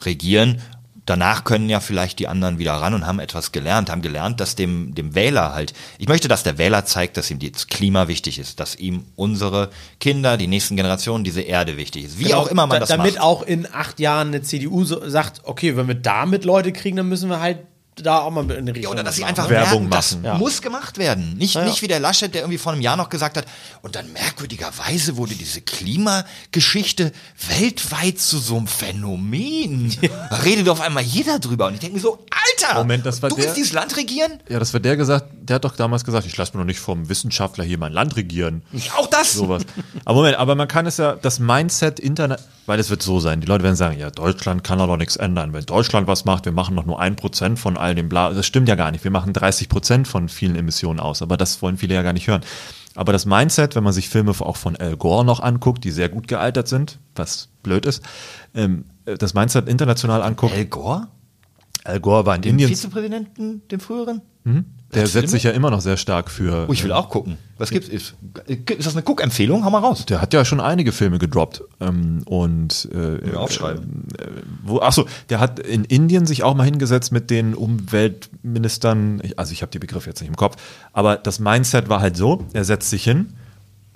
regieren. 0.00 0.60
Danach 1.06 1.44
können 1.44 1.68
ja 1.68 1.80
vielleicht 1.80 2.18
die 2.18 2.28
anderen 2.28 2.58
wieder 2.58 2.72
ran 2.74 2.94
und 2.94 3.06
haben 3.06 3.18
etwas 3.18 3.52
gelernt, 3.52 3.90
haben 3.90 4.02
gelernt, 4.02 4.40
dass 4.40 4.56
dem, 4.56 4.94
dem 4.94 5.14
Wähler 5.14 5.52
halt, 5.52 5.74
ich 5.98 6.08
möchte, 6.08 6.28
dass 6.28 6.42
der 6.42 6.58
Wähler 6.58 6.84
zeigt, 6.84 7.16
dass 7.16 7.30
ihm 7.30 7.38
das 7.38 7.66
Klima 7.66 8.08
wichtig 8.08 8.38
ist, 8.38 8.60
dass 8.60 8.76
ihm 8.76 9.04
unsere 9.16 9.70
Kinder, 10.00 10.36
die 10.36 10.46
nächsten 10.46 10.76
Generationen, 10.76 11.24
diese 11.24 11.42
Erde 11.42 11.76
wichtig 11.76 12.04
ist. 12.04 12.18
Wie 12.18 12.24
Genau, 12.24 12.40
auch 12.40 12.46
immer 12.48 12.66
man 12.66 12.76
da, 12.76 12.80
das 12.80 12.88
damit 12.88 13.14
macht. 13.14 13.22
auch 13.22 13.42
in 13.42 13.66
acht 13.72 14.00
Jahren 14.00 14.28
eine 14.28 14.42
CDU 14.42 14.84
so 14.84 15.08
sagt, 15.08 15.42
okay, 15.44 15.76
wenn 15.76 15.88
wir 15.88 15.94
damit 15.94 16.44
Leute 16.44 16.72
kriegen, 16.72 16.96
dann 16.96 17.08
müssen 17.08 17.28
wir 17.28 17.40
halt 17.40 17.58
da 17.96 18.18
auch 18.20 18.30
mal 18.30 18.50
in 18.50 18.66
die 18.66 18.72
Richtung. 18.72 18.82
Ja, 18.82 18.88
oder 18.90 19.04
dass 19.04 19.16
sie 19.16 19.24
einfach 19.24 19.44
machen? 19.44 19.50
Werbung 19.54 19.82
merken, 19.88 19.90
das 19.90 20.12
machen. 20.12 20.24
Ja. 20.24 20.34
muss 20.38 20.62
gemacht 20.62 20.98
werden. 20.98 21.36
Nicht, 21.36 21.54
Ja, 21.54 21.60
ja. 21.62 21.68
nicht 21.68 21.80
wie 21.82 21.88
der 21.88 22.00
Laschet, 22.00 22.32
der 22.34 22.42
irgendwie 22.42 22.58
vor 22.58 22.72
einem 22.72 22.80
Jahr 22.82 22.96
noch 22.96 23.08
gesagt 23.08 23.36
hat, 23.36 23.44
und 23.82 23.94
dann 23.96 24.12
merkwürdigerweise 24.12 25.16
wurde 25.16 25.34
diese 25.34 25.60
Klimageschichte 25.60 27.12
weltweit 27.48 28.18
zu 28.18 28.38
so 28.38 28.56
einem 28.56 28.66
Phänomen. 28.66 29.94
Da 30.30 30.36
redet 30.38 30.68
auf 30.68 30.80
einmal 30.80 31.02
jeder 31.02 31.38
drüber. 31.38 31.66
Und 31.66 31.74
ich 31.74 31.80
denke 31.80 31.96
mir 31.96 32.02
so, 32.02 32.24
Alter, 32.60 32.78
Moment, 32.78 33.06
das 33.06 33.22
war 33.22 33.28
du 33.30 33.36
der- 33.36 33.44
willst 33.44 33.56
dieses 33.56 33.72
Land 33.72 33.96
regieren? 33.96 34.32
Ja, 34.48 34.58
das 34.58 34.72
war 34.72 34.80
der 34.80 34.96
gesagt, 34.96 35.26
der 35.42 35.56
hat 35.56 35.64
doch 35.64 35.76
damals 35.76 36.04
gesagt, 36.04 36.26
ich 36.26 36.36
lasse 36.36 36.52
mir 36.56 36.62
doch 36.62 36.66
nicht 36.66 36.80
vom 36.80 37.08
Wissenschaftler 37.08 37.64
hier 37.64 37.78
mein 37.78 37.92
Land 37.92 38.16
regieren. 38.16 38.62
Auch 38.96 39.06
das. 39.08 39.32
Sowas. 39.34 39.62
Aber 40.04 40.16
Moment, 40.16 40.36
aber 40.38 40.54
man 40.54 40.68
kann 40.68 40.86
es 40.86 40.96
ja, 40.96 41.14
das 41.14 41.38
Mindset 41.38 42.00
Internet, 42.00 42.40
weil 42.66 42.78
es 42.80 42.90
wird 42.90 43.02
so 43.02 43.20
sein, 43.20 43.40
die 43.40 43.46
Leute 43.46 43.62
werden 43.64 43.76
sagen, 43.76 43.98
ja, 43.98 44.10
Deutschland 44.10 44.64
kann 44.64 44.78
doch 44.78 44.86
noch 44.86 44.96
nichts 44.96 45.16
ändern. 45.16 45.52
Wenn 45.52 45.64
Deutschland 45.66 46.06
was 46.06 46.24
macht, 46.24 46.44
wir 46.44 46.52
machen 46.52 46.76
doch 46.76 46.86
nur 46.86 47.00
ein 47.00 47.16
Prozent 47.16 47.58
von 47.58 47.76
all 47.84 47.94
dem 47.94 48.08
Bla. 48.08 48.30
Das 48.30 48.46
stimmt 48.46 48.68
ja 48.68 48.74
gar 48.74 48.90
nicht. 48.90 49.04
Wir 49.04 49.10
machen 49.10 49.32
30 49.32 49.68
Prozent 49.68 50.08
von 50.08 50.28
vielen 50.28 50.56
Emissionen 50.56 51.00
aus, 51.00 51.22
aber 51.22 51.36
das 51.36 51.62
wollen 51.62 51.76
viele 51.76 51.94
ja 51.94 52.02
gar 52.02 52.12
nicht 52.12 52.26
hören. 52.26 52.42
Aber 52.94 53.12
das 53.12 53.26
Mindset, 53.26 53.74
wenn 53.74 53.84
man 53.84 53.92
sich 53.92 54.08
Filme 54.08 54.30
auch 54.30 54.56
von 54.56 54.76
Al 54.76 54.96
Gore 54.96 55.24
noch 55.24 55.40
anguckt, 55.40 55.84
die 55.84 55.90
sehr 55.90 56.08
gut 56.08 56.28
gealtert 56.28 56.68
sind, 56.68 56.98
was 57.14 57.48
blöd 57.62 57.86
ist, 57.86 58.02
ähm, 58.54 58.84
das 59.04 59.34
Mindset 59.34 59.68
international 59.68 60.22
anguckt. 60.22 60.54
Al 60.54 60.64
Gore? 60.66 61.08
Al 61.84 62.00
Gore 62.00 62.24
war 62.24 62.36
in 62.36 62.42
Indien, 62.42 62.68
Vizepräsidenten, 62.68 63.66
dem 63.68 63.80
früheren? 63.80 64.22
Der 64.94 65.06
setzt 65.06 65.30
sich 65.30 65.42
ja 65.42 65.50
immer 65.50 65.70
noch 65.70 65.80
sehr 65.80 65.96
stark 65.96 66.30
für 66.30 66.66
Oh, 66.68 66.72
ich 66.72 66.84
will 66.84 66.92
auch 66.92 67.08
gucken. 67.08 67.38
Was 67.58 67.70
gibt's? 67.70 67.88
Ist, 67.88 68.14
ist 68.46 68.86
das 68.86 68.94
eine 68.94 69.02
Guckempfehlung? 69.02 69.64
Hau 69.64 69.70
mal 69.70 69.78
raus. 69.78 70.06
Der 70.06 70.20
hat 70.20 70.34
ja 70.34 70.44
schon 70.44 70.60
einige 70.60 70.92
Filme 70.92 71.18
gedroppt. 71.18 71.62
Ähm, 71.80 72.22
und 72.24 72.88
äh, 72.92 73.26
Mir 73.26 73.40
aufschreiben. 73.40 74.08
Äh, 74.18 74.26
wo, 74.62 74.80
achso, 74.80 75.06
der 75.28 75.40
hat 75.40 75.60
in 75.60 75.84
Indien 75.84 76.26
sich 76.26 76.42
auch 76.42 76.54
mal 76.54 76.64
hingesetzt 76.64 77.12
mit 77.12 77.30
den 77.30 77.54
Umweltministern. 77.54 79.22
Also 79.36 79.52
ich 79.52 79.62
habe 79.62 79.70
die 79.70 79.78
Begriffe 79.78 80.08
jetzt 80.08 80.20
nicht 80.20 80.30
im 80.30 80.36
Kopf. 80.36 80.56
Aber 80.92 81.16
das 81.16 81.38
Mindset 81.38 81.88
war 81.88 82.00
halt 82.00 82.16
so, 82.16 82.44
er 82.52 82.64
setzt 82.64 82.90
sich 82.90 83.04
hin 83.04 83.34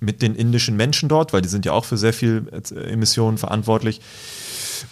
mit 0.00 0.22
den 0.22 0.34
indischen 0.34 0.76
Menschen 0.76 1.08
dort, 1.08 1.32
weil 1.32 1.42
die 1.42 1.48
sind 1.48 1.64
ja 1.64 1.72
auch 1.72 1.84
für 1.84 1.96
sehr 1.96 2.12
viel 2.12 2.46
äh, 2.52 2.92
Emissionen 2.92 3.38
verantwortlich. 3.38 4.00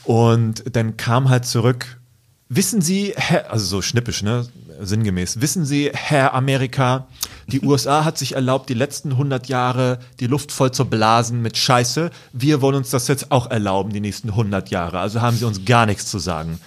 Und 0.04 0.64
dann 0.74 0.96
kam 0.96 1.28
halt 1.28 1.44
zurück, 1.44 2.00
wissen 2.48 2.80
Sie, 2.80 3.14
also 3.48 3.64
so 3.64 3.82
schnippisch, 3.82 4.22
ne, 4.22 4.46
sinngemäß, 4.80 5.40
wissen 5.40 5.64
Sie, 5.64 5.90
Herr 5.92 6.34
Amerika, 6.34 7.06
die 7.48 7.60
USA 7.60 8.04
hat 8.04 8.18
sich 8.18 8.34
erlaubt, 8.34 8.68
die 8.68 8.74
letzten 8.74 9.12
100 9.12 9.48
Jahre 9.48 9.98
die 10.20 10.26
Luft 10.26 10.52
voll 10.52 10.72
zu 10.72 10.84
blasen 10.84 11.42
mit 11.42 11.56
Scheiße. 11.56 12.10
Wir 12.32 12.60
wollen 12.60 12.76
uns 12.76 12.90
das 12.90 13.08
jetzt 13.08 13.30
auch 13.30 13.50
erlauben, 13.50 13.92
die 13.92 14.00
nächsten 14.00 14.30
100 14.30 14.70
Jahre. 14.70 14.98
Also 14.98 15.20
haben 15.20 15.36
Sie 15.36 15.44
uns 15.44 15.64
gar 15.64 15.86
nichts 15.86 16.06
zu 16.06 16.18
sagen. 16.18 16.60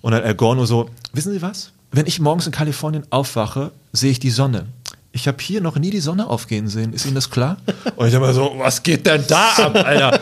Und 0.00 0.12
dann 0.12 0.22
Al 0.22 0.34
Gore 0.34 0.56
nur 0.56 0.66
so, 0.66 0.88
wissen 1.12 1.32
Sie 1.32 1.42
was? 1.42 1.72
Wenn 1.92 2.06
ich 2.06 2.20
morgens 2.20 2.46
in 2.46 2.52
Kalifornien 2.52 3.04
aufwache, 3.10 3.72
sehe 3.92 4.10
ich 4.10 4.20
die 4.20 4.30
Sonne. 4.30 4.66
Ich 5.16 5.26
habe 5.26 5.38
hier 5.40 5.62
noch 5.62 5.76
nie 5.78 5.88
die 5.88 6.00
Sonne 6.00 6.28
aufgehen 6.28 6.68
sehen. 6.68 6.92
Ist 6.92 7.06
Ihnen 7.06 7.14
das 7.14 7.30
klar? 7.30 7.56
Und 7.96 8.06
ich 8.06 8.14
habe 8.14 8.30
so, 8.34 8.52
was 8.58 8.82
geht 8.82 9.06
denn 9.06 9.24
da 9.26 9.48
ab, 9.56 9.74
Alter? 9.74 10.20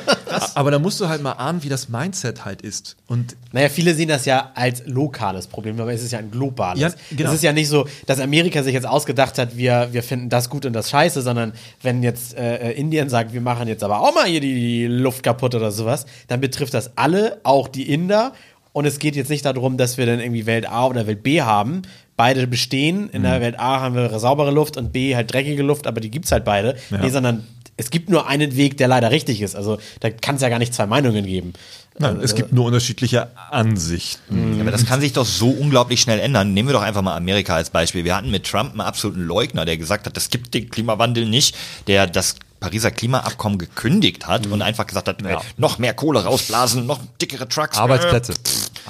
Aber 0.54 0.70
da 0.70 0.78
musst 0.78 1.00
du 1.00 1.08
halt 1.08 1.20
mal 1.20 1.32
ahnen, 1.32 1.64
wie 1.64 1.68
das 1.68 1.88
Mindset 1.88 2.44
halt 2.44 2.62
ist. 2.62 2.94
Und 3.08 3.34
Naja, 3.50 3.68
viele 3.70 3.92
sehen 3.92 4.08
das 4.08 4.24
ja 4.24 4.52
als 4.54 4.84
lokales 4.86 5.48
Problem, 5.48 5.80
aber 5.80 5.92
es 5.92 6.04
ist 6.04 6.12
ja 6.12 6.20
ein 6.20 6.30
globales. 6.30 6.80
Ja, 6.80 6.90
genau. 7.10 7.30
Es 7.30 7.34
ist 7.34 7.42
ja 7.42 7.52
nicht 7.52 7.68
so, 7.68 7.88
dass 8.06 8.20
Amerika 8.20 8.62
sich 8.62 8.72
jetzt 8.72 8.86
ausgedacht 8.86 9.36
hat, 9.36 9.56
wir, 9.56 9.88
wir 9.90 10.04
finden 10.04 10.28
das 10.28 10.48
gut 10.48 10.64
und 10.64 10.72
das 10.74 10.90
scheiße, 10.90 11.22
sondern 11.22 11.54
wenn 11.82 12.04
jetzt 12.04 12.36
äh, 12.36 12.70
Indien 12.70 13.08
sagt, 13.08 13.32
wir 13.32 13.40
machen 13.40 13.66
jetzt 13.66 13.82
aber 13.82 13.98
auch 13.98 14.14
mal 14.14 14.26
hier 14.26 14.40
die, 14.40 14.54
die 14.54 14.86
Luft 14.86 15.24
kaputt 15.24 15.56
oder 15.56 15.72
sowas, 15.72 16.06
dann 16.28 16.40
betrifft 16.40 16.72
das 16.72 16.96
alle, 16.96 17.40
auch 17.42 17.66
die 17.66 17.92
Inder. 17.92 18.32
Und 18.72 18.86
es 18.86 18.98
geht 18.98 19.14
jetzt 19.14 19.30
nicht 19.30 19.44
darum, 19.44 19.76
dass 19.76 19.98
wir 19.98 20.06
dann 20.06 20.18
irgendwie 20.18 20.46
Welt 20.46 20.68
A 20.68 20.86
oder 20.86 21.06
Welt 21.06 21.22
B 21.22 21.42
haben. 21.42 21.82
Beide 22.16 22.46
bestehen. 22.46 23.08
In 23.10 23.22
Mhm. 23.22 23.24
der 23.26 23.40
Welt 23.40 23.58
A 23.58 23.80
haben 23.80 23.94
wir 23.96 24.18
saubere 24.18 24.50
Luft 24.50 24.76
und 24.76 24.92
B 24.92 25.16
halt 25.16 25.32
dreckige 25.32 25.62
Luft, 25.62 25.86
aber 25.86 26.00
die 26.00 26.10
gibt's 26.10 26.30
halt 26.32 26.44
beide. 26.44 26.76
Nee, 26.90 27.10
sondern 27.10 27.44
es 27.76 27.90
gibt 27.90 28.08
nur 28.08 28.28
einen 28.28 28.54
Weg, 28.56 28.76
der 28.76 28.86
leider 28.86 29.10
richtig 29.10 29.40
ist. 29.42 29.56
Also 29.56 29.78
da 30.00 30.10
kann 30.10 30.36
es 30.36 30.42
ja 30.42 30.48
gar 30.48 30.60
nicht 30.60 30.72
zwei 30.74 30.86
Meinungen 30.86 31.26
geben. 31.26 31.54
nein, 31.98 32.20
es 32.22 32.34
gibt 32.36 32.52
nur 32.52 32.66
unterschiedliche 32.66 33.28
Ansichten. 33.50 34.54
Ja, 34.56 34.60
aber 34.62 34.70
das 34.70 34.86
kann 34.86 35.00
sich 35.00 35.12
doch 35.12 35.26
so 35.26 35.48
unglaublich 35.50 36.00
schnell 36.00 36.18
ändern. 36.20 36.52
Nehmen 36.54 36.68
wir 36.68 36.72
doch 36.72 36.82
einfach 36.82 37.02
mal 37.02 37.16
Amerika 37.16 37.54
als 37.56 37.70
Beispiel. 37.70 38.04
Wir 38.04 38.14
hatten 38.16 38.30
mit 38.30 38.44
Trump 38.46 38.72
einen 38.72 38.80
absoluten 38.80 39.22
Leugner, 39.22 39.64
der 39.64 39.76
gesagt 39.76 40.06
hat, 40.06 40.16
es 40.16 40.30
gibt 40.30 40.54
den 40.54 40.68
Klimawandel 40.70 41.26
nicht, 41.26 41.56
der 41.88 42.06
das 42.06 42.36
Pariser 42.60 42.90
Klimaabkommen 42.92 43.58
gekündigt 43.58 44.26
hat 44.26 44.46
und 44.46 44.62
einfach 44.62 44.86
gesagt 44.86 45.06
hat, 45.08 45.22
äh, 45.22 45.36
noch 45.56 45.78
mehr 45.78 45.94
Kohle 45.94 46.24
rausblasen, 46.24 46.86
noch 46.86 47.00
dickere 47.20 47.48
Trucks. 47.48 47.76
Arbeitsplätze. 47.76 48.34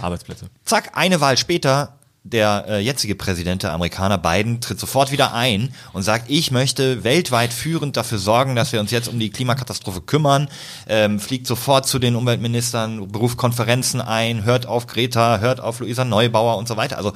Arbeitsplätze. 0.01 0.47
Zack, 0.65 0.91
eine 0.95 1.21
Wahl 1.21 1.37
später, 1.37 1.95
der 2.25 2.65
äh, 2.67 2.79
jetzige 2.81 3.15
Präsident 3.15 3.63
der 3.63 3.73
Amerikaner, 3.75 4.17
Biden, 4.17 4.63
tritt 4.63 4.81
sofort 4.81 5.13
wieder 5.13 5.35
ein 5.35 5.75
und 5.93 6.03
sagt, 6.03 6.31
ich 6.31 6.51
möchte 6.51 7.05
weltweit 7.05 7.53
führend 7.53 7.99
dafür 7.99 8.19
sorgen, 8.19 8.57
dass 8.57 8.73
wir 8.73 8.81
uns 8.81 8.91
jetzt 8.91 9.09
um 9.09 9.19
die 9.19 9.29
Klimakatastrophe 9.29 10.01
kümmern, 10.01 10.49
ähm, 10.89 11.21
fliegt 11.21 11.47
sofort 11.47 11.87
zu 11.87 11.99
den 11.99 12.17
Umweltministern, 12.17 13.09
beruft 13.09 13.37
Konferenzen 13.37 14.01
ein, 14.01 14.45
hört 14.45 14.65
auf 14.65 14.87
Greta, 14.87 15.39
hört 15.39 15.61
auf 15.61 15.81
Luisa 15.81 16.07
Neubauer 16.07 16.57
und 16.57 16.67
so 16.67 16.79
weiter. 16.79 16.97
Also 16.97 17.13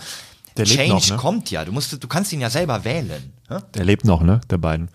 Der 0.59 0.67
Change 0.67 0.93
noch, 0.93 1.09
ne? 1.09 1.17
kommt 1.17 1.51
ja. 1.51 1.65
Du 1.65 1.73
musst, 1.73 2.03
du 2.03 2.09
kannst 2.09 2.31
ihn 2.35 2.43
ja 2.43 2.51
selber 2.51 2.85
wählen. 2.85 3.33
Hä? 3.49 3.57
Der 3.75 3.85
lebt 3.85 4.05
noch, 4.05 4.23
ne? 4.23 4.41
Der 4.51 4.59
beiden. 4.59 4.89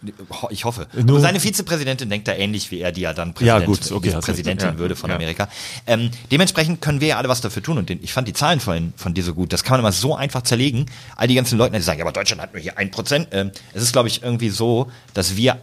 Ich 0.49 0.65
hoffe. 0.65 0.87
Nur- 0.93 1.09
Aber 1.17 1.19
seine 1.19 1.39
Vizepräsidentin 1.39 2.09
denkt 2.09 2.27
da 2.27 2.33
ähnlich 2.33 2.69
wie 2.71 2.79
er, 2.79 2.91
die 2.91 3.01
ja 3.01 3.13
dann 3.13 3.33
Präsident, 3.33 3.61
Ja, 3.61 3.65
gut, 3.65 3.91
okay, 3.91 4.09
recht. 4.09 4.21
Präsidentin 4.21 4.69
Ja, 4.69 4.77
würde 4.77 4.95
von 4.95 5.09
ja. 5.09 5.15
Amerika. 5.15 5.47
Ähm, 5.87 6.09
dementsprechend 6.31 6.81
können 6.81 7.01
wir 7.01 7.09
ja 7.09 7.17
alle 7.17 7.29
was 7.29 7.41
dafür 7.41 7.63
tun. 7.63 7.77
Und 7.77 7.89
den, 7.89 8.03
ich 8.03 8.13
fand 8.13 8.27
die 8.27 8.33
Zahlen 8.33 8.59
von, 8.59 8.93
von 8.95 9.13
dir 9.13 9.23
so 9.23 9.33
gut. 9.33 9.53
Das 9.53 9.63
kann 9.63 9.73
man 9.73 9.79
immer 9.81 9.91
so 9.91 10.15
einfach 10.15 10.41
zerlegen. 10.43 10.85
All 11.15 11.27
die 11.27 11.35
ganzen 11.35 11.57
Leute, 11.57 11.75
die 11.75 11.81
sagen, 11.81 11.99
ja, 11.99 12.05
aber 12.05 12.13
Deutschland 12.13 12.41
hat 12.41 12.53
nur 12.53 12.61
hier 12.61 12.77
ein 12.77 12.91
Prozent. 12.91 13.27
Ähm, 13.31 13.51
es 13.73 13.81
ist, 13.83 13.93
glaube 13.93 14.07
ich, 14.07 14.23
irgendwie 14.23 14.49
so, 14.49 14.91
dass 15.13 15.35
wir 15.35 15.57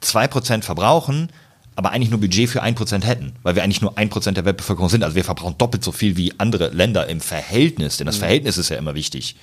zwei 0.00 0.26
Prozent 0.28 0.64
verbrauchen, 0.64 1.30
aber 1.76 1.92
eigentlich 1.92 2.10
nur 2.10 2.20
Budget 2.20 2.48
für 2.50 2.62
ein 2.62 2.74
Prozent 2.74 3.06
hätten, 3.06 3.32
weil 3.42 3.54
wir 3.54 3.62
eigentlich 3.62 3.80
nur 3.80 3.96
ein 3.96 4.10
Prozent 4.10 4.36
der 4.36 4.44
Weltbevölkerung 4.44 4.88
sind. 4.90 5.02
Also 5.04 5.14
wir 5.16 5.24
verbrauchen 5.24 5.56
doppelt 5.58 5.84
so 5.84 5.92
viel 5.92 6.16
wie 6.16 6.32
andere 6.38 6.68
Länder 6.68 7.06
im 7.06 7.20
Verhältnis, 7.20 7.96
denn 7.96 8.06
das 8.06 8.16
Verhältnis 8.16 8.58
ist 8.58 8.68
ja 8.70 8.76
immer 8.76 8.94
wichtig. 8.94 9.36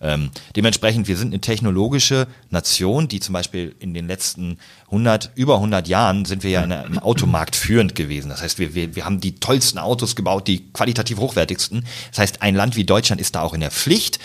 Ähm, 0.00 0.30
dementsprechend, 0.54 1.08
wir 1.08 1.16
sind 1.16 1.32
eine 1.32 1.40
technologische 1.40 2.26
Nation, 2.50 3.08
die 3.08 3.20
zum 3.20 3.32
Beispiel 3.32 3.74
in 3.78 3.94
den 3.94 4.06
letzten 4.06 4.58
100, 4.86 5.30
über 5.34 5.56
100 5.56 5.88
Jahren 5.88 6.24
sind 6.24 6.42
wir 6.42 6.50
ja 6.50 6.62
in 6.62 6.70
im 6.70 6.98
Automarkt 6.98 7.56
führend 7.56 7.94
gewesen. 7.94 8.28
Das 8.28 8.42
heißt, 8.42 8.58
wir, 8.58 8.74
wir, 8.74 8.94
wir 8.94 9.04
haben 9.04 9.20
die 9.20 9.36
tollsten 9.36 9.78
Autos 9.78 10.14
gebaut, 10.16 10.46
die 10.46 10.70
qualitativ 10.72 11.18
hochwertigsten. 11.18 11.84
Das 12.10 12.18
heißt, 12.18 12.42
ein 12.42 12.54
Land 12.54 12.76
wie 12.76 12.84
Deutschland 12.84 13.20
ist 13.20 13.34
da 13.34 13.42
auch 13.42 13.54
in 13.54 13.60
der 13.60 13.70
Pflicht, 13.70 14.18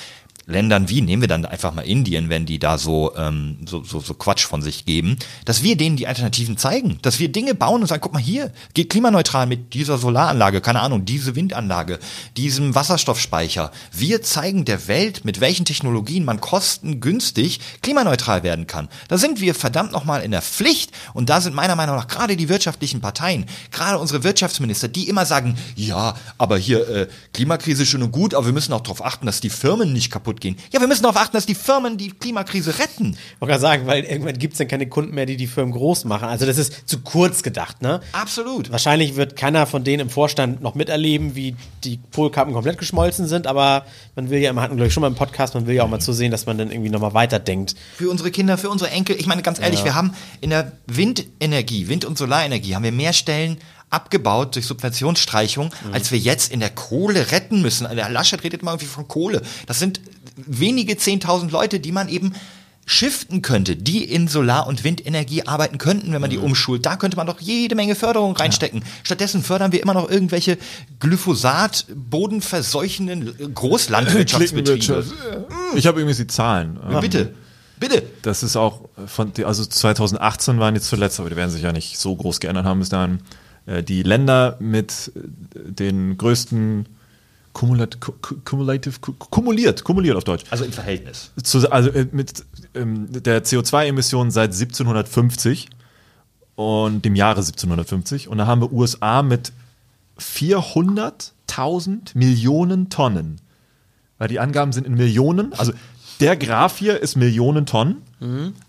Ländern 0.46 0.90
wie, 0.90 1.02
nehmen 1.02 1.22
wir 1.22 1.28
dann 1.28 1.46
einfach 1.46 1.74
mal 1.74 1.82
Indien, 1.82 2.30
wenn 2.30 2.46
die 2.46 2.60
da 2.60 2.78
so, 2.78 3.16
ähm, 3.16 3.58
so, 3.66 3.84
so, 3.84 4.00
so 4.00 4.14
Quatsch 4.14 4.46
von 4.46 4.62
sich 4.62 4.86
geben, 4.86 5.18
dass 5.46 5.64
wir 5.64 5.78
denen 5.78 5.98
die 5.98 6.08
Alternativen 6.08 6.58
zeigen, 6.58 6.98
dass 7.02 7.20
wir 7.20 7.32
Dinge 7.32 7.56
bauen 7.56 7.82
und 7.82 7.88
sagen, 7.88 8.02
guck 8.02 8.14
mal 8.14 8.22
hier, 8.22 8.52
geht 8.74 8.90
klimaneutral 8.90 9.46
mit 9.46 9.74
dieser 9.74 9.98
Solaranlage, 9.98 10.62
keine 10.62 10.82
Ahnung, 10.82 11.06
diese 11.06 11.36
Windanlage, 11.36 12.00
diesem 12.38 12.76
Wasserstoffspeicher. 12.76 13.72
Wir 13.92 14.22
zeigen 14.22 14.66
der 14.66 14.88
Welt, 14.88 15.26
mit 15.26 15.42
welchen 15.42 15.66
Technologien 15.66 16.26
man 16.26 16.42
kostengünstig 16.42 17.60
klimaneutral 17.82 18.44
werden 18.44 18.68
kann. 18.68 18.90
Da 19.08 19.18
sind 19.18 19.42
wir 19.42 19.56
verdammt 19.56 19.92
nochmal 19.92 20.24
in 20.24 20.32
der 20.32 20.42
Pflicht 20.42 20.92
und 21.14 21.30
da 21.30 21.40
sind 21.42 21.56
meiner 21.56 21.76
Meinung 21.76 21.96
nach 21.96 22.08
gerade 22.08 22.36
die 22.36 22.50
wirtschaftlichen 22.50 23.02
Parteien, 23.02 23.46
gerade 23.72 24.00
unsere 24.00 24.24
Wirtschaftsminister, 24.24 24.88
die 24.88 25.08
immer 25.08 25.26
sagen, 25.26 25.58
ja, 25.76 26.16
aber 26.38 26.58
hier 26.58 26.88
äh, 26.90 27.08
Klimakrise 27.34 27.86
schön 27.86 28.04
und 28.04 28.12
gut, 28.12 28.34
aber 28.34 28.46
wir 28.46 28.54
müssen 28.54 28.74
auch 28.74 28.82
darauf 28.82 29.04
achten, 29.04 29.26
dass 29.26 29.40
die 29.40 29.50
Firmen 29.50 29.94
nicht 29.94 30.12
kaputt 30.12 30.31
gehen. 30.40 30.56
Ja, 30.72 30.80
wir 30.80 30.88
müssen 30.88 31.04
darauf 31.04 31.18
achten, 31.18 31.36
dass 31.36 31.46
die 31.46 31.56
Firmen 31.56 31.98
die 31.98 32.12
Klimakrise 32.12 32.80
retten. 32.80 33.14
Ich 33.14 33.42
wollte 33.42 33.52
gerade 33.52 33.62
sagen, 33.62 33.88
weil 33.88 34.04
irgendwann 34.04 34.38
gibt 34.38 34.54
es 34.54 34.60
dann 34.60 34.68
keine 34.68 34.88
Kunden 34.88 35.14
mehr, 35.14 35.26
die 35.26 35.36
die 35.36 35.48
Firmen 35.48 35.74
groß 35.74 36.06
machen. 36.06 36.30
Also 36.30 36.46
das 36.46 36.58
ist 36.58 36.88
zu 36.88 37.00
kurz 37.00 37.44
gedacht, 37.44 37.82
ne? 37.82 38.02
Absolut. 38.14 38.72
Wahrscheinlich 38.72 39.16
wird 39.16 39.36
keiner 39.36 39.66
von 39.66 39.84
denen 39.84 40.02
im 40.02 40.10
Vorstand 40.10 40.62
noch 40.62 40.76
miterleben, 40.76 41.36
wie 41.36 41.56
die 41.84 42.00
Polkappen 42.12 42.54
komplett 42.54 42.78
geschmolzen 42.78 43.28
sind, 43.28 43.48
aber 43.48 43.86
man 44.16 44.30
will 44.30 44.40
ja, 44.40 44.54
man 44.54 44.64
hatten 44.64 44.76
glaube 44.76 44.88
ich 44.88 44.94
schon 44.94 45.02
mal 45.02 45.08
im 45.08 45.16
Podcast, 45.16 45.56
man 45.56 45.68
will 45.68 45.76
ja 45.76 45.84
auch 45.84 45.90
mal 45.90 46.00
zu 46.00 46.14
sehen, 46.14 46.32
dass 46.32 46.46
man 46.46 46.58
dann 46.58 46.72
irgendwie 46.72 46.90
nochmal 46.90 47.14
weiterdenkt. 47.14 47.76
Für 47.98 48.10
unsere 48.10 48.32
Kinder, 48.32 48.58
für 48.58 48.70
unsere 48.70 48.92
Enkel. 48.92 49.16
Ich 49.20 49.26
meine, 49.26 49.42
ganz 49.42 49.60
ehrlich, 49.60 49.84
wir 49.84 49.96
haben 49.96 50.14
in 50.40 50.52
der 50.52 50.72
Windenergie, 50.88 51.88
Wind- 51.88 52.06
und 52.06 52.18
Solarenergie, 52.18 52.76
haben 52.76 52.84
wir 52.84 52.92
mehr 52.92 53.14
Stellen 53.14 53.58
abgebaut 53.92 54.56
durch 54.56 54.66
Subventionsstreichung, 54.66 55.72
als 55.92 56.12
wir 56.12 56.18
jetzt 56.18 56.52
in 56.52 56.60
der 56.60 56.72
Kohle 56.72 57.32
retten 57.32 57.62
müssen. 57.62 57.88
Der 57.96 58.10
Laschet 58.10 58.44
redet 58.44 58.64
mal 58.64 58.72
irgendwie 58.72 58.88
von 58.88 59.08
Kohle. 59.08 59.42
Das 59.68 59.78
sind 59.80 60.02
wenige 60.36 60.94
10.000 60.94 61.52
Leute, 61.52 61.80
die 61.80 61.92
man 61.92 62.10
eben 62.10 62.34
shiften 62.88 63.42
könnte, 63.44 63.76
die 63.76 64.04
in 64.04 64.28
Solar- 64.28 64.66
und 64.66 64.84
Windenergie 64.84 65.44
arbeiten 65.46 65.78
könnten, 65.78 66.12
wenn 66.14 66.20
man 66.20 66.32
die 66.32 66.38
Mhm. 66.40 66.46
umschult, 66.46 66.84
da 66.86 66.96
könnte 66.96 67.16
man 67.16 67.28
doch 67.28 67.40
jede 67.40 67.76
Menge 67.76 67.94
Förderung 67.96 68.36
reinstecken. 68.36 68.84
Stattdessen 69.04 69.44
fördern 69.44 69.72
wir 69.72 69.82
immer 69.84 69.94
noch 69.94 70.10
irgendwelche 70.10 70.58
Glyphosat, 71.00 71.86
bodenverseuchenden 71.96 73.54
Großlandwirtschaftsbetriebe. 73.54 75.06
Ich 75.76 75.88
habe 75.88 76.00
übrigens 76.02 76.18
die 76.18 76.28
Zahlen. 76.28 76.80
Ähm, 76.90 77.00
Bitte, 77.02 77.34
bitte. 77.80 78.04
Das 78.24 78.44
ist 78.44 78.56
auch 78.56 78.82
von, 79.08 79.32
also 79.46 79.66
2018 79.66 80.60
waren 80.60 80.76
jetzt 80.76 80.88
zuletzt, 80.88 81.20
aber 81.20 81.30
die 81.30 81.36
werden 81.36 81.52
sich 81.52 81.62
ja 81.62 81.72
nicht 81.72 81.98
so 81.98 82.16
groß 82.16 82.40
geändert 82.40 82.66
haben 82.66 82.80
bis 82.80 82.90
dahin, 82.90 83.20
die 83.84 84.04
Länder 84.04 84.58
mit 84.60 85.12
äh, 85.16 85.72
den 85.72 86.18
größten 86.18 86.88
kumulat, 87.54 88.00
ku- 88.00 88.14
ku- 88.22 88.36
kumulative, 88.46 89.00
ku- 89.02 89.14
kumuliert, 89.14 89.84
kumuliert 89.84 90.16
auf 90.18 90.24
Deutsch. 90.24 90.44
Also 90.50 90.64
im 90.64 90.72
Verhältnis. 90.72 91.32
Zu, 91.44 91.70
also 91.72 91.90
äh, 91.90 92.08
mit 92.12 92.46
ähm, 92.76 93.08
der 93.12 93.44
CO2-Emission 93.44 94.32
seit 94.32 94.52
1750 94.54 95.70
und 96.56 97.04
dem 97.06 97.16
Jahre 97.16 97.40
1750. 97.42 98.28
Und 98.30 98.38
da 98.38 98.48
haben 98.48 98.62
wir 98.62 98.72
USA 98.72 99.22
mit 99.22 99.52
400.000 100.20 102.12
Millionen 102.18 102.90
Tonnen. 102.90 103.40
Weil 104.18 104.28
die 104.28 104.40
Angaben 104.40 104.72
sind 104.72 104.86
in 104.88 104.94
Millionen. 104.96 105.54
Also 105.54 105.74
der 106.20 106.38
Graph 106.38 106.78
hier 106.78 107.00
ist 107.02 107.16
Millionen 107.16 107.66
Tonnen, 107.66 107.98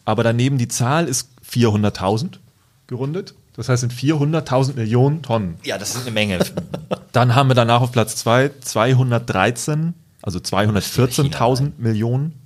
aber 0.06 0.22
daneben 0.24 0.56
die 0.56 0.68
Zahl 0.68 1.06
ist 1.06 1.28
400.000 1.48 2.38
gerundet. 2.86 3.34
Das 3.54 3.68
heißt, 3.68 3.80
sind 3.80 3.92
400.000 3.92 4.76
Millionen 4.76 5.22
Tonnen. 5.22 5.58
Ja, 5.62 5.76
das 5.78 5.94
ist 5.94 6.02
eine 6.02 6.10
Menge. 6.10 6.38
Dann 7.12 7.34
haben 7.34 7.50
wir 7.50 7.54
danach 7.54 7.82
auf 7.82 7.92
Platz 7.92 8.16
2 8.16 8.50
213, 8.60 9.94
also 10.22 10.38
214.000 10.38 11.72
Millionen. 11.76 12.40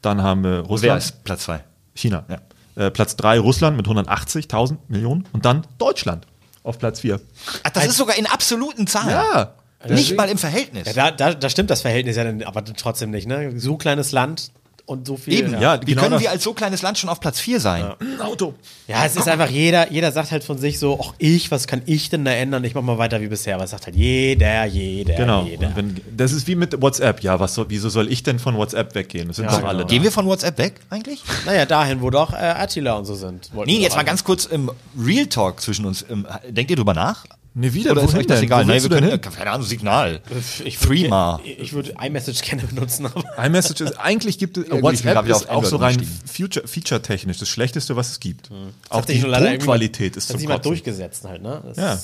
Dann 0.00 0.22
haben 0.22 0.42
wir 0.42 0.50
Wer 0.50 0.62
Russland, 0.62 1.02
ist 1.02 1.24
Platz 1.24 1.44
zwei? 1.44 1.62
China. 1.94 2.24
Ja. 2.28 2.86
Äh, 2.86 2.90
Platz 2.90 3.14
3 3.16 3.38
Russland 3.38 3.76
mit 3.76 3.86
180.000 3.86 4.78
Millionen. 4.88 5.28
Und 5.32 5.44
dann 5.44 5.64
Deutschland 5.78 6.26
auf 6.64 6.78
Platz 6.78 7.00
4. 7.00 7.20
Ach, 7.62 7.70
das 7.70 7.86
ist 7.86 7.96
sogar 7.96 8.16
in 8.16 8.26
absoluten 8.26 8.86
Zahlen. 8.88 9.10
Ja. 9.10 9.54
Nicht 9.88 10.16
mal 10.16 10.28
im 10.28 10.38
Verhältnis. 10.38 10.86
Ja, 10.86 10.92
da, 10.92 11.10
da, 11.10 11.34
da 11.34 11.50
stimmt 11.50 11.70
das 11.70 11.82
Verhältnis 11.82 12.16
ja 12.16 12.24
dann, 12.24 12.42
aber 12.42 12.64
trotzdem 12.64 13.10
nicht, 13.10 13.26
ne? 13.26 13.58
So 13.58 13.76
kleines 13.76 14.12
Land 14.12 14.52
und 14.86 15.06
so 15.06 15.16
viel. 15.16 15.34
Eben, 15.34 15.52
ja. 15.54 15.60
Ja, 15.76 15.80
Wie 15.80 15.86
genau 15.86 16.02
können 16.02 16.12
das. 16.14 16.22
wir 16.22 16.30
als 16.30 16.42
so 16.42 16.52
kleines 16.54 16.82
Land 16.82 16.98
schon 16.98 17.08
auf 17.08 17.20
Platz 17.20 17.38
4 17.40 17.60
sein? 17.60 17.92
Ein 18.00 18.20
Auto. 18.20 18.54
Ja, 18.88 19.04
es 19.06 19.16
ist 19.16 19.28
einfach 19.28 19.48
jeder, 19.48 19.90
jeder 19.92 20.10
sagt 20.12 20.32
halt 20.32 20.44
von 20.44 20.58
sich 20.58 20.78
so, 20.78 20.98
ach 21.02 21.14
ich, 21.18 21.50
was 21.50 21.66
kann 21.66 21.82
ich 21.86 22.10
denn 22.10 22.24
da 22.24 22.32
ändern? 22.32 22.64
Ich 22.64 22.74
mach 22.74 22.82
mal 22.82 22.98
weiter 22.98 23.20
wie 23.20 23.28
bisher. 23.28 23.54
Aber 23.54 23.64
es 23.64 23.70
sagt 23.70 23.86
halt 23.86 23.96
jeder, 23.96 24.64
jeder, 24.66 25.14
Genau. 25.14 25.44
jeder. 25.44 25.68
Und 25.68 25.76
wenn, 25.76 26.00
das 26.16 26.32
ist 26.32 26.46
wie 26.46 26.54
mit 26.56 26.80
WhatsApp. 26.82 27.22
Ja, 27.22 27.38
was 27.40 27.54
soll, 27.54 27.66
wieso 27.68 27.88
soll 27.88 28.10
ich 28.10 28.22
denn 28.22 28.38
von 28.38 28.56
WhatsApp 28.56 28.94
weggehen? 28.94 29.28
Das 29.28 29.36
sind 29.36 29.44
Ja, 29.46 29.50
doch 29.52 29.58
genau. 29.58 29.68
alle. 29.70 29.86
Gehen 29.86 30.02
wir 30.02 30.12
von 30.12 30.26
WhatsApp 30.26 30.58
weg 30.58 30.74
eigentlich? 30.90 31.22
naja, 31.46 31.64
dahin, 31.64 32.02
wo 32.02 32.10
doch 32.10 32.32
äh, 32.32 32.36
Attila 32.36 32.94
und 32.94 33.04
so 33.04 33.14
sind. 33.14 33.50
Wollten 33.54 33.70
Nee, 33.70 33.78
jetzt 33.80 33.96
mal 33.96 34.02
ganz 34.02 34.24
kurz 34.24 34.44
im 34.46 34.70
Real 34.98 35.26
Talk 35.26 35.60
zwischen 35.60 35.84
uns. 35.86 36.04
Ähm, 36.10 36.26
denkt 36.48 36.70
ihr 36.70 36.76
drüber 36.76 36.94
nach? 36.94 37.24
Nee, 37.54 37.72
wieder? 37.74 37.92
Oder 37.92 38.04
ist 38.04 38.14
euch 38.14 38.26
das 38.26 38.40
egal? 38.40 38.66
Willst 38.66 38.88
wir 38.90 38.96
können, 38.96 39.10
hin? 39.10 39.20
keine 39.20 39.50
Ahnung, 39.50 39.66
Signal. 39.66 40.20
Ich 40.64 40.78
Threema. 40.78 41.36
würd- 41.36 41.58
Ich 41.58 41.72
würde 41.74 41.94
iMessage 42.02 42.40
gerne 42.42 42.62
benutzen, 42.62 43.06
aber. 43.06 43.24
iMessage 43.44 43.80
ist, 43.82 43.92
eigentlich 44.00 44.38
gibt 44.38 44.56
es, 44.56 44.64
ich 44.64 44.70
WhatsApp 44.82 45.24
wieder 45.24 45.36
ist 45.36 45.50
auch 45.50 45.64
so 45.64 45.76
rein 45.76 46.02
feature-technisch 46.26 47.38
das 47.38 47.48
Schlechteste, 47.50 47.94
was 47.96 48.10
es 48.10 48.20
gibt. 48.20 48.50
Auch 48.88 48.98
hat 48.98 49.06
sich 49.08 49.22
die 49.22 49.30
Tonqualität 49.30 50.16
ist 50.16 50.24
hat 50.24 50.30
zum 50.32 50.38
sich 50.40 50.48
mal 50.48 50.54
Kotzen. 50.54 50.70
durchgesetzt 50.70 51.24
halt, 51.24 51.42
ne? 51.42 51.62
Das 51.66 51.76
Ja. 51.76 51.98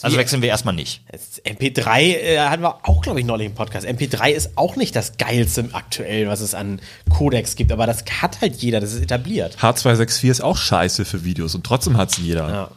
Also 0.00 0.16
wechseln 0.16 0.40
wir 0.40 0.48
erstmal 0.48 0.72
nicht. 0.74 1.02
Das 1.12 1.42
MP3 1.44 2.00
äh, 2.16 2.38
hatten 2.38 2.62
wir 2.62 2.76
auch, 2.88 3.02
glaube 3.02 3.20
ich, 3.20 3.26
neulich 3.26 3.46
im 3.48 3.54
Podcast. 3.54 3.86
MP3 3.86 4.30
ist 4.30 4.52
auch 4.56 4.74
nicht 4.76 4.96
das 4.96 5.18
geilste 5.18 5.68
aktuell, 5.72 6.28
was 6.28 6.40
es 6.40 6.54
an 6.54 6.80
Codex 7.10 7.56
gibt, 7.56 7.70
aber 7.72 7.86
das 7.86 8.02
hat 8.22 8.40
halt 8.40 8.54
jeder, 8.56 8.80
das 8.80 8.94
ist 8.94 9.02
etabliert. 9.02 9.58
H264 9.60 10.30
ist 10.30 10.40
auch 10.42 10.56
scheiße 10.56 11.04
für 11.04 11.24
Videos 11.24 11.54
und 11.54 11.64
trotzdem 11.66 11.98
hat 11.98 12.10
es 12.10 12.16
jeder. 12.16 12.48
Ja. 12.48 12.70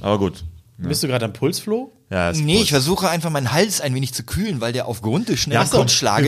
Aber 0.00 0.18
gut. 0.18 0.42
Bist 0.78 1.02
du 1.02 1.08
gerade 1.08 1.24
am 1.24 1.32
Pulsflow? 1.32 1.92
Ja, 2.10 2.30
ist 2.30 2.40
Nee, 2.40 2.54
Puls. 2.54 2.64
ich 2.64 2.70
versuche 2.70 3.08
einfach 3.08 3.30
meinen 3.30 3.52
Hals 3.52 3.80
ein 3.80 3.94
wenig 3.94 4.14
zu 4.14 4.22
kühlen, 4.22 4.60
weil 4.60 4.72
der 4.72 4.86
aufgrund 4.86 5.28
des 5.28 5.40
schnellen 5.40 5.60
wir 5.70 5.72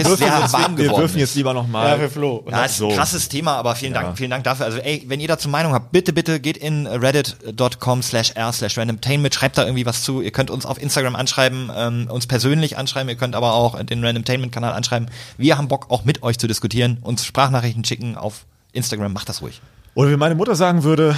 würfen, 0.04 0.16
sehr 0.18 0.38
jetzt, 0.40 0.52
warm 0.52 0.76
wir 0.76 0.84
geworden 0.84 1.02
würfen 1.02 1.18
jetzt 1.18 1.30
ist. 1.30 1.34
lieber 1.36 1.54
nochmal. 1.54 1.98
für 2.00 2.10
Flo. 2.10 2.44
Ja, 2.50 2.64
ist 2.64 2.72
ein 2.72 2.78
so. 2.78 2.88
krasses 2.90 3.28
Thema, 3.28 3.54
aber 3.56 3.76
vielen 3.76 3.94
Dank, 3.94 4.08
Ja. 4.08 4.14
vielen 4.16 4.30
Dank 4.30 4.44
dafür. 4.44 4.66
Also 4.66 4.78
ey, 4.78 5.04
wenn 5.06 5.20
ihr 5.20 5.28
dazu 5.28 5.48
Meinung 5.48 5.72
habt, 5.72 5.92
bitte, 5.92 6.12
bitte 6.12 6.40
geht 6.40 6.56
in 6.58 6.86
reddit.com 6.86 8.02
slash 8.02 8.32
r 8.34 8.52
slash 8.52 8.76
randomtainment, 8.76 9.32
schreibt 9.34 9.56
da 9.56 9.62
irgendwie 9.64 9.86
was 9.86 10.02
zu. 10.02 10.20
Ihr 10.20 10.32
könnt 10.32 10.50
uns 10.50 10.66
auf 10.66 10.82
Instagram 10.82 11.14
anschreiben, 11.16 11.70
ähm, 11.74 12.08
uns 12.10 12.26
persönlich 12.26 12.76
anschreiben, 12.76 13.08
ihr 13.08 13.16
könnt 13.16 13.34
aber 13.36 13.54
auch 13.54 13.80
den 13.82 14.04
Randomtainment-Kanal 14.04 14.72
anschreiben. 14.72 15.08
Wir 15.38 15.56
haben 15.56 15.68
Bock, 15.68 15.86
auch 15.90 16.04
mit 16.04 16.22
euch 16.22 16.38
zu 16.38 16.46
diskutieren, 16.48 16.98
uns 17.02 17.24
Sprachnachrichten 17.24 17.84
schicken 17.84 18.16
auf 18.16 18.44
Instagram, 18.72 19.12
macht 19.12 19.28
das 19.28 19.42
ruhig. 19.42 19.60
Oder 19.94 20.10
wie 20.10 20.16
meine 20.16 20.34
Mutter 20.34 20.54
sagen 20.56 20.82
würde, 20.84 21.16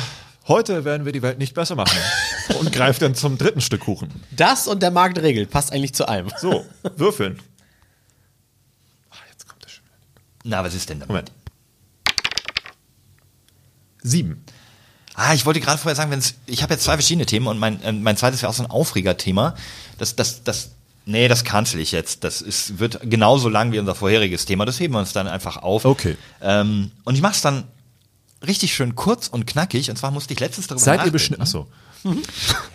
heute 0.49 0.85
werden 0.85 1.05
wir 1.05 1.13
die 1.13 1.23
Welt 1.23 1.39
nicht 1.39 1.55
besser 1.55 1.75
machen. 1.75 1.99
und 2.61 2.73
greift 2.73 3.03
dann 3.03 3.15
zum 3.15 3.39
dritten 3.39 3.61
Stück 3.61 3.83
Kuchen. 3.83 4.11
Das 4.31 4.69
und 4.69 4.83
der 4.83 4.91
Markt 4.91 5.19
regelt, 5.19 5.51
passt 5.51 5.73
eigentlich 5.73 5.95
zu 5.95 6.07
allem. 6.07 6.29
So, 6.41 6.67
würfeln. 6.97 7.39
Ach, 9.11 9.21
jetzt 9.31 9.49
kommt 9.49 9.65
das 9.65 9.73
schon. 9.73 9.85
wieder. 9.85 9.97
Na, 10.45 10.65
was 10.65 10.75
ist 10.75 10.89
denn 10.89 11.01
da? 11.01 11.07
Moment. 11.07 11.31
Sieben. 14.03 14.45
Ah, 15.15 15.35
ich 15.35 15.45
wollte 15.45 15.61
gerade 15.61 15.79
vorher 15.79 15.95
sagen, 15.95 16.11
wenn's, 16.11 16.35
ich 16.47 16.63
habe 16.63 16.75
jetzt 16.75 16.85
zwei 16.85 16.95
verschiedene 16.95 17.27
Themen 17.27 17.47
und 17.47 17.59
mein, 17.59 17.83
äh, 17.83 17.93
mein 17.93 18.17
zweites 18.17 18.43
wäre 18.43 18.51
auch 18.51 18.55
so 18.55 18.65
ein 18.65 18.71
Aufreger-Thema. 18.71 19.55
Das, 19.99 20.17
das, 20.17 20.43
das, 20.43 20.71
nee, 21.05 21.29
das 21.29 21.45
cancel 21.45 21.81
ich 21.81 21.93
jetzt. 21.93 22.25
Das 22.25 22.41
ist, 22.41 22.79
wird 22.79 22.99
genauso 23.03 23.49
lang 23.49 23.73
wie 23.73 23.79
unser 23.79 23.95
vorheriges 23.95 24.47
Thema. 24.47 24.65
Das 24.65 24.81
heben 24.81 24.95
wir 24.95 25.01
uns 25.01 25.13
dann 25.13 25.29
einfach 25.29 25.59
auf. 25.59 25.85
Okay. 25.85 26.17
Ähm, 26.41 26.93
und 27.05 27.15
ich 27.15 27.21
mache 27.21 27.35
es 27.35 27.43
dann 27.43 27.65
richtig 28.47 28.75
schön 28.75 28.95
kurz 28.95 29.29
und 29.29 29.47
knackig. 29.47 29.91
Und 29.91 29.97
zwar 29.97 30.11
musste 30.11 30.33
ich 30.35 30.41
letztens 30.41 30.67
darüber 30.67 30.83
Seid 30.83 30.95
ihr 30.95 30.97
nachdenken. 30.99 31.13
beschnitten? 31.13 31.43
Achso. 31.43 31.67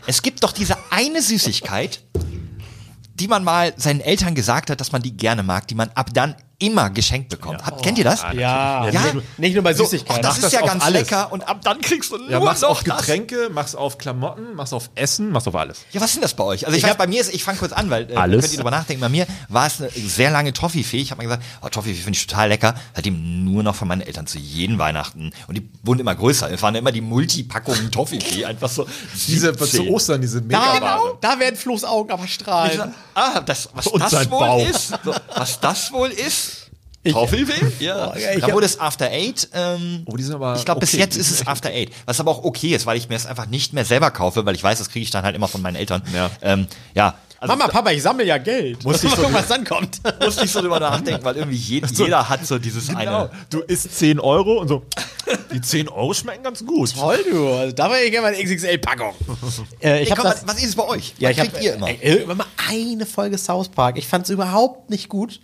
Es 0.06 0.22
gibt 0.22 0.44
doch 0.44 0.52
diese 0.54 0.78
eine 0.90 1.22
Süßigkeit, 1.22 2.02
die 3.16 3.28
man 3.28 3.44
mal 3.44 3.74
seinen 3.78 4.00
Eltern 4.00 4.36
gesagt 4.36 4.70
hat, 4.70 4.80
dass 4.80 4.92
man 4.92 5.02
die 5.02 5.16
gerne 5.18 5.44
mag, 5.44 5.68
die 5.68 5.76
man 5.76 5.90
ab 5.96 6.14
dann 6.14 6.36
immer 6.60 6.90
geschenkt 6.90 7.30
bekommt. 7.30 7.64
Habt, 7.64 7.84
kennt 7.84 8.00
ihr 8.00 8.04
das? 8.04 8.24
Ja, 8.34 8.88
Ja. 8.90 9.02
nicht, 9.02 9.14
nur- 9.14 9.24
nicht 9.38 9.54
nur 9.54 9.64
bei 9.64 9.74
So, 9.76 9.84
Süßigkeiten. 9.84 10.26
ach, 10.26 10.28
das 10.28 10.30
Mach 10.30 10.36
ist 10.38 10.44
das 10.46 10.52
ja 10.54 10.66
ganz 10.66 10.84
alles. 10.84 11.02
lecker 11.02 11.32
und 11.32 11.48
ab 11.48 11.60
dann 11.64 11.80
kriegst 11.82 12.12
du 12.12 12.18
nur 12.18 12.30
Ja, 12.32 12.40
mach's 12.40 12.62
noch 12.62 12.70
auf 12.70 12.84
das. 12.84 12.98
Getränke, 12.98 13.50
mach's 13.52 13.76
auf 13.76 14.00
Klamotten, 14.00 14.56
mach's 14.56 14.74
auf 14.74 14.90
Essen, 14.96 15.30
mach's 15.32 15.48
auf 15.48 15.56
alles. 15.56 15.82
Ja, 15.92 16.02
was 16.02 16.08
ist 16.10 16.16
denn 16.16 16.24
das 16.24 16.34
bei 16.34 16.44
euch? 16.44 16.66
Also 16.66 16.76
ich, 16.76 16.84
weiß, 16.84 16.98
bei 16.98 17.06
mir 17.06 17.22
ist, 17.22 17.32
ich 17.32 17.44
fange 17.44 17.60
kurz 17.60 17.74
an, 17.74 17.92
weil 17.92 18.10
äh, 18.12 18.16
Alles. 18.16 18.42
könnt 18.42 18.54
ihr 18.54 18.58
drüber 18.58 18.72
nachdenken. 18.72 19.02
Bei 19.02 19.10
mir 19.10 19.28
war 19.50 19.68
es 19.68 19.80
eine 19.80 19.92
sehr 19.92 20.32
lange 20.32 20.52
Toffifee. 20.52 20.98
Ich 20.98 21.12
habe 21.12 21.20
mal 21.24 21.30
gesagt, 21.30 21.44
oh, 21.62 21.70
Toffifee 21.70 22.02
finde 22.02 22.18
ich 22.18 22.26
total 22.26 22.50
lecker. 22.50 22.74
Seitdem 22.96 23.46
nur 23.46 23.62
noch 23.62 23.76
von 23.76 23.88
meinen 23.88 24.02
Eltern 24.02 24.26
zu 24.26 24.40
jeden 24.40 24.80
Weihnachten. 24.80 25.32
Und 25.48 25.56
die 25.58 25.70
wurden 25.84 26.00
immer 26.00 26.16
größer. 26.16 26.50
Es 26.52 26.62
waren 26.64 26.74
immer 26.74 26.92
die 26.92 27.02
Multipackungen 27.02 27.92
Toffifee. 27.92 28.46
Einfach 28.48 28.70
so 28.70 28.88
Diese, 29.28 29.54
17. 29.54 29.68
zu 29.68 29.88
Ostern, 29.94 30.22
diese 30.22 30.42
da, 30.42 30.74
Megaware. 30.74 31.18
da 31.22 31.40
werden 31.40 31.56
Flo's 31.56 31.84
Augen 31.84 32.10
aber 32.12 32.24
Ich 32.24 32.34
strahlen. 32.34 32.78
sag, 32.78 32.90
ah, 33.14 33.42
das, 33.42 33.70
was 33.74 33.86
Und 33.88 34.02
das 34.02 34.12
wohl 34.32 34.40
Bauch. 34.40 34.68
ist, 34.68 34.88
so, 35.04 35.14
was 35.36 35.60
das 35.60 35.92
wohl 35.92 36.10
ist. 36.10 36.47
Toffifee? 37.14 37.66
Ja. 37.84 38.12
Oh, 38.14 38.18
ja, 38.20 38.34
ich 38.34 38.42
da 38.42 38.52
wurde 38.54 38.66
es 38.66 38.80
After 38.80 39.06
Eight. 39.12 39.50
Ähm, 39.54 40.04
Oh, 40.06 40.16
die 40.18 40.24
sind 40.24 40.36
aber 40.36 40.56
ich 40.56 40.66
glaube, 40.66 40.80
bis 40.82 40.90
okay, 40.94 41.00
jetzt 41.02 41.16
die 41.16 41.20
ist 41.22 41.32
es 41.32 41.48
After 41.48 41.70
Eight. 41.70 41.92
Was 42.06 42.20
aber 42.20 42.32
auch 42.32 42.44
okay 42.44 42.76
ist, 42.76 42.86
weil 42.86 42.98
ich 42.98 43.10
mir 43.10 43.16
es 43.16 43.26
einfach 43.26 43.48
nicht 43.48 43.74
mehr 43.74 43.86
selber 43.86 44.12
kaufe, 44.12 44.46
weil 44.46 44.56
ich 44.56 44.64
weiß, 44.64 44.78
das 44.78 44.90
kriege 44.90 45.04
ich 45.04 45.12
dann 45.12 45.24
halt 45.24 45.36
immer 45.36 45.48
von 45.48 45.62
meinen 45.62 45.76
Eltern. 45.76 46.02
Ja. 46.14 46.30
Ähm, 46.42 46.68
ja. 46.94 47.16
Also, 47.40 47.56
Mama, 47.56 47.68
Papa, 47.72 47.92
ich 47.92 48.02
sammle 48.02 48.26
ja 48.26 48.40
Geld. 48.40 48.84
Muss 48.84 49.04
ich 49.04 49.12
mal 49.12 49.16
so- 49.16 49.22
gucken, 49.22 49.36
was 49.36 49.48
dann 49.48 49.64
kommt. 49.64 50.02
musste 50.26 50.46
ich 50.46 50.52
so 50.52 50.60
drüber 50.60 50.80
nachdenken, 50.80 51.24
weil 51.24 51.36
irgendwie 51.36 51.56
je, 51.58 51.84
jeder 51.94 52.28
hat 52.28 52.44
so 52.48 52.58
dieses 52.58 52.88
Genau. 52.88 53.00
eine. 53.00 53.30
Du 53.52 53.60
isst 53.60 53.96
10 53.96 54.20
Euro 54.20 54.60
und 54.60 54.68
so. 54.68 54.84
Die 55.54 55.62
10 55.62 55.88
Euro 55.88 56.16
schmecken 56.16 56.42
ganz 56.44 56.66
gut. 56.66 56.96
Toll, 56.96 57.20
du. 57.30 57.48
Also, 57.54 57.76
da 57.76 57.92
war 57.92 58.02
ich 58.02 58.10
gerne 58.10 58.30
mal 58.32 58.34
eine 58.36 58.44
XXL-Packung. 58.44 59.14
Äh, 59.84 60.02
ich 60.02 60.10
Hey, 60.10 60.16
komm, 60.16 60.24
das, 60.24 60.48
was, 60.48 60.56
was 60.56 60.58
ist 60.64 60.70
es 60.70 60.76
bei 60.76 60.84
euch? 60.88 61.14
ja, 61.20 61.30
was 61.30 61.36
ich 61.38 61.42
kriegt 61.44 61.56
hab, 61.58 61.62
ihr 61.64 61.74
immer? 61.76 61.88
Ey, 61.90 62.00
irgendwann 62.02 62.38
mal 62.38 62.46
eine 62.70 63.06
Folge 63.06 63.38
South 63.38 63.70
Park. 63.70 64.00
Ich 64.00 64.08
fand 64.08 64.24
es 64.26 64.32
überhaupt 64.32 64.90
nicht 64.90 65.08
gut. 65.08 65.40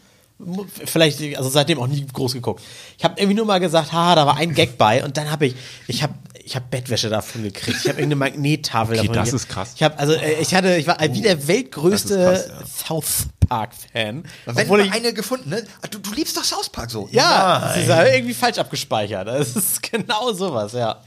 Vielleicht, 0.85 1.37
also 1.37 1.49
seitdem 1.49 1.79
auch 1.79 1.87
nie 1.87 2.05
groß 2.11 2.33
geguckt. 2.33 2.61
Ich 2.97 3.03
habe 3.03 3.15
irgendwie 3.19 3.35
nur 3.35 3.45
mal 3.45 3.59
gesagt, 3.59 3.91
haha, 3.93 4.15
da 4.15 4.25
war 4.25 4.37
ein 4.37 4.53
Gag 4.53 4.77
bei 4.77 5.03
und 5.03 5.17
dann 5.17 5.29
habe 5.31 5.47
ich, 5.47 5.55
ich 5.87 6.03
habe 6.03 6.13
ich 6.45 6.55
hab 6.57 6.69
Bettwäsche 6.69 7.09
davon 7.09 7.43
gekriegt. 7.43 7.77
Ich 7.81 7.89
habe 7.89 7.99
irgendeine 8.01 8.15
Magnettafel 8.17 8.97
Okay, 8.97 9.07
davon 9.07 9.15
das 9.15 9.25
gekriegt. 9.31 9.43
ist 9.43 9.49
krass. 9.49 9.71
Ich 9.75 9.83
habe, 9.83 9.97
also 9.97 10.13
äh, 10.13 10.41
ich 10.41 10.53
hatte, 10.53 10.75
ich 10.75 10.87
war 10.87 10.97
wie 10.99 11.21
der 11.21 11.47
weltgrößte 11.47 12.47
krass, 12.57 12.85
South 12.87 13.27
Park-Fan. 13.47 14.23
Wenn 14.45 14.57
Obwohl 14.65 14.79
mal 14.79 14.87
ich, 14.87 14.91
eine 14.93 15.13
gefunden, 15.13 15.49
ne? 15.49 15.63
Ah, 15.81 15.87
Du, 15.89 15.99
du 15.99 16.13
liebst 16.13 16.35
doch 16.35 16.43
South 16.43 16.69
Park 16.69 16.91
so. 16.91 17.07
Ja, 17.11 17.59
Nein. 17.59 17.69
das 17.69 17.77
ist 17.83 17.87
ja 17.87 18.05
irgendwie 18.07 18.33
falsch 18.33 18.57
abgespeichert. 18.57 19.27
Das 19.27 19.55
ist 19.55 19.81
genau 19.91 20.33
sowas, 20.33 20.73
ja. 20.73 20.99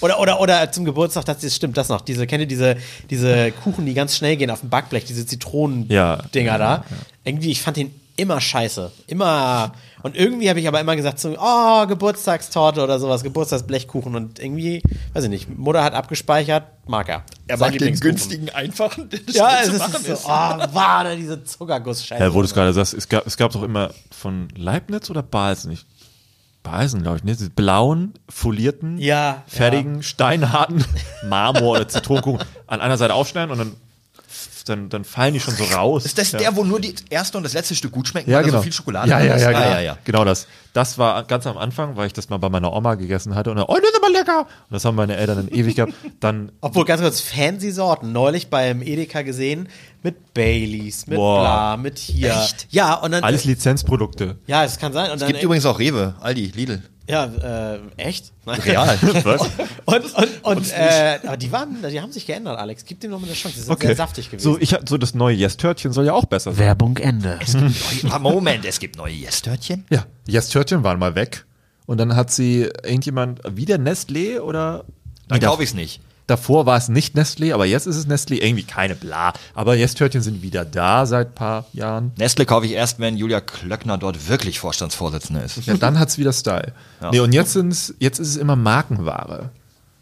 Oder, 0.00 0.18
oder, 0.20 0.40
oder 0.40 0.70
zum 0.72 0.84
Geburtstag, 0.84 1.24
das, 1.24 1.54
stimmt 1.54 1.76
das 1.78 1.88
noch. 1.88 2.00
Diese, 2.02 2.26
kennt 2.26 2.40
ihr 2.42 2.46
diese, 2.46 2.76
diese 3.08 3.52
Kuchen, 3.52 3.86
die 3.86 3.94
ganz 3.94 4.16
schnell 4.16 4.36
gehen 4.36 4.50
auf 4.50 4.60
dem 4.60 4.68
Backblech, 4.68 5.04
diese 5.04 5.24
Zitronen-Dinger 5.24 6.52
Ja. 6.52 6.58
da? 6.58 6.84
Irgendwie, 7.24 7.50
ich 7.50 7.62
fand 7.62 7.76
den 7.78 7.94
immer 8.16 8.40
scheiße. 8.40 8.90
Immer. 9.06 9.72
Und 10.02 10.16
irgendwie 10.16 10.48
habe 10.48 10.60
ich 10.60 10.68
aber 10.68 10.80
immer 10.80 10.96
gesagt, 10.96 11.18
so, 11.18 11.36
oh, 11.38 11.86
Geburtstagstorte 11.86 12.82
oder 12.82 12.98
sowas, 12.98 13.22
Geburtstagsblechkuchen. 13.22 14.14
Und 14.14 14.38
irgendwie, 14.38 14.82
weiß 15.12 15.24
ich 15.24 15.30
nicht, 15.30 15.58
Mutter 15.58 15.82
hat 15.82 15.94
abgespeichert, 15.94 16.64
mag 16.86 17.08
er. 17.08 17.24
Er 17.48 17.58
mag 17.58 17.76
den 17.78 17.98
günstigen, 17.98 18.50
einfachen, 18.50 19.08
der 19.10 19.20
Ja, 19.30 19.58
es 19.60 19.66
zu 19.66 19.72
ist 19.72 19.78
machen 19.78 20.04
so, 20.04 20.12
oh, 20.12 20.28
Wahne, 20.28 21.16
diese 21.16 21.42
Zuckerguss-Scheiße. 21.44 22.22
Ja, 22.22 22.32
wo 22.32 22.38
du 22.38 22.44
es 22.44 22.54
gerade 22.54 22.72
sagst, 22.72 22.94
es 22.94 23.08
gab, 23.08 23.26
es 23.26 23.36
gab 23.36 23.52
doch 23.52 23.62
immer 23.62 23.90
von 24.10 24.48
Leibniz 24.56 25.10
oder 25.10 25.22
Balsen? 25.22 25.72
Ich, 25.72 25.84
Speisen, 26.66 27.02
glaube 27.02 27.18
ich, 27.18 27.24
ne? 27.24 27.32
Diese 27.32 27.50
blauen, 27.50 28.14
folierten, 28.28 28.98
Ja, 28.98 29.44
fertigen, 29.46 30.02
steinharten 30.02 30.84
Marmor 31.28 31.76
oder 31.76 31.86
Zitronenkuchen 31.86 32.44
an 32.66 32.80
einer 32.80 32.96
Seite 32.96 33.14
aufschneiden 33.14 33.52
und 33.52 33.58
dann, 33.58 33.76
dann, 34.68 34.88
dann 34.88 35.04
fallen 35.04 35.34
die 35.34 35.40
schon 35.40 35.54
so 35.54 35.64
raus. 35.64 36.04
Ist 36.04 36.18
das 36.18 36.32
ja. 36.32 36.38
der, 36.38 36.56
wo 36.56 36.64
nur 36.64 36.80
die 36.80 36.94
erste 37.08 37.38
und 37.38 37.44
das 37.44 37.54
letzte 37.54 37.74
Stück 37.74 37.92
gut 37.92 38.08
schmecken, 38.08 38.30
ja, 38.30 38.38
weil 38.38 38.42
da 38.42 38.48
genau. 38.48 38.58
so 38.58 38.64
viel 38.64 38.72
Schokolade 38.72 39.08
ja, 39.08 39.20
ja, 39.20 39.36
ja, 39.36 39.48
Ah, 39.48 39.52
genau. 39.52 39.64
ja, 39.64 39.80
ja. 39.80 39.98
Genau 40.04 40.24
das. 40.24 40.46
Das 40.72 40.98
war 40.98 41.22
ganz 41.24 41.46
am 41.46 41.56
Anfang, 41.56 41.96
weil 41.96 42.08
ich 42.08 42.12
das 42.12 42.28
mal 42.28 42.38
bei 42.38 42.48
meiner 42.48 42.72
Oma 42.72 42.96
gegessen 42.96 43.34
hatte 43.34 43.50
und 43.50 43.56
dann, 43.56 43.66
oh, 43.66 43.76
das 43.76 43.90
ist 43.90 43.96
aber 43.96 44.12
lecker. 44.12 44.40
Und 44.40 44.72
das 44.72 44.84
haben 44.84 44.96
meine 44.96 45.16
Eltern 45.16 45.36
dann 45.36 45.48
ewig 45.48 45.76
gehabt. 45.76 45.92
Dann 46.20 46.52
Obwohl, 46.60 46.84
ganz 46.84 47.00
kurz, 47.00 47.20
fancy 47.20 47.70
Sorten. 47.70 48.12
Neulich 48.12 48.50
beim 48.50 48.82
Edeka 48.82 49.22
gesehen 49.22 49.68
mit 50.02 50.34
Baileys, 50.34 51.06
mit 51.06 51.16
Boah. 51.16 51.40
bla, 51.40 51.76
mit 51.76 51.98
hier. 51.98 52.32
Echt? 52.32 52.66
Ja, 52.70 52.94
und 52.94 53.12
dann. 53.12 53.24
alles 53.24 53.44
Lizenzprodukte. 53.44 54.36
ja, 54.46 54.64
es 54.64 54.78
kann 54.78 54.92
sein. 54.92 55.10
Und 55.10 55.20
dann, 55.20 55.28
Gibt 55.28 55.42
übrigens 55.42 55.66
auch 55.66 55.78
Rewe, 55.78 56.14
Aldi, 56.20 56.52
Lidl. 56.54 56.82
Ja, 57.08 57.74
äh, 57.74 57.78
echt? 57.96 58.32
Nein. 58.44 58.60
Real. 58.60 58.98
Was? 59.22 59.42
Und, 59.84 60.14
und, 60.14 60.44
und 60.44 60.72
äh, 60.72 61.18
aber 61.24 61.36
die 61.36 61.52
waren, 61.52 61.76
die 61.88 62.00
haben 62.00 62.12
sich 62.12 62.26
geändert, 62.26 62.58
Alex. 62.58 62.84
Gib 62.84 63.00
dem 63.00 63.12
noch 63.12 63.20
mal 63.20 63.26
eine 63.26 63.34
Chance. 63.34 63.56
Die 63.56 63.62
sind 63.62 63.80
sehr 63.80 63.96
saftig 63.96 64.30
gewesen. 64.30 64.42
So, 64.42 64.58
ich, 64.58 64.76
so 64.88 64.98
das 64.98 65.14
neue 65.14 65.36
Yes-Törtchen 65.36 65.92
soll 65.92 66.06
ja 66.06 66.12
auch 66.14 66.24
besser 66.24 66.52
sein. 66.52 66.58
Werbung 66.58 66.96
Ende. 66.96 67.38
Ah, 68.10 68.18
Moment, 68.18 68.64
es 68.64 68.78
gibt 68.78 68.96
neue 68.96 69.12
Yes-Törtchen. 69.14 69.84
Ja, 69.90 70.06
Yes-Törtchen 70.26 70.82
waren 70.82 70.98
mal 70.98 71.14
weg. 71.14 71.44
Und 71.86 71.98
dann 71.98 72.16
hat 72.16 72.30
sie 72.30 72.62
irgendjemand, 72.82 73.40
wieder 73.56 73.76
Nestlé 73.76 74.40
oder? 74.40 74.84
Dann 75.28 75.40
kaufe 75.40 75.62
ich 75.62 75.70
es 75.70 75.74
nicht. 75.74 76.00
Davor 76.26 76.66
war 76.66 76.76
es 76.76 76.88
nicht 76.88 77.16
Nestlé, 77.16 77.54
aber 77.54 77.66
jetzt 77.66 77.86
ist 77.86 77.96
es 77.96 78.08
Nestlé. 78.08 78.42
Irgendwie 78.42 78.64
keine 78.64 78.96
bla. 78.96 79.32
Aber 79.54 79.76
Yes-Törtchen 79.76 80.22
sind 80.22 80.42
wieder 80.42 80.64
da 80.64 81.06
seit 81.06 81.28
ein 81.28 81.34
paar 81.34 81.66
Jahren. 81.72 82.12
Nestle 82.16 82.46
kaufe 82.46 82.66
ich 82.66 82.72
erst, 82.72 82.98
wenn 82.98 83.16
Julia 83.16 83.40
Klöckner 83.40 83.96
dort 83.96 84.28
wirklich 84.28 84.58
Vorstandsvorsitzende 84.58 85.42
ist. 85.42 85.64
Ja, 85.66 85.74
dann 85.74 85.98
hat's 85.98 86.18
wieder 86.18 86.32
Style. 86.32 86.72
Nee, 87.12 87.20
und 87.20 87.32
jetzt, 87.32 87.52
sind's, 87.52 87.94
jetzt 88.00 88.18
ist 88.18 88.28
es 88.28 88.36
immer 88.36 88.56
Markenware. 88.56 89.50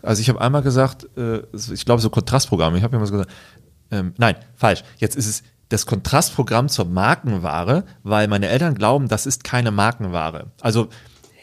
Also 0.03 0.21
ich 0.21 0.29
habe 0.29 0.41
einmal 0.41 0.63
gesagt, 0.63 1.07
äh, 1.17 1.41
ich 1.73 1.85
glaube 1.85 2.01
so 2.01 2.11
Kontrastprogramm, 2.11 2.75
ich 2.77 2.83
habe 2.83 2.97
immer 2.97 3.07
so 3.07 3.13
gesagt, 3.13 3.31
ähm, 3.91 4.15
nein, 4.17 4.37
falsch. 4.55 4.83
Jetzt 4.99 5.17
ist 5.17 5.27
es 5.27 5.43
das 5.69 5.87
Kontrastprogramm 5.87 6.69
zur 6.69 6.85
Markenware, 6.85 7.85
weil 8.03 8.29
meine 8.29 8.49
Eltern 8.49 8.75
glauben, 8.75 9.09
das 9.09 9.27
ist 9.27 9.45
keine 9.45 9.71
Markenware. 9.71 10.47
Also 10.61 10.89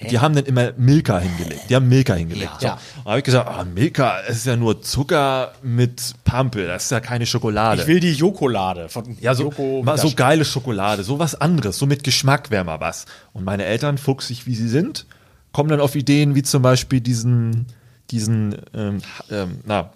die 0.09 0.19
haben 0.19 0.35
dann 0.35 0.45
immer 0.45 0.71
Milka 0.77 1.19
hingelegt. 1.19 1.69
Die 1.69 1.75
haben 1.75 1.87
Milka 1.87 2.13
hingelegt. 2.13 2.61
Ja. 2.61 2.79
So. 2.95 3.09
Habe 3.09 3.19
ich 3.19 3.23
gesagt, 3.23 3.47
ah, 3.47 3.63
Milka, 3.63 4.21
es 4.27 4.37
ist 4.37 4.45
ja 4.45 4.55
nur 4.55 4.81
Zucker 4.81 5.53
mit 5.61 6.13
Pampel, 6.23 6.67
das 6.67 6.85
ist 6.85 6.91
ja 6.91 6.99
keine 6.99 7.25
Schokolade. 7.25 7.81
Ich 7.81 7.87
will 7.87 7.99
die 7.99 8.13
Jokolade 8.13 8.89
von 8.89 9.17
Ja, 9.19 9.35
so, 9.35 9.43
Joko 9.43 9.83
mal 9.83 9.97
so 9.97 10.11
geile 10.11 10.45
Schokolade, 10.45 11.03
so 11.03 11.19
was 11.19 11.35
anderes, 11.35 11.77
so 11.77 11.85
mit 11.85 12.03
Geschmack 12.03 12.51
wäre 12.51 12.63
mal 12.63 12.79
was. 12.79 13.05
Und 13.33 13.43
meine 13.43 13.65
Eltern, 13.65 13.97
fuchsig 13.97 14.47
wie 14.47 14.55
sie 14.55 14.69
sind, 14.69 15.05
kommen 15.51 15.69
dann 15.69 15.81
auf 15.81 15.95
Ideen 15.95 16.35
wie 16.35 16.43
zum 16.43 16.61
Beispiel 16.61 17.01
diesen, 17.01 17.67
diesen, 18.09 18.57
ähm, 18.73 19.01
ähm, 19.29 19.59
na, 19.65 19.91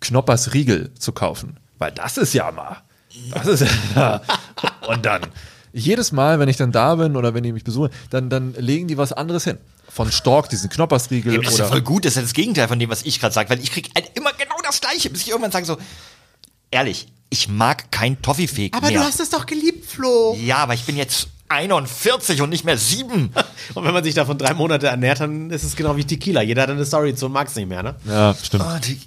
Knoppers 0.00 0.54
Riegel 0.54 0.92
zu 0.94 1.12
kaufen. 1.12 1.58
Weil 1.78 1.92
das 1.92 2.16
ist 2.16 2.32
ja 2.34 2.50
mal, 2.50 2.78
das 3.32 3.46
ist 3.46 3.66
ja, 3.96 4.20
und 4.88 5.04
dann, 5.04 5.22
jedes 5.76 6.12
Mal, 6.12 6.38
wenn 6.40 6.48
ich 6.48 6.56
dann 6.56 6.72
da 6.72 6.94
bin 6.94 7.16
oder 7.16 7.34
wenn 7.34 7.42
die 7.42 7.52
mich 7.52 7.64
besuchen, 7.64 7.90
dann, 8.10 8.30
dann 8.30 8.54
legen 8.54 8.88
die 8.88 8.96
was 8.96 9.12
anderes 9.12 9.44
hin. 9.44 9.58
Von 9.88 10.10
Stork, 10.10 10.48
diesen 10.48 10.68
Knoppers 10.68 11.10
Riegel 11.10 11.40
Das 11.40 11.52
ist 11.52 11.58
ja 11.58 11.66
voll 11.66 11.82
gut, 11.82 12.04
das 12.04 12.12
ist 12.12 12.16
ja 12.16 12.22
das 12.22 12.32
Gegenteil 12.32 12.68
von 12.68 12.78
dem, 12.78 12.90
was 12.90 13.02
ich 13.02 13.20
gerade 13.20 13.32
sage, 13.34 13.48
weil 13.50 13.60
ich 13.60 13.70
krieg 13.70 13.90
halt 13.94 14.10
immer 14.14 14.32
genau 14.32 14.56
das 14.62 14.80
Gleiche, 14.80 15.10
bis 15.10 15.22
ich 15.22 15.28
irgendwann 15.30 15.52
sage 15.52 15.64
so, 15.66 15.76
ehrlich, 16.70 17.06
ich 17.30 17.48
mag 17.48 17.90
kein 17.90 18.20
Toffifee 18.22 18.70
Aber 18.72 18.88
mehr. 18.88 19.00
du 19.00 19.06
hast 19.06 19.20
es 19.20 19.30
doch 19.30 19.46
geliebt, 19.46 19.86
Flo. 19.86 20.36
ja, 20.40 20.58
aber 20.58 20.74
ich 20.74 20.84
bin 20.84 20.96
jetzt 20.96 21.28
41 21.48 22.42
und 22.42 22.50
nicht 22.50 22.64
mehr 22.64 22.76
7. 22.76 23.30
Und 23.74 23.84
wenn 23.84 23.94
man 23.94 24.02
sich 24.02 24.14
davon 24.14 24.36
drei 24.36 24.52
Monate 24.54 24.88
ernährt, 24.88 25.20
dann 25.20 25.50
ist 25.50 25.62
es 25.62 25.76
genau 25.76 25.96
wie 25.96 26.04
Tequila. 26.04 26.42
Jeder 26.42 26.62
hat 26.62 26.70
eine 26.70 26.84
Story 26.84 27.14
zu 27.14 27.26
und 27.26 27.32
mag 27.32 27.46
es 27.46 27.54
nicht 27.54 27.68
mehr, 27.68 27.84
ne? 27.84 27.94
Ja, 28.04 28.34
stimmt. 28.34 28.64
Ah, 28.64 28.80
die, 28.80 29.00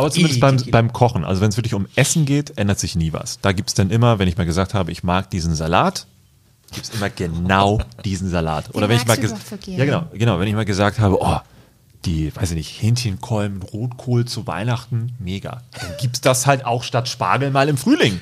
Aber 0.00 0.10
zumindest 0.10 0.38
Ih, 0.38 0.40
beim, 0.40 0.56
beim 0.70 0.92
Kochen, 0.92 1.24
also 1.24 1.40
wenn 1.40 1.50
es 1.50 1.56
wirklich 1.56 1.74
um 1.74 1.86
Essen 1.96 2.24
geht, 2.24 2.58
ändert 2.58 2.78
sich 2.78 2.96
nie 2.96 3.12
was. 3.12 3.38
Da 3.40 3.52
gibt 3.52 3.68
es 3.68 3.74
dann 3.74 3.90
immer, 3.90 4.18
wenn 4.18 4.28
ich 4.28 4.36
mal 4.36 4.46
gesagt 4.46 4.74
habe, 4.74 4.90
ich 4.92 5.02
mag 5.02 5.30
diesen 5.30 5.54
Salat, 5.54 6.06
gibt 6.72 6.86
es 6.86 6.94
immer 6.94 7.10
genau 7.10 7.80
diesen 8.04 8.28
Salat. 8.30 8.74
Oder 8.74 8.88
wenn 8.88 8.96
ich 8.96 9.06
mal 9.06 9.18
ja 9.66 9.84
genau, 9.84 10.06
genau, 10.12 10.38
wenn 10.38 10.48
ich 10.48 10.54
mal 10.54 10.64
gesagt 10.64 10.98
habe, 10.98 11.18
oh, 11.20 11.38
die, 12.04 12.34
weiß 12.34 12.50
ich 12.52 12.56
nicht, 12.56 12.82
Hähnchenkolben 12.82 13.58
mit 13.58 13.72
Rotkohl 13.72 14.24
zu 14.24 14.46
Weihnachten, 14.46 15.12
mega. 15.18 15.62
Dann 15.78 15.90
gibt's 16.00 16.20
das 16.20 16.46
halt 16.46 16.64
auch 16.64 16.82
statt 16.82 17.08
Spargel 17.08 17.50
mal 17.50 17.68
im 17.68 17.76
Frühling. 17.76 18.20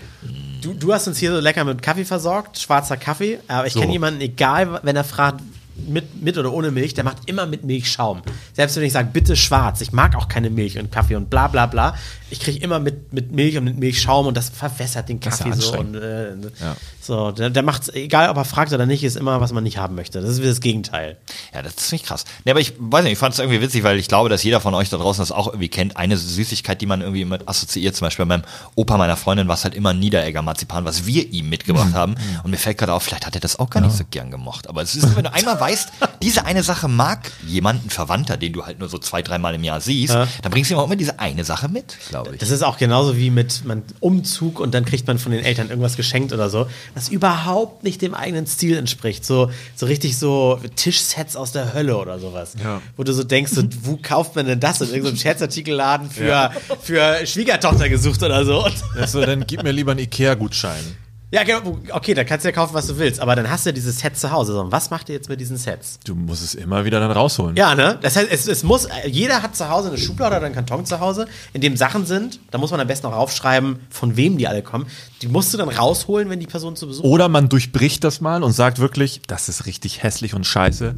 Du, 0.62 0.74
du 0.74 0.92
hast 0.92 1.06
uns 1.06 1.18
hier 1.18 1.32
so 1.32 1.38
lecker 1.38 1.64
mit 1.64 1.82
Kaffee 1.82 2.04
versorgt, 2.04 2.58
schwarzer 2.58 2.96
Kaffee. 2.96 3.38
Aber 3.46 3.66
ich 3.66 3.74
So. 3.74 3.80
kenne 3.80 3.92
jemanden, 3.92 4.20
egal, 4.20 4.80
wenn 4.82 4.96
er 4.96 5.04
fragt, 5.04 5.42
mit, 5.86 6.22
mit 6.22 6.38
oder 6.38 6.52
ohne 6.52 6.70
Milch, 6.70 6.94
der 6.94 7.04
macht 7.04 7.28
immer 7.28 7.46
mit 7.46 7.64
Milch 7.64 7.90
Schaum. 7.90 8.22
Selbst 8.52 8.76
wenn 8.76 8.82
ich 8.82 8.92
sage, 8.92 9.10
bitte 9.12 9.36
schwarz, 9.36 9.80
ich 9.80 9.92
mag 9.92 10.16
auch 10.16 10.28
keine 10.28 10.50
Milch 10.50 10.78
und 10.78 10.90
Kaffee 10.90 11.16
und 11.16 11.30
bla 11.30 11.48
bla 11.48 11.66
bla. 11.66 11.94
Ich 12.30 12.40
kriege 12.40 12.58
immer 12.58 12.78
mit, 12.78 13.12
mit 13.12 13.32
Milch 13.32 13.56
und 13.56 13.64
mit 13.64 13.78
Milch 13.78 14.00
Schaum 14.02 14.26
und 14.26 14.36
das 14.36 14.50
verwässert 14.50 15.08
den 15.08 15.20
ja 15.22 15.30
Kaffee 15.30 15.52
so. 15.52 15.78
Und, 15.78 15.94
äh, 15.94 16.32
Ja. 16.60 16.76
so 17.00 17.30
der, 17.30 17.50
der 17.50 17.62
macht 17.62 17.94
egal 17.94 18.28
ob 18.28 18.36
er 18.36 18.44
fragt 18.44 18.72
oder 18.72 18.84
nicht, 18.86 19.02
ist 19.04 19.16
immer, 19.16 19.40
was 19.40 19.52
man 19.52 19.64
nicht 19.64 19.78
haben 19.78 19.94
möchte. 19.94 20.20
Das 20.20 20.30
ist 20.30 20.44
das 20.44 20.60
Gegenteil. 20.60 21.16
Ja, 21.54 21.62
das 21.62 21.74
ist 21.74 21.88
ziemlich 21.88 22.04
krass. 22.04 22.24
Nee, 22.44 22.50
aber 22.50 22.60
ich 22.60 22.74
weiß 22.78 23.02
nicht, 23.04 23.12
ich 23.14 23.18
fand 23.18 23.32
es 23.34 23.38
irgendwie 23.38 23.60
witzig, 23.60 23.82
weil 23.82 23.98
ich 23.98 24.08
glaube, 24.08 24.28
dass 24.28 24.42
jeder 24.42 24.60
von 24.60 24.74
euch 24.74 24.90
da 24.90 24.98
draußen 24.98 25.22
das 25.22 25.32
auch 25.32 25.46
irgendwie 25.48 25.68
kennt. 25.68 25.96
Eine 25.96 26.16
Süßigkeit, 26.16 26.80
die 26.80 26.86
man 26.86 27.00
irgendwie 27.00 27.24
mit 27.24 27.48
assoziiert, 27.48 27.96
zum 27.96 28.06
Beispiel 28.06 28.26
bei 28.26 28.36
meinem 28.36 28.44
Opa 28.74 28.96
meiner 28.98 29.16
Freundin 29.16 29.48
war 29.48 29.54
es 29.54 29.64
halt 29.64 29.74
immer 29.74 29.94
Niederegger 29.94 30.42
Marzipan, 30.42 30.84
was 30.84 31.06
wir 31.06 31.30
ihm 31.32 31.48
mitgebracht 31.48 31.94
haben. 31.94 32.14
Und 32.44 32.50
mir 32.50 32.58
fällt 32.58 32.78
gerade 32.78 32.92
auf, 32.92 33.02
vielleicht 33.02 33.26
hat 33.26 33.34
er 33.34 33.40
das 33.40 33.58
auch 33.58 33.70
gar 33.70 33.80
nicht 33.80 33.96
so 33.96 34.04
gern 34.10 34.30
gemocht. 34.30 34.68
Aber 34.68 34.82
es 34.82 34.94
ist, 34.94 35.16
wenn 35.16 35.24
du 35.24 35.32
einmal 35.32 35.58
weißt, 35.58 35.88
diese 36.22 36.44
eine 36.44 36.62
Sache 36.62 36.88
mag 36.88 37.32
jemand, 37.46 37.86
ein 37.86 37.90
Verwandter, 37.90 38.36
den 38.36 38.52
du 38.52 38.66
halt 38.66 38.78
nur 38.78 38.88
so 38.88 38.98
zwei, 38.98 39.22
dreimal 39.22 39.54
im 39.54 39.64
Jahr 39.64 39.80
siehst, 39.80 40.14
dann 40.14 40.50
bringst 40.50 40.70
du 40.70 40.74
ihm 40.74 40.78
auch 40.80 40.84
immer 40.86 40.96
diese 40.96 41.18
eine 41.18 41.44
Sache 41.44 41.68
mit, 41.68 41.96
glaube 42.22 42.36
ich. 42.36 42.40
Das 42.40 42.50
ist 42.50 42.62
auch 42.62 42.78
genauso 42.78 43.16
wie 43.16 43.30
mit 43.30 43.64
man, 43.64 43.82
Umzug 44.00 44.60
und 44.60 44.74
dann 44.74 44.84
kriegt 44.84 45.06
man 45.06 45.18
von 45.18 45.32
den 45.32 45.44
Eltern 45.44 45.70
irgendwas 45.70 45.96
geschenkt 45.96 46.32
oder 46.32 46.50
so, 46.50 46.66
was 46.94 47.08
überhaupt 47.08 47.84
nicht 47.84 48.02
dem 48.02 48.14
eigenen 48.14 48.46
Stil 48.46 48.76
entspricht. 48.76 49.24
So, 49.24 49.50
so 49.74 49.86
richtig 49.86 50.16
so 50.18 50.60
Tischsets 50.76 51.36
aus 51.36 51.52
der 51.52 51.74
Hölle 51.74 51.96
oder 51.96 52.18
sowas. 52.18 52.54
Ja. 52.62 52.80
Wo 52.96 53.04
du 53.04 53.12
so 53.12 53.24
denkst, 53.24 53.52
so, 53.52 53.62
wo 53.82 53.98
kauft 54.00 54.36
man 54.36 54.46
denn 54.46 54.60
das? 54.60 54.80
In 54.80 54.88
irgendeinem 54.88 55.16
Scherzartikelladen 55.18 56.10
für, 56.10 56.50
für 56.80 57.26
Schwiegertochter 57.26 57.88
gesucht 57.88 58.22
oder 58.22 58.44
so. 58.44 58.66
Also, 58.94 59.24
dann 59.24 59.46
gib 59.46 59.62
mir 59.62 59.72
lieber 59.72 59.92
einen 59.92 60.00
Ikea-Gutschein. 60.00 60.84
Ja, 61.30 61.42
genau. 61.42 61.78
Okay, 61.92 62.14
dann 62.14 62.24
kannst 62.24 62.44
du 62.44 62.48
ja 62.48 62.54
kaufen, 62.54 62.72
was 62.72 62.86
du 62.86 62.98
willst. 62.98 63.20
Aber 63.20 63.36
dann 63.36 63.50
hast 63.50 63.66
du 63.66 63.70
ja 63.70 63.74
dieses 63.74 63.98
Set 63.98 64.16
zu 64.16 64.30
Hause. 64.30 64.54
So, 64.54 64.72
was 64.72 64.88
macht 64.90 65.10
ihr 65.10 65.14
jetzt 65.14 65.28
mit 65.28 65.38
diesen 65.40 65.58
Sets? 65.58 65.98
Du 66.04 66.14
musst 66.14 66.42
es 66.42 66.54
immer 66.54 66.86
wieder 66.86 67.00
dann 67.00 67.10
rausholen. 67.10 67.54
Ja, 67.54 67.74
ne? 67.74 67.98
Das 68.00 68.16
heißt, 68.16 68.28
es, 68.30 68.48
es 68.48 68.62
muss, 68.62 68.88
jeder 69.06 69.42
hat 69.42 69.54
zu 69.54 69.68
Hause 69.68 69.88
eine 69.88 69.98
Schublade 69.98 70.36
oder 70.36 70.46
einen 70.46 70.54
Karton 70.54 70.86
zu 70.86 71.00
Hause, 71.00 71.26
in 71.52 71.60
dem 71.60 71.76
Sachen 71.76 72.06
sind. 72.06 72.40
Da 72.50 72.56
muss 72.56 72.70
man 72.70 72.80
am 72.80 72.86
besten 72.86 73.06
auch 73.08 73.12
aufschreiben, 73.12 73.80
von 73.90 74.16
wem 74.16 74.38
die 74.38 74.48
alle 74.48 74.62
kommen. 74.62 74.86
Die 75.20 75.28
musst 75.28 75.52
du 75.52 75.58
dann 75.58 75.68
rausholen, 75.68 76.30
wenn 76.30 76.40
die 76.40 76.46
Person 76.46 76.76
zu 76.76 76.86
Besuch 76.86 77.04
Oder 77.04 77.28
man 77.28 77.50
durchbricht 77.50 78.04
das 78.04 78.22
mal 78.22 78.42
und 78.42 78.52
sagt 78.52 78.78
wirklich, 78.78 79.20
das 79.26 79.50
ist 79.50 79.66
richtig 79.66 80.02
hässlich 80.02 80.32
und 80.34 80.46
scheiße. 80.46 80.94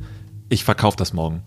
Ich 0.49 0.63
verkaufe 0.65 0.97
das 0.97 1.13
morgen. 1.13 1.43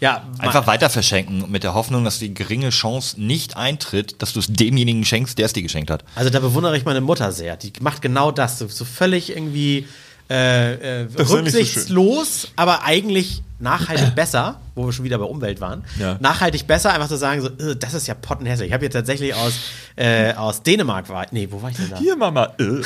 Ja, 0.00 0.24
Einfach 0.38 0.66
weiter 0.66 0.90
verschenken 0.90 1.50
mit 1.50 1.64
der 1.64 1.74
Hoffnung, 1.74 2.04
dass 2.04 2.18
die 2.18 2.32
geringe 2.32 2.70
Chance 2.70 3.20
nicht 3.20 3.56
eintritt, 3.56 4.22
dass 4.22 4.32
du 4.32 4.40
es 4.40 4.46
demjenigen 4.48 5.04
schenkst, 5.04 5.38
der 5.38 5.46
es 5.46 5.52
dir 5.52 5.62
geschenkt 5.62 5.90
hat. 5.90 6.04
Also 6.14 6.30
da 6.30 6.38
bewundere 6.40 6.76
ich 6.76 6.84
meine 6.84 7.00
Mutter 7.00 7.32
sehr. 7.32 7.56
Die 7.56 7.72
macht 7.80 8.02
genau 8.02 8.30
das. 8.30 8.58
So, 8.58 8.68
so 8.68 8.84
völlig 8.84 9.30
irgendwie 9.30 9.88
äh, 10.30 11.02
äh, 11.02 11.04
nicht 11.04 11.26
so 11.26 11.36
rücksichtslos, 11.36 12.48
aber 12.56 12.84
eigentlich 12.84 13.42
nachhaltig 13.58 14.14
besser, 14.14 14.60
wo 14.74 14.86
wir 14.86 14.92
schon 14.92 15.04
wieder 15.04 15.18
bei 15.18 15.24
Umwelt 15.24 15.60
waren. 15.60 15.84
Ja. 15.98 16.16
Nachhaltig 16.20 16.66
besser, 16.66 16.92
einfach 16.92 17.08
zu 17.08 17.16
sagen, 17.16 17.40
so, 17.40 17.48
"Äh, 17.48 17.76
das 17.76 17.94
ist 17.94 18.06
ja 18.06 18.14
pottenhässlich. 18.14 18.68
Ich 18.68 18.74
habe 18.74 18.84
jetzt 18.84 18.92
tatsächlich 18.92 19.34
aus, 19.34 19.54
äh, 19.96 20.34
aus 20.34 20.62
Dänemark 20.62 21.08
war. 21.08 21.26
Nee, 21.30 21.48
wo 21.50 21.62
war 21.62 21.70
ich 21.70 21.76
denn 21.76 21.90
da? 21.90 21.98
Hier, 21.98 22.14
Mama. 22.14 22.52
Äh. 22.58 22.82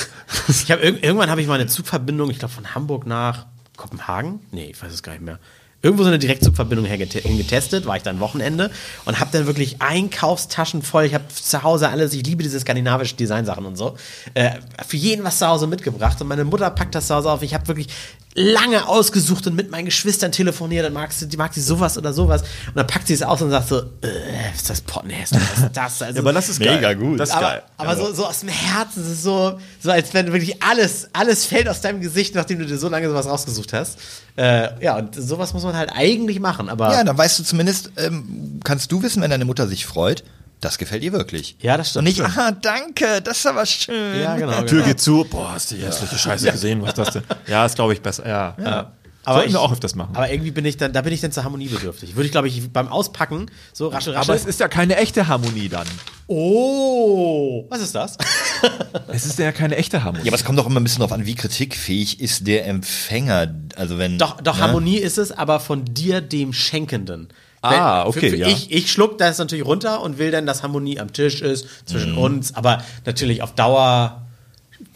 Ich 0.48 0.70
hab, 0.70 0.82
irg 0.82 1.02
irgendwann 1.02 1.30
habe 1.30 1.40
ich 1.40 1.46
mal 1.46 1.54
eine 1.54 1.66
Zugverbindung, 1.66 2.30
ich 2.30 2.38
glaube 2.38 2.54
von 2.54 2.74
Hamburg 2.74 3.06
nach 3.06 3.46
Kopenhagen. 3.76 4.40
Nee, 4.52 4.70
ich 4.70 4.82
weiß 4.82 4.92
es 4.92 5.02
gar 5.02 5.12
nicht 5.12 5.22
mehr. 5.22 5.38
Irgendwo 5.82 6.04
so 6.04 6.08
eine 6.08 6.18
Direktzugverbindung 6.18 6.86
hingetestet, 6.86 7.86
war 7.86 7.96
ich 7.96 8.04
dann 8.04 8.20
Wochenende 8.20 8.70
und 9.04 9.18
habe 9.18 9.30
dann 9.32 9.46
wirklich 9.46 9.82
Einkaufstaschen 9.82 10.82
voll. 10.82 11.04
Ich 11.04 11.14
habe 11.14 11.24
zu 11.28 11.62
Hause 11.62 11.88
alles, 11.88 12.14
ich 12.14 12.24
liebe 12.24 12.42
diese 12.42 12.60
skandinavischen 12.60 13.16
Designsachen 13.16 13.66
und 13.66 13.76
so. 13.76 13.96
Äh, 14.34 14.52
für 14.86 14.96
jeden 14.96 15.24
was 15.24 15.38
zu 15.38 15.48
Hause 15.48 15.66
mitgebracht 15.66 16.20
und 16.20 16.28
meine 16.28 16.44
Mutter 16.44 16.70
packt 16.70 16.94
das 16.94 17.08
zu 17.08 17.14
Hause 17.16 17.30
auf. 17.30 17.42
Ich 17.42 17.52
habe 17.52 17.66
wirklich 17.66 17.88
lange 18.34 18.88
ausgesucht 18.88 19.46
und 19.46 19.54
mit 19.54 19.70
meinen 19.70 19.84
Geschwistern 19.84 20.32
telefoniert. 20.32 20.84
Dann 20.86 20.92
mag 20.92 21.12
sie, 21.12 21.28
die 21.28 21.36
mag 21.36 21.52
sie 21.52 21.60
sowas 21.60 21.98
oder 21.98 22.12
sowas. 22.12 22.42
Und 22.42 22.76
dann 22.76 22.86
packt 22.86 23.06
sie 23.06 23.14
es 23.14 23.22
aus 23.22 23.42
und 23.42 23.50
sagt 23.50 23.68
so, 23.68 23.80
äh, 24.02 24.52
ist 24.54 24.70
das 24.70 24.80
pottenhässlich, 24.80 25.42
was 25.54 25.64
ist 25.64 25.76
das? 25.76 26.02
Also, 26.02 26.18
aber 26.20 26.32
das 26.32 26.48
ist 26.48 26.58
Mega 26.58 26.78
geil. 26.80 26.96
gut. 26.96 27.20
Das 27.20 27.28
ist 27.28 27.34
aber, 27.34 27.46
geil. 27.46 27.62
aber 27.76 27.96
so, 27.96 28.12
so 28.14 28.26
aus 28.26 28.40
dem 28.40 28.48
Herzen, 28.48 29.02
es 29.02 29.08
ist 29.10 29.22
so, 29.22 29.58
so 29.80 29.90
als 29.90 30.14
wenn 30.14 30.32
wirklich 30.32 30.62
alles, 30.62 31.08
alles 31.12 31.44
fällt 31.44 31.68
aus 31.68 31.80
deinem 31.80 32.00
Gesicht, 32.00 32.34
nachdem 32.34 32.58
du 32.58 32.66
dir 32.66 32.78
so 32.78 32.88
lange 32.88 33.08
sowas 33.08 33.26
rausgesucht 33.26 33.72
hast. 33.72 33.98
Äh, 34.36 34.82
ja, 34.82 34.96
und 34.96 35.14
sowas 35.14 35.52
muss 35.52 35.62
man 35.62 35.76
halt 35.76 35.90
eigentlich 35.94 36.40
machen, 36.40 36.68
aber 36.70 36.92
Ja, 36.92 37.04
dann 37.04 37.18
weißt 37.18 37.38
du 37.38 37.44
zumindest, 37.44 37.92
ähm, 37.98 38.60
kannst 38.64 38.90
du 38.90 39.02
wissen, 39.02 39.20
wenn 39.22 39.30
deine 39.30 39.44
Mutter 39.44 39.68
sich 39.68 39.84
freut, 39.84 40.24
das 40.62 40.78
gefällt 40.78 41.02
ihr 41.02 41.12
wirklich. 41.12 41.56
Ja, 41.60 41.76
das 41.76 41.90
stimmt. 41.90 41.98
Und 42.00 42.04
nicht, 42.04 42.16
Stimmt. 42.16 42.38
ah, 42.38 42.52
danke, 42.52 43.20
das 43.20 43.38
ist 43.38 43.46
aber 43.46 43.66
schön. 43.66 44.20
ja, 44.20 44.36
genau. 44.36 44.52
Tür 44.62 44.78
genau. 44.78 44.84
geht 44.86 45.00
zu. 45.00 45.24
Boah, 45.24 45.52
hast 45.52 45.70
du 45.72 45.74
die 45.74 45.82
hässliche 45.82 46.16
Scheiße 46.16 46.50
gesehen? 46.50 46.80
Was 46.82 46.90
ist 46.90 46.98
das 46.98 47.10
denn? 47.10 47.24
Ja, 47.46 47.66
ist 47.66 47.74
glaube 47.74 47.92
ich 47.92 48.00
besser. 48.00 48.26
Ja. 48.26 48.56
ja. 48.62 48.92
Aber 49.24 49.36
Sollten 49.36 49.50
ich, 49.50 49.54
wir 49.54 49.60
auch 49.60 49.72
öfters 49.72 49.94
machen. 49.94 50.16
Aber 50.16 50.30
irgendwie 50.30 50.50
bin 50.50 50.64
ich 50.64 50.76
dann, 50.76 50.92
da 50.92 51.00
bin 51.02 51.12
ich 51.12 51.20
dann 51.20 51.30
zur 51.30 51.44
Harmonie 51.44 51.68
bedürftig. 51.68 52.16
Würde 52.16 52.26
ich, 52.26 52.32
glaube 52.32 52.48
ich, 52.48 52.72
beim 52.72 52.88
Auspacken 52.88 53.50
so 53.72 53.88
raschel, 53.88 54.14
raschel. 54.14 54.30
Aber 54.30 54.34
es 54.34 54.46
ist 54.46 54.58
ja 54.58 54.66
keine 54.66 54.96
echte 54.96 55.28
Harmonie 55.28 55.68
dann. 55.68 55.86
oh, 56.26 57.66
was 57.68 57.80
ist 57.82 57.94
das? 57.94 58.16
Es 59.08 59.26
ist 59.26 59.38
ja 59.38 59.52
keine 59.52 59.76
echte 59.76 60.04
Harmonie. 60.04 60.24
Ja, 60.24 60.30
aber 60.30 60.36
es 60.36 60.44
kommt 60.44 60.58
doch 60.58 60.66
immer 60.66 60.78
ein 60.80 60.84
bisschen 60.84 61.00
darauf 61.00 61.12
an, 61.12 61.26
wie 61.26 61.34
kritikfähig 61.34 62.20
ist 62.20 62.46
der 62.46 62.66
Empfänger. 62.66 63.52
Also 63.76 63.98
wenn. 63.98 64.18
Doch, 64.18 64.40
doch, 64.40 64.56
ne? 64.56 64.62
Harmonie 64.62 64.98
ist 64.98 65.18
es, 65.18 65.32
aber 65.32 65.60
von 65.60 65.84
dir, 65.84 66.20
dem 66.20 66.52
Schenkenden. 66.52 67.28
Ah, 67.62 68.06
okay, 68.06 68.20
für, 68.20 68.30
für 68.30 68.36
ja. 68.36 68.48
Ich, 68.48 68.70
ich 68.72 68.90
schluck 68.90 69.18
das 69.18 69.38
natürlich 69.38 69.64
runter 69.64 70.00
und 70.02 70.18
will 70.18 70.30
dann, 70.30 70.46
dass 70.46 70.62
Harmonie 70.62 70.98
am 70.98 71.12
Tisch 71.12 71.40
ist, 71.42 71.66
zwischen 71.86 72.12
Mhm. 72.12 72.18
uns, 72.18 72.54
aber 72.54 72.82
natürlich 73.06 73.42
auf 73.42 73.54
Dauer 73.54 74.18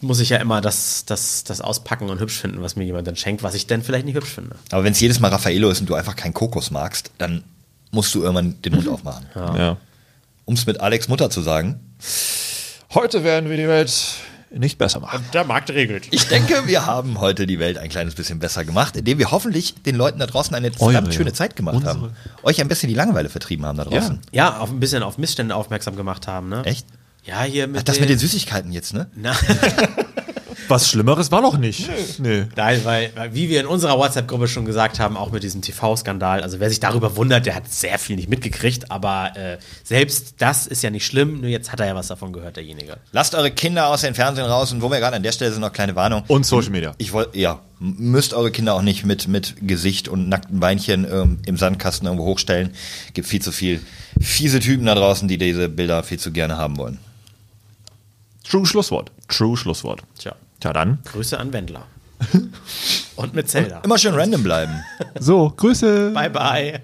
muss 0.00 0.18
ich 0.20 0.30
ja 0.30 0.38
immer 0.38 0.60
das, 0.60 1.04
das, 1.06 1.44
das 1.44 1.60
auspacken 1.60 2.10
und 2.10 2.18
hübsch 2.18 2.38
finden, 2.40 2.60
was 2.60 2.74
mir 2.76 2.84
jemand 2.84 3.06
dann 3.06 3.14
schenkt, 3.16 3.42
was 3.44 3.54
ich 3.54 3.66
dann 3.68 3.82
vielleicht 3.82 4.04
nicht 4.04 4.16
hübsch 4.16 4.30
finde. 4.34 4.56
Aber 4.72 4.82
wenn 4.84 4.92
es 4.92 5.00
jedes 5.00 5.20
Mal 5.20 5.28
Raffaello 5.28 5.70
ist 5.70 5.80
und 5.80 5.88
du 5.88 5.94
einfach 5.94 6.16
keinen 6.16 6.34
Kokos 6.34 6.70
magst, 6.72 7.12
dann 7.18 7.44
musst 7.92 8.12
du 8.14 8.20
irgendwann 8.22 8.60
den 8.62 8.74
Mund 8.74 8.88
aufmachen. 8.90 9.26
ja. 9.34 9.76
Um 10.44 10.54
es 10.54 10.66
mit 10.66 10.80
Alex 10.80 11.08
Mutter 11.08 11.30
zu 11.30 11.40
sagen. 11.40 11.80
Heute 12.94 13.24
werden 13.24 13.48
wir 13.50 13.56
die 13.56 13.68
Welt 13.68 13.92
nicht 14.50 14.78
besser 14.78 15.00
machen. 15.00 15.24
Der 15.32 15.44
Markt 15.44 15.70
regelt. 15.70 16.08
Ich 16.10 16.28
denke, 16.28 16.66
wir 16.66 16.86
haben 16.86 17.20
heute 17.20 17.46
die 17.46 17.58
Welt 17.58 17.78
ein 17.78 17.88
kleines 17.88 18.14
bisschen 18.14 18.38
besser 18.38 18.64
gemacht, 18.64 18.96
indem 18.96 19.18
wir 19.18 19.30
hoffentlich 19.30 19.74
den 19.82 19.96
Leuten 19.96 20.18
da 20.18 20.26
draußen 20.26 20.54
eine 20.54 20.68
Eure, 20.78 20.92
verdammt 20.92 21.14
schöne 21.14 21.30
ja. 21.30 21.34
Zeit 21.34 21.56
gemacht 21.56 21.76
Unsere. 21.76 21.94
haben. 21.94 22.16
Euch 22.42 22.60
ein 22.60 22.68
bisschen 22.68 22.88
die 22.88 22.94
Langeweile 22.94 23.28
vertrieben 23.28 23.66
haben 23.66 23.76
da 23.76 23.84
draußen. 23.84 24.20
Ja, 24.32 24.58
auf 24.58 24.70
ein 24.70 24.80
bisschen 24.80 25.02
auf 25.02 25.18
Missstände 25.18 25.54
aufmerksam 25.54 25.96
gemacht 25.96 26.26
haben, 26.26 26.48
ne? 26.48 26.64
Echt? 26.64 26.86
Ja, 27.24 27.42
hier 27.42 27.66
mit 27.66 27.80
Ach, 27.80 27.82
das 27.82 27.98
mit 27.98 28.08
den 28.08 28.18
Süßigkeiten 28.18 28.70
jetzt, 28.70 28.94
ne? 28.94 29.10
Na, 29.16 29.34
Was 30.68 30.88
Schlimmeres 30.88 31.30
war 31.30 31.42
doch 31.42 31.58
nicht. 31.58 31.88
Nee. 32.18 32.46
Nein, 32.56 32.80
weil, 32.84 33.12
weil, 33.14 33.34
wie 33.34 33.48
wir 33.48 33.60
in 33.60 33.66
unserer 33.66 33.98
WhatsApp-Gruppe 33.98 34.48
schon 34.48 34.64
gesagt 34.64 34.98
haben, 35.00 35.16
auch 35.16 35.30
mit 35.30 35.42
diesem 35.42 35.62
TV-Skandal, 35.62 36.42
also 36.42 36.60
wer 36.60 36.68
sich 36.68 36.80
darüber 36.80 37.16
wundert, 37.16 37.46
der 37.46 37.54
hat 37.54 37.70
sehr 37.72 37.98
viel 37.98 38.16
nicht 38.16 38.28
mitgekriegt, 38.28 38.90
aber 38.90 39.36
äh, 39.36 39.58
selbst 39.84 40.34
das 40.38 40.66
ist 40.66 40.82
ja 40.82 40.90
nicht 40.90 41.06
schlimm, 41.06 41.40
nur 41.40 41.50
jetzt 41.50 41.72
hat 41.72 41.80
er 41.80 41.86
ja 41.86 41.94
was 41.94 42.08
davon 42.08 42.32
gehört, 42.32 42.56
derjenige. 42.56 42.96
Lasst 43.12 43.34
eure 43.34 43.50
Kinder 43.50 43.88
aus 43.88 44.00
dem 44.00 44.14
Fernsehen 44.14 44.46
raus 44.46 44.72
und 44.72 44.82
wo 44.82 44.90
wir 44.90 44.98
gerade 44.98 45.16
an 45.16 45.22
der 45.22 45.32
Stelle 45.32 45.52
sind, 45.52 45.60
noch 45.60 45.72
kleine 45.72 45.94
Warnung. 45.96 46.24
Und 46.28 46.46
Social 46.46 46.70
Media. 46.70 46.94
Ich 46.98 47.12
wollte, 47.12 47.38
ja, 47.38 47.60
müsst 47.78 48.34
eure 48.34 48.50
Kinder 48.50 48.74
auch 48.74 48.82
nicht 48.82 49.04
mit, 49.04 49.28
mit 49.28 49.54
Gesicht 49.66 50.08
und 50.08 50.28
nackten 50.28 50.60
Beinchen 50.60 51.06
ähm, 51.10 51.38
im 51.46 51.56
Sandkasten 51.56 52.06
irgendwo 52.06 52.24
hochstellen. 52.24 52.70
Gibt 53.14 53.28
viel 53.28 53.42
zu 53.42 53.52
viel 53.52 53.80
fiese 54.20 54.60
Typen 54.60 54.86
da 54.86 54.94
draußen, 54.94 55.28
die 55.28 55.38
diese 55.38 55.68
Bilder 55.68 56.02
viel 56.02 56.18
zu 56.18 56.32
gerne 56.32 56.56
haben 56.56 56.78
wollen. 56.78 56.98
True 58.48 58.64
Schlusswort. 58.64 59.10
True 59.28 59.56
Schlusswort. 59.56 60.02
Tja, 60.18 60.34
Tja, 60.66 60.72
dann. 60.72 60.98
Grüße 61.04 61.38
an 61.38 61.52
Wendler. 61.52 61.82
Und 63.14 63.34
mit 63.34 63.48
Zelda. 63.48 63.82
Immer 63.84 63.98
schön 63.98 64.14
random 64.14 64.42
bleiben. 64.42 64.82
So, 65.20 65.52
Grüße. 65.56 66.10
Bye, 66.10 66.28
bye. 66.28 66.82